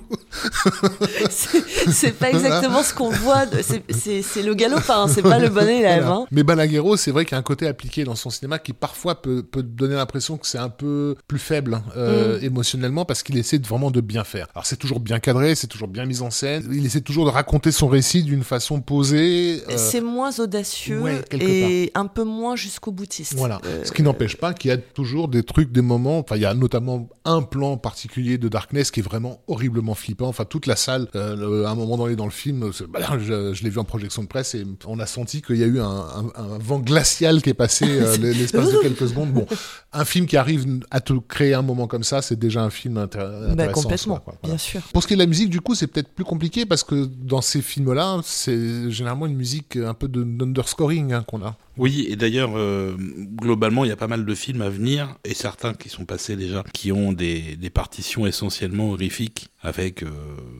c'est 1.90 2.18
pas 2.18 2.30
exactement 2.30 2.82
ce 2.82 2.94
qu'on 2.94 3.10
voit, 3.10 3.44
c'est 3.62 4.42
le 4.42 4.54
galopin, 4.54 5.08
c'est 5.08 5.22
pas 5.22 5.38
le 5.38 5.48
bon 5.48 5.68
élève. 5.68 6.06
Hein. 6.06 6.26
Mais 6.30 6.42
Balaguerro, 6.42 6.96
c'est 6.96 7.10
vrai 7.10 7.24
qu'il 7.24 7.32
y 7.32 7.36
a 7.36 7.38
un 7.38 7.42
côté 7.42 7.66
appliqué 7.66 8.04
dans 8.04 8.14
son 8.14 8.30
cinéma 8.30 8.58
qui 8.58 8.72
parfois 8.72 9.20
peut, 9.20 9.42
peut 9.42 9.62
donner 9.62 9.94
l'impression 9.94 10.36
que 10.36 10.46
c'est 10.46 10.58
un 10.58 10.68
peu 10.68 11.16
plus 11.26 11.38
faible 11.38 11.74
hein, 11.74 11.82
euh, 11.96 12.38
mm. 12.38 12.44
émotionnellement 12.44 13.04
parce 13.04 13.22
qu'il 13.22 13.36
essaie 13.36 13.58
de, 13.58 13.66
vraiment 13.66 13.90
de 13.90 14.00
bien 14.00 14.24
faire. 14.24 14.48
Alors 14.54 14.66
c'est 14.66 14.76
toujours 14.76 15.00
bien 15.00 15.18
cadré, 15.18 15.54
c'est 15.54 15.66
toujours 15.66 15.88
bien 15.88 16.06
mis 16.06 16.22
en 16.22 16.30
scène, 16.30 16.68
il 16.72 16.86
essaie 16.86 17.00
toujours 17.00 17.26
de 17.26 17.30
raconter 17.30 17.57
son 17.70 17.88
récit 17.88 18.22
d'une 18.22 18.44
façon 18.44 18.80
posée. 18.80 19.62
Euh, 19.68 19.74
c'est 19.76 20.00
moins 20.00 20.38
audacieux 20.38 21.02
et 21.32 21.90
un 21.94 22.06
peu 22.06 22.24
moins 22.24 22.56
jusqu'au 22.56 22.92
boutiste. 22.92 23.34
Voilà. 23.36 23.60
Euh, 23.64 23.84
Ce 23.84 23.92
qui 23.92 24.02
n'empêche 24.02 24.36
pas 24.36 24.54
qu'il 24.54 24.70
y 24.70 24.72
a 24.72 24.78
toujours 24.78 25.28
des 25.28 25.42
trucs, 25.42 25.72
des 25.72 25.82
moments. 25.82 26.18
Enfin, 26.18 26.36
il 26.36 26.42
y 26.42 26.46
a 26.46 26.54
notamment 26.54 27.08
un 27.24 27.42
plan 27.42 27.76
particulier 27.76 28.38
de 28.38 28.48
Darkness 28.48 28.90
qui 28.90 29.00
est 29.00 29.02
vraiment 29.02 29.42
horriblement 29.48 29.94
flippant. 29.94 30.28
Enfin, 30.28 30.44
toute 30.44 30.66
la 30.66 30.76
salle, 30.76 31.08
euh, 31.14 31.66
à 31.66 31.70
un 31.70 31.74
moment 31.74 31.96
donné 31.96 32.16
dans 32.16 32.24
le 32.24 32.30
film, 32.30 32.70
bah, 32.88 33.00
je, 33.18 33.62
l'ai 33.62 33.70
vu 33.70 33.78
en 33.78 33.84
projection 33.84 34.22
de 34.22 34.28
presse 34.28 34.54
et 34.54 34.64
on 34.86 34.98
a 34.98 35.06
senti 35.06 35.42
qu'il 35.42 35.56
y 35.56 35.64
a 35.64 35.66
eu 35.66 35.80
un, 35.80 36.30
vent 36.60 36.78
glacial 36.78 37.42
qui 37.42 37.50
est 37.50 37.54
passé 37.54 37.86
l'espace 38.18 38.72
de 38.72 38.78
quelques 38.78 39.08
secondes. 39.08 39.32
Bon, 39.32 39.46
un 39.92 40.04
film 40.04 40.26
qui 40.26 40.36
arrive 40.36 40.80
à 40.90 41.00
te 41.00 41.12
créer 41.12 41.54
un 41.54 41.62
moment 41.62 41.86
comme 41.86 42.04
ça, 42.04 42.22
c'est 42.22 42.38
déjà 42.38 42.62
un 42.62 42.70
film 42.70 42.94
bah, 42.94 43.02
intéressant. 43.02 43.82
complètement, 43.82 44.20
bien 44.42 44.58
sûr. 44.58 44.80
Pour 44.92 45.02
ce 45.02 45.08
qui 45.08 45.14
est 45.14 45.16
de 45.16 45.22
la 45.22 45.26
musique, 45.26 45.50
du 45.50 45.60
coup, 45.60 45.74
c'est 45.74 45.86
peut-être 45.86 46.08
plus 46.08 46.24
compliqué 46.24 46.66
parce 46.66 46.84
que 46.84 47.04
dans 47.04 47.42
ces 47.48 47.62
film-là, 47.62 48.20
c'est 48.24 48.90
généralement 48.90 49.26
une 49.26 49.36
musique 49.36 49.76
un 49.76 49.94
peu 49.94 50.08
d'underscoring 50.08 51.12
hein, 51.12 51.24
qu'on 51.26 51.42
a. 51.42 51.56
Oui, 51.78 52.06
et 52.10 52.16
d'ailleurs, 52.16 52.50
euh, 52.56 52.96
globalement, 52.96 53.84
il 53.84 53.88
y 53.88 53.92
a 53.92 53.96
pas 53.96 54.08
mal 54.08 54.26
de 54.26 54.34
films 54.34 54.62
à 54.62 54.68
venir, 54.68 55.16
et 55.24 55.32
certains 55.32 55.74
qui 55.74 55.88
sont 55.88 56.04
passés 56.04 56.36
déjà, 56.36 56.64
qui 56.72 56.90
ont 56.92 57.12
des, 57.12 57.56
partitions 57.72 58.26
essentiellement 58.26 58.90
horrifiques, 58.90 59.48
avec 59.62 60.02
euh, 60.02 60.10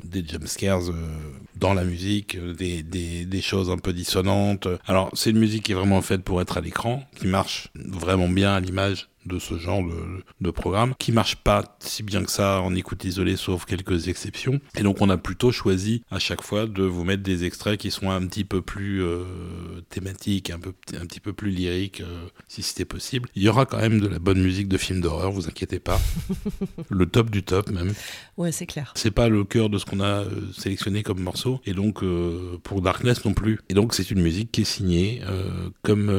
des 0.05 0.25
jumpscares 0.25 0.91
euh, 0.91 0.95
dans 1.57 1.75
la 1.75 1.85
musique, 1.85 2.39
des, 2.55 3.41
choses 3.43 3.71
un 3.71 3.79
peu 3.79 3.93
dissonantes. 3.93 4.69
Alors, 4.87 5.11
c'est 5.15 5.31
une 5.31 5.39
musique 5.39 5.65
qui 5.65 5.73
est 5.73 5.75
vraiment 5.75 6.03
faite 6.03 6.23
pour 6.23 6.41
être 6.41 6.57
à 6.57 6.61
l'écran, 6.61 7.03
qui 7.17 7.27
marche 7.27 7.69
vraiment 7.75 8.29
bien 8.29 8.55
à 8.55 8.61
l'image 8.61 9.08
de 9.29 9.39
ce 9.39 9.59
genre 9.59 9.83
de, 9.83 10.25
de, 10.41 10.51
programme, 10.51 10.95
qui 10.99 11.13
marche 11.13 11.37
pas 11.37 11.77
si 11.81 12.03
bien 12.03 12.25
que 12.25 12.31
ça 12.31 12.61
en 12.61 12.75
écoute 12.75 13.05
isolée, 13.05 13.37
sauf 13.37 13.65
quelques 13.65 14.09
exceptions. 14.09 14.61
Et 14.77 14.83
donc 14.83 15.01
on 15.01 15.11
a 15.11 15.17
plutôt 15.17 15.53
choisi 15.53 16.03
à 16.11 16.19
chaque 16.19 16.43
fois 16.43 16.67
de 16.67 16.83
vous 16.83 17.05
mettre 17.05 17.23
des 17.23 17.45
extraits 17.45 17.79
qui 17.79 17.91
sont 17.91 18.11
un 18.11 18.27
petit 18.27 18.45
peu 18.45 18.63
plus 18.63 19.03
euh, 19.03 19.25
thématiques, 19.91 20.51
un, 20.51 20.59
peu, 20.59 20.73
un 20.95 21.07
petit 21.07 21.21
peu 21.21 21.33
plus 21.33 21.51
lyrique, 21.51 22.03
si 22.49 22.63
c'était 22.63 22.85
possible. 22.85 23.29
Il 23.35 23.43
y 23.43 23.49
aura 23.49 23.67
quand 23.67 23.79
même 23.79 24.01
de 24.01 24.09
la 24.09 24.19
bonne 24.19 24.41
musique 24.41 24.69
de 24.69 24.79
film 24.79 25.01
d'horreur, 25.01 25.31
vous 25.31 25.47
inquiétez 25.47 25.79
pas. 25.79 26.01
le 26.89 27.07
top 27.07 27.31
du 27.31 27.43
top 27.43 27.71
même. 27.71 27.93
Ouais, 28.39 28.53
c'est 28.53 28.67
clair. 28.67 28.93
C'est 28.95 29.11
pas 29.11 29.29
le 29.29 29.45
cœur 29.45 29.69
de 29.69 29.79
ce 29.79 29.85
qu'on 29.85 30.01
a 30.01 30.25
sélectionné 30.57 31.03
comme 31.03 31.21
morceau, 31.21 31.61
et 31.67 31.75
donc 31.75 32.05
pour 32.63 32.81
Darkness 32.81 33.25
non 33.25 33.35
plus. 33.35 33.59
Et 33.69 33.75
donc 33.75 33.95
c'est 33.95 34.11
une 34.13 34.23
musique 34.23 34.53
qui 34.53 34.61
est 34.61 34.65
signée 34.65 35.21
comme 35.83 36.11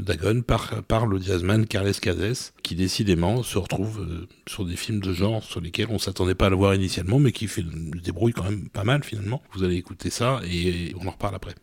Dagon 0.00 0.40
par, 0.40 0.82
par 0.84 1.06
le 1.06 1.20
jazzman 1.20 1.66
Carles 1.66 1.92
Cazes, 1.92 2.54
qui 2.62 2.74
décidément 2.74 3.42
se 3.42 3.58
retrouve 3.58 4.26
sur 4.46 4.64
des 4.64 4.76
films 4.76 5.00
de 5.00 5.12
genre 5.12 5.44
sur 5.44 5.60
lesquels 5.60 5.88
on 5.90 5.98
s'attendait 5.98 6.34
pas 6.34 6.46
à 6.46 6.50
le 6.50 6.56
voir 6.56 6.74
initialement, 6.74 7.18
mais 7.18 7.30
qui 7.30 7.46
fait 7.46 7.64
débrouille 8.02 8.32
quand 8.32 8.44
même 8.44 8.70
pas 8.70 8.84
mal 8.84 9.04
finalement. 9.04 9.42
Vous 9.52 9.62
allez 9.62 9.76
écouter 9.76 10.08
ça 10.08 10.40
et 10.50 10.94
on 10.98 11.06
en 11.06 11.10
reparle 11.10 11.34
après. 11.34 11.54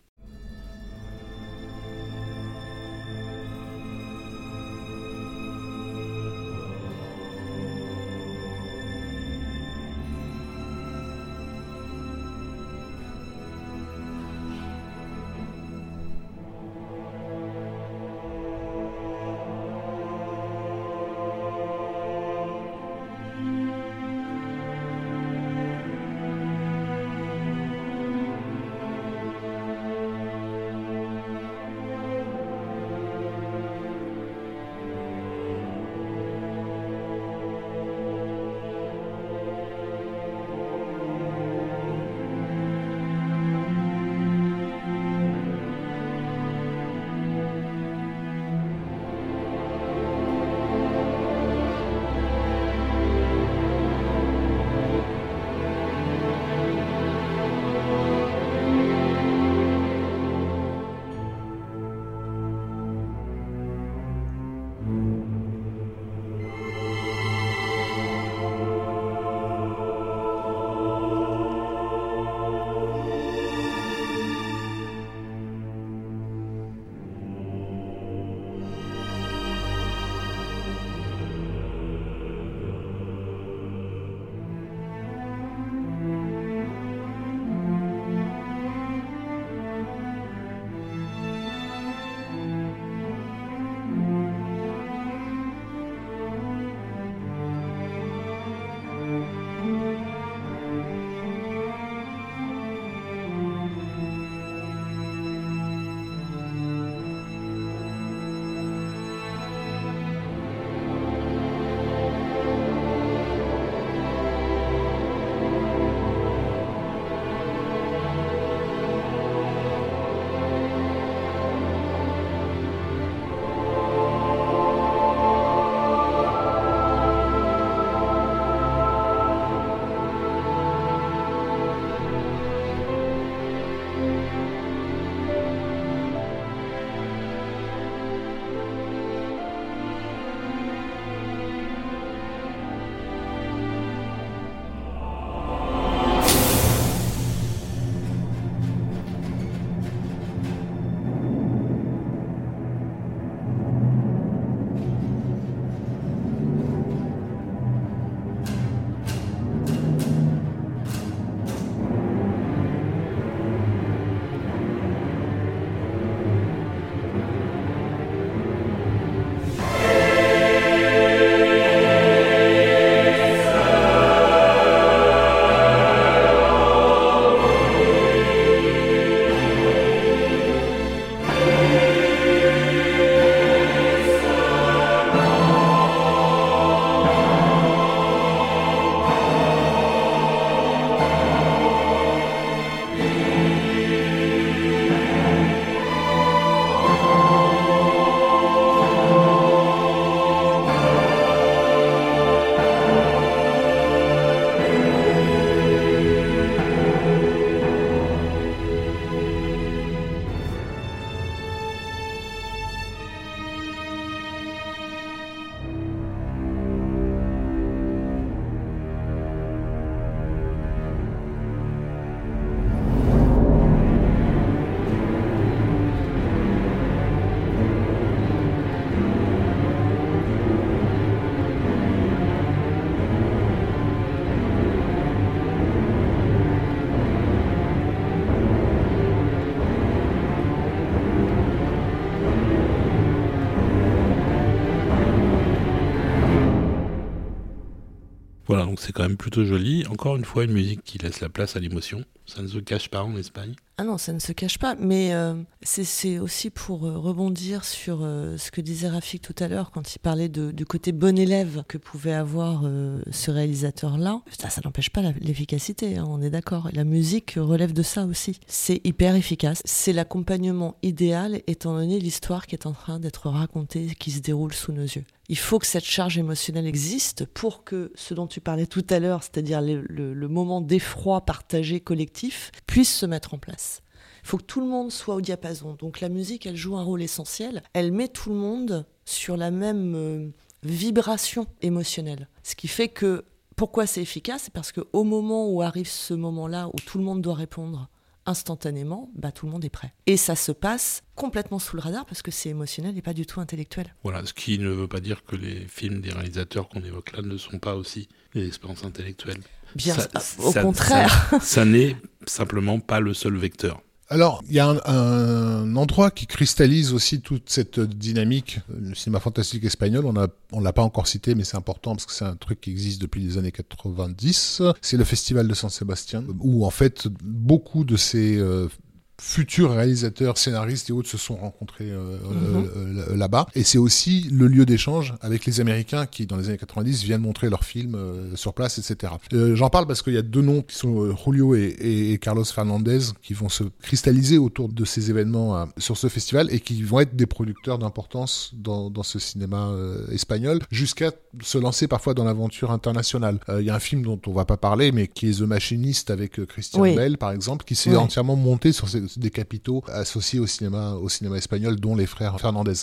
C'est 248.87 248.93
quand 248.93 249.03
même 249.03 249.17
plutôt 249.17 249.43
joli. 249.43 249.85
Encore 249.87 250.15
une 250.15 250.23
fois, 250.23 250.45
une 250.45 250.53
musique 250.53 250.81
qui 250.81 250.97
laisse 250.97 251.19
la 251.19 251.27
place 251.27 251.57
à 251.57 251.59
l'émotion. 251.59 252.05
Ça 252.25 252.41
ne 252.41 252.47
se 252.47 252.57
cache 252.57 252.89
pas 252.89 253.03
en 253.03 253.17
Espagne. 253.17 253.53
Ah 253.77 253.83
non, 253.83 253.97
ça 253.97 254.13
ne 254.13 254.19
se 254.19 254.31
cache 254.31 254.57
pas, 254.57 254.75
mais 254.75 255.13
euh, 255.13 255.35
c'est 255.61 256.19
aussi 256.19 256.49
pour 256.49 256.85
euh, 256.85 256.97
rebondir 256.97 257.65
sur 257.65 257.99
euh, 258.01 258.37
ce 258.37 258.49
que 258.49 258.61
disait 258.61 258.87
Rafik 258.87 259.21
tout 259.21 259.35
à 259.39 259.49
l'heure 259.49 259.71
quand 259.71 259.93
il 259.93 259.99
parlait 259.99 260.29
de, 260.29 260.51
du 260.51 260.65
côté 260.65 260.93
bon 260.93 261.19
élève 261.19 261.63
que 261.67 261.77
pouvait 261.77 262.13
avoir 262.13 262.63
ce 263.11 263.29
réalisateur-là. 263.29 264.21
Ça, 264.39 264.49
ça 264.49 264.61
n'empêche 264.63 264.89
pas 264.89 265.01
l'efficacité, 265.19 265.97
hein, 265.97 266.05
on 266.07 266.21
est 266.21 266.29
d'accord. 266.29 266.69
La 266.71 266.85
musique 266.85 267.33
relève 267.37 267.73
de 267.73 267.83
ça 267.83 268.05
aussi. 268.05 268.39
C'est 268.47 268.79
hyper 268.85 269.15
efficace. 269.15 269.61
C'est 269.65 269.93
l'accompagnement 269.93 270.75
idéal 270.81 271.41
étant 271.45 271.75
donné 271.75 271.99
l'histoire 271.99 272.47
qui 272.47 272.55
est 272.55 272.65
en 272.65 272.73
train 272.73 272.99
d'être 272.99 273.29
racontée, 273.29 273.87
qui 273.99 274.11
se 274.11 274.21
déroule 274.21 274.53
sous 274.53 274.71
nos 274.71 274.83
yeux. 274.83 275.03
Il 275.29 275.37
faut 275.37 275.59
que 275.59 275.65
cette 275.65 275.83
charge 275.83 276.17
émotionnelle 276.17 276.67
existe 276.67 277.25
pour 277.25 277.65
que 277.65 277.91
ce 277.95 278.13
dont 278.13 278.27
tu 278.27 278.39
parlais 278.39 278.65
tout 278.65 278.85
à 278.89 278.99
l'heure, 278.99 279.23
c'est-à-dire 279.23 279.59
le, 279.61 280.27
moment 280.27 280.61
d'effroi 280.61 281.21
partagé 281.21 281.81
collectif, 281.81 282.51
puisse 282.65 282.95
se 282.95 283.05
mettre 283.05 283.33
en 283.33 283.37
place. 283.37 283.81
Il 284.23 284.27
faut 284.29 284.37
que 284.37 284.43
tout 284.43 284.61
le 284.61 284.67
monde 284.67 284.91
soit 284.91 285.15
au 285.15 285.21
diapason. 285.21 285.75
Donc 285.75 285.99
la 285.99 286.09
musique, 286.09 286.45
elle 286.45 286.55
joue 286.55 286.77
un 286.77 286.83
rôle 286.83 287.01
essentiel. 287.01 287.61
Elle 287.73 287.91
met 287.91 288.07
tout 288.07 288.29
le 288.29 288.35
monde 288.35 288.85
sur 289.05 289.35
la 289.35 289.51
même 289.51 289.95
euh, 289.95 290.29
vibration 290.63 291.45
émotionnelle. 291.61 292.29
Ce 292.43 292.55
qui 292.55 292.67
fait 292.69 292.89
que 292.89 293.25
pourquoi 293.57 293.85
c'est 293.85 294.01
efficace? 294.01 294.43
C'est 294.45 294.53
parce 294.53 294.71
qu'au 294.71 295.03
moment 295.03 295.49
où 295.49 295.61
arrive 295.61 295.89
ce 295.89 296.13
moment-là 296.13 296.69
où 296.69 296.79
tout 296.85 296.99
le 296.99 297.03
monde 297.03 297.21
doit 297.21 297.35
répondre 297.35 297.89
instantanément, 298.27 299.09
bah, 299.15 299.31
tout 299.31 299.45
le 299.47 299.51
monde 299.51 299.65
est 299.65 299.69
prêt. 299.69 299.93
Et 300.05 300.17
ça 300.17 300.35
se 300.35 300.51
passe 300.51 301.01
complètement 301.15 301.57
sous 301.57 301.75
le 301.75 301.81
radar 301.81 302.05
parce 302.05 302.21
que 302.21 302.29
c'est 302.29 302.49
émotionnel 302.49 302.97
et 302.97 303.01
pas 303.01 303.13
du 303.13 303.25
tout 303.25 303.39
intellectuel. 303.39 303.95
Voilà, 304.03 304.25
ce 304.25 304.33
qui 304.33 304.59
ne 304.59 304.69
veut 304.69 304.87
pas 304.87 304.99
dire 304.99 305.23
que 305.25 305.35
les 305.35 305.65
films 305.67 306.01
des 306.01 306.11
réalisateurs 306.11 306.69
qu'on 306.69 306.83
évoque 306.83 307.13
là 307.13 307.23
ne 307.23 307.37
sont 307.37 307.57
pas 307.57 307.75
aussi 307.75 308.07
des 308.35 308.45
expériences 308.45 308.83
intellectuelles. 308.83 309.41
Bien, 309.75 309.95
au 310.39 310.53
contraire. 310.53 311.31
ça 311.41 311.65
n'est 311.65 311.95
simplement 312.25 312.79
pas 312.79 312.99
le 312.99 313.13
seul 313.13 313.35
vecteur. 313.35 313.81
Alors, 314.09 314.41
il 314.47 314.55
y 314.55 314.59
a 314.59 314.67
un, 314.69 315.75
endroit 315.75 316.11
qui 316.11 316.27
cristallise 316.27 316.93
aussi 316.93 317.19
toute 317.19 317.49
cette 317.49 317.79
dynamique, 317.79 318.59
le 318.69 318.95
cinéma 318.95 319.19
fantastique 319.19 319.65
espagnol. 319.65 320.05
On 320.05 320.15
a, 320.15 320.27
on 320.53 320.61
l'a 320.61 320.71
pas 320.71 320.81
encore 320.81 321.07
cité, 321.07 321.35
mais 321.35 321.43
c'est 321.43 321.57
important 321.57 321.91
parce 321.91 322.05
que 322.05 322.13
c'est 322.13 322.25
un 322.25 322.37
truc 322.37 322.61
qui 322.61 322.71
existe 322.71 323.01
depuis 323.01 323.21
les 323.21 323.37
années 323.37 323.51
90. 323.51 324.61
C'est 324.81 324.97
le 324.97 325.03
Festival 325.03 325.47
de 325.47 325.53
San 325.53 325.69
Sébastien, 325.69 326.23
où 326.39 326.65
en 326.65 326.69
fait 326.69 327.07
beaucoup 327.21 327.83
de 327.83 327.97
ces 327.97 328.37
euh, 328.37 328.69
futurs 329.19 329.71
réalisateurs, 329.71 330.37
scénaristes 330.37 330.89
et 330.89 330.93
autres 330.93 331.09
se 331.09 331.17
sont 331.17 331.35
rencontrés 331.35 331.89
euh, 331.89 332.17
mhm. 332.19 332.69
euh, 332.75 333.15
là-bas. 333.15 333.47
Et 333.55 333.63
c'est 333.63 333.79
aussi 333.79 334.27
le 334.31 334.47
lieu 334.47 334.65
d'échange 334.65 335.15
avec 335.21 335.45
les 335.45 335.59
Américains 335.59 336.05
qui, 336.05 336.27
dans 336.27 336.37
les 336.37 336.49
années 336.49 336.57
90, 336.57 337.03
viennent 337.03 337.21
montrer 337.21 337.49
leurs 337.49 337.63
films 337.63 337.95
euh, 337.95 338.35
sur 338.35 338.53
place, 338.53 338.77
etc. 338.77 339.13
J'en 339.31 339.69
parle 339.69 339.87
parce 339.87 340.03
qu'il 340.03 340.13
y 340.13 340.17
a 340.17 340.21
deux 340.21 340.41
noms 340.41 340.61
qui 340.61 340.75
sont 340.75 341.15
Julio 341.15 341.55
et, 341.55 342.19
Carlos 342.21 342.45
Fernandez 342.45 342.99
qui 343.21 343.33
vont 343.33 343.49
se 343.49 343.63
cristalliser 343.81 344.37
autour 344.37 344.69
de 344.69 344.85
ces 344.85 345.09
événements 345.09 345.67
sur 345.77 345.97
ce 345.97 346.07
festival 346.07 346.47
et 346.51 346.59
qui 346.59 346.81
vont 346.83 346.99
être 346.99 347.15
des 347.15 347.25
producteurs 347.25 347.79
d'importance 347.79 348.51
dans, 348.53 348.89
dans, 348.89 349.03
ce 349.03 349.19
cinéma 349.19 349.71
espagnol 350.11 350.59
jusqu'à 350.71 351.11
se 351.41 351.57
lancer 351.57 351.87
parfois 351.87 352.13
dans 352.13 352.23
l'aventure 352.23 352.71
internationale. 352.71 353.39
Il 353.59 353.65
y 353.65 353.69
a 353.69 353.75
un 353.75 353.79
film 353.79 354.01
dont 354.03 354.19
on 354.27 354.31
va 354.31 354.45
pas 354.45 354.57
parler 354.57 354.91
mais 354.91 355.07
qui 355.07 355.29
est 355.29 355.39
The 355.39 355.43
Machinist 355.43 356.09
avec 356.09 356.45
Christian 356.45 356.81
Bell 356.81 357.17
par 357.17 357.31
exemple 357.31 357.65
qui 357.65 357.75
s'est 357.75 357.95
entièrement 357.95 358.35
monté 358.35 358.71
sur 358.71 358.89
ces 358.89 359.06
des 359.15 359.29
capitaux 359.29 359.83
associés 359.87 360.39
au 360.39 360.47
cinéma, 360.47 360.93
au 360.93 361.09
cinéma 361.09 361.37
espagnol, 361.37 361.79
dont 361.79 361.95
les 361.95 362.05
frères 362.05 362.39
Fernandez. 362.39 362.73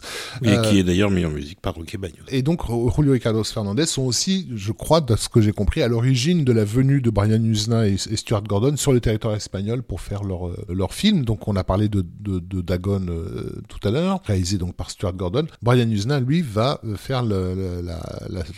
Et 0.43 0.47
qui 0.47 0.53
euh, 0.55 0.81
est 0.81 0.83
d'ailleurs 0.85 1.11
mis 1.11 1.25
en 1.25 1.31
musique 1.31 1.61
par 1.61 1.75
Roque 1.75 1.97
Bagnos. 1.97 2.25
Et 2.29 2.43
donc, 2.43 2.63
Julio 2.95 3.15
et 3.15 3.21
Carlos 3.21 3.45
Fernandez 3.45 3.87
sont 3.87 4.03
aussi, 4.03 4.49
je 4.55 4.73
crois, 4.73 5.01
de 5.01 5.17
ce 5.17 5.29
que 5.29 5.41
j'ai 5.41 5.53
compris, 5.53 5.83
à 5.83 5.89
l'origine 5.89 6.45
de 6.45 6.53
la 6.53 6.65
venue 6.65 7.01
de 7.01 7.11
Brian 7.11 7.43
Usna 7.43 7.89
et, 7.89 7.97
Stuart 7.97 8.43
Gordon 8.45 8.77
sur 8.77 8.93
le 8.93 9.01
territoire 9.01 9.35
espagnol 9.35 9.83
pour 9.83 10.01
faire 10.01 10.25
leur, 10.25 10.49
euh, 10.49 10.65
leur 10.69 10.95
film. 10.95 11.25
Donc, 11.25 11.49
on 11.49 11.57
a 11.57 11.65
parlé 11.65 11.89
de, 11.89 12.05
de, 12.21 12.61
Dagon 12.61 13.07
euh, 13.09 13.61
tout 13.69 13.87
à 13.87 13.91
l'heure, 13.91 14.21
réalisé 14.25 14.59
donc 14.59 14.75
par 14.75 14.91
Stuart 14.91 15.15
Gordon. 15.15 15.47
Brian 15.63 15.89
Usna, 15.89 16.21
lui, 16.21 16.43
va 16.43 16.81
faire 16.97 17.23
le, 17.23 17.83
la, 17.83 18.01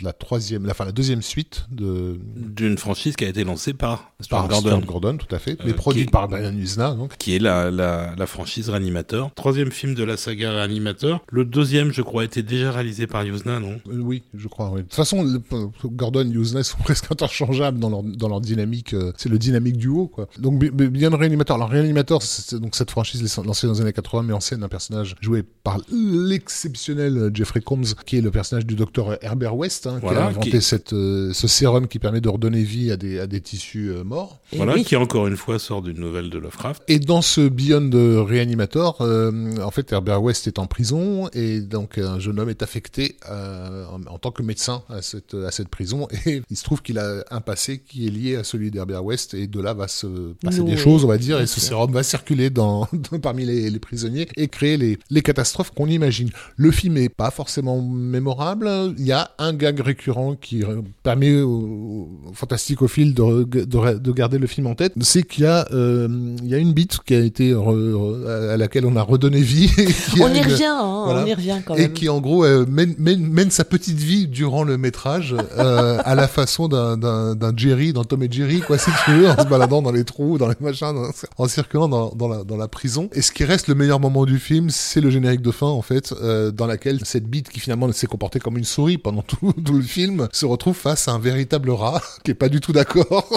la, 0.03 0.13
troisième, 0.13 0.65
la, 0.65 0.73
enfin, 0.73 0.85
la 0.85 0.93
deuxième 0.93 1.23
suite 1.23 1.67
de... 1.71 2.19
D'une 2.37 2.79
franchise 2.79 3.17
qui 3.17 3.25
a 3.25 3.29
été 3.29 3.45
lancée 3.45 3.75
par 3.75 4.13
Stuart 4.21 4.49
Gordon. 4.49 4.69
Stuart 4.69 4.87
Gordon, 4.87 5.17
tout 5.17 5.35
à 5.35 5.39
fait, 5.39 5.59
mais 5.65 5.73
produite 5.73 6.11
par 6.11 6.29
Brian 6.29 6.55
Usna, 6.55 6.95
donc. 6.95 7.17
Qui 7.17 7.35
est 7.35 7.39
la 7.39 7.56
la, 7.71 8.27
franchise 8.27 8.69
Reanimator. 8.69 9.33
Troisième 9.35 9.71
film 9.71 9.95
de 9.95 10.05
la 10.05 10.17
saga 10.17 10.53
Reanimator. 10.53 11.23
Le 11.31 11.45
deuxième, 11.45 11.93
je 11.93 12.03
crois, 12.03 12.25
était 12.25 12.43
déjà 12.43 12.73
réalisé 12.73 13.07
par 13.07 13.25
Yuzna, 13.25 13.61
non? 13.61 13.81
Euh, 13.89 13.99
Oui, 13.99 14.23
je 14.35 14.49
crois, 14.49 14.71
oui. 14.71 14.79
De 14.79 14.83
toute 14.83 14.95
façon, 14.95 15.41
Gordon 15.85 16.29
et 16.29 16.35
Yuzna 16.35 16.63
sont 16.63 16.79
presque 16.83 17.11
interchangeables 17.11 17.79
dans 17.79 17.91
leur, 17.91 18.03
dans 18.03 18.29
leur 18.29 18.41
dynamique. 18.41 18.95
Euh, 18.95 19.13
c'est 19.17 19.29
le 19.29 19.39
dynamique 19.39 19.77
duo, 19.77 20.09
quoi. 20.09 20.29
Donc, 20.39 20.59
bien 20.59 21.11
le 21.11 21.17
Reanimator. 21.17 21.57
Alors, 21.57 21.71
Reanimator, 21.71 22.23
c'est 22.23 22.59
donc 22.59 22.75
cette 22.75 22.91
franchise 22.91 23.23
lancée 23.45 23.67
dans 23.67 23.75
les 23.75 23.81
années 23.81 23.93
80, 23.93 24.23
mais 24.25 24.33
en 24.33 24.41
scène 24.41 24.63
un 24.63 24.69
personnage 24.69 25.15
joué 25.21 25.43
par 25.63 25.79
l'exceptionnel 25.91 27.31
Jeffrey 27.33 27.61
Combs, 27.61 27.95
qui 28.05 28.19
est 28.19 28.21
le 28.21 28.31
personnage 28.31 28.67
du 28.67 28.75
docteur 28.75 29.23
Herbert 29.23 29.57
West, 29.57 29.87
hein, 29.87 30.01
qui 30.01 30.07
a 30.07 30.27
inventé 30.27 30.61
cette, 30.61 30.93
euh, 30.93 31.33
ce 31.33 31.49
sérum 31.49 31.87
qui 31.89 31.99
permet 31.99 32.21
de 32.21 32.29
redonner 32.29 32.63
vie 32.63 32.91
à 32.91 32.97
des, 32.97 33.21
à 33.21 33.27
des 33.27 33.41
tissus 33.41 33.93
morts. 34.05 34.41
voilà, 34.53 34.75
qui 34.83 34.97
encore 34.97 35.27
une 35.27 35.37
fois 35.37 35.59
sort 35.59 35.83
d'une 35.83 35.99
nouvelle 35.99 36.31
de 36.31 36.39
Lovecraft. 36.39 36.83
Et 36.89 36.99
dans 36.99 37.23
ce 37.23 37.46
Beyond 37.49 37.89
de 37.89 38.17
Reanimator, 38.17 38.99
euh, 39.01 39.57
en 39.63 39.71
fait, 39.71 39.93
Herbert 39.93 40.23
West 40.23 40.47
est 40.47 40.59
en 40.59 40.67
prison 40.67 41.29
et 41.33 41.61
donc 41.61 41.99
un 41.99 42.19
jeune 42.19 42.39
homme 42.39 42.49
est 42.49 42.63
affecté 42.63 43.17
euh, 43.31 43.85
en, 44.09 44.19
tant 44.19 44.31
que 44.31 44.43
médecin 44.43 44.83
à 44.89 45.03
cette, 45.03 45.35
à 45.35 45.51
cette 45.51 45.69
prison 45.69 46.09
et 46.27 46.43
il 46.51 46.57
se 46.57 46.65
trouve 46.65 46.83
qu'il 46.83 46.99
a 46.99 47.25
un 47.31 47.41
passé 47.41 47.79
qui 47.79 48.07
est 48.07 48.11
lié 48.11 48.37
à 48.37 48.45
celui 48.45 48.71
d'Herbert 48.71 49.05
West 49.05 49.35
et 49.35 49.47
de 49.47 49.61
là 49.61 49.75
va 49.75 49.89
se 49.89 50.07
passer 50.43 50.63
des 50.63 50.77
choses, 50.77 51.05
on 51.05 51.09
va 51.09 51.19
dire, 51.19 51.41
et 51.41 51.47
ce 51.47 51.61
sérum 51.61 51.93
va 51.93 52.03
circuler 52.03 52.51
dans, 52.57 52.89
parmi 53.23 53.45
les, 53.45 53.71
les, 53.71 53.79
prisonniers 53.79 54.29
et 54.37 54.49
créer 54.49 54.77
les, 54.77 54.99
les 55.11 55.23
catastrophes 55.23 55.71
qu'on 55.71 55.89
imagine. 55.89 56.31
Le 56.57 56.71
film 56.71 56.97
est 56.97 57.09
pas 57.09 57.31
forcément 57.31 57.81
mémorable. 57.83 58.69
Il 58.99 59.07
y 59.07 59.13
a 59.13 59.31
un 59.39 59.53
gag 59.53 59.81
récurrent 59.81 60.35
qui 60.35 60.65
permet 61.03 61.41
aux, 61.41 62.09
fantasticophiles 62.35 63.15
de, 63.15 63.45
de, 63.45 63.65
de, 63.99 64.13
garder 64.13 64.39
le 64.39 64.47
film 64.47 64.67
en 64.67 64.75
tête, 64.75 64.93
c'est 65.01 65.23
qu'il 65.23 65.45
y 65.45 65.47
a 65.47 65.67
euh, 65.73 66.09
il 66.43 66.49
y 66.49 66.55
a 66.55 66.59
une 66.59 66.73
bite 66.73 66.99
qui 67.05 67.15
a 67.15 67.21
été 67.21 67.36
à 67.41 68.57
laquelle 68.57 68.87
on 68.87 68.97
a 68.97 69.03
redonné 69.03 69.41
vie. 69.41 69.71
on 70.21 70.33
y 70.33 70.43
revient, 70.43 70.65
hein, 70.65 71.05
on 71.07 71.27
y 71.27 71.35
revient 71.35 71.61
quand 71.65 71.75
même. 71.75 71.85
Et 71.85 71.93
qui 71.93 72.09
en 72.09 72.21
gros 72.21 72.45
euh, 72.45 72.67
mène, 72.69 72.95
mène, 72.99 73.51
sa 73.51 73.65
petite 73.65 73.99
vie 73.99 74.27
durant 74.27 74.65
le 74.65 74.77
métrage 74.77 75.35
euh, 75.59 75.99
à 76.05 76.15
la 76.15 76.29
façon 76.29 76.69
d'un 76.69 77.53
Jerry, 77.57 77.93
d'un 77.93 78.05
Tom 78.05 78.23
et 78.23 78.29
Jerry, 78.31 78.61
quoi, 78.61 78.79
si 78.79 78.91
tu 79.05 79.13
veux, 79.13 79.29
en 79.29 79.37
se 79.37 79.49
baladant 79.49 79.83
dans 79.83 79.93
les 79.93 80.05
trous, 80.05 80.39
dans 80.39 80.49
les 80.49 80.55
machins, 80.61 80.95
en 81.39 81.49
circulant 81.49 81.89
dans, 81.89 82.11
dans, 82.11 82.29
la, 82.29 82.45
dans 82.45 82.57
la 82.57 82.69
prison. 82.69 83.09
Et 83.13 83.23
ce 83.23 83.33
qui 83.33 83.45
reste 83.45 83.69
le 83.69 83.75
meilleur 83.75 84.01
moment 84.01 84.25
du 84.25 84.39
film, 84.39 84.71
c'est 84.71 85.01
le 85.01 85.11
générique 85.11 85.43
de 85.43 85.51
fin, 85.51 85.67
en 85.67 85.83
fait, 85.83 86.15
euh, 86.23 86.51
dans 86.51 86.67
laquelle 86.67 87.01
cette 87.05 87.27
bite 87.27 87.49
qui 87.49 87.61
finalement 87.61 87.91
s'est 87.93 88.07
comportée 88.07 88.39
comme 88.39 88.59
une 88.59 88.65
souris 88.65 88.99
pendant 88.99 89.23
tout, 89.23 89.53
tout 89.65 89.75
le 89.75 89.83
film 89.83 90.29
se 90.33 90.47
retrouve 90.47 90.77
face 90.77 91.09
à 91.09 91.13
un 91.13 91.19
véritable 91.19 91.71
rat 91.71 92.03
qui 92.25 92.33
est 92.33 92.35
pas 92.35 92.49
du 92.49 92.61
tout 92.61 92.73
d'accord 92.73 93.29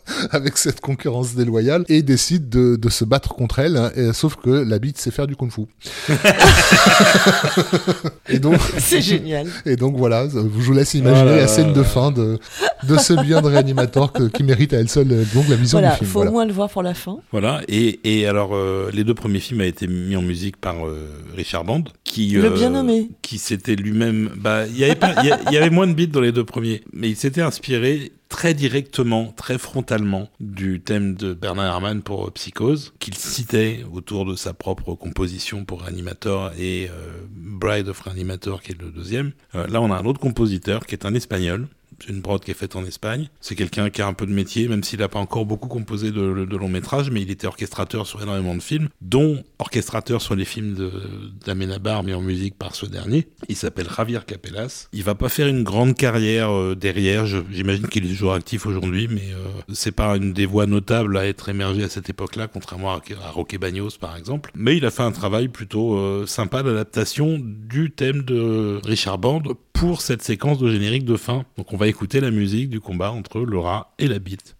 avec 0.30 0.56
cette 0.58 0.80
concurrence 0.80 1.34
déloyale 1.34 1.84
et 1.88 2.02
décide 2.02 2.48
de, 2.48 2.76
de 2.76 2.88
se 2.88 3.04
battre 3.04 3.34
contre 3.34 3.45
elle, 3.58 3.76
hein, 3.76 3.90
sauf 4.12 4.36
que 4.36 4.50
la 4.50 4.78
bite 4.78 4.98
sait 4.98 5.10
faire 5.10 5.26
du 5.26 5.36
kung-fu. 5.36 5.62
et 8.28 8.38
donc, 8.38 8.58
c'est 8.78 9.00
génial. 9.00 9.46
Et 9.64 9.76
donc 9.76 9.96
voilà, 9.96 10.28
je 10.28 10.38
vous 10.38 10.72
laisse 10.72 10.94
imaginer 10.94 11.32
oh 11.34 11.36
la 11.36 11.48
scène 11.48 11.72
de 11.72 11.82
fin 11.82 12.10
de, 12.10 12.38
de 12.84 12.96
ce 12.96 13.12
bien 13.22 13.40
de 13.42 13.48
réanimateur 13.48 14.12
qui 14.32 14.42
mérite 14.42 14.72
à 14.72 14.78
elle 14.78 14.88
seule 14.88 15.12
euh, 15.12 15.24
donc 15.34 15.48
la 15.48 15.56
vision 15.56 15.80
du 15.80 15.88
film. 15.96 16.10
Faut 16.10 16.22
au 16.22 16.30
moins 16.30 16.44
le 16.44 16.52
voir 16.52 16.68
pour 16.70 16.82
la 16.82 16.94
fin. 16.94 17.18
Voilà. 17.32 17.60
Et, 17.68 18.00
et 18.04 18.26
alors 18.26 18.50
euh, 18.54 18.90
les 18.92 19.04
deux 19.04 19.14
premiers 19.14 19.40
films 19.40 19.60
ont 19.60 19.64
été 19.64 19.86
mis 19.86 20.16
en 20.16 20.22
musique 20.22 20.56
par 20.56 20.86
euh, 20.86 21.08
Richard 21.36 21.64
Band, 21.64 21.84
qui 22.04 22.30
le 22.30 22.50
bien 22.50 22.70
nommé, 22.70 23.10
qui 23.22 23.38
s'était 23.38 23.76
lui-même. 23.76 24.30
Bah, 24.36 24.66
il 24.66 24.78
y 24.78 24.84
avait 24.84 24.96
il 25.22 25.52
y, 25.52 25.56
avait 25.56 25.70
moins 25.70 25.86
de 25.86 25.94
beats 25.94 26.06
dans 26.06 26.20
les 26.20 26.32
deux 26.32 26.44
premiers, 26.44 26.82
mais 26.92 27.08
il 27.08 27.16
s'était 27.16 27.42
inspiré 27.42 28.12
très 28.28 28.54
directement, 28.54 29.32
très 29.36 29.58
frontalement 29.58 30.28
du 30.40 30.80
thème 30.80 31.14
de 31.14 31.32
Bernard 31.32 31.66
Herrmann 31.66 32.02
pour 32.02 32.30
Psychose, 32.32 32.92
qu'il 32.98 33.14
citait 33.14 33.84
autour 33.92 34.24
de 34.24 34.34
sa 34.34 34.52
propre 34.52 34.94
composition 34.94 35.64
pour 35.64 35.84
Animator 35.84 36.52
et 36.58 36.88
euh, 36.90 37.26
Bride 37.30 37.88
of 37.88 38.06
Animator 38.06 38.62
qui 38.62 38.72
est 38.72 38.80
le 38.80 38.90
deuxième. 38.90 39.32
Euh, 39.54 39.66
là, 39.68 39.80
on 39.80 39.90
a 39.92 39.96
un 39.96 40.04
autre 40.04 40.20
compositeur 40.20 40.86
qui 40.86 40.94
est 40.94 41.06
un 41.06 41.14
espagnol, 41.14 41.68
c'est 42.04 42.12
une 42.12 42.22
prod 42.22 42.42
qui 42.42 42.50
est 42.50 42.54
faite 42.54 42.76
en 42.76 42.84
Espagne. 42.84 43.28
C'est 43.40 43.54
quelqu'un 43.54 43.90
qui 43.90 44.02
a 44.02 44.06
un 44.06 44.12
peu 44.12 44.26
de 44.26 44.32
métier, 44.32 44.68
même 44.68 44.84
s'il 44.84 45.00
n'a 45.00 45.08
pas 45.08 45.18
encore 45.18 45.46
beaucoup 45.46 45.68
composé 45.68 46.10
de, 46.10 46.44
de 46.44 46.56
longs 46.56 46.68
métrages, 46.68 47.10
mais 47.10 47.22
il 47.22 47.30
était 47.30 47.46
orchestrateur 47.46 48.06
sur 48.06 48.22
énormément 48.22 48.54
de 48.54 48.62
films, 48.62 48.88
dont 49.00 49.42
orchestrateur 49.58 50.20
sur 50.20 50.34
les 50.34 50.44
films 50.44 50.90
d'Amenabar, 51.44 52.02
mis 52.02 52.14
en 52.14 52.20
musique 52.20 52.56
par 52.56 52.74
ce 52.74 52.86
dernier. 52.86 53.28
Il 53.48 53.56
s'appelle 53.56 53.86
Javier 53.94 54.20
Capellas. 54.26 54.88
Il 54.92 55.02
va 55.02 55.14
pas 55.14 55.28
faire 55.28 55.46
une 55.46 55.62
grande 55.62 55.94
carrière 55.94 56.50
euh, 56.50 56.74
derrière. 56.74 57.26
J'imagine 57.26 57.88
qu'il 57.88 58.04
est 58.04 58.08
toujours 58.08 58.34
actif 58.34 58.66
aujourd'hui, 58.66 59.08
mais 59.08 59.32
euh, 59.32 59.48
c'est 59.72 59.92
pas 59.92 60.16
une 60.16 60.32
des 60.32 60.46
voix 60.46 60.66
notables 60.66 61.16
à 61.16 61.26
être 61.26 61.48
émergée 61.48 61.84
à 61.84 61.88
cette 61.88 62.10
époque-là, 62.10 62.48
contrairement 62.48 62.92
à, 62.92 63.02
à 63.24 63.30
Roque 63.30 63.56
Bagnos, 63.58 63.98
par 64.00 64.16
exemple. 64.16 64.50
Mais 64.54 64.76
il 64.76 64.84
a 64.84 64.90
fait 64.90 65.02
un 65.02 65.12
travail 65.12 65.48
plutôt 65.48 65.96
euh, 65.96 66.26
sympa 66.26 66.62
d'adaptation 66.62 67.38
du 67.40 67.90
thème 67.90 68.22
de 68.22 68.80
Richard 68.84 69.18
Band 69.18 69.42
pour 69.72 70.00
cette 70.00 70.22
séquence 70.22 70.58
de 70.58 70.70
générique 70.70 71.04
de 71.04 71.16
fin. 71.16 71.44
Donc 71.58 71.72
on 71.72 71.76
va 71.76 71.85
écouter 71.86 72.20
la 72.20 72.30
musique 72.30 72.68
du 72.68 72.80
combat 72.80 73.10
entre 73.10 73.40
rat 73.58 73.94
et 73.98 74.08
la 74.08 74.18
bite. 74.18 74.56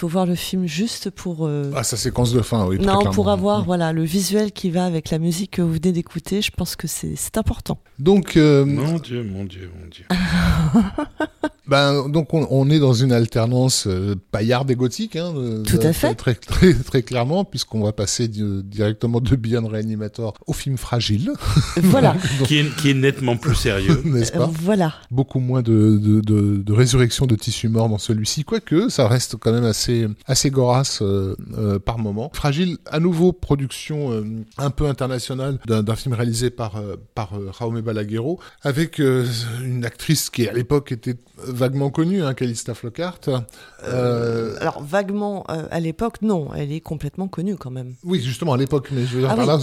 Faut 0.00 0.08
voir 0.08 0.24
le 0.24 0.34
film 0.34 0.66
juste 0.66 1.10
pour. 1.10 1.46
Euh, 1.46 1.70
ah, 1.76 1.84
sa 1.84 1.98
séquence 1.98 2.32
de 2.32 2.40
fin, 2.40 2.64
oui. 2.66 2.78
Non, 2.78 3.04
pour 3.12 3.28
avoir 3.28 3.64
voilà 3.64 3.92
le 3.92 4.02
visuel 4.02 4.50
qui 4.50 4.70
va 4.70 4.86
avec 4.86 5.10
la 5.10 5.18
musique 5.18 5.50
que 5.52 5.62
vous 5.62 5.74
venez 5.74 5.92
d'écouter. 5.92 6.40
Je 6.40 6.50
pense 6.50 6.74
que 6.74 6.86
c'est 6.86 7.36
important. 7.36 7.78
Donc. 7.98 8.38
Euh, 8.38 8.64
mon 8.64 8.98
Dieu, 8.98 9.22
mon 9.22 9.44
Dieu, 9.44 9.70
mon 9.78 9.88
Dieu. 9.88 10.06
Ben, 11.70 12.08
donc 12.08 12.34
on, 12.34 12.68
est 12.68 12.80
dans 12.80 12.94
une 12.94 13.12
alternance 13.12 13.86
euh, 13.86 14.16
paillarde 14.32 14.68
et 14.72 14.74
gothique, 14.74 15.14
hein, 15.14 15.32
Tout 15.64 15.78
à 15.80 15.92
fait. 15.92 16.16
Très, 16.16 16.34
très, 16.34 16.74
très 16.84 17.02
clairement, 17.04 17.44
puisqu'on 17.44 17.84
va 17.84 17.92
passer 17.92 18.26
directement 18.26 19.20
de 19.20 19.36
Beyond 19.36 19.68
Reanimator 19.68 20.34
au 20.48 20.52
film 20.52 20.76
Fragile. 20.76 21.30
Voilà. 21.82 22.16
qui, 22.44 22.58
est, 22.58 22.76
qui, 22.76 22.90
est, 22.90 22.94
nettement 22.94 23.36
plus 23.36 23.54
sérieux. 23.54 24.02
N'est-ce 24.04 24.32
pas 24.32 24.50
Voilà. 24.62 24.94
Beaucoup 25.12 25.38
moins 25.38 25.62
de, 25.62 25.96
de, 25.96 26.20
de, 26.20 26.56
de 26.56 26.72
résurrection 26.72 27.26
de 27.26 27.36
tissu 27.36 27.68
mort 27.68 27.88
dans 27.88 27.98
celui-ci, 27.98 28.44
quoique 28.44 28.88
ça 28.88 29.06
reste 29.06 29.36
quand 29.36 29.52
même 29.52 29.64
assez, 29.64 30.08
assez 30.26 30.50
gorasse 30.50 31.00
euh, 31.02 31.36
euh, 31.56 31.78
par 31.78 31.98
moment. 31.98 32.30
Fragile, 32.34 32.78
à 32.90 32.98
nouveau, 32.98 33.32
production 33.32 34.24
un 34.58 34.70
peu 34.70 34.86
internationale 34.86 35.58
d'un 35.66 35.96
film 35.96 36.14
réalisé 36.14 36.50
par, 36.50 36.82
par 37.14 37.30
Jaume 37.58 37.80
Balaguerro, 37.80 38.40
avec 38.62 38.98
une 38.98 39.84
actrice 39.84 40.30
qui 40.30 40.48
à 40.48 40.52
l'époque 40.52 40.90
était 40.92 41.16
vaguement 41.60 41.90
connue, 41.90 42.22
hein, 42.22 42.34
Calista 42.34 42.74
Flockhart. 42.74 43.20
Euh, 43.28 43.38
euh, 43.84 44.56
alors 44.60 44.82
vaguement 44.82 45.44
euh, 45.50 45.66
à 45.70 45.78
l'époque, 45.78 46.22
non, 46.22 46.48
elle 46.56 46.72
est 46.72 46.80
complètement 46.80 47.28
connue 47.28 47.56
quand 47.56 47.70
même. 47.70 47.94
Oui, 48.02 48.20
justement 48.20 48.54
à 48.54 48.56
l'époque, 48.56 48.88
mais 48.92 49.02
je 49.02 49.14
veux 49.14 49.20
dire 49.20 49.30
ah 49.30 49.36
par 49.36 49.46
là, 49.46 49.58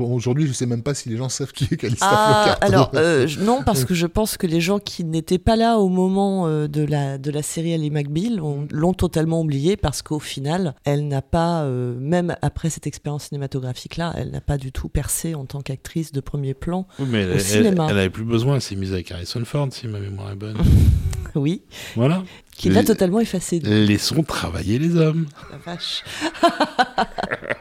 aujourd'hui, 0.00 0.46
je 0.46 0.52
sais 0.52 0.66
même 0.66 0.82
pas 0.82 0.94
si 0.94 1.08
les 1.08 1.16
gens 1.16 1.28
savent 1.28 1.52
qui 1.52 1.64
est 1.64 1.76
Calista 1.76 2.06
ah, 2.08 2.56
Flockhart. 2.58 2.58
Alors 2.62 2.92
non, 3.40 3.62
parce 3.64 3.84
que 3.84 3.94
je 3.94 4.06
pense 4.06 4.36
que 4.36 4.46
les 4.46 4.60
gens 4.60 4.78
qui 4.78 5.04
n'étaient 5.04 5.38
pas 5.38 5.56
là 5.56 5.78
au 5.78 5.88
moment 5.88 6.46
de 6.48 6.84
la 6.84 7.18
de 7.18 7.30
la 7.30 7.42
série 7.42 7.72
Ellie 7.72 7.90
McBeal 7.90 8.40
l'ont 8.70 8.94
totalement 8.94 9.40
oubliée 9.40 9.76
parce 9.76 10.02
qu'au 10.02 10.20
final, 10.20 10.74
elle 10.84 11.08
n'a 11.08 11.22
pas, 11.22 11.66
même 11.66 12.36
après 12.42 12.70
cette 12.70 12.86
expérience 12.86 13.24
cinématographique 13.24 13.96
là, 13.96 14.12
elle 14.16 14.30
n'a 14.30 14.40
pas 14.40 14.58
du 14.58 14.72
tout 14.72 14.88
percé 14.88 15.34
en 15.34 15.46
tant 15.46 15.60
qu'actrice 15.60 16.12
de 16.12 16.20
premier 16.20 16.54
plan 16.54 16.86
oui, 16.98 17.06
mais 17.10 17.24
au 17.26 17.32
elle, 17.32 17.40
cinéma. 17.40 17.86
Elle, 17.90 17.98
avait 17.98 18.10
plus 18.10 18.24
besoin, 18.24 18.56
elle 18.56 18.62
s'est 18.62 18.76
mise 18.76 18.92
avec 18.92 19.10
Harrison 19.10 19.44
Ford 19.44 19.68
si 19.70 19.86
ma 19.86 19.98
mémoire 19.98 20.30
est 20.30 20.36
bonne. 20.36 20.56
oui. 21.38 21.62
Voilà. 21.96 22.22
Qui 22.56 22.70
l'a 22.70 22.82
totalement 22.82 23.20
effacé. 23.20 23.60
Laissons 23.60 24.22
travailler 24.22 24.78
les 24.78 24.96
hommes. 24.96 25.26
La 25.50 25.58
vache. 25.58 26.04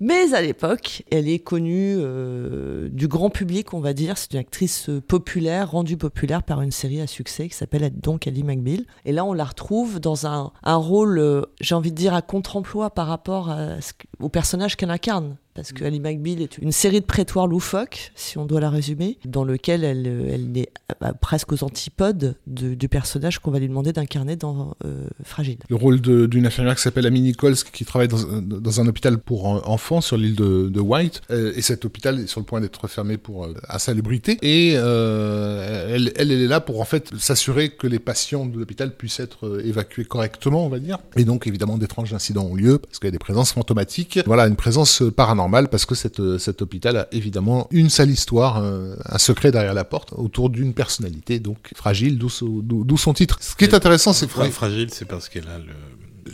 Mais 0.00 0.34
à 0.34 0.42
l'époque, 0.42 1.04
elle 1.10 1.28
est 1.28 1.38
connue 1.38 1.96
euh, 1.98 2.88
du 2.90 3.06
grand 3.06 3.30
public, 3.30 3.72
on 3.74 3.80
va 3.80 3.92
dire. 3.92 4.18
C'est 4.18 4.32
une 4.32 4.40
actrice 4.40 4.88
euh, 4.88 5.00
populaire, 5.00 5.70
rendue 5.70 5.96
populaire 5.96 6.42
par 6.42 6.60
une 6.62 6.72
série 6.72 7.00
à 7.00 7.06
succès 7.06 7.48
qui 7.48 7.54
s'appelle 7.54 7.88
donc 8.00 8.26
Ali 8.26 8.42
McBeal. 8.42 8.84
Et 9.04 9.12
là, 9.12 9.24
on 9.24 9.32
la 9.32 9.44
retrouve 9.44 10.00
dans 10.00 10.26
un, 10.26 10.52
un 10.64 10.76
rôle, 10.76 11.18
euh, 11.18 11.42
j'ai 11.60 11.74
envie 11.74 11.92
de 11.92 11.96
dire, 11.96 12.12
à 12.12 12.22
contre-emploi 12.22 12.90
par 12.90 13.06
rapport 13.06 13.50
à 13.50 13.76
au 14.20 14.28
personnage 14.28 14.76
qu'elle 14.76 14.90
incarne 14.90 15.36
parce 15.54 15.72
que 15.72 15.84
Ali 15.84 16.00
McBeal 16.00 16.42
est 16.42 16.58
une 16.58 16.72
série 16.72 17.00
de 17.00 17.06
prétoires 17.06 17.46
loufoques, 17.46 18.10
si 18.16 18.38
on 18.38 18.44
doit 18.44 18.60
la 18.60 18.70
résumer, 18.70 19.18
dans 19.24 19.44
lequel 19.44 19.84
elle, 19.84 20.06
elle 20.06 20.58
est 20.58 20.70
euh, 21.02 21.12
presque 21.20 21.52
aux 21.52 21.62
antipodes 21.62 22.36
du 22.46 22.88
personnage 22.88 23.38
qu'on 23.38 23.52
va 23.52 23.60
lui 23.60 23.68
demander 23.68 23.92
d'incarner 23.92 24.34
dans 24.34 24.76
euh, 24.84 25.06
Fragile. 25.22 25.58
Le 25.68 25.76
rôle 25.76 26.00
d'une 26.00 26.46
infirmière 26.46 26.74
qui 26.74 26.82
s'appelle 26.82 27.06
Amy 27.06 27.20
Nichols, 27.20 27.54
qui 27.54 27.84
travaille 27.84 28.08
dans, 28.08 28.42
dans 28.42 28.80
un 28.80 28.86
hôpital 28.88 29.18
pour 29.18 29.46
enfants 29.68 30.00
sur 30.00 30.16
l'île 30.16 30.34
de, 30.34 30.68
de, 30.68 30.80
White, 30.80 31.22
euh, 31.30 31.52
et 31.54 31.62
cet 31.62 31.84
hôpital 31.84 32.18
est 32.18 32.26
sur 32.26 32.40
le 32.40 32.46
point 32.46 32.60
d'être 32.60 32.88
fermé 32.88 33.16
pour 33.16 33.48
insalubrité, 33.68 34.38
et 34.42 34.72
elle, 34.72 36.12
elle, 36.16 36.32
est 36.32 36.46
là 36.46 36.60
pour 36.60 36.80
en 36.80 36.84
fait 36.84 37.14
s'assurer 37.16 37.70
que 37.70 37.86
les 37.86 38.00
patients 38.00 38.44
de 38.44 38.58
l'hôpital 38.58 38.96
puissent 38.96 39.20
être 39.20 39.60
évacués 39.64 40.04
correctement, 40.04 40.66
on 40.66 40.68
va 40.68 40.80
dire, 40.80 40.98
et 41.16 41.24
donc 41.24 41.46
évidemment 41.46 41.78
d'étranges 41.78 42.12
incidents 42.12 42.44
ont 42.44 42.54
lieu, 42.54 42.78
parce 42.78 42.98
qu'il 42.98 43.06
y 43.06 43.08
a 43.08 43.12
des 43.12 43.18
présences 43.18 43.52
fantomatiques, 43.52 44.18
voilà, 44.26 44.46
une 44.48 44.56
présence 44.56 45.02
paranormale 45.16 45.43
normal 45.44 45.68
parce 45.68 45.84
que 45.84 45.94
cette, 45.94 46.38
cet 46.38 46.62
hôpital 46.62 46.96
a 46.96 47.08
évidemment 47.12 47.68
une 47.70 47.90
sale 47.90 48.10
histoire, 48.10 48.62
euh, 48.62 48.96
un, 49.04 49.18
secret 49.18 49.52
derrière 49.52 49.74
la 49.74 49.84
porte 49.84 50.14
autour 50.16 50.48
d'une 50.48 50.72
personnalité 50.72 51.38
donc 51.38 51.58
fragile, 51.74 52.18
d'où 52.18 52.96
son 52.96 53.12
titre. 53.12 53.36
Ce 53.42 53.54
qui 53.54 53.64
est 53.64 53.74
intéressant, 53.74 54.12
c'est 54.14 54.26
que 54.26 54.50
fragile, 54.50 54.88
c'est 54.90 55.04
parce 55.04 55.28
qu'elle 55.28 55.48
a 55.48 55.58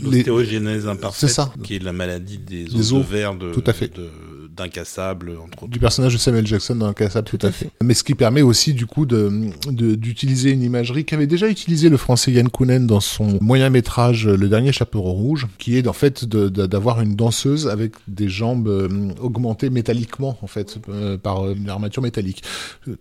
l'ostéogenèse 0.00 0.86
imparfaite, 0.86 1.30
ça. 1.30 1.52
qui 1.64 1.74
est 1.76 1.82
la 1.82 1.92
maladie 1.92 2.38
des, 2.38 2.72
os, 2.74 2.92
de, 2.92 3.52
tout 3.52 3.64
à 3.66 3.72
fait. 3.72 3.92
De, 3.92 4.08
d'incassable 4.56 5.32
entre 5.42 5.68
du 5.68 5.78
personnage 5.78 6.12
de 6.12 6.18
Samuel 6.18 6.46
Jackson 6.46 6.76
dans 6.76 6.86
Incassable 6.86 7.28
tout, 7.28 7.38
à 7.42 7.50
fait. 7.50 7.70
mais 7.82 7.94
ce 7.94 8.04
qui 8.04 8.14
permet 8.14 8.42
aussi 8.42 8.74
du 8.74 8.86
coup 8.86 9.06
de 9.06 9.30
d'utiliser 9.70 10.50
une 10.50 10.62
imagerie 10.62 11.04
qu'avait 11.04 11.26
déjà 11.26 11.48
utilisé 11.48 11.88
le 11.88 11.96
français 11.96 12.32
Yann 12.32 12.48
Kounen 12.48 12.86
dans 12.86 13.00
son 13.00 13.38
moyen 13.40 13.70
métrage 13.70 14.26
Le 14.26 14.48
dernier 14.48 14.72
chaperon 14.72 15.12
rouge 15.12 15.46
qui 15.58 15.76
est 15.76 15.86
en 15.86 15.92
fait 15.92 16.24
d'avoir 16.24 17.00
une 17.00 17.14
danseuse 17.16 17.68
avec 17.68 17.92
des 18.08 18.28
jambes 18.28 18.68
euh, 18.68 18.88
augmentées 19.20 19.70
métalliquement 19.70 20.36
en 20.42 20.46
fait 20.46 20.78
euh, 20.88 21.16
par 21.16 21.50
une 21.50 21.68
armature 21.68 22.02
métallique. 22.02 22.42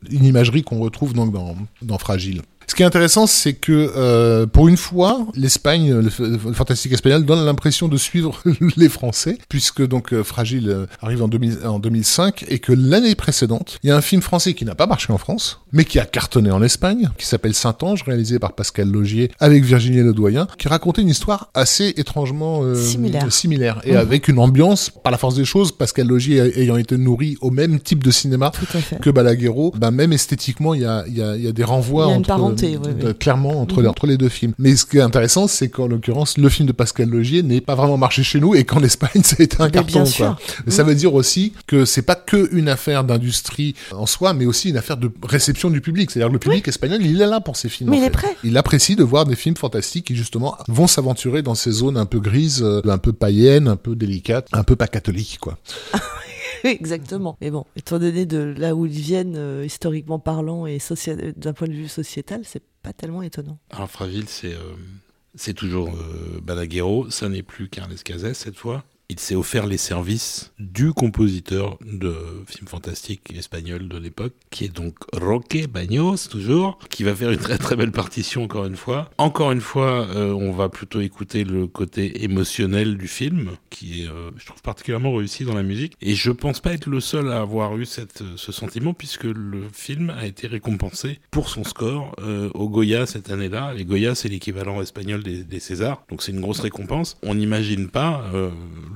Une 0.09 0.25
imagerie 0.25 0.63
qu'on 0.63 0.79
retrouve 0.79 1.13
donc 1.13 1.31
dans, 1.31 1.55
dans 1.81 1.97
Fragile 1.97 2.41
ce 2.69 2.75
qui 2.75 2.83
est 2.83 2.85
intéressant, 2.85 3.25
c'est 3.25 3.53
que 3.53 3.93
euh, 3.97 4.45
pour 4.45 4.67
une 4.67 4.77
fois, 4.77 5.25
l'Espagne, 5.33 5.91
le, 5.91 6.09
fantastique 6.53 6.91
espagnol, 6.93 7.25
donne 7.25 7.43
l'impression 7.43 7.87
de 7.87 7.97
suivre 7.97 8.43
les 8.77 8.89
Français, 8.89 9.39
puisque 9.49 9.81
donc 9.81 10.13
euh, 10.13 10.23
Fragile 10.23 10.69
euh, 10.69 10.85
arrive 11.01 11.23
en, 11.23 11.27
2000, 11.27 11.65
en 11.65 11.79
2005 11.79 12.45
et 12.47 12.59
que 12.59 12.71
l'année 12.71 13.15
précédente, 13.15 13.79
il 13.81 13.89
y 13.89 13.91
a 13.91 13.97
un 13.97 14.01
film 14.01 14.21
français 14.21 14.53
qui 14.53 14.65
n'a 14.65 14.75
pas 14.75 14.85
marché 14.85 15.11
en 15.11 15.17
France, 15.17 15.61
mais 15.71 15.83
qui 15.83 15.97
a 15.97 16.05
cartonné 16.05 16.51
en 16.51 16.61
Espagne, 16.61 17.09
qui 17.17 17.25
s'appelle 17.25 17.55
Saint-Ange, 17.55 18.03
réalisé 18.03 18.37
par 18.37 18.53
Pascal 18.53 18.87
Logier 18.91 19.31
avec 19.39 19.63
Virginie 19.63 20.03
Ledoyen, 20.03 20.45
qui 20.59 20.67
racontait 20.67 21.01
une 21.01 21.09
histoire 21.09 21.49
assez 21.55 21.95
étrangement 21.97 22.61
euh, 22.61 22.75
similaire. 22.75 23.33
similaire 23.33 23.81
et 23.83 23.93
mhm. 23.93 23.97
avec 23.97 24.27
une 24.27 24.37
ambiance, 24.37 24.91
par 24.91 25.11
la 25.11 25.17
force 25.17 25.33
des 25.33 25.45
choses, 25.45 25.71
Pascal 25.71 26.05
Logier 26.05 26.37
ayant 26.59 26.77
été 26.77 26.99
nourri 26.99 27.35
au 27.41 27.49
même 27.49 27.79
type 27.79 28.03
de 28.03 28.11
cinéma 28.11 28.51
que 29.01 29.09
Balaguerro, 29.09 29.73
ben 29.75 29.89
même 29.89 30.13
esthétiquement, 30.13 30.75
il 30.75 30.81
y 30.81 30.85
a, 30.85 31.03
y, 31.07 31.19
a, 31.23 31.35
y 31.35 31.47
a 31.47 31.51
des 31.51 31.63
renvois 31.63 32.05
entre 32.05 32.58
clairement 33.19 33.61
entre, 33.61 33.83
entre 33.85 34.07
les 34.07 34.17
deux 34.17 34.29
films. 34.29 34.53
Mais 34.57 34.75
ce 34.75 34.85
qui 34.85 34.97
est 34.97 35.01
intéressant, 35.01 35.47
c'est 35.47 35.69
qu'en 35.69 35.87
l'occurrence, 35.87 36.37
le 36.37 36.49
film 36.49 36.67
de 36.67 36.71
Pascal 36.73 37.09
Logier 37.09 37.43
n'est 37.43 37.61
pas 37.61 37.75
vraiment 37.75 37.97
marché 37.97 38.23
chez 38.23 38.39
nous 38.39 38.55
et 38.55 38.63
qu'en 38.63 38.81
Espagne, 38.83 39.23
ça 39.23 39.37
a 39.39 39.43
été 39.43 39.61
un 39.61 39.69
carton. 39.69 40.03
Quoi. 40.05 40.37
Ça 40.67 40.83
veut 40.83 40.95
dire 40.95 41.13
aussi 41.13 41.53
que 41.67 41.85
c'est 41.85 42.01
pas 42.01 42.15
que 42.15 42.49
une 42.53 42.69
affaire 42.69 43.03
d'industrie 43.03 43.75
en 43.91 44.05
soi, 44.05 44.33
mais 44.33 44.45
aussi 44.45 44.69
une 44.69 44.77
affaire 44.77 44.97
de 44.97 45.11
réception 45.23 45.69
du 45.69 45.81
public. 45.81 46.11
C'est-à-dire 46.11 46.31
le 46.31 46.39
public 46.39 46.67
espagnol, 46.67 46.99
il 47.01 47.21
est 47.21 47.27
là 47.27 47.41
pour 47.41 47.57
ces 47.57 47.69
films. 47.69 47.89
Mais 47.89 47.97
il 47.97 48.03
est 48.03 48.09
prêt. 48.09 48.35
Il 48.43 48.57
apprécie 48.57 48.95
de 48.95 49.03
voir 49.03 49.25
des 49.25 49.35
films 49.35 49.57
fantastiques 49.57 50.05
qui 50.07 50.15
justement 50.15 50.57
vont 50.67 50.87
s'aventurer 50.87 51.41
dans 51.41 51.55
ces 51.55 51.71
zones 51.71 51.97
un 51.97 52.05
peu 52.05 52.19
grises, 52.19 52.61
euh, 52.63 52.81
un 52.85 52.97
peu 52.97 53.13
païennes, 53.13 53.67
un 53.67 53.75
peu 53.75 53.95
délicates, 53.95 54.47
un 54.51 54.63
peu 54.63 54.75
pas 54.75 54.87
catholiques, 54.87 55.37
quoi. 55.39 55.57
Exactement. 56.63 57.37
Mais 57.41 57.51
bon, 57.51 57.65
étant 57.75 57.99
donné 57.99 58.25
de 58.25 58.37
là 58.57 58.75
où 58.75 58.85
ils 58.85 58.91
viennent, 58.91 59.35
euh, 59.37 59.65
historiquement 59.65 60.19
parlant 60.19 60.65
et 60.65 60.79
d'un 61.35 61.53
point 61.53 61.67
de 61.67 61.73
vue 61.73 61.87
sociétal, 61.87 62.41
c'est 62.43 62.63
pas 62.81 62.93
tellement 62.93 63.21
étonnant. 63.21 63.59
Alors, 63.71 63.89
Fragile, 63.89 64.27
c'est 64.27 64.53
euh, 64.53 64.75
c'est 65.35 65.53
toujours 65.53 65.89
euh, 65.89 66.39
Balaguerro, 66.41 67.09
ça 67.09 67.29
n'est 67.29 67.43
plus 67.43 67.69
Carles 67.69 67.95
Cazès 68.03 68.33
cette 68.33 68.57
fois. 68.57 68.83
Il 69.09 69.19
s'est 69.19 69.35
offert 69.35 69.65
les 69.65 69.77
services 69.77 70.51
du 70.59 70.93
compositeur 70.93 71.79
de 71.81 72.13
films 72.45 72.67
fantastiques 72.67 73.33
espagnols 73.35 73.87
de 73.87 73.97
l'époque, 73.97 74.33
qui 74.51 74.65
est 74.65 74.75
donc 74.75 74.93
Roque 75.13 75.65
Baños, 75.67 76.27
toujours, 76.29 76.77
qui 76.89 77.03
va 77.03 77.15
faire 77.15 77.31
une 77.31 77.39
très 77.39 77.57
très 77.57 77.75
belle 77.75 77.91
partition 77.91 78.43
encore 78.43 78.65
une 78.65 78.75
fois. 78.75 79.09
Encore 79.17 79.51
une 79.51 79.61
fois, 79.61 80.07
euh, 80.09 80.31
on 80.33 80.51
va 80.51 80.69
plutôt 80.69 81.01
écouter 81.01 81.43
le 81.43 81.65
côté 81.65 82.23
émotionnel 82.23 82.97
du 82.97 83.07
film, 83.07 83.51
qui 83.71 84.03
est, 84.03 84.07
euh, 84.07 84.29
je 84.37 84.45
trouve, 84.45 84.61
particulièrement 84.61 85.15
réussi 85.15 85.43
dans 85.43 85.55
la 85.55 85.63
musique. 85.63 85.97
Et 86.01 86.13
je 86.13 86.29
pense 86.29 86.59
pas 86.59 86.73
être 86.73 86.85
le 86.85 86.99
seul 86.99 87.31
à 87.31 87.41
avoir 87.41 87.75
eu 87.77 87.85
cette, 87.85 88.21
ce 88.35 88.51
sentiment, 88.51 88.93
puisque 88.93 89.23
le 89.23 89.63
film 89.73 90.11
a 90.11 90.27
été 90.27 90.45
récompensé 90.45 91.19
pour 91.31 91.49
son 91.49 91.63
score 91.63 92.15
euh, 92.21 92.51
au 92.53 92.69
Goya 92.69 93.07
cette 93.07 93.31
année-là. 93.31 93.73
Les 93.73 93.85
Goya, 93.85 94.13
c'est 94.13 94.29
l'équivalent 94.29 94.81
espagnol 94.83 95.23
des, 95.23 95.43
des 95.43 95.59
Césars, 95.59 96.03
donc 96.09 96.21
c'est 96.21 96.31
une 96.31 96.41
grosse 96.41 96.59
récompense. 96.59 97.17
On 97.23 97.33
n'imagine 97.33 97.89
pas 97.89 98.29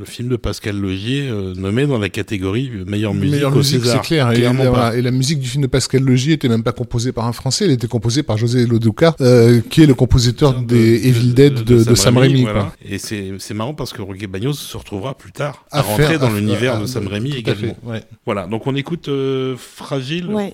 film 0.06 0.30
de 0.30 0.36
Pascal 0.36 0.78
Logier 0.78 1.30
nommé 1.56 1.86
dans 1.86 1.98
la 1.98 2.10
catégorie 2.10 2.70
meilleure 2.86 3.14
musique 3.14 3.32
meilleure 3.32 3.54
au 3.54 3.58
musique, 3.58 3.86
c'est 3.86 4.02
clair. 4.02 4.32
Et 4.32 4.42
la, 4.42 4.54
pas. 4.72 4.96
et 4.96 5.02
la 5.02 5.12
musique 5.12 5.40
du 5.40 5.48
film 5.48 5.62
de 5.64 5.68
Pascal 5.68 6.04
Logier 6.04 6.34
était 6.34 6.50
même 6.50 6.64
pas 6.64 6.72
composée 6.72 7.12
par 7.12 7.26
un 7.26 7.34
Français, 7.34 7.66
elle 7.66 7.72
était 7.72 7.88
composée 7.88 8.24
par 8.24 8.38
José 8.38 8.66
Loduca, 8.66 9.16
euh, 9.22 9.62
qui 9.70 9.84
est 9.84 9.86
le 9.86 9.94
compositeur 9.94 10.54
de- 10.62 10.66
des 10.66 11.00
de- 11.00 11.08
Evil 11.08 11.34
Dead 11.34 11.54
de, 11.64 11.84
de 11.84 11.96
Sam 11.96 12.18
Raimi. 12.18 12.42
voilà. 12.44 12.72
Et 12.88 12.98
c'est 12.98 13.34
c'est 13.40 13.54
marrant 13.54 13.74
parce 13.74 13.94
que 13.94 14.02
Roger 14.02 14.28
Bagnos 14.28 14.54
se 14.54 14.78
retrouvera 14.78 15.16
plus 15.18 15.32
tard 15.32 15.66
à, 15.72 15.80
À 15.80 15.82
rentrer 15.82 16.06
faire- 16.06 16.20
dans 16.20 16.32
l'univers 16.32 16.80
de 16.82 16.86
Sam 16.86 17.08
Raimi 17.08 17.34
également. 17.36 17.76
fait, 17.84 17.90
ouais. 17.90 18.04
Voilà, 18.26 18.48
donc 18.48 18.68
on 18.68 18.76
écoute 18.76 19.08
euh, 19.10 19.56
Fragile. 19.58 20.28
Ouais. 20.28 20.54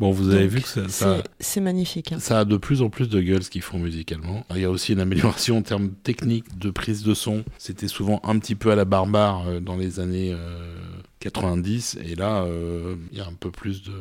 Bon, 0.00 0.12
vous 0.12 0.28
avez 0.30 0.44
Donc, 0.44 0.50
vu 0.50 0.60
que 0.60 0.68
ça, 0.68 0.88
ça, 0.88 1.22
c'est- 1.40 1.60
magnifique. 1.60 2.12
hein. 2.12 2.18
ça 2.20 2.40
a 2.40 2.44
de 2.44 2.56
plus 2.56 2.82
en 2.82 2.88
plus 2.90 3.08
de 3.08 3.20
gueule 3.20 3.42
ce 3.42 3.50
qu'ils 3.50 3.62
font 3.62 3.78
musicalement. 3.80 4.44
Il 4.54 4.60
y 4.60 4.64
a 4.64 4.70
aussi 4.70 4.92
une 4.92 5.00
amélioration 5.00 5.58
en 5.58 5.62
termes 5.62 5.90
techniques 5.90 6.56
de 6.58 6.70
prise 6.70 7.02
de 7.02 7.14
son. 7.14 7.44
C'était 7.58 7.88
souvent 7.88 8.20
un 8.22 8.38
petit 8.38 8.54
peu 8.54 8.70
à 8.70 8.76
la 8.76 8.84
barbare 8.84 9.48
euh, 9.48 9.60
dans 9.60 9.76
les 9.76 9.98
années 9.98 10.32
euh, 10.32 10.74
90 11.20 11.98
et 12.04 12.14
là 12.14 12.42
euh, 12.44 12.94
il 13.10 13.18
y 13.18 13.20
a 13.20 13.26
un 13.26 13.32
peu 13.38 13.50
plus 13.50 13.82
de 13.82 13.92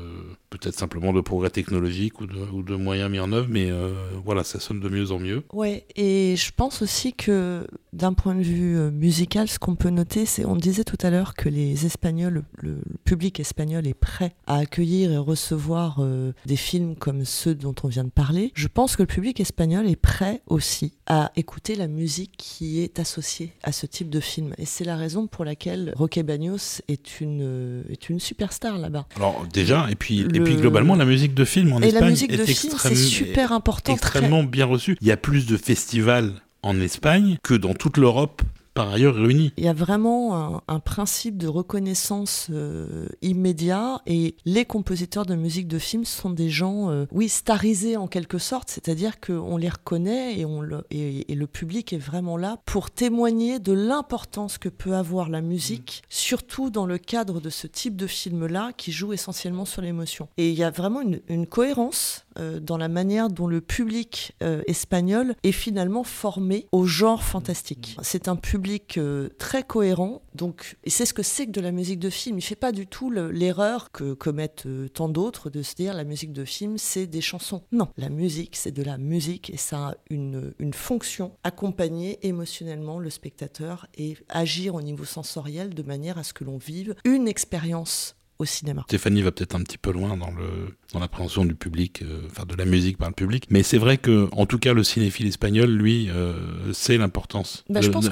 peut-être 0.49 0.77
simplement 0.77 1.13
de 1.13 1.21
progrès 1.21 1.49
technologique 1.49 2.21
ou 2.21 2.27
de, 2.27 2.37
ou 2.53 2.63
de 2.63 2.75
moyens 2.75 3.11
mis 3.11 3.19
en 3.19 3.31
œuvre 3.31 3.47
mais 3.49 3.69
euh, 3.69 3.93
voilà 4.23 4.43
ça 4.43 4.59
sonne 4.59 4.79
de 4.79 4.89
mieux 4.89 5.11
en 5.11 5.19
mieux 5.19 5.43
Ouais, 5.53 5.85
et 5.95 6.35
je 6.37 6.51
pense 6.55 6.81
aussi 6.81 7.13
que 7.13 7.65
d'un 7.93 8.13
point 8.13 8.35
de 8.35 8.41
vue 8.41 8.77
euh, 8.77 8.91
musical, 8.91 9.47
ce 9.47 9.59
qu'on 9.59 9.75
peut 9.75 9.89
noter, 9.89 10.25
c'est, 10.25 10.45
on 10.45 10.55
disait 10.55 10.83
tout 10.83 10.97
à 11.01 11.09
l'heure 11.09 11.33
que 11.33 11.49
les 11.49 11.85
Espagnols, 11.85 12.43
le, 12.55 12.75
le 12.75 12.81
public 13.03 13.39
espagnol 13.39 13.87
est 13.87 13.93
prêt 13.93 14.35
à 14.45 14.57
accueillir 14.57 15.11
et 15.11 15.17
recevoir 15.17 15.97
euh, 15.99 16.31
des 16.45 16.55
films 16.55 16.95
comme 16.95 17.25
ceux 17.25 17.55
dont 17.55 17.75
on 17.83 17.87
vient 17.87 18.03
de 18.03 18.09
parler. 18.09 18.51
Je 18.55 18.67
pense 18.67 18.95
que 18.95 19.03
le 19.03 19.07
public 19.07 19.39
espagnol 19.39 19.87
est 19.89 19.95
prêt 19.95 20.41
aussi 20.47 20.93
à 21.07 21.31
écouter 21.35 21.75
la 21.75 21.87
musique 21.87 22.33
qui 22.37 22.81
est 22.81 22.99
associée 22.99 23.53
à 23.63 23.71
ce 23.71 23.85
type 23.85 24.09
de 24.09 24.19
film. 24.19 24.53
Et 24.57 24.65
c'est 24.65 24.83
la 24.83 24.95
raison 24.95 25.27
pour 25.27 25.45
laquelle 25.45 25.93
Roque 25.95 26.19
Bagnos 26.19 26.81
est 26.87 27.19
une, 27.21 27.41
euh, 27.41 27.83
est 27.89 28.09
une 28.09 28.19
superstar 28.19 28.77
là-bas. 28.77 29.07
alors 29.15 29.45
déjà 29.51 29.87
et 29.89 29.95
puis 29.95 30.27
et 30.37 30.43
puis 30.43 30.55
globalement 30.55 30.95
la 30.95 31.05
musique 31.05 31.33
de 31.33 31.45
film 31.45 31.73
en 31.73 31.81
et 31.81 31.87
Espagne 31.87 32.01
la 32.01 32.09
musique 32.09 32.33
est 32.33 32.37
de 32.37 32.45
film, 32.45 32.73
c'est 32.77 32.95
super 32.95 33.51
important. 33.51 33.93
extrêmement 33.93 34.43
bien 34.43 34.65
reçue 34.65 34.97
il 35.01 35.07
y 35.07 35.11
a 35.11 35.17
plus 35.17 35.45
de 35.45 35.57
festivals 35.57 36.33
en 36.63 36.79
Espagne 36.79 37.37
que 37.43 37.53
dans 37.53 37.73
toute 37.73 37.97
l'Europe 37.97 38.41
par 38.77 38.89
ailleurs 38.93 39.15
réunis 39.15 39.51
Il 39.57 39.63
y 39.63 39.67
a 39.67 39.73
vraiment 39.73 40.35
un, 40.37 40.61
un 40.67 40.79
principe 40.79 41.35
de 41.37 41.47
reconnaissance 41.47 42.47
euh, 42.51 43.07
immédiat 43.23 44.01
et 44.05 44.35
les 44.45 44.65
compositeurs 44.65 45.25
de 45.25 45.33
musique 45.33 45.67
de 45.67 45.79
film 45.79 46.05
sont 46.05 46.29
des 46.29 46.49
gens, 46.49 46.91
euh, 46.91 47.05
oui, 47.11 47.27
starisés 47.27 47.97
en 47.97 48.07
quelque 48.07 48.37
sorte, 48.37 48.69
c'est-à-dire 48.69 49.19
qu'on 49.19 49.57
les 49.57 49.69
reconnaît 49.69 50.37
et, 50.37 50.45
on 50.45 50.61
le, 50.61 50.83
et, 50.91 51.31
et 51.31 51.35
le 51.35 51.47
public 51.47 51.91
est 51.91 51.97
vraiment 51.97 52.37
là 52.37 52.59
pour 52.65 52.91
témoigner 52.91 53.57
de 53.57 53.73
l'importance 53.73 54.59
que 54.59 54.69
peut 54.69 54.93
avoir 54.93 55.29
la 55.29 55.41
musique, 55.41 56.03
surtout 56.07 56.69
dans 56.69 56.85
le 56.85 56.99
cadre 56.99 57.41
de 57.41 57.49
ce 57.49 57.65
type 57.65 57.95
de 57.95 58.05
film-là 58.05 58.73
qui 58.77 58.91
joue 58.91 59.11
essentiellement 59.11 59.65
sur 59.65 59.81
l'émotion. 59.81 60.29
Et 60.37 60.49
il 60.49 60.55
y 60.55 60.63
a 60.63 60.69
vraiment 60.69 61.01
une, 61.01 61.19
une 61.29 61.47
cohérence 61.47 62.26
dans 62.61 62.77
la 62.77 62.87
manière 62.87 63.29
dont 63.29 63.47
le 63.47 63.61
public 63.61 64.35
euh, 64.43 64.61
espagnol 64.67 65.35
est 65.43 65.51
finalement 65.51 66.03
formé 66.03 66.67
au 66.71 66.85
genre 66.85 67.23
fantastique. 67.23 67.97
C'est 68.01 68.27
un 68.27 68.35
public 68.35 68.97
euh, 68.97 69.29
très 69.37 69.63
cohérent. 69.63 70.21
Donc, 70.35 70.77
et 70.83 70.89
c'est 70.89 71.05
ce 71.05 71.13
que 71.13 71.23
c'est 71.23 71.47
que 71.47 71.51
de 71.51 71.61
la 71.61 71.71
musique 71.71 71.99
de 71.99 72.09
film. 72.09 72.37
Il 72.37 72.41
fait 72.41 72.55
pas 72.55 72.71
du 72.71 72.87
tout 72.87 73.09
l'erreur 73.11 73.91
que 73.91 74.13
commettent 74.13 74.65
euh, 74.65 74.87
tant 74.89 75.09
d'autres 75.09 75.49
de 75.49 75.61
se 75.61 75.75
dire 75.75 75.93
la 75.93 76.03
musique 76.03 76.33
de 76.33 76.45
film, 76.45 76.77
c'est 76.77 77.07
des 77.07 77.21
chansons. 77.21 77.63
Non, 77.71 77.89
la 77.97 78.09
musique, 78.09 78.55
c'est 78.55 78.71
de 78.71 78.83
la 78.83 78.97
musique 78.97 79.49
et 79.49 79.57
ça 79.57 79.89
a 79.89 79.95
une, 80.09 80.53
une 80.59 80.73
fonction 80.73 81.31
accompagner 81.43 82.25
émotionnellement 82.27 82.99
le 82.99 83.09
spectateur 83.09 83.87
et 83.97 84.17
agir 84.29 84.75
au 84.75 84.81
niveau 84.81 85.05
sensoriel 85.05 85.73
de 85.73 85.83
manière 85.83 86.17
à 86.17 86.23
ce 86.23 86.33
que 86.33 86.43
l'on 86.43 86.57
vive 86.57 86.95
une 87.05 87.27
expérience 87.27 88.16
au 88.39 88.45
cinéma. 88.45 88.83
Stéphanie 88.87 89.21
va 89.21 89.31
peut-être 89.31 89.55
un 89.55 89.61
petit 89.61 89.77
peu 89.77 89.91
loin 89.91 90.15
dans 90.17 90.31
le 90.31 90.75
dans 90.93 90.99
l'appréhension 90.99 91.43
du 91.43 91.53
public, 91.53 92.01
euh, 92.03 92.21
enfin 92.31 92.45
de 92.45 92.55
la 92.55 92.63
musique 92.63 92.97
par 92.97 93.09
le 93.09 93.13
public, 93.13 93.45
mais 93.49 93.61
c'est 93.61 93.77
vrai 93.77 93.97
que 93.97 94.29
en 94.31 94.45
tout 94.45 94.57
cas 94.57 94.73
le 94.73 94.83
cinéphile 94.83 95.27
espagnol, 95.27 95.69
lui, 95.69 96.09
euh, 96.09 96.71
sait 96.71 96.97
l'importance 96.97 97.65
bah, 97.69 97.81
de, 97.81 97.87
pas 97.87 97.99
comme 97.99 98.09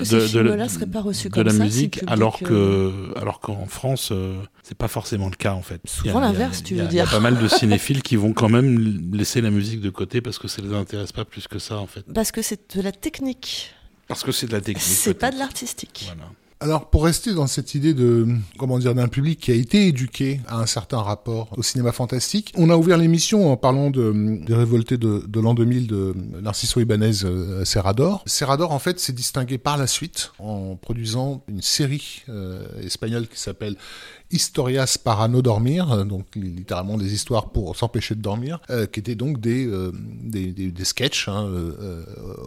la 1.43 1.51
ça, 1.53 1.63
musique, 1.63 1.99
si 1.99 2.05
alors 2.07 2.39
que 2.39 2.53
euh, 2.53 3.13
alors 3.15 3.39
qu'en 3.39 3.65
France, 3.65 4.09
euh, 4.11 4.35
c'est 4.63 4.77
pas 4.77 4.87
forcément 4.89 5.29
le 5.29 5.35
cas 5.35 5.53
en 5.53 5.61
fait. 5.61 5.79
Souvent 5.85 6.19
l'inverse, 6.19 6.63
tu 6.63 6.73
veux 6.75 6.81
Il 6.81 6.83
y 6.83 6.87
a 6.87 6.89
dire. 7.05 7.09
pas 7.09 7.19
mal 7.21 7.37
de 7.37 7.47
cinéphiles 7.47 8.01
qui 8.01 8.15
vont 8.17 8.33
quand 8.33 8.49
même 8.49 8.77
laisser 9.13 9.39
la 9.41 9.51
musique 9.51 9.79
de 9.79 9.89
côté 9.89 10.19
parce 10.21 10.37
que 10.39 10.47
ça 10.47 10.61
les 10.61 10.73
intéresse 10.73 11.11
pas 11.13 11.23
plus 11.25 11.47
que 11.47 11.59
ça 11.59 11.77
en 11.77 11.87
fait. 11.87 12.03
Parce 12.13 12.31
que 12.31 12.41
c'est 12.41 12.75
de 12.75 12.81
la 12.81 12.91
technique, 12.91 13.73
Parce 14.07 14.23
que 14.23 14.31
c'est 14.31 14.47
de 14.47 14.51
la 14.51 14.61
technique. 14.61 14.83
c'est 14.85 15.13
pas 15.13 15.31
de 15.31 15.37
l'artistique. 15.37 16.03
Voilà. 16.13 16.29
Alors, 16.61 16.89
pour 16.89 17.03
rester 17.03 17.33
dans 17.33 17.47
cette 17.47 17.75
idée 17.75 17.93
de, 17.93 18.27
comment 18.57 18.79
dire, 18.79 18.95
d'un 18.95 19.09
public 19.09 19.41
qui 19.41 19.51
a 19.51 19.55
été 19.55 19.87
éduqué 19.87 20.39
à 20.47 20.57
un 20.57 20.65
certain 20.65 21.01
rapport 21.01 21.49
au 21.57 21.63
cinéma 21.63 21.91
fantastique, 21.91 22.53
on 22.55 22.69
a 22.69 22.77
ouvert 22.77 22.97
l'émission 22.97 23.51
en 23.51 23.57
parlant 23.57 23.89
de, 23.89 24.39
des 24.45 24.55
révoltés 24.55 24.97
de, 24.97 25.23
de 25.27 25.39
l'an 25.41 25.53
2000 25.53 25.87
de 25.87 26.15
Narciso 26.41 26.79
Ibanez 26.79 27.25
euh, 27.25 27.65
Serrador. 27.65 28.23
Serrador, 28.25 28.71
en 28.71 28.79
fait, 28.79 29.01
s'est 29.01 29.11
distingué 29.11 29.57
par 29.57 29.77
la 29.77 29.85
suite 29.85 30.31
en 30.39 30.77
produisant 30.77 31.43
une 31.49 31.61
série 31.61 32.23
euh, 32.29 32.65
espagnole 32.81 33.27
qui 33.27 33.39
s'appelle 33.39 33.75
Historias 34.31 34.97
para 35.03 35.27
no 35.27 35.41
dormir, 35.41 36.05
donc 36.05 36.25
littéralement 36.35 36.97
des 36.97 37.13
histoires 37.13 37.49
pour 37.51 37.75
s'empêcher 37.75 38.15
de 38.15 38.21
dormir, 38.21 38.59
euh, 38.69 38.85
qui 38.85 38.99
étaient 38.99 39.15
donc 39.15 39.39
des, 39.39 39.65
euh, 39.67 39.91
des, 40.23 40.47
des, 40.51 40.71
des 40.71 40.85
sketchs 40.85 41.27
hein, 41.29 41.45
euh, 41.47 42.03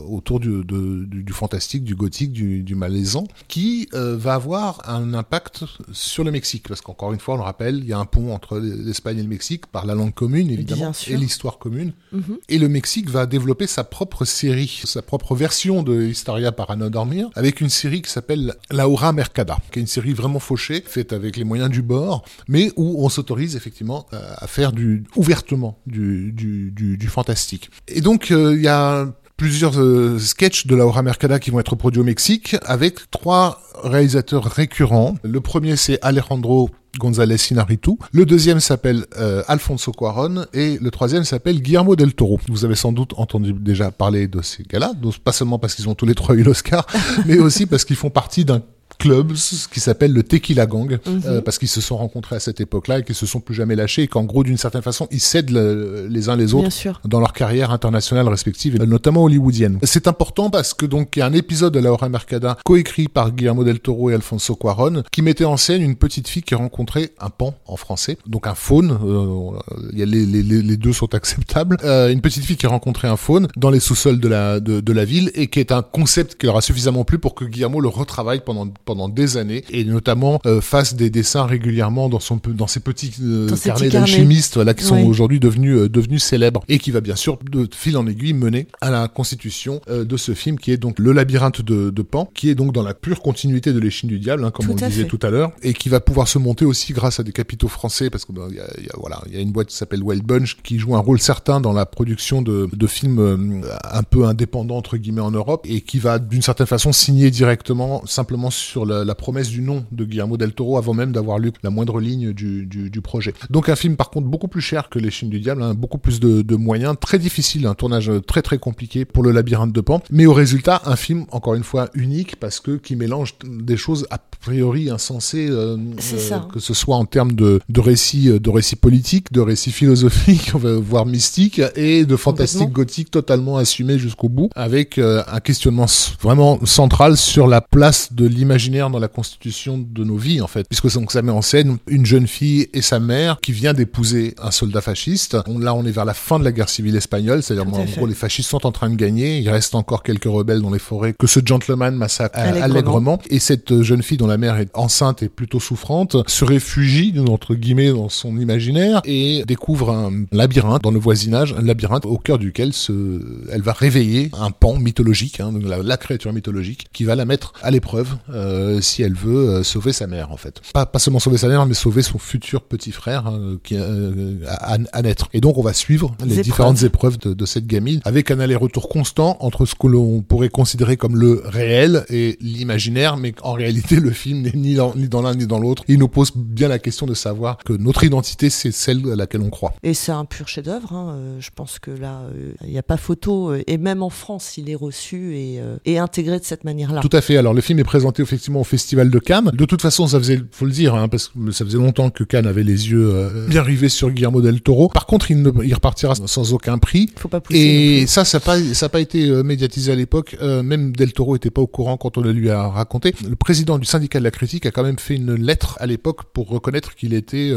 autour 0.09 0.41
du, 0.41 0.65
de- 0.65 1.05
du, 1.05 1.23
du 1.23 1.33
fantastique, 1.33 1.85
du 1.85 1.95
gothique, 1.95 2.33
du, 2.33 2.63
du 2.63 2.75
malaisant, 2.75 3.25
qui 3.49 3.89
va 3.93 4.35
avoir 4.35 4.89
un 4.89 5.15
impact 5.15 5.65
sur 5.93 6.25
le 6.25 6.31
Mexique, 6.31 6.69
parce 6.69 6.81
qu'encore 6.81 7.13
une 7.13 7.21
fois, 7.21 7.35
on 7.35 7.39
le 7.39 7.43
rappelle, 7.45 7.77
il 7.79 7.87
y 7.87 7.93
a 7.93 7.99
un 7.99 8.05
pont 8.05 8.33
entre 8.35 8.59
l'Espagne 8.59 9.19
et 9.19 9.23
le 9.23 9.29
Mexique 9.29 9.67
par 9.67 9.87
la 9.87 9.95
langue 9.95 10.15
commune, 10.15 10.51
évidemment, 10.51 10.93
et 11.15 11.17
l'histoire 11.17 11.59
commune. 11.59 11.93
Mhm. 12.13 12.39
Et 12.49 12.59
le 12.59 12.69
Mexique 12.69 13.09
va 13.11 13.27
développer 13.27 13.67
sa 13.67 13.85
propre 13.85 14.25
série, 14.25 14.81
sa 14.85 15.03
propre 15.03 15.35
version 15.35 15.83
de 15.83 16.03
Historia 16.03 16.53
para 16.53 16.77
no 16.77 16.91
dormir, 16.91 17.31
avec 17.35 17.61
une 17.61 17.69
série 17.71 18.03
qui 18.03 18.11
s'appelle 18.11 18.55
La 18.71 18.89
Hora 18.89 19.13
Mercada, 19.13 19.59
qui 19.73 19.79
est 19.79 19.83
une 19.83 19.89
série 19.89 20.13
vraiment 20.13 20.39
fauchée, 20.41 20.83
faite 20.87 21.13
avec 21.13 21.37
les 21.37 21.45
moyens 21.45 21.68
du 21.69 21.83
bord, 21.83 22.25
mais 22.49 22.73
où 22.77 23.05
on 23.05 23.09
s'autorise 23.09 23.57
effectivement 23.57 24.07
euh, 24.13 24.35
à 24.37 24.47
faire 24.47 24.73
du 24.73 25.05
ouvertement 25.17 25.79
du, 25.87 26.33
du, 26.33 27.09
fantastique. 27.09 27.71
Et 27.89 28.01
donc 28.01 28.31
euh, 28.31 28.55
il 28.55 28.63
y 28.63 28.69
a 28.69 29.07
plusieurs 29.39 29.81
euh, 29.81 30.19
sketchs 30.19 30.67
de 30.67 30.77
La 30.77 30.85
Hora 30.85 31.03
Mercada 31.03 31.39
qui 31.39 31.51
vont 31.51 31.61
être 31.61 31.77
produits 31.77 32.01
au 32.01 32.05
Mexique 32.05 32.57
avec 32.67 33.11
trois 33.11 33.63
réalisateurs 33.83 34.45
récurrents. 34.45 35.15
Le 35.23 35.41
premier 35.41 35.77
c'est 35.77 35.99
Alejandro 36.03 36.71
González 36.99 37.37
Inarritu. 37.51 37.93
Le 38.13 38.27
deuxième 38.27 38.61
s'appelle 38.61 39.07
euh, 39.19 39.43
Alfonso 39.47 39.93
Cuaron 39.93 40.45
et 40.53 40.79
le 40.81 40.91
troisième 40.91 41.25
s'appelle 41.25 41.63
Guillermo 41.63 41.97
del 41.97 42.15
Toro. 42.15 42.41
Vous 42.49 42.65
avez 42.65 42.75
sans 42.75 42.93
doute 42.93 43.15
entendu 43.17 43.53
déjà 43.53 43.91
parler 43.91 44.27
de 44.27 44.43
ces 44.43 44.65
gars-là, 44.65 44.93
pas 45.25 45.33
seulement 45.33 45.59
parce 45.59 45.75
qu'ils 45.75 45.89
ont 45.89 45.95
tous 45.95 46.07
les 46.07 46.15
trois 46.15 46.35
eu 46.35 46.43
l'Oscar, 46.43 46.87
mais 47.27 47.39
aussi 47.39 47.67
parce 47.67 47.85
qu'ils 47.85 47.97
font 47.97 48.11
partie 48.11 48.45
d'un 48.45 48.63
club 48.99 49.33
qui 49.73 49.81
s'appelle 49.81 50.13
le 50.13 50.23
Tequila 50.23 50.67
Gang 50.67 50.99
Mhm. 51.07 51.23
euh, 51.27 51.41
parce 51.41 51.59
qu'ils 51.59 51.69
se 51.69 51.81
sont 51.81 51.97
rencontrés 51.97 52.37
à 52.37 52.41
cette 52.41 52.61
époque-là 52.61 52.99
et 52.99 53.03
qu'ils 53.05 53.15
se 53.15 53.27
sont 53.27 53.41
plus 53.41 53.55
jamais 53.55 53.77
lâchés 53.77 54.03
et 54.03 54.09
qu'en 54.09 54.25
gros 54.25 54.43
d'une 54.45 54.57
certaine 54.59 54.83
façon 54.83 55.07
ils 55.11 55.21
cèdent 55.21 55.51
le- 55.51 56.07
les 56.11 56.29
uns 56.29 56.37
les 56.37 56.55
autres 56.55 56.69
dans 57.05 57.21
leur 57.21 57.33
carrière 57.33 57.71
internationale 57.71 58.27
respective, 58.29 58.77
et 58.83 58.87
notamment 58.87 59.23
hollywoodienne. 59.25 59.79
C'est 59.85 60.09
important 60.09 60.51
parce 60.51 60.75
que 60.75 60.87
donc 60.87 61.17
il 61.17 61.21
y 61.21 61.23
a 61.23 61.27
un 61.27 61.33
épisode 61.33 61.73
de 61.75 61.79
La 61.79 61.93
Hora 61.93 62.09
Mercada 62.09 62.59
coécrit 62.65 63.09
par 63.09 63.33
Guillermo 63.33 63.65
del 63.65 63.81
Toro 63.81 64.11
et 64.11 64.15
Alfonso 64.15 64.57
Cuaron 64.57 65.03
qui 65.13 65.23
mettait 65.23 65.45
en 65.45 65.57
scène 65.57 65.83
une 65.83 65.97
petite 65.97 66.29
fille 66.29 66.43
qui 66.43 66.55
rencontrait 66.55 67.11
un 67.21 67.31
pan 67.31 67.55
en 67.67 67.77
français, 67.77 68.19
donc 68.27 68.47
un 68.47 68.55
faune. 68.55 68.99
euh, 69.05 69.51
les, 69.93 70.07
les, 70.07 70.27
les 70.27 70.63
les 70.63 70.77
deux 70.77 70.93
sont 70.93 71.15
acceptables. 71.15 71.77
Euh, 71.85 72.11
une 72.13 72.21
petite 72.21 72.45
fille 72.45 72.57
qui 72.57 72.67
rencontrait 72.67 73.09
un 73.09 73.17
faune 73.17 73.49
dans 73.57 73.71
les 73.71 73.81
sous-sols 73.81 74.19
de 74.21 74.29
la 74.29 74.61
de, 74.61 74.81
de 74.81 74.93
la 74.93 75.05
ville 75.05 75.31
et 75.35 75.47
qui 75.49 75.61
est 75.61 75.73
un 75.73 75.83
concept 75.83 76.35
qui 76.37 76.47
leur 76.47 76.57
a 76.57 76.61
suffisamment 76.61 77.05
plu 77.05 77.19
pour 77.19 77.35
que 77.35 77.45
Guillermo 77.45 77.81
le 77.81 77.89
retravaille 77.89 78.41
pendant 78.45 78.67
pendant 78.89 79.11
des 79.11 79.37
années 79.37 79.65
et 79.71 79.85
notamment 79.85 80.41
euh, 80.47 80.63
fasse 80.63 80.95
des 80.95 81.11
dessins 81.11 81.45
régulièrement 81.45 82.09
dans 82.09 82.21
son 82.21 82.41
dans 82.55 82.67
ses 82.67 82.81
petits 82.81 83.13
euh, 83.23 83.47
Dans 83.47 83.57
carnets 83.57 83.91
d'alchimistes 83.91 84.55
voilà 84.55 84.73
qui 84.73 84.83
sont 84.83 85.03
aujourd'hui 85.05 85.41
devenus 85.41 85.77
euh, 85.77 85.89
devenus 85.91 86.23
célèbres 86.23 86.63
et 86.69 86.79
qui 86.79 86.91
va 86.91 87.03
bien 87.03 87.15
sûr 87.17 87.39
de 87.51 87.69
fil 87.71 87.99
en 87.99 88.07
aiguille 88.07 88.33
mener 88.33 88.67
à 88.81 88.91
la 88.91 89.07
constitution 89.09 89.83
euh, 89.91 90.07
de 90.07 90.17
ce 90.17 90.33
film 90.33 90.59
qui 90.59 90.73
est 90.73 90.79
donc 90.79 90.99
le 90.99 91.13
labyrinthe 91.13 91.61
de, 91.61 91.91
de 91.91 92.03
Pan 92.03 92.31
qui 92.33 92.49
est 92.49 92.55
donc 92.55 92.73
dans 92.73 92.83
la 92.83 92.95
pure 92.95 93.21
continuité 93.21 93.75
de 93.75 93.79
l'échine 93.79 94.09
du 94.09 94.19
diable 94.19 94.43
hein, 94.43 94.51
comme 94.51 94.65
Tout 94.65 94.73
on 94.73 94.77
le 94.77 94.89
disait 94.91 95.03
fait. 95.03 95.09
tout 95.09 95.19
à 95.23 95.29
l'heure 95.29 95.53
et 95.63 95.75
qui 95.75 95.91
va 95.91 96.01
pouvoir 96.01 96.27
se 96.27 96.39
monter 96.39 96.65
aussi 96.65 96.95
grâce 96.95 97.21
à 97.21 97.23
des 97.25 97.33
capitaux 97.33 97.69
français 97.69 98.09
parce 98.09 98.25
que 98.25 98.33
ben, 98.33 98.49
y 98.51 98.59
a, 98.59 98.65
y 98.81 98.89
a- 98.89 98.97
voilà 98.99 99.21
il 99.27 99.35
y 99.35 99.37
a 99.37 99.41
une 99.41 99.53
boîte 99.53 99.69
qui 99.69 99.77
s'appelle 99.77 100.03
Wild 100.03 100.25
Bunch 100.25 100.57
qui 100.63 100.79
joue 100.79 100.97
un 100.97 101.01
rôle 101.01 101.21
certain 101.21 101.61
dans 101.61 101.75
la 101.75 101.85
production 101.85 102.41
de, 102.41 102.67
de 102.73 102.87
films 102.87 103.19
euh, 103.19 103.61
un 103.93 104.03
peu 104.03 104.25
indépendants 104.25 104.79
entre 104.79 104.97
guillemets 104.97 105.21
en 105.21 105.31
Europe 105.33 105.67
et 105.69 105.83
qui 105.83 105.99
va 105.99 106.19
d'une 106.19 106.41
certaine 106.43 106.67
façon 106.67 106.91
signer 106.93 107.31
directement 107.31 108.03
simplement 108.07 108.51
sur 108.51 108.78
la, 108.85 109.05
la 109.05 109.15
promesse 109.15 109.49
du 109.49 109.61
nom 109.61 109.85
de 109.93 110.05
Guillermo 110.05 110.37
del 110.37 110.53
Toro 110.53 110.79
avant 110.79 110.95
même 110.95 111.13
d'avoir 111.13 111.39
lu 111.39 111.53
la 111.63 111.71
moindre 111.71 112.01
ligne 112.01 112.33
du, 112.33 112.67
du, 112.67 112.91
du 112.91 113.01
projet. 113.01 113.35
Donc 113.51 113.69
un 113.69 113.77
film 113.77 113.97
par 113.97 114.11
contre 114.11 114.29
beaucoup 114.29 114.49
plus 114.49 114.61
cher 114.61 114.89
que 114.89 114.99
Les 114.99 115.11
Chines 115.11 115.31
du 115.31 115.41
Diable, 115.41 115.63
hein, 115.63 115.75
beaucoup 115.75 115.99
plus 115.99 116.21
de, 116.21 116.43
de 116.43 116.57
moyens, 116.57 116.95
très 117.01 117.19
difficile, 117.19 117.67
un 117.67 117.75
tournage 117.75 118.11
très 118.27 118.43
très 118.43 118.59
compliqué 118.59 119.05
pour 119.05 119.23
le 119.23 119.31
labyrinthe 119.31 119.73
de 119.73 119.81
Pan, 119.81 120.03
mais 120.11 120.27
au 120.27 120.33
résultat 120.33 120.83
un 120.85 120.97
film 120.97 121.27
encore 121.31 121.55
une 121.55 121.65
fois 121.65 121.89
unique 121.95 122.37
parce 122.37 122.61
que 122.61 122.73
qui 122.73 122.97
mélange 122.97 123.35
des 123.45 123.77
choses 123.77 124.07
a 124.11 124.19
priori 124.41 124.91
insensées, 124.91 125.49
euh, 125.51 125.77
ça. 125.99 126.47
que 126.53 126.61
ce 126.61 126.75
soit 126.75 126.97
en 126.97 127.05
termes 127.05 127.33
de, 127.33 127.61
de 127.69 127.81
récits 127.81 128.39
de 128.39 128.51
récits 128.51 128.77
politiques, 128.77 129.33
de 129.33 129.41
récits 129.41 129.73
philosophiques, 129.73 130.53
voire 130.55 131.07
mystiques, 131.07 131.61
et 131.77 132.05
de 132.05 132.17
fantastique 132.17 132.71
gothique 132.71 133.11
totalement 133.11 133.57
assumé 133.57 133.99
jusqu'au 133.99 134.29
bout, 134.29 134.51
avec 134.55 134.99
euh, 134.99 135.23
un 135.31 135.41
questionnement 135.41 135.87
vraiment 136.21 136.65
central 136.65 137.17
sur 137.17 137.47
la 137.47 137.61
place 137.61 138.13
de 138.13 138.27
l'imaginaire 138.27 138.68
dans 138.69 138.99
la 138.99 139.09
constitution 139.09 139.79
de 139.79 140.05
nos 140.05 140.17
vies, 140.17 140.41
en 140.41 140.47
fait, 140.47 140.67
puisque 140.69 140.93
donc, 140.93 141.11
ça 141.13 141.23
met 141.23 141.33
en 141.33 141.43
scène 141.43 141.79
une 141.87 142.05
jeune 142.07 142.27
fille 142.27 142.69
et 142.75 142.83
sa 142.83 143.01
mère 143.01 143.39
qui 143.41 143.53
vient 143.53 143.73
d'épouser 143.73 144.35
un 144.43 144.51
soldat 144.51 144.81
fasciste. 144.81 145.37
On- 145.47 145.59
là, 145.59 145.75
on 145.75 145.85
est 145.85 145.91
vers 145.91 146.05
la 146.05 146.15
fin 146.15 146.39
de 146.39 146.45
la 146.45 146.53
guerre 146.53 146.69
civile 146.69 146.97
espagnole, 146.97 147.43
c'est-à-dire 147.43 147.67
en 147.69 147.87
fait. 147.87 147.97
gros 147.97 148.07
les 148.07 148.15
fascistes 148.15 148.51
sont 148.51 148.67
en 148.67 148.73
train 148.73 148.91
de 148.91 148.97
gagner, 148.97 149.39
il 149.39 149.49
reste 149.51 149.75
encore 149.75 150.03
quelques 150.03 150.25
rebelles 150.25 150.61
dans 150.61 150.71
les 150.71 150.79
forêts 150.79 151.15
que 151.19 151.27
ce 151.27 151.41
gentleman 151.45 151.95
massacre 151.97 152.39
Allègrement. 152.39 152.65
allègrement, 152.65 153.19
et 153.31 153.39
cette 153.39 153.73
euh, 153.73 153.83
jeune 153.83 154.03
fille 154.03 154.19
dont 154.19 154.27
la 154.27 154.39
mère 154.39 154.57
est 154.59 154.69
enceinte 154.75 155.23
et 155.23 155.29
plutôt 155.29 155.61
souffrante 155.61 156.17
se 156.29 156.45
réfugie 156.45 157.15
entre 157.29 157.55
guillemets 157.55 157.91
dans 157.93 158.09
son 158.09 158.39
imaginaire 158.39 159.01
et 159.05 159.45
découvre 159.47 159.91
un 159.91 160.13
labyrinthe 160.33 160.83
dans 160.83 160.91
le 160.91 160.99
voisinage, 160.99 161.55
un 161.59 161.63
labyrinthe 161.63 162.05
au 162.07 162.19
cœur 162.19 162.39
duquel 162.39 162.73
se, 162.73 163.21
elle 163.51 163.63
va 163.63 163.73
réveiller 163.73 164.31
un 164.39 164.51
pan 164.51 164.77
mythologique, 164.79 165.41
hein, 165.41 165.53
donc 165.53 165.63
la, 165.65 165.79
la 165.83 165.97
créature 165.97 166.33
mythologique, 166.33 166.87
qui 166.93 167.05
va 167.05 167.15
la 167.15 167.25
mettre 167.25 167.53
à 167.63 167.71
l'épreuve 167.71 168.17
euh, 168.33 168.58
si 168.81 169.03
elle 169.03 169.15
veut 169.15 169.49
euh, 169.49 169.63
sauver 169.63 169.93
sa 169.93 170.07
mère 170.07 170.33
en 170.33 170.37
fait. 170.37 170.61
Pas, 170.73 170.87
pas 170.87 170.99
seulement 170.99 171.19
sauver 171.21 171.39
sa 171.39 171.49
mère, 171.49 171.65
mais 171.67 171.75
sauver 171.75 172.03
son 172.03 172.19
futur 172.19 172.63
petit 172.63 172.93
frère 172.93 173.27
hein, 173.27 173.57
qui 173.63 173.77
euh, 173.77 174.37
à, 174.47 174.77
à 174.93 175.03
naître. 175.03 175.29
Et 175.33 175.41
donc 175.41 175.59
on 175.59 175.63
va 175.63 175.73
suivre 175.73 176.15
les 176.25 176.43
différentes 176.43 176.83
épreuves 176.83 177.19
de, 177.19 177.35
de 177.35 177.47
cette 177.47 177.67
gamine 177.67 178.01
avec 178.05 178.31
un 178.31 178.41
aller-retour 178.41 178.89
constant 178.89 179.37
entre 179.41 179.67
ce 179.67 179.75
que 179.75 179.87
l'on 179.87 180.23
pourrait 180.23 180.49
considérer 180.49 180.97
comme 180.97 181.17
le 181.17 181.43
réel 181.45 182.05
et 182.09 182.37
l'imaginaire, 182.41 183.17
mais 183.17 183.33
en 183.43 183.53
réalité 183.53 183.97
le 183.97 184.11
film 184.11 184.43
n'est 184.43 184.53
ni 184.55 184.75
dans 184.75 184.95
ni 184.95 185.09
dans 185.09 185.23
l'un 185.23 185.35
ni 185.35 185.47
dans 185.47 185.59
l'autre. 185.59 185.85
Il 185.89 185.99
nous 185.99 186.09
pose 186.09 186.33
bien 186.35 186.69
la 186.69 186.79
question 186.79 187.07
de 187.07 187.15
savoir 187.15 187.59
que 187.59 187.73
notre 187.73 188.05
identité 188.05 188.51
c'est 188.51 188.73
celle 188.73 189.01
à 189.13 189.17
laquelle 189.17 189.43
on 189.43 189.51
croit. 189.51 189.75
Et 189.83 189.95
c'est 189.95 190.13
un 190.13 190.25
pur 190.25 190.49
chef-d'œuvre. 190.49 190.93
hein. 190.93 191.15
Euh, 191.17 191.41
Je 191.41 191.51
pense 191.55 191.79
que 191.79 191.91
là, 191.91 192.23
euh, 192.35 192.53
il 192.65 192.71
n'y 192.71 192.79
a 192.79 192.83
pas 192.83 192.97
photo. 192.97 193.51
euh, 193.53 193.63
Et 193.67 193.79
même 193.79 194.03
en 194.03 194.11
France, 194.11 194.57
il 194.59 194.69
est 194.71 194.75
reçu 194.75 195.37
et, 195.37 195.61
euh, 195.61 195.77
et 195.85 195.99
intégré 195.99 196.39
de 196.39 196.45
cette 196.45 196.65
manière-là. 196.65 197.01
Tout 197.01 197.17
à 197.17 197.21
fait. 197.21 197.37
Alors 197.37 197.55
le 197.55 197.61
film 197.61 197.79
est 197.79 197.85
présenté 197.85 198.23
effectivement 198.23 198.48
effectivement 198.49 198.61
au 198.61 198.65
Festival 198.65 199.11
de 199.11 199.19
Cannes. 199.19 199.51
De 199.53 199.65
toute 199.65 199.83
façon, 199.83 200.07
ça 200.07 200.19
faisait, 200.19 200.41
faut 200.53 200.65
le 200.65 200.71
dire, 200.73 200.95
hein, 200.95 201.09
parce 201.09 201.29
que 201.29 201.51
ça 201.51 201.65
faisait 201.65 201.77
longtemps 201.79 202.11
que 202.11 202.25
Cannes 202.25 202.47
avait 202.47 202.63
les 202.63 202.91
yeux 202.91 203.11
euh, 203.15 203.47
bien 203.47 203.63
rivés 203.63 203.89
sur 203.89 204.11
Guillermo 204.11 204.41
del 204.41 204.61
Toro. 204.63 204.89
Par 204.89 205.07
contre, 205.07 205.31
il, 205.31 205.43
ne, 205.43 205.51
il 205.65 205.75
repartira 205.75 206.15
sans 206.15 206.53
aucun 206.53 206.79
prix. 206.79 207.11
Faut 207.17 207.29
pas 207.29 207.41
pousser 207.41 207.59
Et 207.59 208.07
ça, 208.07 208.25
ça 208.25 208.39
n'a 208.39 208.41
pas, 208.45 208.89
pas 208.89 209.01
été 209.01 209.29
euh, 209.29 209.43
médiatisé 209.43 209.93
à 209.93 209.95
l'époque. 209.95 210.37
Euh, 210.41 210.63
même 210.63 210.95
Del 210.97 211.13
Toro 211.13 211.37
était 211.37 211.51
pas 211.51 211.61
au 211.61 211.67
courant 211.67 211.97
quand 211.97 212.17
on 212.17 212.21
le 212.23 212.33
lui 212.33 212.51
a 212.51 212.67
raconté. 212.69 213.15
Le 213.29 213.37
président 213.37 213.79
du 213.79 213.85
syndicat 213.87 214.19
de 214.19 214.25
la 214.25 214.31
critique 214.31 214.65
a 214.67 214.71
quand 214.71 214.83
même 214.85 214.99
fait 214.99 215.17
une 215.17 215.35
lettre 215.35 215.77
à 215.81 215.87
l'époque 215.87 216.25
pour 216.33 216.49
reconnaître 216.49 216.95
qu'il 216.95 217.13
était 217.15 217.53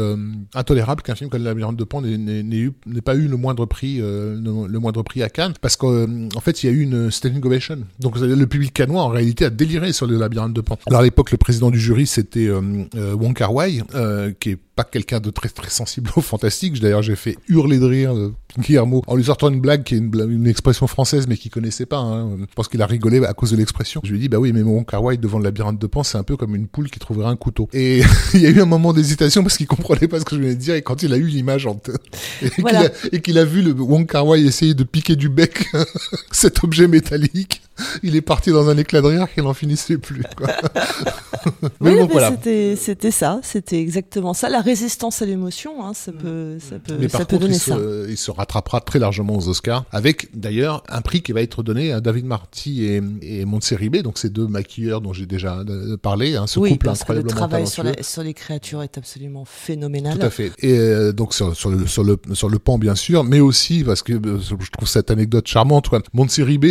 intolérable 0.54 1.02
qu'un 1.02 1.14
film 1.14 1.30
comme 1.30 1.40
Le 1.40 1.46
Labyrinthe 1.46 1.76
de 1.76 1.84
Pan 1.84 2.02
n'ait- 2.02 2.70
pas 3.04 3.16
eu 3.16 3.26
le 3.26 3.36
moindre 3.36 3.66
prix, 3.66 3.98
le, 3.98 4.36
le 4.68 4.78
moindre 4.78 5.02
prix 5.02 5.22
à 5.22 5.28
Cannes, 5.28 5.54
parce 5.60 5.76
qu'en 5.76 6.06
en 6.36 6.40
fait, 6.40 6.62
il 6.62 6.66
y 6.66 6.68
a 6.68 6.72
eu 6.72 6.82
une 6.82 7.10
standing 7.10 7.44
ovation. 7.44 7.78
Donc 7.98 8.18
le 8.18 8.46
public 8.46 8.72
cannois, 8.72 9.02
en 9.02 9.08
réalité, 9.08 9.44
a 9.44 9.50
déliré 9.50 9.92
sur 9.92 10.06
Le 10.06 10.16
Labyrinthe 10.18 10.52
de 10.54 10.60
Pan. 10.60 10.71
Alors 10.86 11.00
à 11.00 11.04
l'époque, 11.04 11.30
le 11.30 11.38
président 11.38 11.70
du 11.70 11.78
jury, 11.78 12.06
c'était 12.06 12.46
euh, 12.46 12.60
euh, 12.94 13.14
Wong 13.14 13.38
Wai, 13.50 13.82
euh, 13.94 14.32
qui 14.38 14.50
est 14.50 14.58
pas 14.74 14.84
quelqu'un 14.84 15.20
de 15.20 15.30
très 15.30 15.48
très 15.48 15.70
sensible 15.70 16.10
au 16.16 16.20
fantastique. 16.20 16.80
D'ailleurs, 16.80 17.02
j'ai 17.02 17.16
fait 17.16 17.36
hurler 17.48 17.78
de 17.78 17.86
rire 17.86 18.14
euh, 18.14 18.34
Guillermo 18.58 19.02
en 19.06 19.16
lui 19.16 19.24
sortant 19.24 19.48
une 19.48 19.60
blague 19.60 19.82
qui 19.84 19.94
est 19.94 19.98
une, 19.98 20.46
expression 20.46 20.86
française 20.86 21.26
mais 21.26 21.36
qu'il 21.36 21.50
connaissait 21.50 21.86
pas. 21.86 21.98
Hein. 21.98 22.36
Je 22.38 22.54
pense 22.54 22.68
qu'il 22.68 22.82
a 22.82 22.86
rigolé 22.86 23.24
à 23.24 23.32
cause 23.32 23.50
de 23.50 23.56
l'expression. 23.56 24.00
Je 24.04 24.10
lui 24.10 24.18
ai 24.18 24.20
dit 24.20 24.28
bah 24.28 24.38
oui 24.38 24.52
mais 24.52 24.62
mon 24.62 24.84
Kar 24.84 25.02
Wai 25.02 25.16
devant 25.16 25.38
le 25.38 25.44
labyrinthe 25.44 25.78
de 25.78 25.86
Pan 25.86 26.02
c'est 26.02 26.18
un 26.18 26.22
peu 26.22 26.36
comme 26.36 26.54
une 26.54 26.66
poule 26.66 26.90
qui 26.90 26.98
trouverait 26.98 27.28
un 27.28 27.36
couteau. 27.36 27.68
Et 27.72 28.02
il 28.34 28.40
y 28.40 28.46
a 28.46 28.50
eu 28.50 28.60
un 28.60 28.66
moment 28.66 28.92
d'hésitation 28.92 29.42
parce 29.42 29.56
qu'il 29.56 29.66
comprenait 29.66 30.08
pas 30.08 30.20
ce 30.20 30.24
que 30.24 30.36
je 30.36 30.40
venais 30.40 30.54
de 30.54 30.60
dire 30.60 30.74
et 30.74 30.82
quand 30.82 31.02
il 31.02 31.12
a 31.12 31.16
eu 31.16 31.26
l'image 31.26 31.66
en 31.66 31.74
tête 31.74 32.00
et 33.12 33.20
qu'il 33.20 33.38
a, 33.38 33.44
vu 33.44 33.62
le 33.62 33.72
Wong 33.72 34.06
Kar 34.06 34.26
Wai 34.26 34.44
essayer 34.44 34.74
de 34.74 34.84
piquer 34.84 35.16
du 35.16 35.28
bec 35.28 35.66
cet 36.30 36.64
objet 36.64 36.88
métallique, 36.88 37.62
il 38.02 38.16
est 38.16 38.22
parti 38.22 38.50
dans 38.50 38.68
un 38.68 38.76
éclat 38.76 39.00
de 39.00 39.06
rire 39.06 39.32
qu'il 39.32 39.44
n'en 39.44 39.54
finissait 39.54 39.98
plus. 39.98 40.22
Quoi. 40.36 40.48
mais 41.80 41.90
Oui, 41.90 41.96
bon 41.96 42.06
mais 42.06 42.12
voilà. 42.12 42.30
c'était, 42.76 43.10
ça, 43.10 43.40
c'était 43.42 43.80
exactement 43.80 44.34
ça. 44.34 44.48
La 44.48 44.60
résistance 44.60 45.22
à 45.22 45.26
l'émotion, 45.26 45.84
hein, 45.84 45.92
ça 45.94 46.12
peut, 46.12 46.58
ça 46.58 46.78
peut, 46.78 46.96
Mais 46.98 47.08
ça 47.08 47.18
par 47.18 47.26
peut 47.26 47.36
contre, 47.38 47.50
il 47.50 47.58
donner 47.58 47.58
ça. 47.58 47.76
il 48.08 48.18
se 48.18 48.30
rattrapera 48.42 48.80
très 48.80 48.98
largement 48.98 49.36
aux 49.36 49.48
Oscars, 49.48 49.84
avec 49.92 50.28
d'ailleurs 50.38 50.82
un 50.88 51.00
prix 51.00 51.22
qui 51.22 51.32
va 51.32 51.40
être 51.42 51.62
donné 51.62 51.92
à 51.92 52.00
David 52.00 52.26
Marty 52.26 52.84
et, 52.84 53.00
et 53.22 53.44
donc 54.02 54.18
ces 54.18 54.30
deux 54.30 54.46
maquilleurs 54.46 55.00
dont 55.00 55.12
j'ai 55.12 55.26
déjà 55.26 55.58
euh, 55.68 55.96
parlé, 55.96 56.36
hein, 56.36 56.46
ce 56.46 56.58
oui, 56.58 56.70
couple 56.70 56.86
parce 56.86 57.04
que 57.04 57.12
le 57.12 57.22
travail 57.24 57.66
sur, 57.66 57.82
talentueux. 57.82 57.98
la- 57.98 58.02
sur 58.02 58.22
les 58.22 58.34
créatures 58.34 58.82
est 58.82 58.98
absolument 58.98 59.44
phénoménal. 59.44 60.18
Tout 60.18 60.26
à 60.26 60.30
fait. 60.30 60.52
Et 60.58 60.72
euh, 60.78 61.12
donc 61.12 61.34
sur, 61.34 61.54
sur, 61.56 61.70
le, 61.70 61.86
sur, 61.86 62.04
le, 62.04 62.18
sur 62.32 62.48
le 62.48 62.58
pan, 62.58 62.78
bien 62.78 62.94
sûr, 62.94 63.24
mais 63.24 63.40
aussi 63.40 63.84
parce 63.84 64.02
que 64.02 64.12
euh, 64.14 64.38
je 64.40 64.70
trouve 64.70 64.88
cette 64.88 65.10
anecdote 65.10 65.46
charmante. 65.46 65.88
Quoi. 65.88 66.00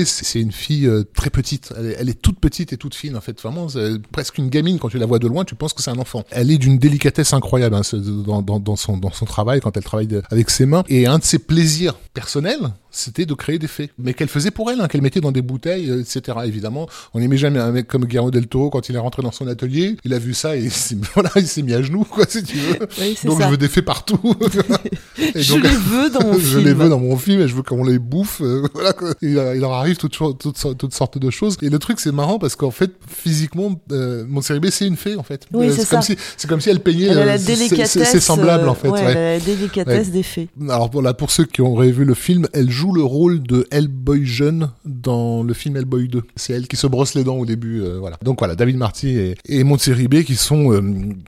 C'est 0.06 0.42
une 0.42 0.52
fille 0.52 0.88
euh, 0.88 1.04
très 1.14 1.30
petite. 1.30 1.74
Elle 1.78 1.86
est, 1.88 1.96
elle 2.00 2.10
est 2.10 2.22
toute 2.22 2.40
petite 2.40 2.74
et 2.74 2.78
toute 2.78 2.96
fine, 2.96 3.16
en 3.16 3.22
fait. 3.22 3.40
Vraiment, 3.42 3.68
presque 4.12 4.38
une 4.38 4.50
gamine. 4.50 4.80
Quand 4.80 4.90
tu 4.90 4.98
la 4.98 5.06
vois 5.06 5.20
de 5.20 5.28
loin, 5.28 5.46
tu 5.46 5.56
penses 5.56 5.74
que 5.74 5.82
c'est 5.82 5.92
un 5.92 6.00
enfant. 6.00 6.24
Elle 6.32 6.52
est 6.52 6.58
d'une 6.58 6.78
délicatesse 6.78 7.34
incroyable 7.34 7.76
hein, 7.76 7.82
dans, 8.26 8.42
dans, 8.42 8.60
dans, 8.60 8.76
son, 8.76 8.98
dans 8.98 9.12
son 9.12 9.26
travail, 9.26 9.60
quand 9.62 9.78
elle 9.78 9.84
travaille 9.84 10.08
de- 10.08 10.22
avec 10.30 10.50
ses 10.50 10.66
mains. 10.66 10.84
Et 10.90 11.06
un 11.08 11.20
de 11.20 11.24
ses 11.24 11.40
plaisirs 11.40 11.61
personnels, 12.14 12.72
c'était 12.92 13.26
de 13.26 13.34
créer 13.34 13.58
des 13.60 13.68
fées. 13.68 13.90
Mais 13.98 14.14
qu'elle 14.14 14.28
faisait 14.28 14.52
pour 14.52 14.70
elle, 14.72 14.82
hein, 14.82 14.88
qu'elle 14.88 15.02
mettait 15.02 15.22
dans 15.22 15.32
des 15.32 15.42
bouteilles, 15.42 15.90
euh, 15.90 16.02
etc. 16.02 16.38
Évidemment, 16.46 16.88
on 17.14 17.20
n'aimait 17.20 17.38
jamais 17.38 17.60
un 17.60 17.72
mec 17.72 17.88
comme 17.88 18.06
Guillermo 18.06 18.32
del 18.32 18.48
Toro 18.48 18.70
quand 18.70 18.90
il 18.90 18.96
est 18.96 19.00
rentré 19.00 19.22
dans 19.24 19.32
son 19.32 19.48
atelier. 19.48 19.96
Il 20.04 20.14
a 20.14 20.20
vu 20.20 20.34
ça 20.34 20.56
et 20.56 20.62
il 20.62 20.72
s'est- 20.72 20.98
voilà, 21.14 21.30
il 21.38 21.48
s'est 21.48 21.62
mis 21.62 21.74
à 21.74 21.82
genoux, 21.82 22.04
quoi, 22.04 22.26
si 22.28 22.44
tu 22.44 22.58
veux. 22.58 22.80
Oui, 23.00 23.18
Donc 23.24 23.40
ça. 23.40 23.46
je 23.46 23.52
veux 23.52 23.58
des 23.58 23.68
faits 23.70 23.86
partout. 23.86 24.20
Et 25.36 25.42
Je 25.42 25.54
donc- 25.54 25.64
les 25.64 25.70
veux 25.70 26.10
dans 26.10 26.24
mon 26.26 26.34
je 26.34 26.40
film. 26.58 26.64
les 26.66 26.74
veux 26.74 26.90
dans 26.90 27.00
mon 27.00 27.16
film 27.18 27.42
et 27.42 27.48
je 27.48 27.56
veux 27.56 27.62
qu'on 27.64 27.84
les 27.84 28.00
bouffe. 28.00 28.42
euh, 28.42 28.68
voilà, 28.74 28.94
quoi. 28.94 29.14
il, 29.22 29.30
il 29.30 29.36
leur 29.60 29.74
arrive 29.74 29.98
toutes, 29.98 30.16
sortes- 30.16 30.42
toutes 30.78 30.94
sortes 30.94 31.18
de 31.18 31.30
choses. 31.30 31.58
Et 31.62 31.70
le 31.70 31.80
truc, 31.80 32.00
c'est 32.00 32.12
marrant 32.12 32.40
parce 32.40 32.56
qu'en 32.56 32.72
fait, 32.72 32.92
physiquement, 33.08 33.80
euh, 33.92 34.26
Montserrat, 34.28 34.60
c'est 34.72 34.88
une 34.88 34.98
fée, 34.98 35.16
en 35.16 35.24
fait. 35.24 35.46
Oui, 35.54 35.68
Euh, 35.70 35.74
c'est 35.78 35.88
comme 35.90 36.02
si, 36.02 36.16
c'est 36.38 36.48
comme 36.50 36.60
si 36.62 36.70
elle 36.70 36.80
peignait. 36.80 37.06
Elle 37.08 37.20
a 37.20 37.22
euh, 37.22 37.26
la 37.26 37.38
c'est- 37.38 37.56
c'est- 37.56 37.70
délicatesse. 37.70 38.10
C'est 38.12 38.20
semblable, 38.20 38.68
en 38.68 38.72
euh, 38.72 38.76
fait. 38.76 38.90
ouais, 38.90 39.00
ouais. 39.02 39.12
Elle 39.12 39.18
a 39.18 39.34
la 39.34 39.40
délicatesse 39.40 40.10
des 40.12 40.24
fées. 40.24 40.50
Alors 40.70 40.90
voilà, 40.92 41.14
pour 41.14 41.32
ceux 41.32 41.46
qui 41.46 41.62
auraient 41.62 41.92
vu 41.92 42.04
le 42.06 42.14
film, 42.14 42.48
elle 42.54 42.70
joue 42.70 42.81
le 42.94 43.04
rôle 43.04 43.42
de 43.44 43.68
Hellboy 43.72 44.26
jeune 44.26 44.70
dans 44.86 45.44
le 45.44 45.54
film 45.54 45.76
Hellboy 45.78 46.08
2. 46.08 46.24
C'est 46.36 46.54
elle 46.54 46.68
qui 46.68 46.76
se 46.78 46.88
brosse 46.88 47.14
les 47.16 47.24
dents 47.24 47.38
au 47.38 47.46
début, 47.46 47.82
euh, 47.82 47.98
voilà. 48.00 48.18
Donc 48.24 48.40
voilà, 48.40 48.56
David 48.56 48.78
Marty 48.78 49.10
et, 49.10 49.36
et 49.48 49.64
qui 50.24 50.36
sont 50.36 50.72
euh, 50.74 50.82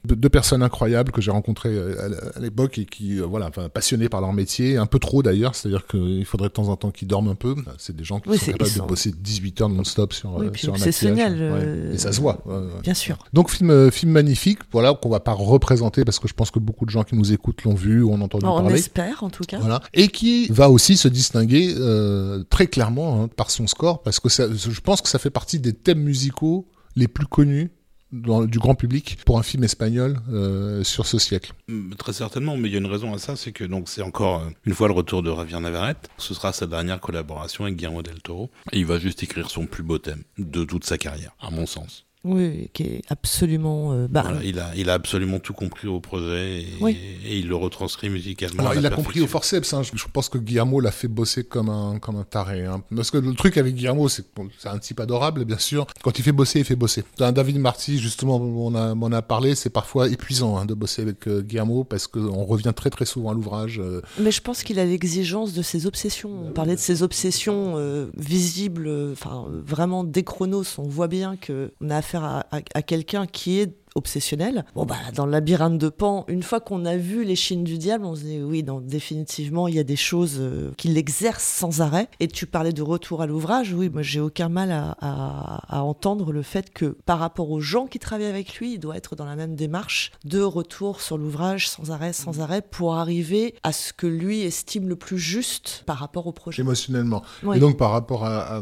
deux 0.06 0.30
personnes 0.30 0.64
incroyables 0.64 1.12
que 1.12 1.22
j'ai 1.22 1.32
rencontrées 1.32 1.70
euh, 1.76 2.10
à 2.36 2.40
l'époque 2.40 2.78
et 2.78 2.86
qui, 2.86 3.20
euh, 3.20 3.26
voilà, 3.26 3.48
enfin, 3.48 3.70
passionnés 3.70 4.10
par 4.10 4.22
leur 4.22 4.34
métier, 4.34 4.78
un 4.78 4.86
peu 4.86 5.00
trop 5.00 5.22
d'ailleurs, 5.24 5.56
c'est-à-dire 5.56 5.86
qu'il 5.88 6.26
faudrait 6.26 6.48
de 6.50 6.54
temps 6.54 6.70
en 6.70 6.76
temps 6.76 6.92
qu'ils 6.92 7.08
dorment 7.08 7.30
un 7.30 7.36
peu. 7.36 7.56
C'est 7.78 7.96
des 7.96 8.04
gens 8.04 8.20
qui 8.20 8.30
Oui, 8.30 8.38
sont 8.38 8.52
capables 8.52 8.72
de 8.72 8.78
sont- 8.78 8.86
bosser 8.86 9.12
18 9.18 9.62
heures 9.62 9.70
non-stop 9.70 10.14
sur, 10.14 10.36
Oui, 10.36 10.48
sur 10.56 10.74
un 10.74 10.78
maquillage. 10.78 11.40
Ouais. 11.40 11.94
Et 11.94 11.98
ça 11.98 12.12
se 12.12 12.22
voit. 12.22 12.42
ouais, 12.46 12.56
ouais. 12.56 12.62
Bien 12.82 12.94
sûr. 12.94 13.18
Donc 13.34 13.50
film 13.50 13.92
film 13.92 14.12
magnifique, 14.12 14.60
voilà 14.72 14.94
qu'on 14.94 15.10
va 15.10 15.20
pas 15.20 15.34
représenter 15.34 16.06
parce 16.06 16.20
que 16.20 16.28
je 16.28 16.34
pense 16.34 16.52
que 16.52 16.60
beaucoup 16.60 16.86
de 16.86 16.90
gens 16.90 17.04
qui 17.04 17.16
nous 17.16 17.34
écoutent 17.34 17.64
l'ont 17.64 17.74
vu 17.76 18.02
ou 18.02 18.12
ont 18.12 18.22
entendu 18.22 18.46
On 18.46 18.62
parler. 18.62 18.76
espère, 18.76 19.24
en 19.24 19.30
tout 19.30 19.44
cas. 19.44 19.60
Voilà. 19.60 19.82
Et 19.94 20.08
qui 20.08 20.48
va 20.50 20.70
aussi 20.70 20.96
se 20.98 21.08
distinguer 21.08 21.43
euh, 21.52 22.44
très 22.49 22.68
clairement 22.68 23.24
hein, 23.24 23.28
par 23.28 23.52
son 23.52 23.68
score, 23.68 24.03
parce 24.03 24.20
que 24.20 24.30
je 24.30 24.80
pense 24.82 25.02
que 25.02 25.10
ça 25.10 25.20
fait 25.20 25.30
partie 25.30 25.60
des 25.60 25.74
thèmes 25.74 26.02
musicaux 26.02 26.68
les 26.95 27.07
plus 27.07 27.26
connus 27.26 27.72
du 28.14 28.60
grand 28.60 28.76
public 28.76 29.18
pour 29.26 29.40
un 29.40 29.44
film 29.44 29.64
espagnol 29.64 30.20
euh, 30.32 30.84
sur 30.84 31.07
ce 31.07 31.18
siècle. 31.18 31.53
Mm, 31.68 31.94
Très 31.95 32.14
certainement, 32.14 32.57
mais 32.57 32.70
il 32.70 32.72
y 32.72 32.76
a 32.76 32.80
une 32.80 32.86
raison 32.86 33.14
à 33.14 33.18
ça, 33.18 33.36
c'est 33.36 33.52
que 33.52 33.64
donc 33.64 33.90
c'est 33.90 34.03
encore 34.03 34.41
euh, 34.41 34.49
une 34.65 34.74
fois 34.74 34.88
le 34.88 34.94
retour 34.94 35.24
de 35.24 35.34
Javier 35.34 35.60
Navarrete. 35.60 36.10
Ce 36.18 36.34
sera 36.34 36.53
sa 36.53 36.68
dernière 36.68 36.99
collaboration 36.99 37.64
avec 37.64 37.76
Guillermo 37.76 38.03
del 38.03 38.22
Toro. 38.22 38.52
Et 38.72 38.80
il 38.80 38.86
va 38.86 38.99
juste 38.99 39.24
écrire 39.24 39.49
son 39.49 39.65
plus 39.65 39.84
beau 39.84 39.98
thème 39.98 40.24
de 40.38 40.64
toute 40.64 40.86
sa 40.86 40.98
carrière, 40.98 41.32
à 41.41 41.49
mon 41.49 41.65
sens. 41.65 42.06
Oui, 42.24 42.70
qui 42.74 42.84
est 42.84 43.02
absolument. 43.10 43.91
euh, 43.94 44.08
bah, 44.10 44.22
Voilà, 44.24 44.44
il, 44.44 44.60
a, 44.60 44.72
il 44.76 44.90
a 44.90 44.94
absolument 44.94 45.40
tout 45.40 45.54
compris 45.54 45.88
au 45.88 46.00
projet 46.00 46.62
et, 46.62 46.68
Oui. 46.80 46.98
et 47.26 47.38
il 47.40 47.48
le 47.48 47.56
retranscrit 47.56 48.10
musicalement. 48.10 48.62
Alors 48.62 48.74
la 48.74 48.80
il 48.80 48.86
a 48.86 48.90
compris 48.90 49.20
au 49.22 49.28
forceps, 49.28 49.74
hein. 49.74 49.84
je, 49.84 49.91
je 49.94 50.06
pense 50.12 50.30
que 50.30 50.38
Guillermo 50.38 50.80
l'a 50.80 50.91
fait 50.91 51.08
bosser 51.08 51.44
comme 51.44 51.70
un, 51.70 52.00
comme 52.00 52.16
un 52.16 52.24
taré. 52.24 52.66
Hein. 52.66 52.82
Parce 52.95 53.12
que 53.12 53.18
le 53.18 53.34
truc 53.34 53.58
avec 53.58 53.76
Guillermo, 53.76 54.08
c'est 54.08 54.24
c'est 54.58 54.70
un 54.70 54.78
type 54.80 55.00
adorable, 55.00 55.44
bien 55.45 55.58
sûr. 55.58 55.86
Quand 56.02 56.18
il 56.18 56.24
fait 56.24 56.32
bosser, 56.32 56.60
il 56.60 56.66
fait 56.66 56.76
bosser. 56.76 57.04
Un 57.20 57.32
David 57.34 57.58
Marty, 57.60 57.98
justement, 58.00 58.38
on 58.38 58.74
a, 58.76 58.94
on 58.94 59.12
a 59.12 59.22
parlé, 59.22 59.56
c'est 59.56 59.70
parfois 59.70 60.08
épuisant 60.10 60.58
hein, 60.58 60.66
de 60.66 60.74
bosser 60.74 61.02
avec 61.02 61.28
euh, 61.28 61.41
Guillermo 61.41 61.84
parce 61.84 62.08
qu'on 62.08 62.45
revient 62.45 62.72
très 62.76 62.90
très 62.90 63.06
souvent 63.06 63.32
à 63.32 63.34
l'ouvrage. 63.34 63.80
euh, 63.80 64.02
Mais 64.20 64.32
je 64.32 64.41
pense 64.41 64.64
qu'il 64.64 64.80
a 64.80 64.86
l'exigence 64.86 65.54
de 65.54 65.62
ses 65.62 65.86
obsessions. 65.88 66.30
On 66.48 66.52
parlait 66.52 66.76
de 66.76 66.80
ses 66.80 67.04
obsessions 67.04 67.74
euh, 67.78 68.08
visibles, 68.16 68.88
euh, 68.88 69.12
enfin 69.14 69.45
vraiment 69.66 70.04
des 70.04 70.24
chronos. 70.24 70.64
On 70.78 70.84
voit 70.84 71.08
bien 71.08 71.36
que 71.36 71.72
on 71.82 71.90
a 71.90 71.98
affaire 71.98 72.12
à, 72.15 72.81
quelqu'un 72.81 73.26
qui 73.26 73.60
est 73.60 73.73
obsessionnel. 73.95 74.65
Bon 74.76 74.86
bah 74.86 74.95
dans 75.15 75.26
le 75.26 75.32
labyrinthe 75.32 75.78
de 75.78 75.90
Pan, 75.90 76.26
une 76.28 76.44
fois 76.44 76.60
qu'on 76.60 76.86
a 76.86 76.98
vu 76.98 77.24
les 77.24 77.36
chines 77.36 77.64
du 77.64 77.78
diable, 77.78 78.06
on 78.06 78.15
se 78.15 78.22
dit 78.22 78.41
oui, 78.41 78.64
non, 78.64 78.80
définitivement 78.82 79.68
il 79.68 79.76
y 79.76 79.80
a 79.80 79.84
des 79.84 79.95
choses 79.95 80.38
euh, 80.40 80.72
qu'il 80.78 80.98
exerce 80.98 81.44
sans 81.44 81.82
arrêt. 81.82 82.07
Et 82.20 82.28
tu 82.28 82.45
parlais 82.45 82.74
de 82.74 82.82
retour 82.82 83.22
à 83.22 83.26
l'ouvrage, 83.28 83.74
oui, 83.74 83.90
moi 83.90 84.02
j'ai 84.02 84.20
aucun 84.20 84.49
mal 84.49 84.72
à, 84.72 84.95
à- 85.02 85.78
à 85.78 85.82
entendre 85.84 86.32
le 86.32 86.41
fait 86.44 86.72
que 86.74 86.98
par 87.06 87.20
rapport 87.20 87.49
aux 87.52 87.60
gens 87.61 87.88
qui 87.88 87.99
travaillent 87.99 88.26
avec 88.28 88.56
lui, 88.56 88.74
il 88.74 88.80
doit 88.80 88.95
être 88.98 89.15
dans 89.15 89.26
la 89.26 89.36
même 89.36 89.56
démarche 89.56 90.11
de 90.26 90.41
retour 90.41 91.02
sur 91.02 91.18
l'ouvrage 91.18 91.68
sans 91.70 91.91
arrêt, 91.91 92.14
sans 92.14 92.40
arrêt, 92.41 92.61
pour 92.61 92.95
arriver 92.95 93.56
à 93.64 93.72
ce 93.72 93.94
que 93.94 94.07
lui 94.07 94.41
estime 94.41 94.88
le 94.90 94.95
plus 94.95 95.18
juste 95.20 95.84
par 95.86 95.98
rapport 95.98 96.28
au 96.28 96.32
projet. 96.32 96.61
émotionnellement. 96.61 97.24
Oui. 97.44 97.57
Et 97.57 97.60
donc 97.60 97.78
par 97.78 97.91
rapport 97.91 98.26
à, 98.26 98.61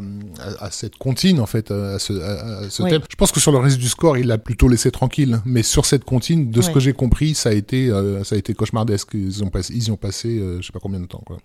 cette 0.70 0.96
comptine, 0.96 1.40
en 1.40 1.46
fait, 1.46 1.70
à 1.70 1.98
ce, 1.98 2.12
Oui. 2.82 2.90
thème, 2.90 3.02
je 3.08 3.16
pense 3.16 3.32
que 3.32 3.40
sur 3.40 3.52
le 3.52 3.58
reste 3.58 3.78
du 3.78 3.88
score, 3.88 4.16
il 4.18 4.26
l'a 4.26 4.38
plutôt 4.38 4.68
laissé 4.68 4.90
tranquille. 4.90 5.21
Mais 5.44 5.62
sur 5.62 5.86
cette 5.86 6.04
comptine, 6.04 6.50
de 6.50 6.62
ce 6.62 6.70
que 6.70 6.80
j'ai 6.80 6.92
compris, 6.92 7.34
ça 7.34 7.50
a 7.50 7.52
été, 7.52 7.90
euh, 7.90 8.24
ça 8.24 8.34
a 8.34 8.38
été 8.38 8.54
cauchemardesque. 8.54 9.10
Ils 9.14 9.42
ont 9.44 9.50
passé, 9.50 9.74
ils 9.74 9.88
y 9.88 9.90
ont 9.90 9.96
passé, 9.96 10.38
euh, 10.38 10.60
je 10.60 10.66
sais 10.66 10.72
pas 10.72 10.80
combien 10.80 11.00
de 11.00 11.06
temps, 11.06 11.22
quoi. 11.24 11.38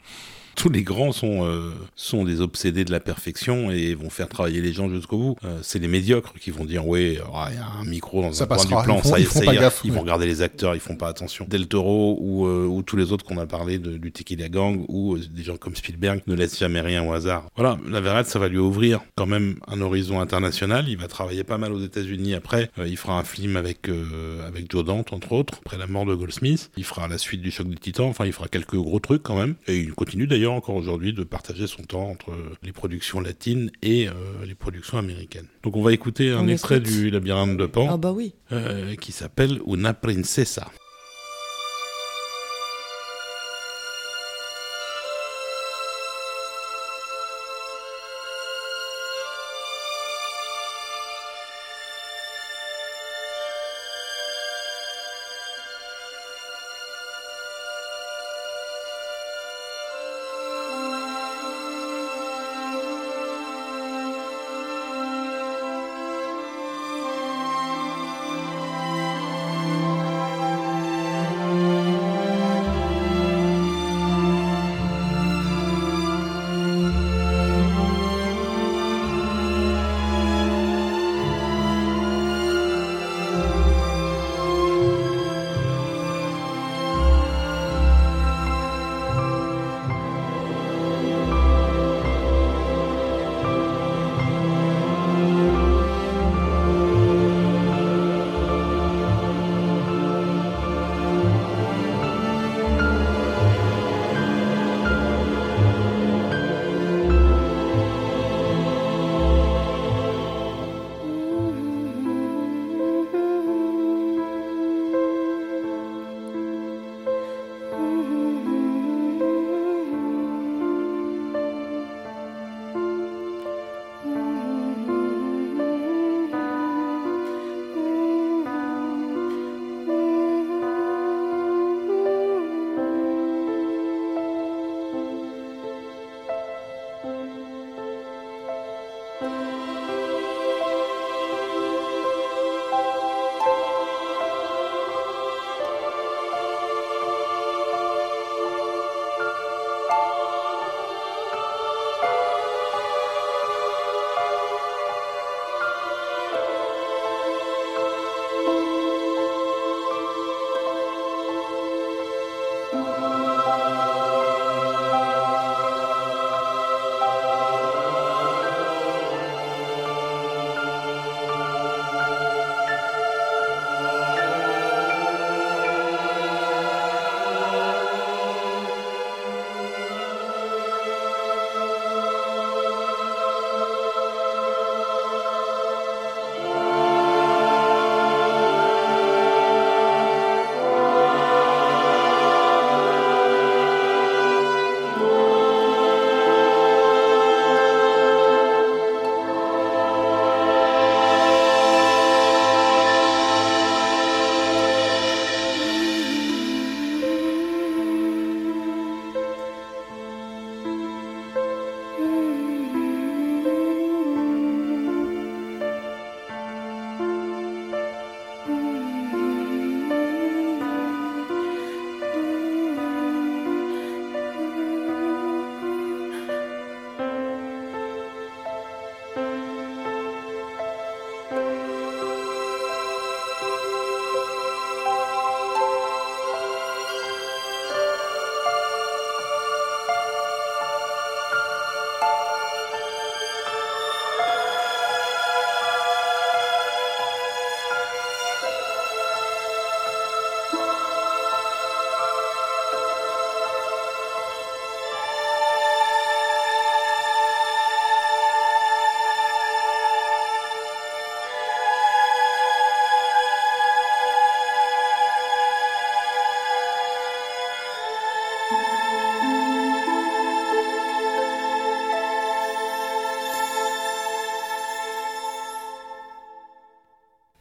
Tous 0.57 0.69
les 0.69 0.81
grands 0.81 1.11
sont, 1.11 1.45
euh, 1.45 1.71
sont 1.95 2.25
des 2.25 2.41
obsédés 2.41 2.83
de 2.83 2.91
la 2.91 2.99
perfection 2.99 3.69
et 3.69 3.93
vont 3.93 4.09
faire 4.09 4.27
travailler 4.27 4.59
les 4.59 4.73
gens 4.73 4.89
jusqu'au 4.89 5.17
bout. 5.19 5.35
Euh, 5.45 5.59
c'est 5.61 5.77
les 5.77 5.87
médiocres 5.87 6.33
qui 6.41 6.49
vont 6.49 6.65
dire 6.65 6.87
ouais, 6.87 7.19
ah, 7.31 7.49
il 7.51 7.57
y 7.57 7.59
a 7.59 7.67
un 7.79 7.85
micro 7.85 8.23
dans 8.23 8.33
Ça 8.33 8.45
un 8.45 8.47
coin 8.47 8.65
du 8.65 8.67
plan, 8.83 8.97
ils 8.97 9.01
font- 9.03 9.09
ça, 9.09 9.19
y- 9.19 9.21
ils 9.21 9.25
font 9.27 9.39
ça 9.39 9.45
pas 9.45 9.55
gaffe, 9.55 9.81
ils 9.83 9.91
ouais. 9.91 9.95
vont 9.95 10.01
regarder 10.01 10.25
les 10.25 10.41
acteurs, 10.41 10.73
ils 10.73 10.81
font 10.81 10.95
pas 10.95 11.09
attention. 11.09 11.45
Del 11.47 11.67
Toro 11.67 12.17
ou, 12.19 12.47
euh, 12.47 12.65
ou 12.65 12.81
tous 12.81 12.97
les 12.97 13.11
autres 13.11 13.23
qu'on 13.23 13.37
a 13.37 13.45
parlé 13.45 13.77
de, 13.77 13.97
du 13.97 14.11
Tequila 14.11 14.49
Gang 14.49 14.83
ou 14.87 15.15
euh, 15.15 15.21
des 15.31 15.43
gens 15.43 15.57
comme 15.57 15.75
Spielberg 15.75 16.21
ne 16.25 16.33
laissent 16.33 16.57
jamais 16.57 16.81
rien 16.81 17.03
au 17.07 17.13
hasard. 17.13 17.45
Voilà, 17.55 17.77
la 17.87 18.01
Verrette, 18.01 18.25
ça 18.27 18.39
va 18.39 18.47
lui 18.47 18.57
ouvrir 18.57 19.01
quand 19.15 19.27
même 19.27 19.57
un 19.67 19.79
horizon 19.79 20.19
international. 20.19 20.85
Il 20.89 20.97
va 20.97 21.07
travailler 21.07 21.43
pas 21.43 21.59
mal 21.59 21.71
aux 21.71 21.81
États-Unis 21.83 22.33
après. 22.33 22.71
Euh, 22.79 22.87
il 22.87 22.97
fera 22.97 23.19
un 23.19 23.23
film 23.23 23.57
avec 23.57 23.87
euh, 23.89 24.47
avec 24.47 24.71
Joe 24.71 24.83
Dante 24.83 25.13
entre 25.13 25.33
autres 25.33 25.59
après 25.63 25.77
la 25.77 25.85
mort 25.85 26.07
de 26.07 26.15
Goldsmith. 26.15 26.71
Il 26.77 26.83
fera 26.83 27.07
la 27.07 27.19
suite 27.19 27.41
du 27.41 27.51
choc 27.51 27.69
des 27.69 27.75
Titans. 27.75 28.07
Enfin, 28.07 28.25
il 28.25 28.33
fera 28.33 28.47
quelques 28.47 28.75
gros 28.75 28.99
trucs 28.99 29.21
quand 29.21 29.37
même. 29.37 29.53
Et 29.67 29.77
il 29.77 29.91
continue 29.93 30.25
d'ailleurs 30.25 30.46
encore 30.53 30.75
aujourd'hui 30.75 31.13
de 31.13 31.23
partager 31.23 31.67
son 31.67 31.83
temps 31.83 32.09
entre 32.09 32.31
les 32.63 32.71
productions 32.71 33.19
latines 33.19 33.71
et 33.81 34.07
euh, 34.07 34.13
les 34.45 34.55
productions 34.55 34.97
américaines. 34.97 35.47
Donc 35.63 35.75
on 35.75 35.81
va 35.81 35.93
écouter 35.93 36.31
un 36.31 36.43
On 36.45 36.47
extrait 36.47 36.77
écoute. 36.77 36.87
du 36.91 37.09
Labyrinthe 37.09 37.57
de 37.57 37.65
Pan 37.65 37.87
Ah 37.91 37.97
bah 37.97 38.11
oui. 38.11 38.33
euh, 38.51 38.95
qui 38.95 39.11
s'appelle 39.11 39.59
Una 39.67 39.93
Princesa. 39.93 40.69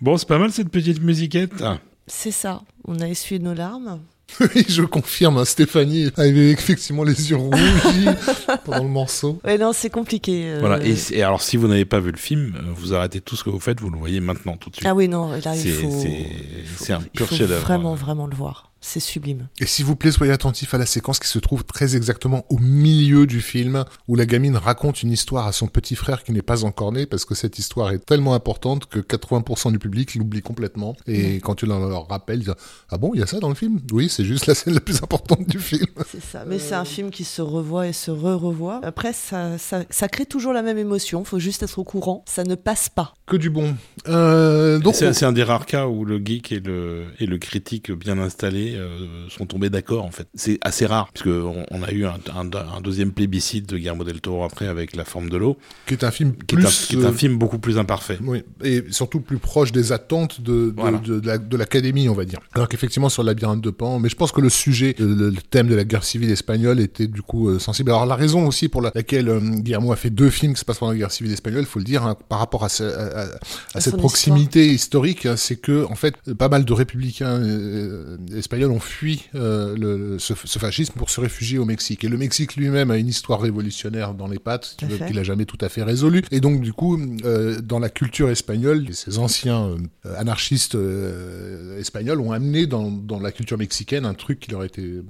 Bon, 0.06 0.16
c'est 0.16 0.28
pas 0.28 0.38
mal 0.38 0.52
cette 0.52 0.68
petite 0.68 1.02
musiquette. 1.02 1.64
C'est 2.06 2.30
ça. 2.30 2.62
On 2.86 3.00
a 3.00 3.08
essuyé 3.08 3.40
nos 3.40 3.54
larmes. 3.54 3.98
Oui, 4.40 4.64
je 4.68 4.82
confirme, 4.82 5.38
hein, 5.38 5.44
Stéphanie 5.44 6.10
avait 6.16 6.50
effectivement 6.52 7.02
les 7.02 7.30
yeux 7.30 7.36
rougis 7.36 8.06
pendant 8.64 8.84
le 8.84 8.88
morceau. 8.88 9.40
Ouais, 9.44 9.58
non, 9.58 9.72
c'est 9.72 9.90
compliqué. 9.90 10.44
euh. 10.46 10.58
Voilà. 10.60 10.78
Et, 10.86 10.94
et 11.10 11.24
alors, 11.24 11.42
si 11.42 11.56
vous 11.56 11.66
n'avez 11.66 11.84
pas 11.84 11.98
vu 11.98 12.12
le 12.12 12.16
film, 12.18 12.54
euh, 12.56 12.60
vous 12.72 12.94
arrêtez 12.94 13.20
tout 13.20 13.34
ce 13.34 13.42
que 13.42 13.50
vous 13.50 13.58
faites, 13.58 13.80
vous 13.80 13.90
le 13.90 13.98
voyez 13.98 14.20
maintenant, 14.20 14.56
tout 14.56 14.70
de 14.70 14.76
suite. 14.76 14.86
Ah 14.88 14.94
oui, 14.94 15.08
non, 15.08 15.30
là, 15.32 15.56
il 15.56 15.60
C'est- 15.60 15.70
faut. 15.70 15.90
c'est- 16.00 16.26
il 16.60 16.66
faut- 16.66 16.84
c'est 16.84 16.92
un 16.92 17.00
il 17.00 17.10
pur 17.10 17.26
faut 17.26 17.34
chef-d'œuvre. 17.34 17.62
Vraiment, 17.62 17.94
vraiment 17.96 18.26
le 18.28 18.36
voir. 18.36 18.70
C'est 18.88 19.00
sublime. 19.00 19.48
Et 19.58 19.66
s'il 19.66 19.84
vous 19.84 19.96
plaît, 19.96 20.12
soyez 20.12 20.32
attentifs 20.32 20.72
à 20.72 20.78
la 20.78 20.86
séquence 20.86 21.18
qui 21.18 21.26
se 21.26 21.40
trouve 21.40 21.64
très 21.64 21.96
exactement 21.96 22.46
au 22.50 22.58
milieu 22.58 23.26
du 23.26 23.40
film, 23.40 23.84
où 24.06 24.14
la 24.14 24.26
gamine 24.26 24.56
raconte 24.56 25.02
une 25.02 25.10
histoire 25.10 25.48
à 25.48 25.50
son 25.50 25.66
petit 25.66 25.96
frère 25.96 26.22
qui 26.22 26.30
n'est 26.30 26.40
pas 26.40 26.62
encore 26.62 26.92
né, 26.92 27.04
parce 27.04 27.24
que 27.24 27.34
cette 27.34 27.58
histoire 27.58 27.90
est 27.90 27.98
tellement 27.98 28.32
importante 28.32 28.86
que 28.86 29.00
80% 29.00 29.72
du 29.72 29.80
public 29.80 30.14
l'oublie 30.14 30.40
complètement. 30.40 30.94
Et 31.08 31.40
quand 31.40 31.56
tu 31.56 31.66
leur 31.66 32.06
rappelles, 32.06 32.38
ils 32.38 32.44
disent, 32.44 32.54
ah 32.88 32.96
bon, 32.96 33.10
il 33.14 33.18
y 33.18 33.24
a 33.24 33.26
ça 33.26 33.40
dans 33.40 33.48
le 33.48 33.56
film? 33.56 33.80
Oui, 33.90 34.08
c'est 34.08 34.24
juste 34.24 34.46
la 34.46 34.54
scène 34.54 34.74
la 34.74 34.80
plus 34.80 35.02
importante 35.02 35.44
du 35.48 35.58
film. 35.58 35.86
C'est 36.12 36.22
ça. 36.22 36.44
Mais 36.46 36.60
c'est 36.60 36.74
un 36.74 36.84
film 36.84 37.10
qui 37.10 37.24
se 37.24 37.42
revoit 37.42 37.88
et 37.88 37.92
se 37.92 38.12
re-revoit. 38.12 38.80
Après, 38.84 39.12
ça, 39.12 39.58
ça, 39.58 39.82
ça 39.90 40.06
crée 40.06 40.26
toujours 40.26 40.52
la 40.52 40.62
même 40.62 40.78
émotion. 40.78 41.24
faut 41.24 41.40
juste 41.40 41.64
être 41.64 41.80
au 41.80 41.84
courant. 41.84 42.24
Ça 42.28 42.44
ne 42.44 42.54
passe 42.54 42.88
pas. 42.88 43.14
Que 43.26 43.36
du 43.36 43.50
bon. 43.50 43.74
Euh, 44.08 44.78
donc, 44.78 44.94
C'est 44.94 45.12
c'est 45.12 45.24
un 45.24 45.32
des 45.32 45.42
rares 45.42 45.66
cas 45.66 45.86
où 45.86 46.04
le 46.04 46.18
geek 46.24 46.52
et 46.52 46.60
le, 46.60 47.04
et 47.18 47.26
le 47.26 47.38
critique 47.38 47.90
bien 47.92 48.18
installé 48.18 48.74
euh, 48.76 48.88
sont 49.28 49.46
tombés 49.46 49.70
d'accord 49.70 50.04
en 50.04 50.10
fait. 50.10 50.28
C'est 50.34 50.58
assez 50.62 50.86
rare 50.86 51.08
puisque 51.12 51.28
on, 51.28 51.64
on 51.70 51.82
a 51.82 51.90
eu 51.90 52.04
un, 52.04 52.14
un- 52.34 52.50
un 52.76 52.80
deuxième 52.80 53.12
plébiscite 53.12 53.68
de 53.68 53.76
Guillermo 53.76 54.04
del 54.04 54.20
Toro 54.20 54.44
après 54.44 54.66
avec 54.68 54.94
La 54.96 55.04
forme 55.04 55.28
de 55.30 55.36
l'eau, 55.36 55.56
qui 55.86 55.94
est 55.94 56.04
un 56.04 56.10
film 56.10 56.34
qui, 56.46 56.56
plus... 56.56 56.64
est 56.64 56.68
un, 56.68 56.70
qui 56.70 56.96
est 56.96 57.04
un 57.04 57.10
euh, 57.10 57.12
film 57.12 57.36
beaucoup 57.38 57.58
plus 57.58 57.78
imparfait. 57.78 58.18
Oui, 58.22 58.42
et 58.62 58.84
surtout 58.90 59.20
plus 59.20 59.38
proche 59.38 59.72
des 59.72 59.92
attentes 59.92 60.40
de, 60.40 60.70
de, 60.70 60.74
Voilà. 60.76 60.98
de, 60.98 61.20
de 61.20 61.26
la- 61.26 61.38
de 61.38 61.56
l'académie, 61.56 62.08
on 62.08 62.14
va 62.14 62.24
dire. 62.24 62.40
Alors 62.54 62.68
qu'effectivement, 62.68 63.08
sur 63.08 63.22
le 63.22 63.28
labyrinthe 63.28 63.60
de 63.60 63.70
Pan, 63.70 63.98
mais 63.98 64.08
je 64.08 64.16
pense 64.16 64.32
que 64.32 64.40
le 64.40 64.48
sujet, 64.50 64.94
le, 64.98 65.14
le 65.30 65.32
thème 65.50 65.66
de 65.68 65.74
la 65.74 65.84
guerre 65.84 66.04
civile 66.04 66.30
espagnole 66.30 66.80
était 66.80 67.06
du 67.06 67.22
coup 67.22 67.48
euh, 67.48 67.58
sensible. 67.58 67.90
Alors 67.90 68.06
la 68.06 68.14
raison 68.16 68.46
aussi 68.46 68.68
pour 68.68 68.82
la- 68.82 68.92
laquelle 68.94 69.28
euh, 69.28 69.40
Guillermo 69.40 69.92
a 69.92 69.96
fait 69.96 70.10
deux 70.10 70.30
films 70.30 70.54
qui 70.54 70.60
se 70.60 70.64
passent 70.64 70.78
pendant 70.78 70.92
la 70.92 70.98
guerre 70.98 71.10
civile 71.12 71.32
espagnole, 71.32 71.62
il 71.62 71.66
faut 71.66 71.78
le 71.78 71.84
dire, 71.84 72.04
hein, 72.04 72.16
par 72.28 72.38
rapport 72.38 72.64
à, 72.64 72.68
ce- 72.68 72.82
à- 72.84 73.22
à- 73.22 73.26
à 73.74 73.80
cette 73.80 73.95
proximité 73.96 74.66
historique, 74.72 75.26
hein, 75.26 75.36
c'est 75.36 75.56
que 75.56 75.84
en 75.86 75.94
fait, 75.94 76.14
pas 76.34 76.48
mal 76.48 76.64
de 76.64 76.72
républicains 76.72 77.40
euh, 77.40 78.16
espagnols 78.36 78.70
ont 78.70 78.80
fui 78.80 79.24
euh, 79.34 79.76
le, 79.76 80.18
ce, 80.18 80.34
ce 80.44 80.58
fascisme 80.58 80.94
pour 80.94 81.10
se 81.10 81.20
réfugier 81.20 81.58
au 81.58 81.64
Mexique. 81.64 82.04
Et 82.04 82.08
le 82.08 82.16
Mexique 82.16 82.56
lui-même 82.56 82.90
a 82.90 82.96
une 82.96 83.08
histoire 83.08 83.40
révolutionnaire 83.40 84.14
dans 84.14 84.26
les 84.28 84.38
pattes, 84.38 84.76
qu'il 85.08 85.18
a 85.18 85.22
jamais 85.22 85.44
tout 85.44 85.58
à 85.60 85.68
fait 85.68 85.82
résolue. 85.82 86.22
Et 86.30 86.40
donc 86.40 86.60
du 86.60 86.72
coup, 86.72 86.98
euh, 87.24 87.60
dans 87.60 87.78
la 87.78 87.88
culture 87.90 88.28
espagnole, 88.30 88.86
ces 88.92 89.18
anciens 89.18 89.76
euh, 90.06 90.14
anarchistes 90.16 90.74
euh, 90.74 91.78
espagnols 91.78 92.20
ont 92.20 92.32
amené 92.32 92.66
dans, 92.66 92.90
dans 92.90 93.20
la 93.20 93.32
culture 93.32 93.58
mexicaine 93.58 94.04
un 94.04 94.14
truc 94.14 94.40
qui 94.40 94.50
leur 94.50 94.64
était 94.64 95.02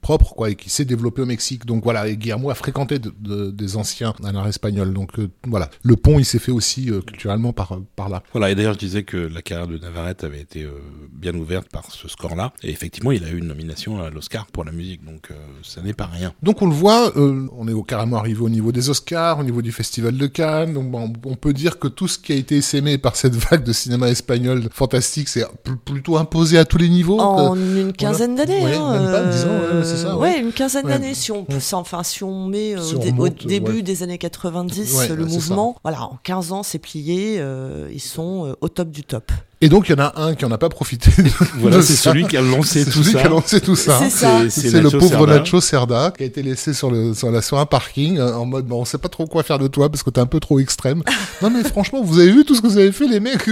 propre, 0.00 0.34
quoi, 0.34 0.50
et 0.50 0.54
qui 0.56 0.70
s'est 0.70 0.84
développé 0.84 1.22
au 1.22 1.26
Mexique. 1.26 1.66
Donc 1.66 1.84
voilà, 1.84 2.08
et 2.08 2.16
Guillermo 2.16 2.50
a 2.50 2.54
fréquenté 2.54 2.98
de- 2.98 3.12
de- 3.20 3.50
des 3.50 3.76
anciens 3.76 4.14
anards 4.24 4.48
espagnols. 4.48 4.92
Donc 4.92 5.18
euh, 5.18 5.28
voilà, 5.46 5.70
le 5.82 5.96
pont, 5.96 6.18
il 6.18 6.24
s'est 6.24 6.38
fait 6.38 6.52
aussi 6.52 6.90
euh, 6.90 7.00
culturellement 7.00 7.52
par 7.52 7.78
par 7.96 8.08
là. 8.08 8.22
Voilà, 8.32 8.50
et 8.50 8.54
d'ailleurs 8.54 8.74
je 8.74 8.78
disais 8.78 9.02
que 9.02 9.16
la 9.16 9.40
carrière 9.40 9.66
de 9.66 9.78
Navarrete 9.78 10.24
avait 10.24 10.40
été 10.40 10.62
euh, 10.64 10.72
bien 11.10 11.34
ouverte 11.34 11.68
par 11.70 11.90
ce 11.90 12.06
score-là, 12.06 12.52
et 12.62 12.70
effectivement 12.70 13.10
il 13.12 13.24
a 13.24 13.28
eu 13.30 13.38
une 13.38 13.46
nomination 13.46 14.02
à 14.02 14.10
l'Oscar 14.10 14.46
pour 14.46 14.64
la 14.64 14.72
musique, 14.72 15.04
donc 15.04 15.30
euh, 15.30 15.34
ça 15.62 15.80
n'est 15.80 15.94
pas 15.94 16.04
rien. 16.06 16.34
Donc 16.42 16.60
on 16.60 16.66
le 16.66 16.74
voit, 16.74 17.16
euh, 17.16 17.46
on 17.56 17.66
est 17.66 17.72
au- 17.72 17.82
carrément 17.82 18.18
arrivé 18.18 18.40
au 18.42 18.48
niveau 18.50 18.72
des 18.72 18.90
Oscars, 18.90 19.38
au 19.38 19.42
niveau 19.44 19.62
du 19.62 19.72
Festival 19.72 20.16
de 20.18 20.26
Cannes. 20.26 20.74
Donc 20.74 20.90
bon, 20.90 21.12
on 21.24 21.34
peut 21.36 21.54
dire 21.54 21.78
que 21.78 21.88
tout 21.88 22.08
ce 22.08 22.18
qui 22.18 22.32
a 22.32 22.36
été 22.36 22.56
essaimé 22.56 22.98
par 22.98 23.16
cette 23.16 23.34
vague 23.36 23.64
de 23.64 23.72
cinéma 23.72 24.08
espagnol 24.10 24.68
fantastique, 24.70 25.28
c'est 25.28 25.46
pl- 25.64 25.76
plutôt 25.82 26.18
imposé 26.18 26.58
à 26.58 26.64
tous 26.66 26.78
les 26.78 26.88
niveaux. 26.90 27.18
En 27.20 27.56
Euh, 27.56 27.84
une 27.86 27.92
quinzaine 27.94 28.34
d'années. 28.34 28.62
Ouais, 28.64 28.74
hein, 28.74 28.92
même 28.92 29.02
pas, 29.12 29.18
euh, 29.20 29.78
ouais, 29.80 29.84
c'est 29.86 29.96
ça, 29.96 30.16
ouais. 30.18 30.40
une 30.40 30.52
quinzaine 30.52 30.84
Ouais. 30.84 30.92
d'années. 30.92 31.14
Si 31.14 31.32
on, 31.32 31.46
enfin, 31.72 32.02
si 32.02 32.22
on 32.22 32.46
met 32.46 32.76
euh, 32.76 32.82
Si 32.82 32.94
au, 32.94 32.98
on 32.98 33.02
dé- 33.02 33.10
au 33.12 33.14
remonte, 33.14 33.46
début 33.46 33.72
ouais. 33.76 33.82
des 33.82 34.02
années 34.02 34.18
90 34.18 34.94
Ouais, 34.98 35.08
le 35.08 35.26
ça. 35.26 35.34
mouvement, 35.34 35.76
voilà, 35.82 36.02
en 36.02 36.18
15 36.22 36.52
ans, 36.52 36.62
c'est 36.62 36.78
plié. 36.78 37.36
euh, 37.38 37.88
ils 37.92 38.00
sont 38.00 38.15
euh, 38.22 38.54
au 38.60 38.68
top 38.68 38.90
du 38.90 39.04
top. 39.04 39.30
Et 39.62 39.70
donc 39.70 39.88
il 39.88 39.92
y 39.92 39.94
en 39.94 40.04
a 40.04 40.12
un 40.20 40.34
qui 40.34 40.44
en 40.44 40.50
a 40.52 40.58
pas 40.58 40.68
profité. 40.68 41.10
de- 41.22 41.28
Voilà, 41.58 41.78
de 41.78 41.82
c'est 41.82 41.94
ça. 41.94 42.10
celui 42.10 42.26
qui 42.26 42.36
a 42.36 42.42
lancé 42.42 42.84
C'est 42.84 42.90
tout 42.90 43.02
celui 43.02 43.12
ça. 43.14 43.20
qui 43.20 43.26
a 43.26 43.30
lancé 43.30 43.60
tout 43.62 43.74
ça. 43.76 44.00
C'est 44.10 44.70
le 44.70 44.80
Nacho 44.82 44.98
pauvre 44.98 45.08
Cerda. 45.26 45.38
Nacho 45.38 45.60
Cerda 45.62 46.12
qui 46.16 46.22
a 46.24 46.26
été 46.26 46.42
laissé 46.42 46.74
sur 46.74 46.90
le 46.90 47.14
sur, 47.14 47.30
la, 47.30 47.40
sur 47.40 47.58
un 47.58 47.64
parking 47.64 48.18
euh, 48.18 48.34
en 48.34 48.44
mode 48.44 48.66
bon 48.66 48.82
on 48.82 48.84
sait 48.84 48.98
pas 48.98 49.08
trop 49.08 49.26
quoi 49.26 49.42
faire 49.42 49.58
de 49.58 49.66
toi 49.66 49.88
parce 49.88 50.02
que 50.02 50.10
t'es 50.10 50.20
un 50.20 50.26
peu 50.26 50.40
trop 50.40 50.58
extrême. 50.58 51.02
non 51.42 51.48
mais 51.48 51.64
franchement 51.64 52.02
vous 52.02 52.18
avez 52.18 52.32
vu 52.32 52.44
tout 52.44 52.54
ce 52.54 52.60
que 52.60 52.66
vous 52.66 52.76
avez 52.76 52.92
fait 52.92 53.08
les 53.08 53.18
mecs? 53.18 53.46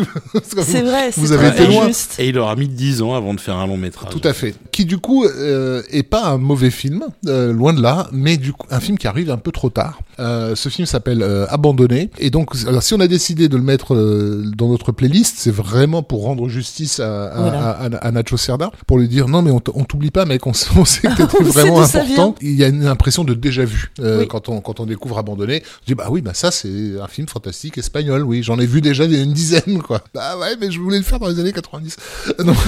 C'est 0.62 0.82
vrai, 0.82 1.10
vous 1.16 1.28
c'est 1.28 1.32
avez 1.35 1.48
été 1.48 1.66
loin. 1.66 1.85
injuste. 1.85 2.16
Et 2.18 2.28
il 2.28 2.39
aura 2.39 2.55
mis 2.56 2.68
10 2.68 3.01
ans 3.02 3.14
avant 3.14 3.32
de 3.32 3.40
faire 3.40 3.56
un 3.56 3.66
long 3.66 3.76
métrage. 3.78 4.10
Tout 4.10 4.20
à 4.28 4.32
fait. 4.35 4.55
Qui 4.72 4.85
du 4.85 4.98
coup 4.98 5.24
euh, 5.24 5.82
est 5.90 6.02
pas 6.02 6.24
un 6.26 6.36
mauvais 6.39 6.70
film, 6.70 7.05
euh, 7.26 7.52
loin 7.52 7.72
de 7.72 7.81
là, 7.81 8.09
mais 8.12 8.36
du 8.36 8.52
coup 8.52 8.66
un 8.70 8.81
film 8.81 8.98
qui 8.98 9.06
arrive 9.06 9.31
un 9.31 9.36
peu 9.39 9.52
trop 9.52 9.70
tard. 9.70 10.01
Euh, 10.20 10.55
ce 10.55 10.68
film 10.68 10.86
s'appelle 10.86 11.22
euh, 11.22 11.47
Abandonné, 11.48 12.10
et 12.18 12.31
donc 12.31 12.51
alors, 12.68 12.82
si 12.82 12.93
on 12.94 13.01
a 13.01 13.09
décidé 13.09 13.48
de 13.48 13.56
le 13.56 13.62
mettre 13.62 13.94
euh, 13.94 14.44
dans 14.56 14.68
notre 14.68 14.93
playlist, 14.93 15.36
c'est 15.39 15.51
vraiment 15.51 15.94
pour 16.03 16.25
rendre 16.25 16.49
justice 16.49 17.01
à, 17.01 17.27
à, 17.27 17.41
Voilà. 17.41 17.71
à, 17.71 17.85
à- 17.87 17.97
à 18.07 18.11
Nacho 18.11 18.37
Cerda, 18.37 18.71
pour 18.87 18.99
lui 18.99 19.09
dire 19.09 19.29
non 19.29 19.43
mais 19.43 19.51
on 19.51 19.61
t'oublie 19.61 20.11
pas 20.11 20.25
mec, 20.25 20.47
on, 20.47 20.53
sait 20.55 20.71
que 20.73 21.16
t'étais 21.16 21.43
vraiment 21.45 21.81
important. 21.83 22.35
Il 22.41 22.53
y 22.55 22.65
a 22.65 22.69
une 22.69 22.87
impression 22.87 23.25
de 23.25 23.35
déjà 23.35 23.65
vu 23.65 23.93
euh, 24.01 24.21
Oui. 24.21 24.29
quand 24.29 24.49
on 24.49 24.61
quand 24.61 24.81
on 24.81 24.87
découvre 24.87 25.19
Abandonné. 25.19 25.62
Je 25.83 25.87
dis 25.87 25.95
bah 25.95 26.09
oui 26.11 26.21
bah 26.21 26.35
ça 26.35 26.51
c'est 26.51 27.01
un 27.01 27.09
film 27.09 27.29
fantastique 27.29 27.79
espagnol, 27.79 28.23
oui 28.25 28.43
j'en 28.43 28.59
ai 28.59 28.66
vu 28.66 28.81
déjà 28.81 29.05
une 29.05 29.33
dizaine 29.33 29.81
quoi. 29.83 30.03
Bah 30.15 30.37
ouais 30.39 30.57
mais 30.61 30.71
je 30.71 30.81
voulais 30.81 30.99
le 30.99 31.05
faire 31.05 31.19
dans 31.21 31.29
les 31.29 31.39
années 31.39 31.53
90. 31.53 31.97
Non. 32.45 32.55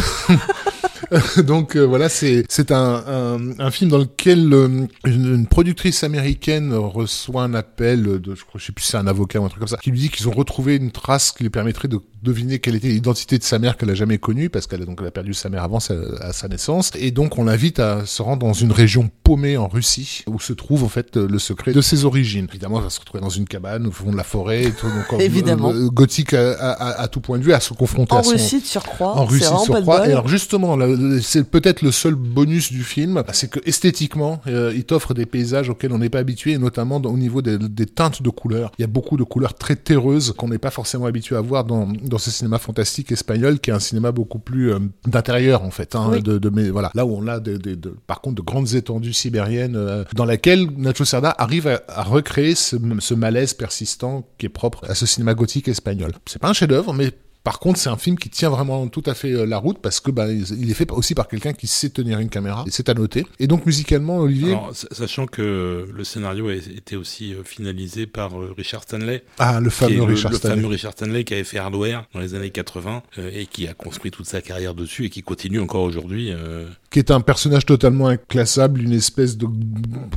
Donc 1.44 1.76
euh, 1.76 1.84
voilà, 1.84 2.08
c'est 2.08 2.44
c'est 2.48 2.70
un, 2.72 3.02
un, 3.06 3.58
un 3.60 3.70
film 3.70 3.90
dans 3.90 3.98
lequel 3.98 4.52
euh, 4.52 4.86
une, 5.04 5.34
une 5.34 5.46
productrice 5.46 6.04
américaine 6.04 6.74
reçoit 6.74 7.42
un 7.42 7.54
appel 7.54 8.02
de, 8.20 8.34
je 8.34 8.44
crois, 8.44 8.60
je 8.60 8.66
sais 8.66 8.72
plus 8.72 8.84
si 8.84 8.90
c'est 8.92 8.96
un 8.96 9.06
avocat 9.06 9.40
ou 9.40 9.44
un 9.44 9.48
truc 9.48 9.60
comme 9.60 9.68
ça, 9.68 9.76
qui 9.76 9.90
lui 9.90 9.98
dit 10.00 10.10
qu'ils 10.10 10.28
ont 10.28 10.32
retrouvé 10.32 10.76
une 10.76 10.90
trace 10.90 11.32
qui 11.32 11.42
lui 11.44 11.50
permettrait 11.50 11.88
de 11.88 11.98
deviner 12.22 12.58
quelle 12.58 12.74
était 12.74 12.88
l'identité 12.88 13.38
de 13.38 13.44
sa 13.44 13.58
mère 13.58 13.76
qu'elle 13.76 13.90
a 13.90 13.94
jamais 13.94 14.18
connue 14.18 14.50
parce 14.50 14.66
qu'elle 14.66 14.82
a 14.82 14.84
donc 14.84 14.98
elle 15.00 15.06
a 15.06 15.10
perdu 15.12 15.32
sa 15.32 15.48
mère 15.48 15.62
avant 15.62 15.78
sa, 15.80 15.94
à 16.20 16.32
sa 16.32 16.48
naissance 16.48 16.90
et 16.96 17.10
donc 17.12 17.38
on 17.38 17.44
l'invite 17.44 17.78
à 17.78 18.04
se 18.04 18.20
rendre 18.22 18.44
dans 18.46 18.52
une 18.52 18.72
région 18.72 19.08
paumée 19.22 19.56
en 19.56 19.68
Russie 19.68 20.24
où 20.26 20.40
se 20.40 20.52
trouve 20.52 20.82
en 20.82 20.88
fait 20.88 21.16
le 21.16 21.38
secret 21.38 21.72
de 21.72 21.80
ses 21.80 22.04
origines. 22.04 22.46
Évidemment, 22.48 22.78
elle 22.78 22.84
va 22.84 22.90
se 22.90 22.98
retrouver 23.00 23.20
dans 23.22 23.28
une 23.30 23.44
cabane 23.46 23.86
au 23.86 23.92
fond 23.92 24.10
de 24.10 24.16
la 24.16 24.24
forêt, 24.24 24.64
et 24.64 24.72
tout, 24.72 24.86
donc, 24.88 25.20
Évidemment. 25.20 25.70
euh, 25.72 25.88
gothique 25.88 26.32
à, 26.34 26.52
à- 26.52 27.02
à 27.02 27.08
tout 27.08 27.20
point 27.20 27.38
de 27.38 27.44
vue, 27.44 27.52
à 27.52 27.60
se 27.60 27.74
confronter 27.74 28.14
En 28.14 28.18
à 28.18 28.22
son 28.22 28.30
Russie 28.30 28.60
de 28.60 28.66
surcroît. 28.66 29.16
en 29.16 29.24
Russie 29.24 29.44
de 29.44 29.80
bol. 29.84 30.00
Et 30.08 30.12
alors 30.12 30.28
justement, 30.28 30.76
là, 30.76 30.85
c'est 31.22 31.50
peut-être 31.50 31.82
le 31.82 31.90
seul 31.92 32.14
bonus 32.14 32.72
du 32.72 32.82
film, 32.82 33.22
c'est 33.32 33.50
que 33.50 33.60
esthétiquement, 33.64 34.40
euh, 34.46 34.72
il 34.74 34.84
t'offre 34.84 35.14
des 35.14 35.26
paysages 35.26 35.68
auxquels 35.70 35.92
on 35.92 35.98
n'est 35.98 36.10
pas 36.10 36.18
habitué, 36.18 36.52
et 36.52 36.58
notamment 36.58 36.96
au 36.96 37.16
niveau 37.16 37.42
des, 37.42 37.58
des 37.58 37.86
teintes 37.86 38.22
de 38.22 38.30
couleurs. 38.30 38.72
Il 38.78 38.82
y 38.82 38.84
a 38.84 38.88
beaucoup 38.88 39.16
de 39.16 39.24
couleurs 39.24 39.54
très 39.54 39.76
terreuses 39.76 40.32
qu'on 40.36 40.48
n'est 40.48 40.58
pas 40.58 40.70
forcément 40.70 41.06
habitué 41.06 41.36
à 41.36 41.40
voir 41.40 41.64
dans, 41.64 41.86
dans 42.02 42.18
ce 42.18 42.30
cinéma 42.30 42.58
fantastique 42.58 43.12
espagnol, 43.12 43.58
qui 43.60 43.70
est 43.70 43.74
un 43.74 43.80
cinéma 43.80 44.12
beaucoup 44.12 44.38
plus 44.38 44.72
euh, 44.72 44.78
d'intérieur 45.06 45.62
en 45.62 45.70
fait. 45.70 45.94
Hein, 45.94 46.08
Oui. 46.12 46.22
de, 46.22 46.38
de- 46.38 46.50
mais 46.50 46.70
voilà, 46.70 46.90
là 46.94 47.04
où 47.06 47.16
on 47.16 47.26
a 47.26 47.40
des- 47.40 47.58
des- 47.58 47.76
de- 47.76 47.94
par 48.06 48.20
contre 48.20 48.36
de 48.36 48.42
grandes 48.42 48.74
étendues 48.74 49.12
sibériennes, 49.12 49.76
euh, 49.76 50.04
dans 50.14 50.24
laquelle 50.24 50.68
Nacho 50.76 51.04
Cerda 51.04 51.34
arrive 51.38 51.66
à, 51.68 51.82
à 51.88 52.02
recréer 52.02 52.54
ce, 52.54 52.76
ce 53.00 53.14
malaise 53.14 53.54
persistant 53.54 54.26
qui 54.38 54.46
est 54.46 54.50
propre 54.50 54.84
à 54.88 54.94
ce 54.94 55.06
cinéma 55.06 55.34
gothique 55.34 55.68
espagnol. 55.68 56.12
C'est 56.26 56.40
pas 56.40 56.48
un 56.48 56.52
chef-d'œuvre, 56.52 56.92
mais 56.92 57.12
par 57.46 57.60
contre, 57.60 57.78
c'est 57.78 57.88
un 57.90 57.96
film 57.96 58.18
qui 58.18 58.28
tient 58.28 58.50
vraiment 58.50 58.88
tout 58.88 59.04
à 59.06 59.14
fait 59.14 59.30
euh, 59.30 59.46
la 59.46 59.58
route 59.58 59.78
parce 59.80 60.00
que 60.00 60.10
bah, 60.10 60.26
il 60.32 60.68
est 60.68 60.74
fait 60.74 60.90
aussi 60.90 61.14
par 61.14 61.28
quelqu'un 61.28 61.52
qui 61.52 61.68
sait 61.68 61.90
tenir 61.90 62.18
une 62.18 62.28
caméra. 62.28 62.64
Et 62.66 62.72
c'est 62.72 62.88
à 62.88 62.94
noter. 62.94 63.24
Et 63.38 63.46
donc 63.46 63.66
musicalement, 63.66 64.18
Olivier, 64.18 64.50
Alors, 64.50 64.72
sachant 64.74 65.26
que 65.26 65.86
le 65.88 66.04
scénario 66.04 66.48
a 66.48 66.54
été 66.54 66.96
aussi 66.96 67.34
euh, 67.34 67.44
finalisé 67.44 68.08
par 68.08 68.36
euh, 68.36 68.52
Richard 68.58 68.82
Stanley, 68.82 69.22
ah 69.38 69.60
le 69.60 69.70
fameux 69.70 69.94
le, 69.94 70.02
Richard 70.02 70.32
le 70.32 70.38
Stanley. 70.38 70.56
fameux 70.56 70.66
Richard 70.66 70.90
Stanley 70.94 71.22
qui 71.22 71.34
avait 71.34 71.44
fait 71.44 71.58
Hardware 71.58 72.08
dans 72.12 72.18
les 72.18 72.34
années 72.34 72.50
80 72.50 73.04
euh, 73.18 73.30
et 73.32 73.46
qui 73.46 73.68
a 73.68 73.74
construit 73.74 74.10
toute 74.10 74.26
sa 74.26 74.40
carrière 74.40 74.74
dessus 74.74 75.04
et 75.04 75.10
qui 75.10 75.22
continue 75.22 75.60
encore 75.60 75.82
aujourd'hui. 75.82 76.32
euh, 76.32 76.66
qui 76.90 77.00
est 77.00 77.10
un 77.10 77.20
personnage 77.20 77.66
totalement 77.66 78.06
inclassable, 78.08 78.80
une 78.80 78.92
espèce 78.92 79.36
de 79.36 79.46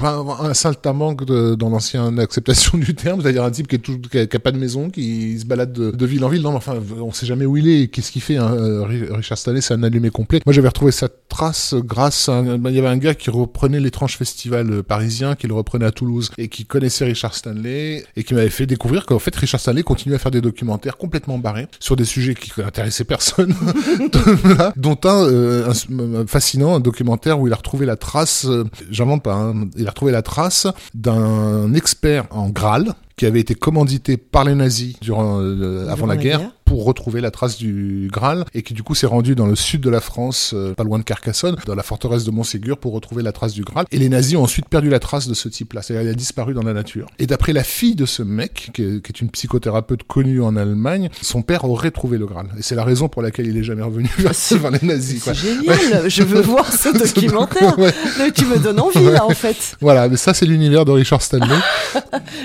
un 0.02 0.54
saltamanque 0.54 1.26
de, 1.26 1.56
dans 1.56 1.70
l'ancienne 1.70 2.20
acceptation 2.20 2.78
du 2.78 2.96
terme, 2.96 3.22
c'est-à-dire 3.22 3.44
un 3.44 3.52
type 3.52 3.68
qui 3.68 3.76
est 3.76 3.80
tout, 3.80 4.00
qui 4.10 4.18
a, 4.18 4.26
qui 4.26 4.38
a 4.38 4.40
pas 4.40 4.52
de 4.54 4.58
maison, 4.58 4.90
qui 4.90 5.38
se 5.38 5.46
balade 5.46 5.74
de, 5.74 5.92
de 5.92 6.06
ville 6.06 6.24
en 6.24 6.30
ville. 6.30 6.42
Non, 6.42 6.52
mais 6.52 6.58
enfin, 6.58 6.76
on 7.02 7.12
sait 7.20 7.26
jamais 7.26 7.46
où 7.46 7.58
il 7.58 7.68
est. 7.68 7.82
et 7.84 7.88
Qu'est-ce 7.88 8.12
qu'il 8.12 8.22
fait 8.22 8.38
hein, 8.38 8.52
euh, 8.54 8.84
Ri- 8.84 9.08
Richard 9.12 9.38
Stanley, 9.38 9.62
c'est 9.62 9.74
un 9.74 9.84
allumé 9.84 10.10
complet. 10.10 10.40
Moi, 10.46 10.54
j'avais 10.54 10.68
retrouvé 10.68 10.92
sa 10.92 11.08
trace 11.10 11.76
grâce 11.78 12.30
à 12.30 12.34
un- 12.38 12.64
il 12.66 12.76
y 12.76 12.80
avait 12.80 12.88
un 12.88 12.98
gars 12.98 13.14
qui 13.16 13.30
reprenait 13.30 13.80
l'étrange 13.80 14.18
festival 14.18 14.72
euh, 14.72 14.84
parisien, 14.84 15.36
qui 15.36 15.48
le 15.48 15.54
reprenait 15.54 15.86
à 15.86 15.92
Toulouse 15.92 16.32
et 16.38 16.48
qui 16.48 16.66
connaissait 16.66 17.06
Richard 17.06 17.34
Stanley 17.36 18.04
et 18.16 18.24
qui 18.24 18.34
m'avait 18.34 18.50
fait 18.50 18.66
découvrir 18.66 19.06
qu'en 19.06 19.20
fait 19.20 19.36
Richard 19.36 19.60
Stanley 19.60 19.84
continuait 19.84 20.16
à 20.16 20.20
faire 20.20 20.32
des 20.32 20.42
documentaires 20.42 20.98
complètement 20.98 21.38
barrés 21.38 21.68
sur 21.80 21.96
des 21.96 22.06
sujets 22.06 22.36
qui 22.36 22.52
intéressaient 22.62 23.04
personne, 23.04 23.54
dont 24.76 24.98
un, 25.04 25.24
euh, 25.26 25.72
un- 25.90 26.16
un 26.22 26.28
fascinant, 26.28 26.76
un 26.76 26.80
documentaire 26.80 27.40
où 27.40 27.48
il 27.48 27.54
a 27.54 27.56
retrouvé 27.56 27.86
la 27.86 27.96
trace, 27.96 28.46
euh, 28.46 28.64
j'invente 28.90 29.24
pas, 29.24 29.34
hein, 29.36 29.68
il 29.78 29.88
a 29.88 29.90
retrouvé 29.90 30.12
la 30.12 30.22
trace 30.22 30.68
d'un 30.94 31.74
expert 31.74 32.26
en 32.32 32.50
Graal 32.50 32.94
qui 33.16 33.26
avait 33.26 33.42
été 33.42 33.54
commandité 33.54 34.16
par 34.16 34.46
les 34.46 34.56
nazis 34.56 34.96
durant 35.02 35.42
euh, 35.42 35.88
avant, 35.90 36.06
la 36.06 36.16
guerre, 36.16 36.52
pour 36.70 36.86
retrouver 36.86 37.20
la 37.20 37.32
trace 37.32 37.58
du 37.58 38.10
Graal 38.14 38.46
et 38.54 38.62
qui 38.62 38.76
du 38.76 38.84
coup 38.84 38.94
s'est 38.94 39.08
rendu 39.08 39.34
dans 39.34 39.48
le 39.48 39.56
sud 39.56 39.82
de 39.82 39.90
la 39.90 40.00
France, 40.00 40.52
euh, 40.54 40.76
pas 40.76 40.84
loin 40.84 41.00
de 41.00 41.04
Carcassonne, 41.04 41.56
dans 41.66 41.74
la 41.74 41.82
forteresse 41.82 42.26
de 42.26 42.30
Montségur 42.30 42.78
pour 42.78 42.94
retrouver 42.94 43.24
la 43.24 43.32
trace 43.32 43.54
du 43.54 43.64
Graal. 43.64 43.88
Et 43.92 43.98
les 43.98 44.08
nazis 44.08 44.38
ont 44.38 44.44
ensuite 44.44 44.70
perdu 44.70 44.88
la 44.88 45.00
trace 45.00 45.28
de 45.28 45.34
ce 45.34 45.50
type-là, 45.50 45.82
c'est-à-dire 45.82 46.08
il 46.08 46.12
a 46.12 46.16
disparu 46.16 46.54
dans 46.54 46.62
la 46.62 46.74
nature. 46.74 47.08
Et 47.18 47.26
d'après 47.26 47.54
la 47.54 47.64
fille 47.64 47.96
de 47.96 48.06
ce 48.06 48.22
mec, 48.22 48.70
qui 48.72 48.84
est, 48.84 49.04
qui 49.04 49.12
est, 49.12 49.20
une 49.20 49.32
psychothérapeute 49.32 50.04
connue 50.04 50.44
en 50.44 50.56
Allemagne, 50.56 51.10
son 51.24 51.42
père 51.42 51.64
aurait 51.64 51.90
trouvé 51.90 52.20
le 52.20 52.28
Graal. 52.28 52.46
Et 52.56 52.62
c'est 52.62 52.76
la 52.76 52.84
raison 52.84 53.10
pour 53.10 53.24
laquelle 53.24 53.48
il 53.48 53.58
est 53.58 53.64
jamais 53.64 53.82
revenu 53.82 54.08
vers, 54.20 54.34
vers 54.34 54.70
les 54.70 54.88
nazis. 54.88 55.24
C'est 55.24 55.34
génial, 55.34 56.08
je 56.08 56.22
veux 56.22 56.42
voir 56.42 56.72
ce 56.72 56.90
documentaire. 57.00 57.80
ouais. 57.80 57.94
Tu 58.36 58.46
me 58.46 58.60
donnes 58.60 58.80
envie 58.80 59.06
là 59.06 59.26
en 59.26 59.32
fait. 59.32 59.76
Voilà, 59.82 60.08
mais 60.08 60.18
ça 60.18 60.36
c'est 60.36 60.46
l'univers 60.46 60.86
de 60.86 60.92
Richard 60.92 61.24
Stanley. 61.24 61.58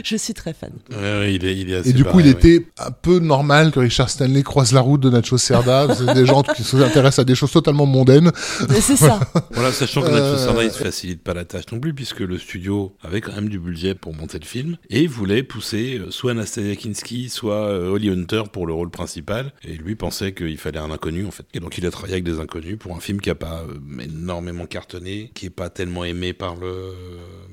je 0.02 0.16
suis 0.16 0.32
très 0.32 0.54
fan. 0.54 0.70
Ouais, 0.90 1.34
il 1.34 1.44
est, 1.44 1.58
il 1.58 1.70
est 1.70 1.76
assez 1.76 1.90
Et 1.90 1.92
du 1.92 2.04
coup, 2.04 2.12
pareil, 2.12 2.30
il 2.30 2.32
ouais. 2.32 2.54
était 2.54 2.66
un 2.78 2.90
peu 2.90 3.18
normal 3.18 3.70
que 3.70 3.80
Richard 3.80 4.08
Stanley 4.14 4.42
croise 4.42 4.72
la 4.72 4.80
route 4.80 5.00
de 5.00 5.10
Nacho 5.10 5.36
Cerda. 5.36 5.94
C'est 5.94 6.14
des 6.14 6.26
gens 6.26 6.42
qui 6.42 6.64
s'intéressent 6.64 7.20
à 7.20 7.24
des 7.24 7.34
choses 7.34 7.52
totalement 7.52 7.86
mondaines. 7.86 8.32
Mais 8.68 8.80
c'est 8.80 8.96
ça. 8.96 9.20
Voilà, 9.52 9.72
sachant 9.72 10.02
que 10.02 10.08
Euh, 10.08 10.32
Nacho 10.32 10.38
Cerda, 10.42 10.64
il 10.64 10.70
se 10.70 10.82
facilite 10.82 11.22
pas 11.22 11.34
la 11.34 11.44
tâche 11.44 11.64
non 11.72 11.80
plus, 11.80 11.92
puisque 11.94 12.20
le 12.20 12.38
studio 12.38 12.96
avait 13.02 13.20
quand 13.20 13.34
même 13.34 13.48
du 13.48 13.58
budget 13.58 13.94
pour 13.94 14.14
monter 14.14 14.38
le 14.38 14.46
film, 14.46 14.76
et 14.90 15.06
voulait 15.06 15.42
pousser 15.42 15.98
euh, 15.98 16.10
soit 16.10 16.30
Anastasia 16.32 16.76
Kinski, 16.76 17.28
soit 17.28 17.68
euh, 17.68 17.90
Holly 17.90 18.10
Hunter 18.10 18.44
pour 18.52 18.66
le 18.66 18.72
rôle 18.72 18.90
principal, 18.90 19.52
et 19.62 19.74
lui 19.74 19.94
pensait 19.96 20.32
qu'il 20.32 20.58
fallait 20.58 20.78
un 20.78 20.90
inconnu, 20.90 21.26
en 21.26 21.30
fait. 21.30 21.44
Et 21.54 21.60
donc 21.60 21.76
il 21.78 21.86
a 21.86 21.90
travaillé 21.90 22.14
avec 22.14 22.24
des 22.24 22.40
inconnus 22.40 22.78
pour 22.78 22.96
un 22.96 23.00
film 23.00 23.20
qui 23.20 23.30
a 23.30 23.34
pas 23.34 23.62
euh, 23.68 24.02
énormément 24.02 24.66
cartonné, 24.66 25.30
qui 25.34 25.46
est 25.46 25.50
pas 25.50 25.68
tellement 25.70 26.04
aimé 26.04 26.32
par 26.32 26.56
le... 26.56 26.92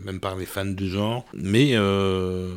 même 0.05 0.19
par 0.19 0.35
les 0.35 0.45
fans 0.45 0.65
du 0.65 0.89
genre, 0.89 1.25
mais 1.33 1.71
euh, 1.73 2.49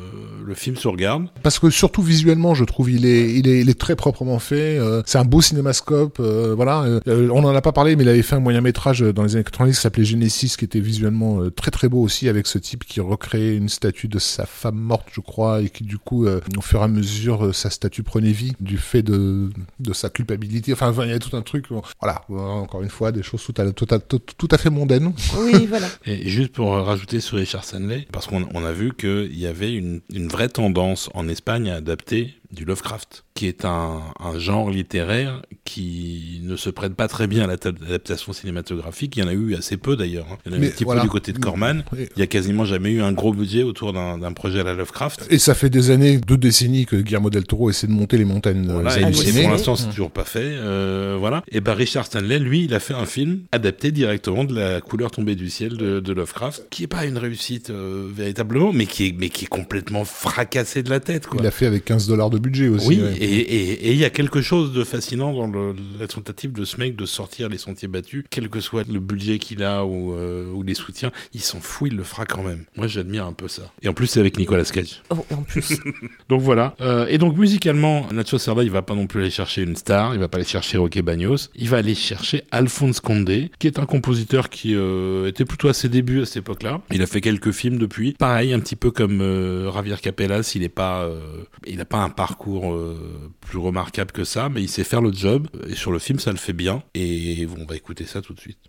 le 0.45 0.53
film 0.53 0.75
se 0.75 0.87
regarde. 0.87 1.27
Parce 1.43 1.59
que 1.59 1.69
surtout 1.69 2.01
visuellement, 2.01 2.53
je 2.53 2.63
trouve, 2.63 2.91
il 2.91 3.05
est, 3.05 3.33
il 3.33 3.47
est, 3.47 3.61
il 3.61 3.69
est 3.69 3.79
très 3.79 3.94
proprement 3.95 4.39
fait. 4.39 4.77
euh, 4.79 5.01
c'est 5.05 5.17
un 5.17 5.25
beau 5.25 5.41
cinémascope. 5.41 6.17
euh, 6.19 6.53
voilà. 6.55 6.83
Euh, 6.83 7.29
on 7.31 7.43
en 7.43 7.55
a 7.55 7.61
pas 7.61 7.71
parlé, 7.71 7.95
mais 7.95 8.03
il 8.03 8.09
avait 8.09 8.21
fait 8.21 8.35
un 8.35 8.39
moyen 8.39 8.61
métrage 8.61 9.01
dans 9.01 9.23
les 9.23 9.35
années 9.35 9.43
90 9.43 9.75
qui 9.75 9.81
s'appelait 9.81 10.05
Genesis, 10.05 10.55
qui 10.57 10.65
était 10.65 10.79
visuellement 10.79 11.41
euh, 11.41 11.51
très 11.51 11.71
très 11.71 11.89
beau 11.89 12.01
aussi, 12.01 12.29
avec 12.29 12.47
ce 12.47 12.57
type 12.57 12.83
qui 12.85 12.99
recréait 12.99 13.55
une 13.55 13.69
statue 13.69 14.07
de 14.07 14.19
sa 14.19 14.45
femme 14.45 14.75
morte, 14.77 15.07
je 15.11 15.21
crois, 15.21 15.61
et 15.61 15.69
qui 15.69 15.83
du 15.83 15.97
coup, 15.97 16.25
euh, 16.25 16.39
au 16.57 16.61
fur 16.61 16.81
et 16.81 16.83
à 16.83 16.87
mesure, 16.87 17.45
euh, 17.47 17.53
sa 17.53 17.69
statue 17.69 18.03
prenait 18.03 18.31
vie 18.31 18.53
du 18.59 18.77
fait 18.77 19.01
de, 19.03 19.49
de 19.79 19.93
sa 19.93 20.09
culpabilité. 20.09 20.73
Enfin, 20.73 20.93
il 21.03 21.09
y 21.09 21.13
a 21.13 21.19
tout 21.19 21.35
un 21.35 21.41
truc. 21.41 21.65
Voilà. 22.01 22.21
Encore 22.29 22.81
une 22.81 22.89
fois, 22.89 23.11
des 23.11 23.23
choses 23.23 23.43
tout 23.43 23.53
à, 23.61 23.71
tout 23.71 23.87
à, 23.89 23.99
tout, 23.99 24.19
tout 24.19 24.47
à 24.51 24.57
fait 24.57 24.69
mondaines. 24.69 25.13
Oui, 25.39 25.65
voilà. 25.69 25.87
Et 26.05 26.27
juste 26.29 26.53
pour 26.53 26.71
rajouter 26.73 27.19
sur 27.19 27.37
Richard 27.37 27.63
Stanley, 27.63 28.07
parce 28.11 28.27
qu'on 28.27 28.47
on 28.53 28.65
a 28.65 28.71
vu 28.71 28.93
qu'il 28.93 29.37
y 29.37 29.47
avait 29.47 29.73
une, 29.73 30.01
une 30.13 30.27
vraie 30.27 30.49
tendance 30.49 31.09
en 31.13 31.27
Espagne 31.27 31.69
à 31.69 31.75
adapter 31.75 32.35
du 32.55 32.65
Lovecraft, 32.65 33.23
qui 33.35 33.47
est 33.47 33.65
un, 33.65 33.99
un 34.19 34.39
genre 34.39 34.69
littéraire 34.71 35.41
qui 35.65 36.39
ne 36.43 36.55
se 36.55 36.69
prête 36.69 36.93
pas 36.95 37.07
très 37.07 37.27
bien 37.27 37.43
à 37.43 37.47
l'adaptation 37.47 38.33
cinématographique. 38.33 39.17
Il 39.17 39.19
y 39.19 39.23
en 39.23 39.27
a 39.27 39.33
eu 39.33 39.55
assez 39.55 39.77
peu 39.77 39.95
d'ailleurs. 39.95 40.25
hein. 40.31 40.37
Il 40.45 40.51
y 40.53 40.55
en 40.55 40.59
a 40.59 40.63
eu 40.63 40.67
un 40.67 40.71
petit 40.71 40.83
voilà. 40.83 41.01
peu 41.01 41.07
du 41.07 41.11
côté 41.11 41.33
de 41.33 41.39
Corman. 41.39 41.83
Il 41.97 42.07
y 42.19 42.21
a 42.21 42.27
quasiment 42.27 42.65
jamais 42.65 42.91
eu 42.91 43.01
un 43.01 43.11
gros 43.11 43.33
budget 43.33 43.63
autour 43.63 43.93
d'un 43.93 44.33
projet 44.33 44.61
à 44.61 44.63
la 44.63 44.73
Lovecraft. 44.73 45.27
Et 45.29 45.37
ça 45.37 45.53
fait 45.53 45.69
des 45.69 45.89
années, 45.91 46.17
deux 46.17 46.37
décennies 46.37 46.85
que 46.85 46.95
Guillermo 46.95 47.29
del 47.29 47.45
Toro 47.45 47.69
essaie 47.69 47.87
de 47.87 47.91
monter 47.91 48.17
les 48.17 48.25
montagnes 48.25 48.65
Voilà, 48.71 48.97
et, 48.99 49.03
et 49.03 49.41
pour 49.41 49.51
l'instant, 49.51 49.75
c'est 49.75 49.89
toujours 49.89 50.11
pas 50.11 50.23
fait. 50.23 50.39
euh, 50.43 51.17
voilà. 51.19 51.43
Et 51.51 51.59
ben 51.61 51.73
Richard 51.73 52.05
Stanley, 52.05 52.39
lui, 52.39 52.63
il 52.63 52.73
a 52.73 52.79
fait 52.79 52.93
un 52.93 53.05
film 53.05 53.41
adapté 53.51 53.91
directement 53.91 54.43
de 54.45 54.55
la 54.55 54.81
couleur 54.81 55.11
tombée 55.11 55.35
du 55.35 55.49
ciel 55.49 55.77
de, 55.77 55.99
de 55.99 56.13
Lovecraft, 56.13 56.67
qui 56.69 56.83
est 56.83 56.87
pas 56.87 57.05
une 57.05 57.17
réussite 57.17 57.69
euh, 57.69 58.07
véritablement, 58.13 58.71
mais 58.73 58.85
qui 58.85 59.07
est 59.07 59.15
mais 59.17 59.29
qui 59.29 59.45
est 59.45 59.47
complètement 59.49 60.05
fracassé 60.05 60.83
de 60.83 60.89
la 60.89 60.99
tête, 60.99 61.27
quoi. 61.27 61.37
Il 61.39 61.43
l'a 61.43 61.51
fait 61.51 61.65
avec 61.65 61.85
15 61.85 62.07
dollars 62.07 62.29
de 62.29 62.37
budget 62.45 62.67
aussi. 62.67 62.87
Oui, 62.87 63.01
ouais. 63.01 63.13
et 63.17 63.91
il 63.91 63.97
y 63.97 64.05
a 64.05 64.09
quelque 64.09 64.41
chose 64.41 64.73
de 64.73 64.83
fascinant 64.83 65.33
dans 65.33 65.47
le- 65.47 65.75
la 65.99 66.07
tentative 66.07 66.51
de 66.53 66.65
ce 66.65 66.77
mec 66.77 66.95
de 66.95 67.05
sortir 67.05 67.49
les 67.49 67.57
sentiers 67.57 67.87
battus, 67.87 68.23
quel 68.29 68.49
que 68.49 68.59
soit 68.59 68.87
le 68.87 68.99
budget 68.99 69.39
qu'il 69.39 69.63
a 69.63 69.85
ou, 69.85 70.13
euh, 70.13 70.51
ou 70.51 70.63
les 70.63 70.73
soutiens, 70.73 71.11
il 71.33 71.41
s'en 71.41 71.59
fout, 71.59 71.89
il 71.91 71.97
le 71.97 72.03
fera 72.03 72.25
quand 72.25 72.43
même. 72.43 72.63
Moi, 72.75 72.87
j'admire 72.87 73.25
un 73.25 73.33
peu 73.33 73.47
ça. 73.47 73.71
Et 73.81 73.87
en 73.87 73.93
plus, 73.93 74.07
c'est 74.07 74.19
avec 74.19 74.37
Nicolas 74.37 74.63
Cage. 74.65 75.01
Oh, 75.09 75.25
en 75.33 75.43
plus. 75.43 75.73
Donc 76.29 76.41
voilà. 76.41 76.75
Euh, 76.81 77.07
et 77.07 77.17
donc 77.17 77.37
musicalement, 77.37 78.07
Nacho 78.11 78.37
Cerda, 78.37 78.63
il 78.63 78.71
va 78.71 78.81
pas 78.81 78.95
non 78.95 79.07
plus 79.07 79.21
aller 79.21 79.29
chercher 79.31 79.61
une 79.61 79.75
star, 79.75 80.13
il 80.13 80.19
va 80.19 80.27
pas 80.27 80.37
aller 80.37 80.45
chercher 80.47 80.77
Roque 80.77 80.99
Bagnos, 80.99 81.49
il 81.55 81.69
va 81.69 81.77
aller 81.77 81.95
chercher 81.95 82.43
Alphonse 82.51 82.99
Condé, 82.99 83.51
qui 83.59 83.67
est 83.67 83.79
un 83.79 83.85
compositeur 83.85 84.49
qui 84.49 84.73
euh, 84.75 85.27
était 85.27 85.45
plutôt 85.45 85.67
à 85.67 85.73
ses 85.73 85.89
débuts 85.89 86.21
à 86.21 86.25
cette 86.25 86.37
époque-là. 86.37 86.81
Il 86.91 87.01
a 87.01 87.07
fait 87.07 87.21
quelques 87.21 87.51
films 87.51 87.77
depuis. 87.77 88.13
Pareil, 88.13 88.53
un 88.53 88.59
petit 88.59 88.75
peu 88.75 88.91
comme 88.91 89.21
euh, 89.21 89.71
Javier 89.71 89.95
Capellas, 90.01 90.51
il 90.55 90.63
est 90.63 90.69
pas, 90.69 91.03
euh, 91.03 91.19
il 91.67 91.79
a 91.81 91.85
pas 91.85 91.97
un 91.99 92.09
parcours 92.09 92.24
euh, 92.73 93.31
plus 93.41 93.57
remarquable 93.57 94.11
que 94.11 94.23
ça, 94.23 94.49
mais 94.49 94.61
il 94.61 94.69
sait 94.69 94.83
faire 94.83 95.01
le 95.01 95.11
job. 95.11 95.47
Et 95.67 95.75
sur 95.75 95.91
le 95.91 95.99
film, 95.99 96.19
ça 96.19 96.31
le 96.31 96.37
fait 96.37 96.53
bien. 96.53 96.83
Et 96.93 97.47
on 97.59 97.65
va 97.65 97.75
écouter 97.75 98.05
ça 98.05 98.21
tout 98.21 98.33
de 98.33 98.39
suite. 98.39 98.59